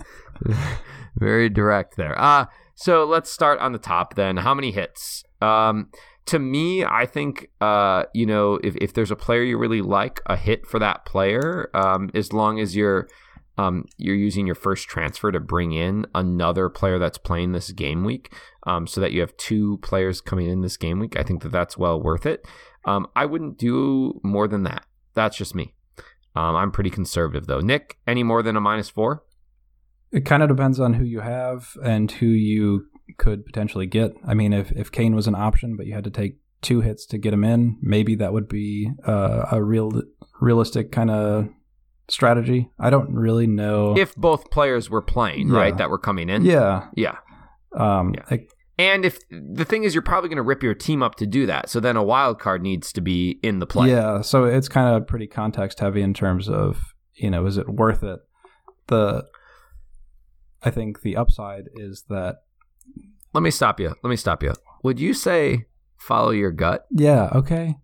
Very 1.17 1.49
direct 1.49 1.97
there. 1.97 2.21
Uh, 2.21 2.47
so 2.75 3.05
let's 3.05 3.31
start 3.31 3.59
on 3.61 3.73
the 3.73 3.79
top 3.79 4.15
then. 4.15 4.39
How 4.39 4.55
many 4.55 4.73
hits? 4.73 5.25
Um, 5.41 5.91
to 6.27 6.39
me, 6.39 6.85
I 6.85 7.07
think 7.07 7.51
uh, 7.61 8.05
you 8.15 8.27
know 8.27 8.55
if, 8.63 8.77
if 8.77 8.93
there's 8.95 9.11
a 9.11 9.17
player 9.17 9.43
you 9.43 9.59
really 9.59 9.81
like, 9.83 10.21
a 10.27 10.37
hit 10.37 10.67
for 10.67 10.79
that 10.79 11.05
player, 11.05 11.71
um, 11.75 12.11
as 12.15 12.33
long 12.33 12.61
as 12.61 12.77
you're 12.77 13.09
um, 13.59 13.87
you're 13.97 14.17
using 14.17 14.47
your 14.47 14.55
first 14.55 14.89
transfer 14.89 15.33
to 15.33 15.41
bring 15.41 15.73
in 15.73 16.07
another 16.15 16.69
player 16.69 16.99
that's 16.99 17.19
playing 17.19 17.53
this 17.53 17.71
game 17.73 18.05
week, 18.05 18.35
um, 18.67 18.87
so 18.87 19.01
that 19.01 19.13
you 19.13 19.21
have 19.21 19.37
two 19.37 19.79
players 19.79 20.21
coming 20.21 20.49
in 20.49 20.61
this 20.61 20.77
game 20.77 20.99
week. 20.99 21.19
I 21.19 21.23
think 21.23 21.43
that 21.43 21.53
that's 21.53 21.79
well 21.79 22.01
worth 22.01 22.27
it. 22.27 22.47
Um, 22.85 23.07
I 23.17 23.25
wouldn't 23.25 23.59
do 23.59 24.21
more 24.23 24.47
than 24.47 24.65
that. 24.65 24.85
That's 25.15 25.37
just 25.37 25.55
me. 25.55 25.75
Um, 26.35 26.55
I'm 26.55 26.71
pretty 26.71 26.91
conservative 26.91 27.47
though. 27.47 27.61
Nick, 27.61 27.97
any 28.07 28.23
more 28.23 28.43
than 28.43 28.57
a 28.57 28.61
minus 28.61 28.91
four? 28.91 29.25
It 30.13 30.25
kind 30.25 30.43
of 30.43 30.49
depends 30.49 30.79
on 30.79 30.95
who 30.95 31.05
you 31.05 31.21
have 31.21 31.77
and 31.83 32.11
who 32.11 32.27
you 32.27 32.87
could 33.19 33.45
potentially 33.47 33.87
get. 33.87 34.13
I 34.27 34.35
mean, 34.35 34.53
if 34.53 34.73
if 34.73 34.91
Kane 34.93 35.15
was 35.15 35.27
an 35.27 35.35
option, 35.35 35.77
but 35.77 35.87
you 35.87 35.95
had 35.95 36.05
to 36.05 36.11
take 36.11 36.39
two 36.63 36.81
hits 36.81 37.07
to 37.07 37.19
get 37.19 37.33
him 37.33 37.45
in, 37.45 37.79
maybe 37.83 38.15
that 38.17 38.33
would 38.33 38.49
be 38.49 38.91
uh, 39.07 39.47
a 39.53 39.63
real 39.63 40.03
realistic 40.41 40.91
kind 40.93 41.11
of 41.11 41.49
strategy. 42.09 42.71
I 42.79 42.91
don't 42.91 43.13
really 43.15 43.47
know 43.47 43.97
if 43.97 44.15
both 44.17 44.51
players 44.51 44.89
were 44.91 45.03
playing, 45.03 45.49
Yeah. 45.49 45.59
right, 45.59 45.77
that 45.77 45.91
were 45.91 45.99
coming 45.99 46.29
in. 46.29 46.45
Yeah. 46.45 46.89
Yeah. 46.95 47.17
Um, 47.77 48.15
Yeah. 48.15 48.23
like, 48.31 48.51
And 48.79 49.05
if 49.05 49.19
the 49.31 49.65
thing 49.65 49.85
is, 49.85 49.95
you're 49.95 50.03
probably 50.03 50.29
going 50.29 50.37
to 50.37 50.43
rip 50.43 50.63
your 50.63 50.75
team 50.75 51.03
up 51.03 51.15
to 51.17 51.27
do 51.27 51.47
that. 51.47 51.69
So 51.71 51.81
then 51.81 51.97
a 51.97 52.03
wild 52.05 52.39
card 52.39 52.63
needs 52.63 52.93
to 52.93 53.01
be 53.01 53.39
in 53.43 53.59
the 53.59 53.67
play. 53.67 53.91
Yeah, 53.91 54.21
so 54.21 54.45
it's 54.45 54.69
kind 54.69 54.95
of 54.95 55.07
pretty 55.07 55.27
context 55.27 55.81
heavy 55.81 56.03
in 56.03 56.15
terms 56.15 56.49
of 56.49 56.79
you 57.15 57.31
know 57.31 57.47
is 57.47 57.57
it 57.59 57.69
worth 57.69 58.03
it? 58.03 58.21
The 58.89 59.25
I 60.63 60.71
think 60.71 61.03
the 61.03 61.17
upside 61.17 61.65
is 61.75 62.05
that 62.09 62.37
Let 63.37 63.43
me 63.43 63.51
stop 63.51 63.79
you. 63.81 63.95
Let 64.03 64.11
me 64.11 64.17
stop 64.17 64.43
you. 64.43 64.55
Would 64.83 64.99
you 64.99 65.13
say 65.15 65.67
follow 65.99 66.31
your 66.31 66.51
gut? 66.53 66.87
yeah 66.91 67.29
okay. 67.35 67.77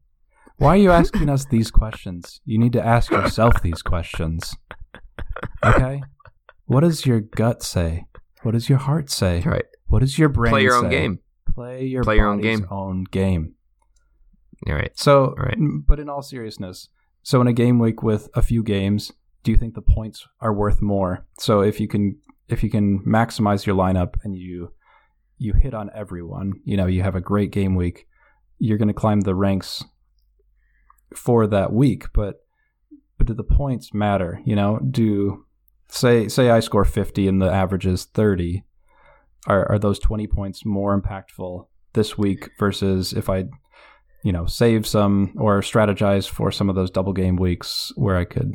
Why 0.56 0.70
are 0.74 0.76
you 0.76 0.90
asking 0.92 1.28
us 1.28 1.44
these 1.44 1.70
questions? 1.70 2.40
You 2.44 2.56
need 2.58 2.72
to 2.74 2.84
ask 2.84 3.10
yourself 3.10 3.60
these 3.62 3.82
questions. 3.82 4.54
Okay, 5.64 6.02
what 6.66 6.80
does 6.80 7.04
your 7.04 7.20
gut 7.20 7.62
say? 7.62 8.04
What 8.42 8.52
does 8.52 8.68
your 8.68 8.78
heart 8.78 9.10
say? 9.10 9.40
Right. 9.44 9.64
What 9.88 10.00
does 10.00 10.18
your 10.18 10.28
brain 10.28 10.52
Play 10.52 10.62
your 10.62 10.74
own 10.76 10.84
say? 10.84 10.90
game. 10.90 11.18
Play 11.54 11.84
your 11.84 12.02
Play 12.04 12.16
your 12.16 12.28
own 12.28 12.40
game. 12.40 12.66
own 12.70 13.04
game. 13.04 13.54
All 14.68 14.74
right. 14.74 14.92
So, 14.96 15.34
Right. 15.36 15.56
but 15.86 15.98
in 16.00 16.08
all 16.08 16.22
seriousness, 16.22 16.88
so 17.22 17.40
in 17.40 17.46
a 17.46 17.52
game 17.52 17.78
week 17.78 18.02
with 18.02 18.28
a 18.34 18.42
few 18.42 18.62
games, 18.62 19.12
do 19.42 19.50
you 19.50 19.56
think 19.58 19.74
the 19.74 19.82
points 19.82 20.26
are 20.40 20.52
worth 20.54 20.80
more? 20.80 21.26
So 21.38 21.60
if 21.60 21.80
you 21.80 21.88
can, 21.88 22.18
if 22.48 22.62
you 22.62 22.70
can 22.70 23.00
maximize 23.04 23.66
your 23.66 23.76
lineup 23.76 24.14
and 24.24 24.36
you 24.36 24.72
you 25.42 25.54
hit 25.54 25.74
on 25.74 25.90
everyone, 25.94 26.52
you 26.64 26.76
know, 26.76 26.86
you 26.86 27.02
have 27.02 27.14
a 27.14 27.20
great 27.20 27.50
game 27.50 27.74
week, 27.74 28.06
you're 28.58 28.78
going 28.78 28.88
to 28.88 28.94
climb 28.94 29.22
the 29.22 29.34
ranks 29.34 29.84
for 31.14 31.46
that 31.46 31.72
week. 31.72 32.06
But 32.12 32.44
but 33.18 33.26
do 33.26 33.34
the 33.34 33.44
points 33.44 33.92
matter? 33.92 34.40
You 34.44 34.56
know, 34.56 34.78
do 34.78 35.46
say 35.88 36.28
say 36.28 36.50
I 36.50 36.60
score 36.60 36.84
50 36.84 37.28
and 37.28 37.40
the 37.40 37.50
average 37.50 37.86
is 37.86 38.04
30. 38.04 38.64
Are 39.46 39.70
are 39.70 39.78
those 39.78 39.98
20 39.98 40.26
points 40.28 40.64
more 40.64 40.98
impactful 40.98 41.66
this 41.94 42.16
week 42.16 42.50
versus 42.58 43.12
if 43.12 43.28
I 43.28 43.46
you 44.22 44.32
know, 44.32 44.46
save 44.46 44.86
some 44.86 45.34
or 45.36 45.60
strategize 45.60 46.28
for 46.28 46.52
some 46.52 46.68
of 46.68 46.76
those 46.76 46.90
double 46.90 47.12
game 47.12 47.36
weeks 47.36 47.92
where 47.96 48.16
I 48.16 48.24
could 48.24 48.54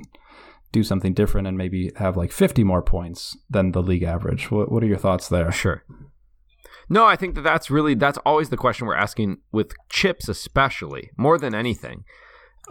do 0.71 0.83
something 0.83 1.13
different 1.13 1.47
and 1.47 1.57
maybe 1.57 1.91
have 1.97 2.17
like 2.17 2.31
50 2.31 2.63
more 2.63 2.81
points 2.81 3.37
than 3.49 3.71
the 3.71 3.81
league 3.81 4.03
average. 4.03 4.49
What, 4.49 4.71
what 4.71 4.83
are 4.83 4.87
your 4.87 4.97
thoughts 4.97 5.27
there? 5.27 5.51
Sure. 5.51 5.83
No, 6.89 7.05
I 7.05 7.15
think 7.15 7.35
that 7.35 7.41
that's 7.41 7.69
really 7.69 7.95
that's 7.95 8.17
always 8.19 8.49
the 8.49 8.57
question 8.57 8.87
we're 8.87 8.95
asking 8.95 9.37
with 9.51 9.73
chips, 9.89 10.29
especially 10.29 11.09
more 11.17 11.37
than 11.37 11.53
anything. 11.53 12.05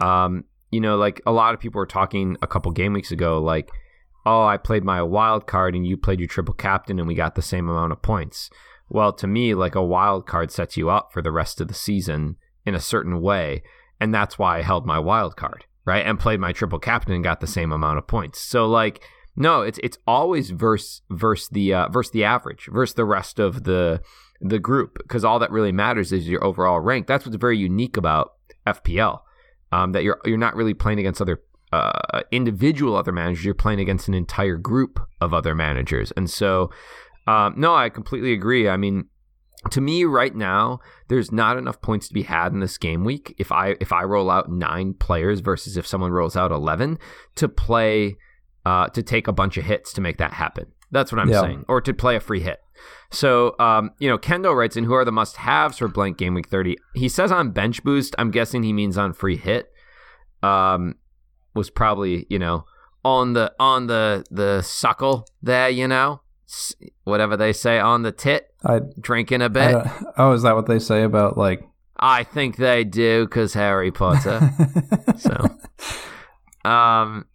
Um, 0.01 0.45
you 0.71 0.79
know, 0.81 0.97
like 0.97 1.21
a 1.25 1.31
lot 1.31 1.53
of 1.53 1.59
people 1.59 1.79
were 1.79 1.85
talking 1.85 2.37
a 2.41 2.47
couple 2.47 2.71
game 2.71 2.93
weeks 2.93 3.11
ago, 3.11 3.39
like, 3.39 3.69
oh, 4.25 4.43
I 4.43 4.57
played 4.57 4.83
my 4.83 5.01
wild 5.01 5.47
card 5.47 5.75
and 5.75 5.85
you 5.85 5.97
played 5.97 6.19
your 6.19 6.27
triple 6.27 6.53
captain 6.53 6.99
and 6.99 7.07
we 7.07 7.15
got 7.15 7.35
the 7.35 7.41
same 7.41 7.69
amount 7.69 7.93
of 7.93 8.01
points. 8.01 8.49
Well, 8.89 9.13
to 9.13 9.27
me, 9.27 9.53
like 9.53 9.75
a 9.75 9.83
wild 9.83 10.25
card 10.25 10.51
sets 10.51 10.77
you 10.77 10.89
up 10.89 11.11
for 11.13 11.21
the 11.21 11.31
rest 11.31 11.61
of 11.61 11.67
the 11.67 11.73
season 11.73 12.37
in 12.65 12.73
a 12.75 12.79
certain 12.79 13.21
way, 13.21 13.63
and 13.99 14.13
that's 14.13 14.39
why 14.39 14.57
I 14.57 14.61
held 14.61 14.85
my 14.85 14.99
wild 14.99 15.35
card, 15.35 15.65
right? 15.85 16.05
And 16.05 16.19
played 16.19 16.39
my 16.39 16.53
triple 16.53 16.79
captain 16.79 17.13
and 17.13 17.23
got 17.23 17.39
the 17.39 17.47
same 17.47 17.71
amount 17.71 17.97
of 17.97 18.07
points. 18.07 18.39
So 18.41 18.67
like 18.67 19.03
no, 19.37 19.61
it's 19.61 19.79
it's 19.83 19.99
always 20.07 20.49
verse 20.49 21.01
verse 21.11 21.47
the 21.47 21.71
uh, 21.71 21.89
verse 21.89 22.09
the 22.09 22.23
average, 22.23 22.67
versus 22.71 22.95
the 22.95 23.05
rest 23.05 23.37
of 23.37 23.63
the 23.63 24.01
the 24.41 24.57
group, 24.57 24.97
because 24.97 25.23
all 25.23 25.37
that 25.39 25.51
really 25.51 25.71
matters 25.71 26.11
is 26.11 26.27
your 26.27 26.43
overall 26.43 26.79
rank. 26.79 27.05
That's 27.05 27.23
what's 27.23 27.37
very 27.37 27.57
unique 27.57 27.97
about 27.97 28.33
FPL. 28.65 29.19
Um, 29.71 29.91
that 29.91 30.03
you're 30.03 30.19
you're 30.25 30.37
not 30.39 30.55
really 30.55 30.73
playing 30.73 30.97
against 30.97 31.21
other 31.21 31.43
uh, 31.71 32.23
individual 32.31 32.95
other 32.95 33.11
managers. 33.11 33.45
You're 33.45 33.53
playing 33.53 33.79
against 33.79 34.07
an 34.07 34.15
entire 34.15 34.57
group 34.57 34.99
of 35.21 35.35
other 35.35 35.53
managers, 35.53 36.11
and 36.17 36.27
so 36.27 36.71
um, 37.27 37.53
no, 37.57 37.75
I 37.75 37.89
completely 37.89 38.33
agree. 38.33 38.67
I 38.67 38.75
mean, 38.75 39.05
to 39.69 39.81
me 39.81 40.03
right 40.03 40.35
now 40.35 40.79
there's 41.09 41.31
not 41.31 41.57
enough 41.57 41.79
points 41.81 42.07
to 42.07 42.13
be 42.13 42.23
had 42.23 42.53
in 42.53 42.59
this 42.59 42.77
game 42.77 43.03
week 43.03 43.33
if 43.39 43.51
i 43.51 43.75
if 43.81 43.91
i 43.91 44.03
roll 44.03 44.29
out 44.29 44.51
nine 44.51 44.93
players 44.93 45.39
versus 45.39 45.75
if 45.77 45.85
someone 45.85 46.11
rolls 46.11 46.37
out 46.37 46.51
11 46.51 46.99
to 47.35 47.49
play 47.49 48.15
uh, 48.67 48.85
to 48.95 49.01
take 49.13 49.25
a 49.27 49.33
bunch 49.33 49.55
of 49.57 49.63
hits 49.71 49.93
to 49.93 50.01
make 50.01 50.17
that 50.17 50.33
happen 50.33 50.65
that's 50.91 51.11
what 51.11 51.19
i'm 51.21 51.29
Yeah. 51.29 51.41
saying 51.41 51.65
or 51.67 51.79
to 51.81 51.93
play 51.93 52.15
a 52.15 52.19
free 52.19 52.41
hit 52.41 52.59
so 53.11 53.55
um, 53.59 53.91
you 53.99 54.07
know 54.09 54.17
kendo 54.17 54.51
writes 54.55 54.75
in 54.77 54.83
who 54.83 54.93
are 54.93 55.05
the 55.05 55.11
must 55.21 55.35
haves 55.37 55.77
for 55.77 55.87
blank 55.87 56.17
game 56.17 56.33
week 56.33 56.47
30 56.49 56.75
he 56.95 57.07
says 57.09 57.31
on 57.31 57.51
bench 57.51 57.83
boost 57.83 58.15
i'm 58.19 58.31
guessing 58.31 58.63
he 58.63 58.73
means 58.73 58.97
on 58.97 59.13
free 59.13 59.37
hit 59.37 59.71
um, 60.43 60.95
was 61.55 61.69
probably 61.69 62.25
you 62.29 62.39
know 62.39 62.65
on 63.03 63.33
the 63.33 63.51
on 63.59 63.87
the 63.87 64.23
the 64.29 64.61
suckle 64.61 65.25
there 65.41 65.69
you 65.69 65.87
know 65.87 66.21
whatever 67.03 67.35
they 67.37 67.51
say 67.53 67.79
on 67.79 68.03
the 68.03 68.11
tit 68.11 68.43
I, 68.65 68.79
drinking 68.99 69.41
a 69.41 69.49
bit. 69.49 69.75
oh, 70.17 70.31
is 70.33 70.41
that 70.43 70.55
what 70.55 70.65
they 70.65 70.79
say 70.79 71.03
about 71.03 71.37
like? 71.37 71.61
I 71.99 72.23
think 72.23 72.55
they 72.57 72.83
do 72.83 73.25
because 73.25 73.53
Harry 73.53 73.91
Potter. 73.91 74.39
so, 75.17 76.69
um, 76.69 77.25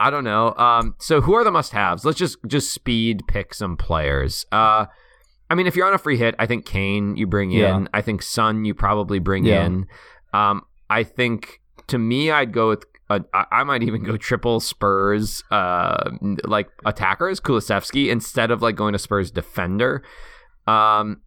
I 0.00 0.10
don't 0.10 0.24
know. 0.24 0.54
Um, 0.54 0.94
so 0.98 1.20
who 1.20 1.34
are 1.34 1.42
the 1.44 1.50
must-haves? 1.50 2.04
Let's 2.04 2.18
just 2.18 2.38
just 2.46 2.72
speed 2.72 3.22
pick 3.26 3.52
some 3.54 3.76
players. 3.76 4.46
Uh, 4.52 4.86
I 5.50 5.54
mean, 5.54 5.66
if 5.66 5.74
you're 5.76 5.86
on 5.86 5.94
a 5.94 5.98
free 5.98 6.16
hit, 6.16 6.34
I 6.38 6.46
think 6.46 6.64
Kane 6.66 7.16
you 7.16 7.26
bring 7.26 7.50
Yeah. 7.50 7.76
in. 7.76 7.88
I 7.94 8.00
think 8.02 8.22
Son 8.22 8.64
you 8.64 8.74
probably 8.74 9.18
bring 9.18 9.44
Yeah. 9.44 9.64
in. 9.66 9.86
Um, 10.32 10.62
I 10.90 11.02
think 11.04 11.60
to 11.88 11.98
me, 11.98 12.30
I'd 12.30 12.52
go 12.52 12.68
with. 12.68 12.84
Uh, 13.10 13.20
I 13.32 13.44
I 13.50 13.64
might 13.64 13.82
even 13.82 14.04
go 14.04 14.16
triple 14.18 14.60
Spurs, 14.60 15.42
uh, 15.50 16.10
like 16.44 16.68
attackers, 16.84 17.40
Kulusevski, 17.40 18.08
instead 18.10 18.50
of 18.50 18.60
like 18.62 18.76
going 18.76 18.92
to 18.92 18.98
Spurs 18.98 19.30
defender. 19.30 20.04
Um, 20.66 21.22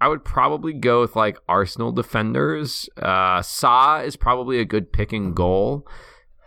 I 0.00 0.08
would 0.08 0.24
probably 0.24 0.74
go 0.74 1.00
with 1.00 1.16
like 1.16 1.38
Arsenal 1.48 1.90
defenders. 1.92 2.88
Uh, 3.00 3.40
Sa 3.40 4.00
is 4.00 4.16
probably 4.16 4.58
a 4.58 4.64
good 4.66 4.92
pick 4.92 5.12
and 5.12 5.34
goal. 5.34 5.86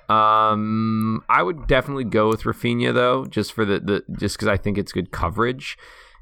Um, 0.10 1.24
I 1.30 1.42
would 1.44 1.68
definitely 1.68 2.04
go 2.04 2.30
with 2.30 2.44
Raphinha 2.44 2.94
though, 2.94 3.26
just 3.26 3.54
for 3.54 3.66
the, 3.66 3.80
the 3.80 4.04
just 4.20 4.38
because 4.38 4.48
I 4.48 4.58
think 4.58 4.78
it's 4.78 4.92
good 4.92 5.12
coverage. 5.12 5.78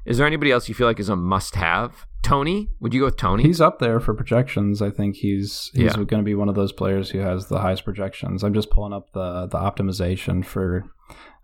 Is 0.06 0.18
there 0.18 0.26
anybody 0.26 0.50
else 0.52 0.68
you 0.68 0.74
feel 0.74 0.86
like 0.86 1.00
is 1.00 1.08
a 1.08 1.16
must-have? 1.16 2.06
Toney, 2.22 2.70
would 2.80 2.92
you 2.94 3.00
go 3.00 3.06
with 3.06 3.16
Toney? 3.16 3.42
He's 3.42 3.60
up 3.60 3.78
there 3.78 4.00
for 4.00 4.14
projections. 4.14 4.80
I 4.80 4.90
think 4.90 5.16
he's 5.16 5.70
he's 5.74 5.84
Yeah. 5.84 5.92
going 5.96 6.06
to 6.08 6.22
be 6.22 6.34
one 6.34 6.48
of 6.48 6.54
those 6.54 6.72
players 6.72 7.10
who 7.10 7.18
has 7.18 7.48
the 7.48 7.60
highest 7.60 7.84
projections. 7.84 8.42
I'm 8.42 8.54
just 8.54 8.70
pulling 8.70 8.92
up 8.94 9.12
the 9.12 9.46
the 9.46 9.58
optimization 9.58 10.44
for 10.44 10.84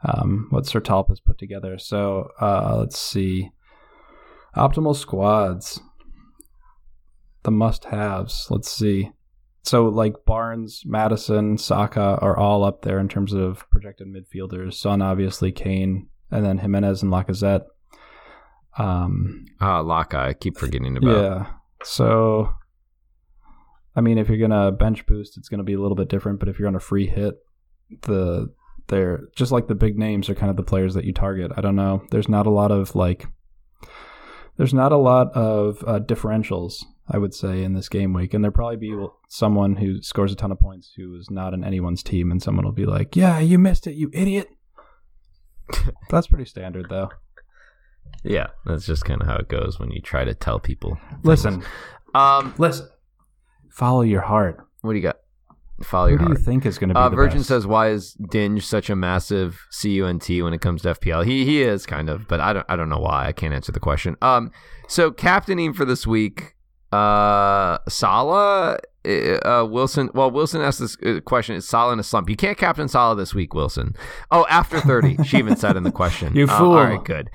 um, 0.02 0.46
what 0.50 0.64
Sertalp 0.64 1.08
has 1.08 1.20
put 1.20 1.38
together. 1.38 1.78
So 1.78 2.30
uh, 2.40 2.76
let's 2.78 2.98
see, 2.98 3.50
optimal 4.56 4.96
squads, 4.96 5.80
the 7.42 7.50
must 7.50 7.84
haves. 7.86 8.46
Let's 8.50 8.70
see. 8.70 9.10
So 9.62 9.88
like 9.88 10.14
Barnes, 10.24 10.82
Maddison, 10.86 11.58
Saka 11.58 12.18
are 12.20 12.36
all 12.36 12.64
up 12.64 12.82
there 12.82 12.98
in 12.98 13.08
terms 13.08 13.32
of 13.32 13.68
projected 13.70 14.06
midfielders. 14.08 14.74
Son, 14.74 15.02
obviously, 15.02 15.52
Kane, 15.52 16.08
and 16.30 16.44
then 16.44 16.58
Jimenez 16.58 17.02
and 17.02 17.12
Lacazette. 17.12 17.64
Um, 18.78 19.46
Ah, 19.60 19.82
Laka. 19.82 20.14
I 20.16 20.32
keep 20.34 20.56
forgetting 20.56 20.96
about. 20.96 21.22
yeah. 21.22 21.46
So, 21.82 22.50
I 23.96 24.00
mean, 24.00 24.18
if 24.18 24.28
you're 24.28 24.38
gonna 24.38 24.72
bench 24.72 25.06
boost, 25.06 25.36
it's 25.36 25.48
gonna 25.48 25.64
be 25.64 25.74
a 25.74 25.80
little 25.80 25.96
bit 25.96 26.08
different. 26.08 26.38
But 26.40 26.48
if 26.48 26.58
you're 26.58 26.68
on 26.68 26.76
a 26.76 26.80
free 26.80 27.06
hit, 27.06 27.34
the 28.02 28.52
they're 28.88 29.28
just 29.36 29.52
like 29.52 29.68
the 29.68 29.74
big 29.74 29.98
names 29.98 30.28
are 30.28 30.34
kind 30.34 30.50
of 30.50 30.56
the 30.56 30.62
players 30.62 30.94
that 30.94 31.04
you 31.04 31.12
target. 31.12 31.52
I 31.56 31.60
don't 31.60 31.76
know. 31.76 32.02
There's 32.10 32.28
not 32.28 32.46
a 32.46 32.50
lot 32.50 32.70
of 32.70 32.94
like. 32.94 33.26
There's 34.56 34.74
not 34.74 34.92
a 34.92 34.96
lot 34.98 35.32
of 35.32 35.82
uh, 35.86 36.00
differentials, 36.00 36.84
I 37.10 37.18
would 37.18 37.34
say, 37.34 37.64
in 37.64 37.72
this 37.74 37.88
game 37.88 38.12
week, 38.12 38.34
and 38.34 38.44
there'll 38.44 38.54
probably 38.54 38.76
be 38.76 39.06
someone 39.28 39.76
who 39.76 40.00
scores 40.02 40.32
a 40.32 40.36
ton 40.36 40.52
of 40.52 40.60
points 40.60 40.92
who 40.96 41.16
is 41.16 41.28
not 41.30 41.52
in 41.54 41.64
anyone's 41.64 42.02
team, 42.02 42.30
and 42.30 42.40
someone 42.42 42.64
will 42.64 42.72
be 42.72 42.86
like, 42.86 43.16
"Yeah, 43.16 43.40
you 43.40 43.58
missed 43.58 43.86
it, 43.86 43.94
you 43.94 44.10
idiot." 44.12 44.48
That's 46.10 46.26
pretty 46.26 46.44
standard, 46.44 46.86
though. 46.88 47.10
Yeah, 48.24 48.48
that's 48.66 48.84
just 48.86 49.04
kind 49.04 49.20
of 49.22 49.28
how 49.28 49.36
it 49.36 49.48
goes 49.48 49.78
when 49.78 49.90
you 49.92 50.00
try 50.02 50.24
to 50.24 50.34
tell 50.34 50.58
people. 50.58 50.98
things. 51.10 51.24
Listen, 51.24 51.62
Um, 52.14 52.54
listen. 52.58 52.88
Follow 53.70 54.02
your 54.02 54.20
heart. 54.22 54.58
what 54.82 54.92
do 54.92 54.96
you 54.98 55.02
got? 55.02 55.16
Follow 55.82 56.08
Who 56.08 56.12
your 56.14 56.18
heart. 56.18 56.32
Do 56.34 56.38
you 56.38 56.44
think 56.44 56.66
is 56.66 56.76
going 56.78 56.88
to 56.88 56.94
be 56.94 56.98
Uh, 57.00 57.08
the 57.08 57.16
Virgin 57.16 57.38
best? 57.38 57.48
says, 57.48 57.66
"Why 57.66 57.88
is 57.88 58.14
Dinge 58.30 58.62
such 58.62 58.90
a 58.90 58.96
massive 58.96 59.60
cunt 59.72 60.42
when 60.42 60.52
it 60.52 60.60
comes 60.60 60.82
to 60.82 60.90
FPL?" 60.90 61.24
He 61.24 61.44
he 61.46 61.62
is 61.62 61.86
kind 61.86 62.10
of, 62.10 62.26
but 62.28 62.40
I 62.40 62.52
don't 62.52 62.66
I 62.68 62.76
don't 62.76 62.88
know 62.90 62.98
why. 62.98 63.26
I 63.26 63.32
can't 63.32 63.54
answer 63.54 63.72
the 63.72 63.80
question. 63.80 64.16
Um, 64.20 64.50
so 64.88 65.10
captaining 65.10 65.72
for 65.72 65.84
this 65.86 66.06
week, 66.06 66.56
uh, 66.92 67.78
Salah, 67.88 68.78
uh, 69.04 69.66
Wilson. 69.68 70.10
Well, 70.14 70.30
Wilson 70.30 70.60
asked 70.60 70.80
this 70.80 70.96
uh, 71.04 71.20
question: 71.24 71.56
Is 71.56 71.68
Salah 71.68 71.92
in 71.92 71.98
a 71.98 72.02
slump? 72.02 72.28
You 72.28 72.36
can't 72.36 72.58
captain 72.58 72.88
Salah 72.88 73.16
this 73.16 73.34
week, 73.34 73.54
Wilson. 73.54 73.94
Oh, 74.30 74.46
after 74.50 74.80
thirty, 74.80 75.16
she 75.24 75.38
even 75.38 75.56
said 75.56 75.76
in 75.76 75.82
the 75.84 75.92
question. 75.92 76.34
You 76.36 76.44
Uh, 76.46 76.58
fool. 76.58 76.72
all 76.72 76.84
right, 76.84 77.04
good. 77.04 77.30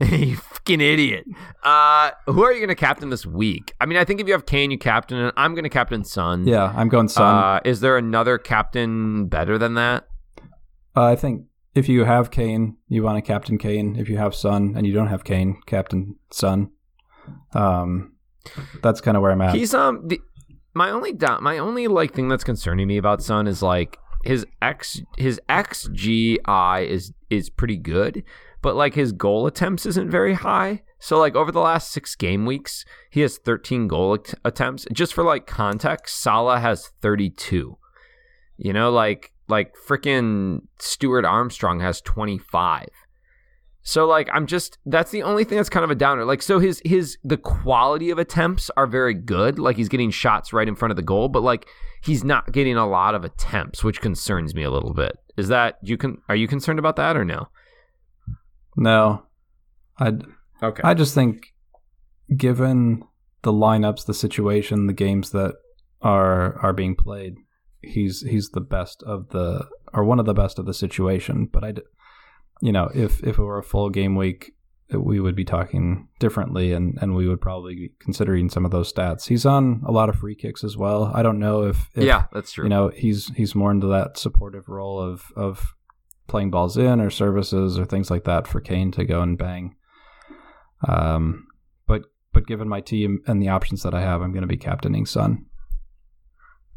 you 0.00 0.36
fucking 0.36 0.80
idiot. 0.80 1.24
Uh, 1.62 2.10
who 2.26 2.42
are 2.42 2.52
you 2.52 2.58
going 2.58 2.68
to 2.68 2.74
captain 2.74 3.10
this 3.10 3.24
week? 3.24 3.72
I 3.80 3.86
mean, 3.86 3.98
I 3.98 4.04
think 4.04 4.20
if 4.20 4.26
you 4.26 4.32
have 4.32 4.46
Kane, 4.46 4.70
you 4.72 4.78
captain 4.78 5.18
it. 5.26 5.34
I'm 5.36 5.54
going 5.54 5.62
to 5.64 5.70
captain 5.70 6.02
Son. 6.02 6.44
Yeah, 6.46 6.72
I'm 6.74 6.88
going 6.88 7.08
Son. 7.08 7.22
Uh, 7.44 7.60
is 7.64 7.80
there 7.80 7.96
another 7.96 8.36
captain 8.38 9.26
better 9.28 9.58
than 9.58 9.74
that? 9.74 10.08
Uh, 10.96 11.04
I 11.04 11.14
think 11.16 11.44
if 11.74 11.88
you 11.88 12.04
have 12.04 12.30
Kane, 12.32 12.76
you 12.88 13.04
want 13.04 13.16
to 13.16 13.22
captain 13.22 13.58
Kane. 13.58 13.94
If 13.96 14.08
you 14.08 14.16
have 14.18 14.34
Son 14.34 14.74
and 14.76 14.86
you 14.86 14.92
don't 14.92 15.06
have 15.06 15.22
Kane, 15.24 15.60
captain 15.66 16.16
Son. 16.30 16.70
Um, 17.54 18.11
that's 18.82 19.00
kind 19.00 19.16
of 19.16 19.22
where 19.22 19.32
I'm 19.32 19.40
at. 19.40 19.54
He's 19.54 19.74
um 19.74 20.06
the, 20.06 20.20
my 20.74 20.90
only 20.90 21.12
doubt, 21.12 21.42
my 21.42 21.58
only 21.58 21.86
like 21.88 22.14
thing 22.14 22.28
that's 22.28 22.44
concerning 22.44 22.88
me 22.88 22.96
about 22.96 23.22
Son 23.22 23.46
is 23.46 23.62
like 23.62 23.98
his 24.24 24.46
x 24.60 25.00
his 25.16 25.40
xgi 25.48 26.38
is 26.86 27.12
is 27.30 27.50
pretty 27.50 27.76
good, 27.76 28.22
but 28.62 28.76
like 28.76 28.94
his 28.94 29.12
goal 29.12 29.46
attempts 29.46 29.86
isn't 29.86 30.10
very 30.10 30.34
high. 30.34 30.82
So 30.98 31.18
like 31.18 31.34
over 31.34 31.50
the 31.50 31.60
last 31.60 31.90
six 31.90 32.14
game 32.14 32.46
weeks, 32.46 32.84
he 33.10 33.20
has 33.22 33.36
13 33.38 33.88
goal 33.88 34.14
att- 34.14 34.34
attempts. 34.44 34.86
Just 34.92 35.12
for 35.14 35.24
like 35.24 35.46
context, 35.46 36.20
Salah 36.20 36.60
has 36.60 36.92
32. 37.00 37.76
You 38.56 38.72
know, 38.72 38.90
like 38.90 39.32
like 39.48 39.74
freaking 39.74 40.60
Stuart 40.78 41.24
Armstrong 41.24 41.80
has 41.80 42.00
25. 42.00 42.88
So 43.82 44.06
like 44.06 44.28
I'm 44.32 44.46
just 44.46 44.78
that's 44.86 45.10
the 45.10 45.22
only 45.22 45.44
thing 45.44 45.56
that's 45.56 45.68
kind 45.68 45.84
of 45.84 45.90
a 45.90 45.94
downer. 45.96 46.24
Like 46.24 46.42
so 46.42 46.58
his 46.58 46.80
his 46.84 47.18
the 47.24 47.36
quality 47.36 48.10
of 48.10 48.18
attempts 48.18 48.70
are 48.76 48.86
very 48.86 49.14
good. 49.14 49.58
Like 49.58 49.76
he's 49.76 49.88
getting 49.88 50.10
shots 50.10 50.52
right 50.52 50.68
in 50.68 50.76
front 50.76 50.90
of 50.90 50.96
the 50.96 51.02
goal, 51.02 51.28
but 51.28 51.42
like 51.42 51.66
he's 52.02 52.22
not 52.22 52.52
getting 52.52 52.76
a 52.76 52.88
lot 52.88 53.14
of 53.14 53.24
attempts, 53.24 53.82
which 53.82 54.00
concerns 54.00 54.54
me 54.54 54.62
a 54.62 54.70
little 54.70 54.94
bit. 54.94 55.16
Is 55.36 55.48
that 55.48 55.78
you 55.82 55.96
can 55.96 56.18
are 56.28 56.36
you 56.36 56.46
concerned 56.46 56.78
about 56.78 56.96
that 56.96 57.16
or 57.16 57.24
no? 57.24 57.48
no, 58.76 59.24
I 59.98 60.12
Okay. 60.62 60.82
I 60.84 60.94
just 60.94 61.14
think, 61.14 61.54
given 62.36 63.02
the 63.42 63.52
lineups, 63.52 64.06
the 64.06 64.14
situation, 64.14 64.86
the 64.86 64.92
games 64.92 65.30
that 65.30 65.56
are 66.00 66.58
are 66.60 66.72
being 66.72 66.94
played, 66.94 67.34
he's 67.80 68.20
he's 68.22 68.50
the 68.50 68.60
best 68.60 69.02
of 69.02 69.30
the 69.30 69.66
or 69.92 70.04
one 70.04 70.20
of 70.20 70.26
the 70.26 70.34
best 70.34 70.58
of 70.58 70.66
the 70.66 70.74
situation. 70.74 71.48
But 71.52 71.64
I, 71.64 71.72
d- 71.72 71.82
you 72.62 72.70
know, 72.70 72.88
if 72.94 73.22
if 73.24 73.38
it 73.38 73.42
were 73.42 73.58
a 73.58 73.62
full 73.62 73.90
game 73.90 74.14
week, 74.14 74.54
we 74.88 75.18
would 75.18 75.34
be 75.34 75.44
talking 75.44 76.08
differently, 76.20 76.72
and 76.72 76.96
and 77.02 77.16
we 77.16 77.26
would 77.26 77.40
probably 77.40 77.74
be 77.74 77.90
considering 77.98 78.48
some 78.48 78.64
of 78.64 78.70
those 78.70 78.90
stats. 78.90 79.26
He's 79.26 79.44
on 79.44 79.82
a 79.84 79.90
lot 79.90 80.08
of 80.08 80.14
free 80.14 80.36
kicks 80.36 80.62
as 80.62 80.76
well. 80.76 81.10
I 81.12 81.24
don't 81.24 81.40
know 81.40 81.64
if, 81.64 81.90
if 81.94 82.04
yeah, 82.04 82.26
that's 82.32 82.52
true. 82.52 82.64
you 82.64 82.70
know 82.70 82.88
he's 82.88 83.32
he's 83.34 83.56
more 83.56 83.72
into 83.72 83.88
that 83.88 84.16
supportive 84.16 84.68
role 84.68 85.00
of 85.00 85.24
of 85.34 85.74
playing 86.28 86.52
balls 86.52 86.76
in 86.76 87.00
or 87.00 87.10
services 87.10 87.80
or 87.80 87.84
things 87.84 88.10
like 88.10 88.24
that 88.24 88.46
for 88.46 88.60
Kane 88.60 88.92
to 88.92 89.04
go 89.04 89.22
and 89.22 89.36
bang. 89.36 89.74
Um, 90.86 91.48
but 91.88 92.02
but 92.32 92.46
given 92.46 92.68
my 92.68 92.80
team 92.80 93.24
and 93.26 93.42
the 93.42 93.48
options 93.48 93.82
that 93.82 93.92
I 93.92 94.02
have, 94.02 94.22
I'm 94.22 94.30
going 94.30 94.42
to 94.42 94.46
be 94.46 94.56
captaining 94.56 95.06
Son. 95.06 95.46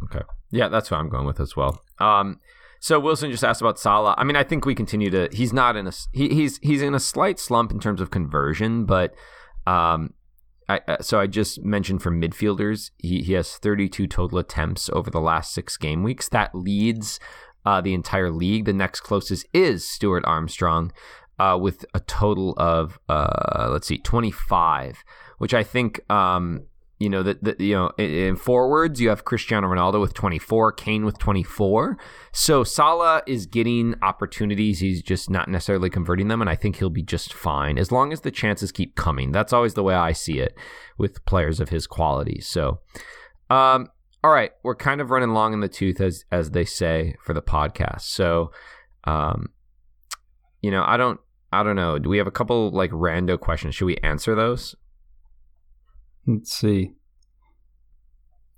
Okay, 0.04 0.26
yeah, 0.50 0.68
that's 0.68 0.90
what 0.90 1.00
I'm 1.00 1.10
going 1.10 1.28
with 1.28 1.40
as 1.40 1.56
well. 1.56 1.84
Um, 2.00 2.40
so 2.86 3.00
Wilson 3.00 3.32
just 3.32 3.44
asked 3.44 3.62
about 3.62 3.80
Salah. 3.80 4.14
I 4.16 4.24
mean, 4.24 4.36
I 4.36 4.44
think 4.44 4.64
we 4.64 4.76
continue 4.76 5.10
to. 5.10 5.28
He's 5.32 5.52
not 5.52 5.76
in 5.76 5.88
a. 5.88 5.92
He, 6.12 6.30
he's 6.30 6.60
he's 6.60 6.84
in 6.84 6.94
a 6.94 7.00
slight 7.00 7.40
slump 7.40 7.72
in 7.72 7.80
terms 7.80 8.00
of 8.00 8.12
conversion, 8.12 8.86
but 8.86 9.16
um, 9.66 10.14
I 10.70 10.82
uh, 10.88 11.02
so 11.02 11.20
I 11.20 11.26
just 11.26 11.64
mentioned 11.64 12.04
for 12.04 12.12
midfielders, 12.12 12.92
he 13.00 13.24
he 13.24 13.34
has 13.34 13.58
32 13.58 14.06
total 14.06 14.38
attempts 14.38 14.88
over 14.94 15.10
the 15.10 15.20
last 15.20 15.52
six 15.52 15.78
game 15.78 16.04
weeks. 16.04 16.30
That 16.30 16.54
leads 16.54 17.20
uh, 17.66 17.82
the 17.82 17.96
entire 17.96 18.30
league. 18.30 18.66
The 18.66 18.74
next 18.74 19.00
closest 19.00 19.48
is 19.52 19.90
Stuart 19.90 20.24
Armstrong. 20.28 20.92
Uh, 21.40 21.58
with 21.60 21.86
a 21.96 22.02
total 22.02 22.54
of 22.58 23.00
uh, 23.10 23.70
let's 23.72 23.88
see, 23.88 23.98
25, 23.98 25.04
which 25.40 25.56
I 25.56 25.64
think 25.64 26.00
um, 26.12 26.68
you 27.00 27.10
know 27.10 27.24
that 27.24 27.60
you 27.60 27.76
know 27.76 27.91
in, 27.98 28.10
in 28.10 28.36
forwards 28.36 29.02
you 29.02 29.10
have 29.10 29.26
Cristiano 29.26 29.68
Ronaldo 29.68 30.00
with 30.00 30.14
24, 30.14 30.72
Kane 30.74 31.06
with 31.06 31.18
24. 31.18 31.98
So 32.32 32.64
Salah 32.64 33.22
is 33.28 33.46
getting 33.46 33.96
opportunities. 34.02 34.80
He's 34.80 35.02
just 35.02 35.30
not 35.30 35.50
necessarily 35.50 35.89
converting 35.89 36.30
them, 36.30 36.41
and 36.41 36.50
I 36.50 36.56
think 36.56 36.78
he'll 36.78 36.89
be 36.89 37.04
just 37.04 37.34
fine 37.34 37.78
as 37.78 37.91
long 37.91 38.14
as 38.14 38.22
the 38.22 38.32
chances 38.32 38.72
keep 38.72 38.96
coming. 38.96 39.32
That's 39.32 39.54
always 39.54 39.74
the 39.74 39.84
way 39.84 39.93
I 39.93 40.14
see 40.14 40.39
it 40.39 40.58
with 40.98 41.26
players 41.26 41.60
of 41.60 41.70
his 41.70 41.86
quality. 41.86 42.39
So, 42.39 42.80
um, 43.50 43.89
all 44.24 44.32
right, 44.32 44.52
we're 44.64 44.76
kind 44.76 45.02
of 45.02 45.12
running 45.12 45.34
long 45.34 45.54
in 45.54 45.60
the 45.60 45.68
tooth 45.68 46.00
as 46.00 46.24
as 46.32 46.52
they 46.52 46.66
say 46.66 47.16
for 47.22 47.34
the 47.34 47.41
podcast. 47.41 48.02
So, 48.02 48.52
um, 49.04 49.48
you 50.62 50.72
know, 50.72 50.84
I 50.86 50.98
don't. 50.98 51.20
I 51.54 51.64
don't 51.64 51.78
know. 51.78 52.00
Do 52.00 52.10
we 52.10 52.18
have 52.18 52.28
a 52.28 52.32
couple 52.32 52.72
like 52.72 52.91
rando 52.91 53.39
questions? 53.39 53.76
Should 53.76 53.86
we 53.86 53.98
answer 53.98 54.36
those? 54.36 54.76
Let's 56.28 56.54
see. 56.54 56.94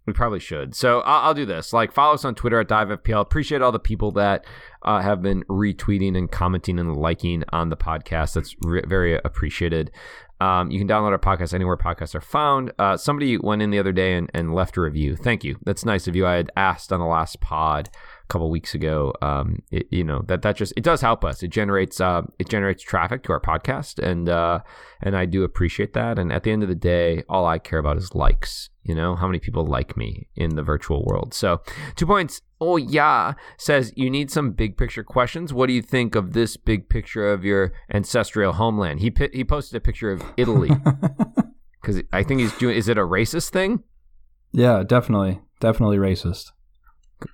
We 0.06 0.14
probably 0.14 0.40
should. 0.40 0.74
So 0.74 1.02
I'll, 1.02 1.28
I'll 1.28 1.34
do 1.34 1.46
this. 1.46 1.74
Like, 1.74 1.92
follow 1.92 2.14
us 2.14 2.24
on 2.24 2.34
Twitter 2.34 2.62
at 2.62 2.70
DiveFPL. 2.70 3.20
Appreciate 3.20 3.62
all 3.62 3.74
the 3.74 3.80
people 3.80 4.12
that 4.14 4.46
uh, 4.84 5.02
have 5.02 5.22
been 5.22 5.44
retweeting 5.50 6.18
and 6.18 6.32
commenting 6.32 6.80
and 6.80 6.96
liking 6.96 7.44
on 7.50 7.70
the 7.70 7.76
podcast. 7.76 8.34
That's 8.34 8.56
re- 8.62 8.84
very 8.88 9.16
appreciated. 9.16 9.92
Um, 10.40 10.72
you 10.72 10.80
can 10.80 10.88
download 10.88 11.12
our 11.12 11.20
podcast 11.20 11.54
anywhere 11.54 11.76
podcasts 11.76 12.16
are 12.16 12.22
found. 12.22 12.72
Uh, 12.80 12.96
somebody 12.96 13.38
went 13.38 13.62
in 13.62 13.72
the 13.72 13.80
other 13.80 13.92
day 13.92 14.14
and, 14.14 14.30
and 14.34 14.54
left 14.54 14.78
a 14.78 14.82
review. 14.82 15.18
Thank 15.18 15.44
you. 15.44 15.58
That's 15.66 15.84
nice 15.84 16.08
of 16.08 16.16
you. 16.16 16.26
I 16.26 16.36
had 16.36 16.52
asked 16.56 16.94
on 16.94 17.02
the 17.02 17.06
last 17.06 17.42
pod 17.42 17.90
a 18.28 18.34
couple 18.34 18.50
weeks 18.50 18.74
ago. 18.74 19.14
Um, 19.22 19.64
it, 19.72 19.88
you 19.90 20.04
know 20.04 20.24
that 20.28 20.42
that 20.42 20.56
just 20.56 20.74
it 20.76 20.84
does 20.84 21.02
help 21.02 21.24
us. 21.24 21.44
It 21.44 21.50
generates 21.50 22.02
uh, 22.02 22.24
it 22.40 22.50
generates 22.50 22.84
traffic 22.84 23.24
to 23.24 23.34
our 23.34 23.40
podcast, 23.40 24.00
and 24.00 24.28
uh, 24.30 24.60
and 25.02 25.16
I 25.16 25.26
do 25.26 25.44
appreciate 25.44 25.94
that. 25.94 26.20
And 26.20 26.32
at 26.32 26.44
the 26.44 26.52
end 26.52 26.64
of 26.64 26.70
the 26.70 26.76
day, 26.76 27.24
all 27.30 27.46
I 27.46 27.60
care 27.60 27.80
about 27.80 27.98
is 27.98 28.14
likes. 28.16 28.70
You 28.84 28.96
know 28.96 29.16
how 29.16 29.28
many 29.28 29.40
people 29.40 29.66
like 29.66 29.98
me 29.98 30.28
in 30.36 30.56
the 30.56 30.64
virtual 30.64 31.04
world. 31.06 31.34
So 31.34 31.62
two 31.96 32.06
points. 32.06 32.42
Oh 32.60 32.78
yeah, 32.78 33.34
says 33.58 33.94
you 33.96 34.10
need 34.10 34.32
some 34.32 34.52
big 34.52 34.78
picture 34.78 35.04
questions. 35.04 35.54
What 35.54 35.68
do 35.68 35.74
you 35.74 35.82
think 35.82 36.16
of 36.16 36.34
this 36.34 36.58
big 36.58 36.90
picture 36.90 37.32
of 37.32 37.46
your 37.46 37.74
ancestral 37.94 38.54
homeland? 38.54 39.00
He 39.00 39.14
he 39.34 39.44
posted 39.44 39.78
a 39.78 39.82
picture 39.82 40.12
of 40.12 40.24
Italy 40.38 40.72
because 41.82 42.02
I 42.12 42.24
think 42.24 42.42
he's 42.42 42.58
doing. 42.58 42.76
Is 42.76 42.88
it 42.88 42.98
a 42.98 43.02
racist 43.02 43.50
thing? 43.52 43.84
yeah, 44.54 44.84
definitely, 44.84 45.42
definitely 45.60 45.98
racist. 45.98 46.52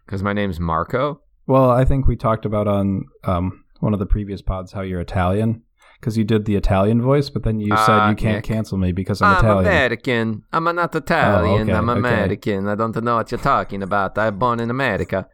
Because 0.05 0.23
my 0.23 0.33
name's 0.33 0.59
Marco. 0.59 1.21
Well, 1.47 1.69
I 1.69 1.83
think 1.85 2.07
we 2.07 2.15
talked 2.15 2.45
about 2.45 2.67
on 2.67 3.05
um, 3.25 3.63
one 3.79 3.93
of 3.93 3.99
the 3.99 4.05
previous 4.05 4.41
pods 4.41 4.71
how 4.71 4.81
you're 4.81 5.01
Italian 5.01 5.63
because 5.99 6.17
you 6.17 6.23
did 6.23 6.45
the 6.45 6.55
Italian 6.55 7.01
voice, 7.01 7.29
but 7.29 7.43
then 7.43 7.59
you 7.59 7.73
Uh, 7.73 7.85
said 7.85 8.09
you 8.09 8.15
can't 8.15 8.35
Nick. 8.37 8.43
cancel 8.45 8.77
me 8.77 8.91
because 8.91 9.21
I'm, 9.21 9.37
Italian. 9.37 9.65
American. 9.67 10.43
I'm 10.53 10.63
not 10.63 10.93
Italian. 10.95 11.69
okay, 11.69 11.77
I'm 11.77 11.89
okay. 11.89 11.99
American. 11.99 12.67
I 12.67 12.75
don't 12.75 12.95
know 13.03 13.15
what 13.15 13.31
you're 13.31 13.39
talking 13.39 13.81
about. 13.83 14.17
I'm 14.17 14.37
born 14.39 14.59
in 14.59 14.69
America. 14.69 15.27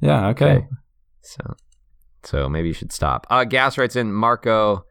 Yeah, 0.00 0.28
okay. 0.28 0.66
So, 1.22 1.54
so 2.22 2.48
maybe 2.48 2.68
you 2.68 2.74
should 2.74 2.92
stop. 2.92 3.26
Uh, 3.30 3.44
Gas 3.44 3.76
writes 3.78 3.96
in 3.96 4.12
Marco 4.12 4.84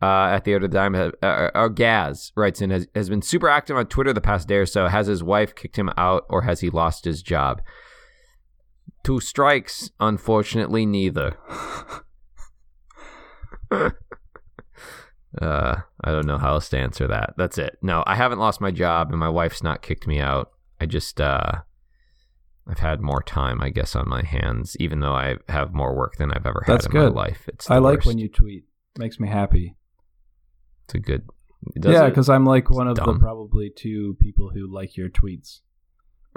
uh, 0.00 0.06
at 0.36 0.44
the 0.44 0.54
other 0.54 0.68
time. 0.68 0.94
Uh, 0.94 1.10
uh, 1.22 1.50
uh, 1.54 1.68
Gaz 1.68 2.32
writes 2.36 2.60
in 2.62 2.70
has, 2.70 2.86
has 2.94 3.08
been 3.08 3.22
super 3.22 3.48
active 3.48 3.76
on 3.76 3.86
Twitter 3.86 4.12
the 4.12 4.20
past 4.20 4.48
day 4.48 4.56
or 4.56 4.66
so. 4.66 4.86
Has 4.86 5.06
his 5.08 5.22
wife 5.22 5.54
kicked 5.54 5.76
him 5.76 5.90
out, 5.96 6.24
or 6.28 6.42
has 6.42 6.60
he 6.60 6.70
lost 6.70 7.04
his 7.04 7.22
job? 7.22 7.60
Two 9.06 9.20
strikes, 9.20 9.92
unfortunately, 10.00 10.84
neither. 10.84 11.36
uh, 13.70 13.90
I 15.40 16.10
don't 16.10 16.26
know 16.26 16.38
how 16.38 16.54
else 16.54 16.68
to 16.70 16.78
answer 16.78 17.06
that. 17.06 17.34
That's 17.36 17.56
it. 17.56 17.78
No, 17.82 18.02
I 18.04 18.16
haven't 18.16 18.40
lost 18.40 18.60
my 18.60 18.72
job, 18.72 19.10
and 19.10 19.20
my 19.20 19.28
wife's 19.28 19.62
not 19.62 19.80
kicked 19.80 20.08
me 20.08 20.18
out. 20.18 20.50
I 20.80 20.86
just 20.86 21.20
uh, 21.20 21.52
I've 22.66 22.80
had 22.80 23.00
more 23.00 23.22
time, 23.22 23.62
I 23.62 23.70
guess, 23.70 23.94
on 23.94 24.08
my 24.08 24.24
hands, 24.24 24.76
even 24.80 24.98
though 24.98 25.14
I 25.14 25.36
have 25.48 25.72
more 25.72 25.94
work 25.94 26.16
than 26.16 26.32
I've 26.32 26.44
ever 26.44 26.64
had 26.66 26.74
That's 26.74 26.86
in 26.86 26.92
good. 26.92 27.14
my 27.14 27.22
life. 27.22 27.44
It's 27.46 27.70
I 27.70 27.78
like 27.78 27.98
worst. 27.98 28.08
when 28.08 28.18
you 28.18 28.28
tweet. 28.28 28.64
Makes 28.98 29.20
me 29.20 29.28
happy. 29.28 29.76
It's 30.86 30.96
a 30.96 30.98
good. 30.98 31.28
Does 31.78 31.92
yeah, 31.92 32.08
because 32.08 32.28
I'm 32.28 32.44
like 32.44 32.70
one 32.70 32.88
of 32.88 32.96
dumb. 32.96 33.14
the 33.14 33.20
probably 33.20 33.70
two 33.70 34.16
people 34.20 34.50
who 34.52 34.66
like 34.66 34.96
your 34.96 35.10
tweets. 35.10 35.60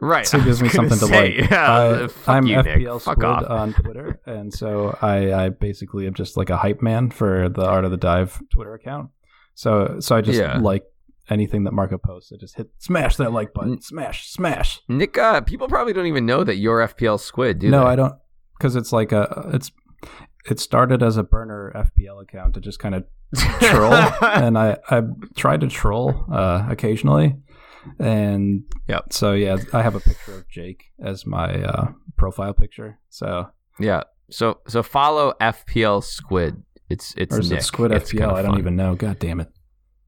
Right. 0.01 0.27
So 0.27 0.37
it 0.39 0.45
gives 0.45 0.61
me 0.61 0.69
something 0.69 0.97
to 0.99 1.05
say, 1.05 1.37
like. 1.39 1.49
Yeah, 1.51 2.07
fuck 2.07 2.27
I'm 2.27 2.45
you. 2.47 2.57
FPL 2.57 3.01
Squid 3.01 3.23
on 3.23 3.73
Twitter, 3.73 4.19
and 4.25 4.53
so 4.53 4.97
I, 5.01 5.33
I 5.45 5.49
basically 5.49 6.07
am 6.07 6.13
just 6.13 6.37
like 6.37 6.49
a 6.49 6.57
hype 6.57 6.81
man 6.81 7.09
for 7.11 7.49
the 7.49 7.65
Art 7.65 7.85
of 7.85 7.91
the 7.91 7.97
Dive 7.97 8.41
Twitter 8.51 8.73
account. 8.73 9.09
So 9.55 9.97
so 9.99 10.15
I 10.15 10.21
just 10.21 10.39
Yeah. 10.39 10.57
like 10.59 10.83
anything 11.29 11.63
that 11.65 11.73
Marco 11.73 11.97
posts. 11.97 12.31
I 12.33 12.37
just 12.37 12.55
hit 12.57 12.69
smash 12.79 13.17
that 13.17 13.31
like 13.31 13.53
button, 13.53 13.81
smash, 13.81 14.27
smash. 14.29 14.81
Nick, 14.87 15.17
uh, 15.17 15.41
people 15.41 15.67
probably 15.67 15.93
don't 15.93 16.07
even 16.07 16.25
know 16.25 16.43
that 16.43 16.55
you're 16.55 16.79
FPL 16.87 17.19
Squid, 17.19 17.59
do 17.59 17.69
no, 17.69 17.81
they? 17.83 17.91
I 17.91 17.95
don't, 17.95 18.13
because 18.57 18.75
it's 18.75 18.91
like 18.91 19.11
a 19.11 19.49
it's 19.53 19.71
it 20.49 20.59
started 20.59 21.03
as 21.03 21.17
a 21.17 21.23
burner 21.23 21.71
FPL 21.75 22.21
account 22.23 22.53
to 22.55 22.61
just 22.61 22.79
kind 22.79 22.95
of 22.95 23.05
troll, 23.61 23.93
and 23.93 24.57
I 24.57 24.77
I 24.89 25.01
tried 25.35 25.61
to 25.61 25.67
troll 25.67 26.25
uh, 26.31 26.65
occasionally, 26.69 27.35
and 27.99 28.63
yeah, 28.87 28.99
So 29.11 29.33
yeah, 29.33 29.57
I 29.73 29.81
have 29.81 29.95
a 29.95 29.99
picture 29.99 30.33
of 30.35 30.49
Jake 30.49 30.85
as 31.03 31.25
my 31.25 31.63
uh, 31.63 31.91
profile 32.17 32.53
picture. 32.53 32.99
So 33.09 33.49
yeah. 33.79 34.03
So 34.31 34.59
so 34.67 34.83
follow 34.83 35.33
FPL 35.41 36.03
Squid. 36.03 36.61
It's 36.89 37.13
it's 37.17 37.35
Or 37.35 37.39
is 37.39 37.49
Nick. 37.51 37.59
it 37.59 37.63
Squid 37.63 37.91
It's 37.91 38.11
FPL? 38.11 38.33
I 38.33 38.41
don't 38.41 38.51
fun. 38.51 38.59
even 38.59 38.75
know. 38.75 38.95
God 38.95 39.19
damn 39.19 39.39
it. 39.39 39.49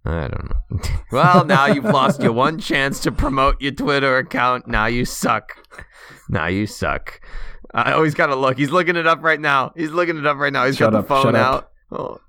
I 0.04 0.28
don't 0.28 0.50
know. 0.50 0.80
well, 1.12 1.46
now 1.46 1.68
you've 1.68 1.86
lost 1.86 2.22
your 2.24 2.32
one 2.32 2.58
chance 2.60 3.00
to 3.02 3.12
promote 3.12 3.62
your 3.62 3.72
Twitter 3.72 4.18
account. 4.18 4.68
Now 4.68 4.88
you 4.88 5.06
suck. 5.06 5.52
Now 6.30 6.48
you 6.48 6.66
suck. 6.66 7.22
I 7.74 7.94
always 7.94 8.16
gotta 8.16 8.36
look. 8.36 8.58
He's 8.58 8.72
looking 8.72 8.96
it 8.96 9.06
up 9.08 9.22
right 9.24 9.40
now. 9.40 9.72
He's 9.76 9.92
looking 9.92 10.18
it 10.18 10.26
up 10.26 10.38
right 10.38 10.52
now. 10.52 10.66
He's 10.66 10.76
Shut 10.78 10.92
got 10.92 10.98
up, 11.00 11.08
the 11.08 11.08
phone 11.08 11.36
out. 11.36 11.54
up. 11.54 11.74
Oh, 11.92 12.20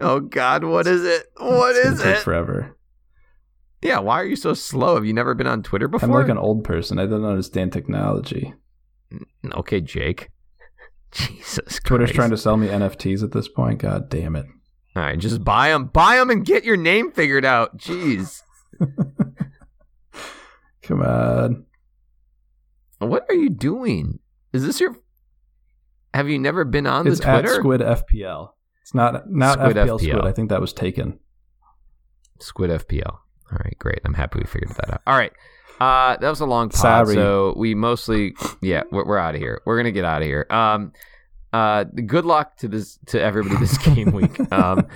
oh 0.00 0.20
God, 0.20 0.64
what 0.64 0.86
is 0.86 1.02
it? 1.04 1.26
What 1.38 1.74
It's 1.76 2.00
is 2.00 2.00
it? 2.04 2.18
forever. 2.18 2.76
Yeah, 3.84 3.98
why 3.98 4.20
are 4.22 4.24
you 4.24 4.34
so 4.34 4.54
slow? 4.54 4.94
Have 4.94 5.04
you 5.04 5.12
never 5.12 5.34
been 5.34 5.46
on 5.46 5.62
Twitter 5.62 5.88
before? 5.88 6.08
I'm 6.08 6.14
like 6.14 6.30
an 6.30 6.38
old 6.38 6.64
person. 6.64 6.98
I 6.98 7.04
don't 7.04 7.24
understand 7.24 7.70
technology. 7.72 8.54
Mm, 9.12 9.54
okay, 9.58 9.82
Jake. 9.82 10.30
Jesus 11.12 11.80
Twitter's 11.84 12.08
Christ. 12.08 12.14
trying 12.14 12.30
to 12.30 12.38
sell 12.38 12.56
me 12.56 12.68
NFTs 12.68 13.22
at 13.22 13.32
this 13.32 13.46
point. 13.46 13.80
God 13.80 14.08
damn 14.08 14.36
it. 14.36 14.46
All 14.96 15.02
right, 15.02 15.18
just 15.18 15.44
buy 15.44 15.68
them, 15.68 15.86
buy 15.86 16.16
them, 16.16 16.30
and 16.30 16.46
get 16.46 16.64
your 16.64 16.76
name 16.78 17.12
figured 17.12 17.44
out. 17.44 17.76
Jeez, 17.78 18.42
Come 20.82 21.02
on. 21.02 21.66
what 22.98 23.26
are 23.28 23.34
you 23.34 23.50
doing? 23.50 24.18
Is 24.52 24.64
this 24.64 24.80
your? 24.80 24.96
Have 26.14 26.28
you 26.28 26.38
never 26.38 26.64
been 26.64 26.86
on 26.86 27.06
It's 27.06 27.20
the 27.20 27.28
at 27.28 27.40
Twitter? 27.40 27.54
Squid 27.56 27.80
FPL. 27.80 28.50
It's 28.82 28.94
not 28.94 29.28
not 29.30 29.58
Squid 29.58 29.76
FPL, 29.76 29.98
FPL. 29.98 30.00
Squid. 30.00 30.24
I 30.24 30.32
think 30.32 30.48
that 30.50 30.60
was 30.60 30.72
taken. 30.72 31.18
Squid 32.40 32.70
FPL. 32.70 33.18
All 33.52 33.58
right, 33.64 33.76
great. 33.78 34.00
I'm 34.04 34.14
happy 34.14 34.38
we 34.40 34.44
figured 34.46 34.70
that 34.76 34.90
out. 34.94 35.02
All 35.06 35.16
right. 35.16 35.32
Uh, 35.80 36.16
that 36.18 36.30
was 36.30 36.40
a 36.40 36.46
long 36.46 36.68
pod, 36.68 36.78
Sorry. 37.06 37.14
so 37.14 37.52
we 37.56 37.74
mostly, 37.74 38.34
yeah, 38.62 38.84
we're, 38.92 39.04
we're 39.06 39.18
out 39.18 39.34
of 39.34 39.40
here. 39.40 39.60
We're 39.66 39.76
gonna 39.76 39.90
get 39.92 40.04
out 40.04 40.22
of 40.22 40.26
here. 40.26 40.46
Um, 40.48 40.92
uh, 41.52 41.84
good 41.84 42.24
luck 42.24 42.56
to 42.58 42.68
this 42.68 42.98
to 43.06 43.20
everybody 43.20 43.56
this 43.56 43.76
game 43.78 44.10
week. 44.12 44.40
Um, 44.52 44.86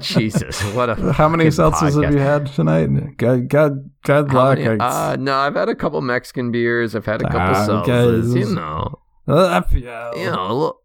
Jesus, 0.00 0.62
what 0.74 0.88
a 0.90 1.12
How 1.12 1.28
many 1.28 1.46
seltzers 1.46 1.72
podcast. 1.92 2.04
have 2.04 2.12
you 2.14 2.18
had 2.20 2.46
tonight? 2.46 3.16
God, 3.16 3.48
God, 3.48 3.90
God 4.04 4.32
luck. 4.32 4.58
uh, 4.58 5.16
no, 5.18 5.36
I've 5.36 5.54
had 5.54 5.68
a 5.68 5.74
couple 5.74 6.00
Mexican 6.02 6.50
beers. 6.52 6.94
I've 6.94 7.06
had 7.06 7.20
a 7.22 7.24
couple 7.24 7.40
Ah, 7.40 7.66
seltzers. 7.66 8.34
You 8.38 8.54
know, 8.54 8.98
Uh, 9.26 9.60
FPL. 9.62 10.16
you 10.18 10.30
know, 10.30 10.46
a 10.46 10.52
little, 10.52 10.80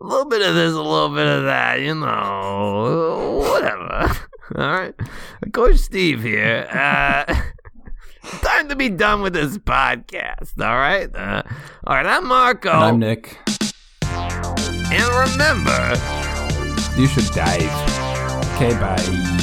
a 0.00 0.06
little 0.06 0.26
bit 0.28 0.42
of 0.42 0.54
this, 0.54 0.72
a 0.72 0.80
little 0.82 1.14
bit 1.14 1.26
of 1.26 1.44
that. 1.44 1.80
You 1.80 1.94
know, 1.94 3.40
whatever. 3.50 4.16
All 4.54 4.62
right, 4.66 4.94
Coach 5.52 5.76
Steve 5.78 6.22
here. 6.22 6.68
Uh, 8.24 8.28
time 8.40 8.68
to 8.68 8.76
be 8.76 8.88
done 8.88 9.20
with 9.20 9.32
this 9.32 9.58
podcast. 9.58 10.52
All 10.60 10.76
right. 10.76 11.12
Uh, 11.14 11.42
all 11.84 11.96
right. 11.96 12.06
I'm 12.06 12.26
Marco, 12.28 12.70
And 12.70 12.84
I'm 12.84 12.98
Nick. 13.00 13.36
and 14.04 15.32
remember. 15.32 15.96
You 16.96 17.08
should 17.08 17.26
dive. 17.34 18.54
Okay, 18.54 18.78
bye. 18.78 19.38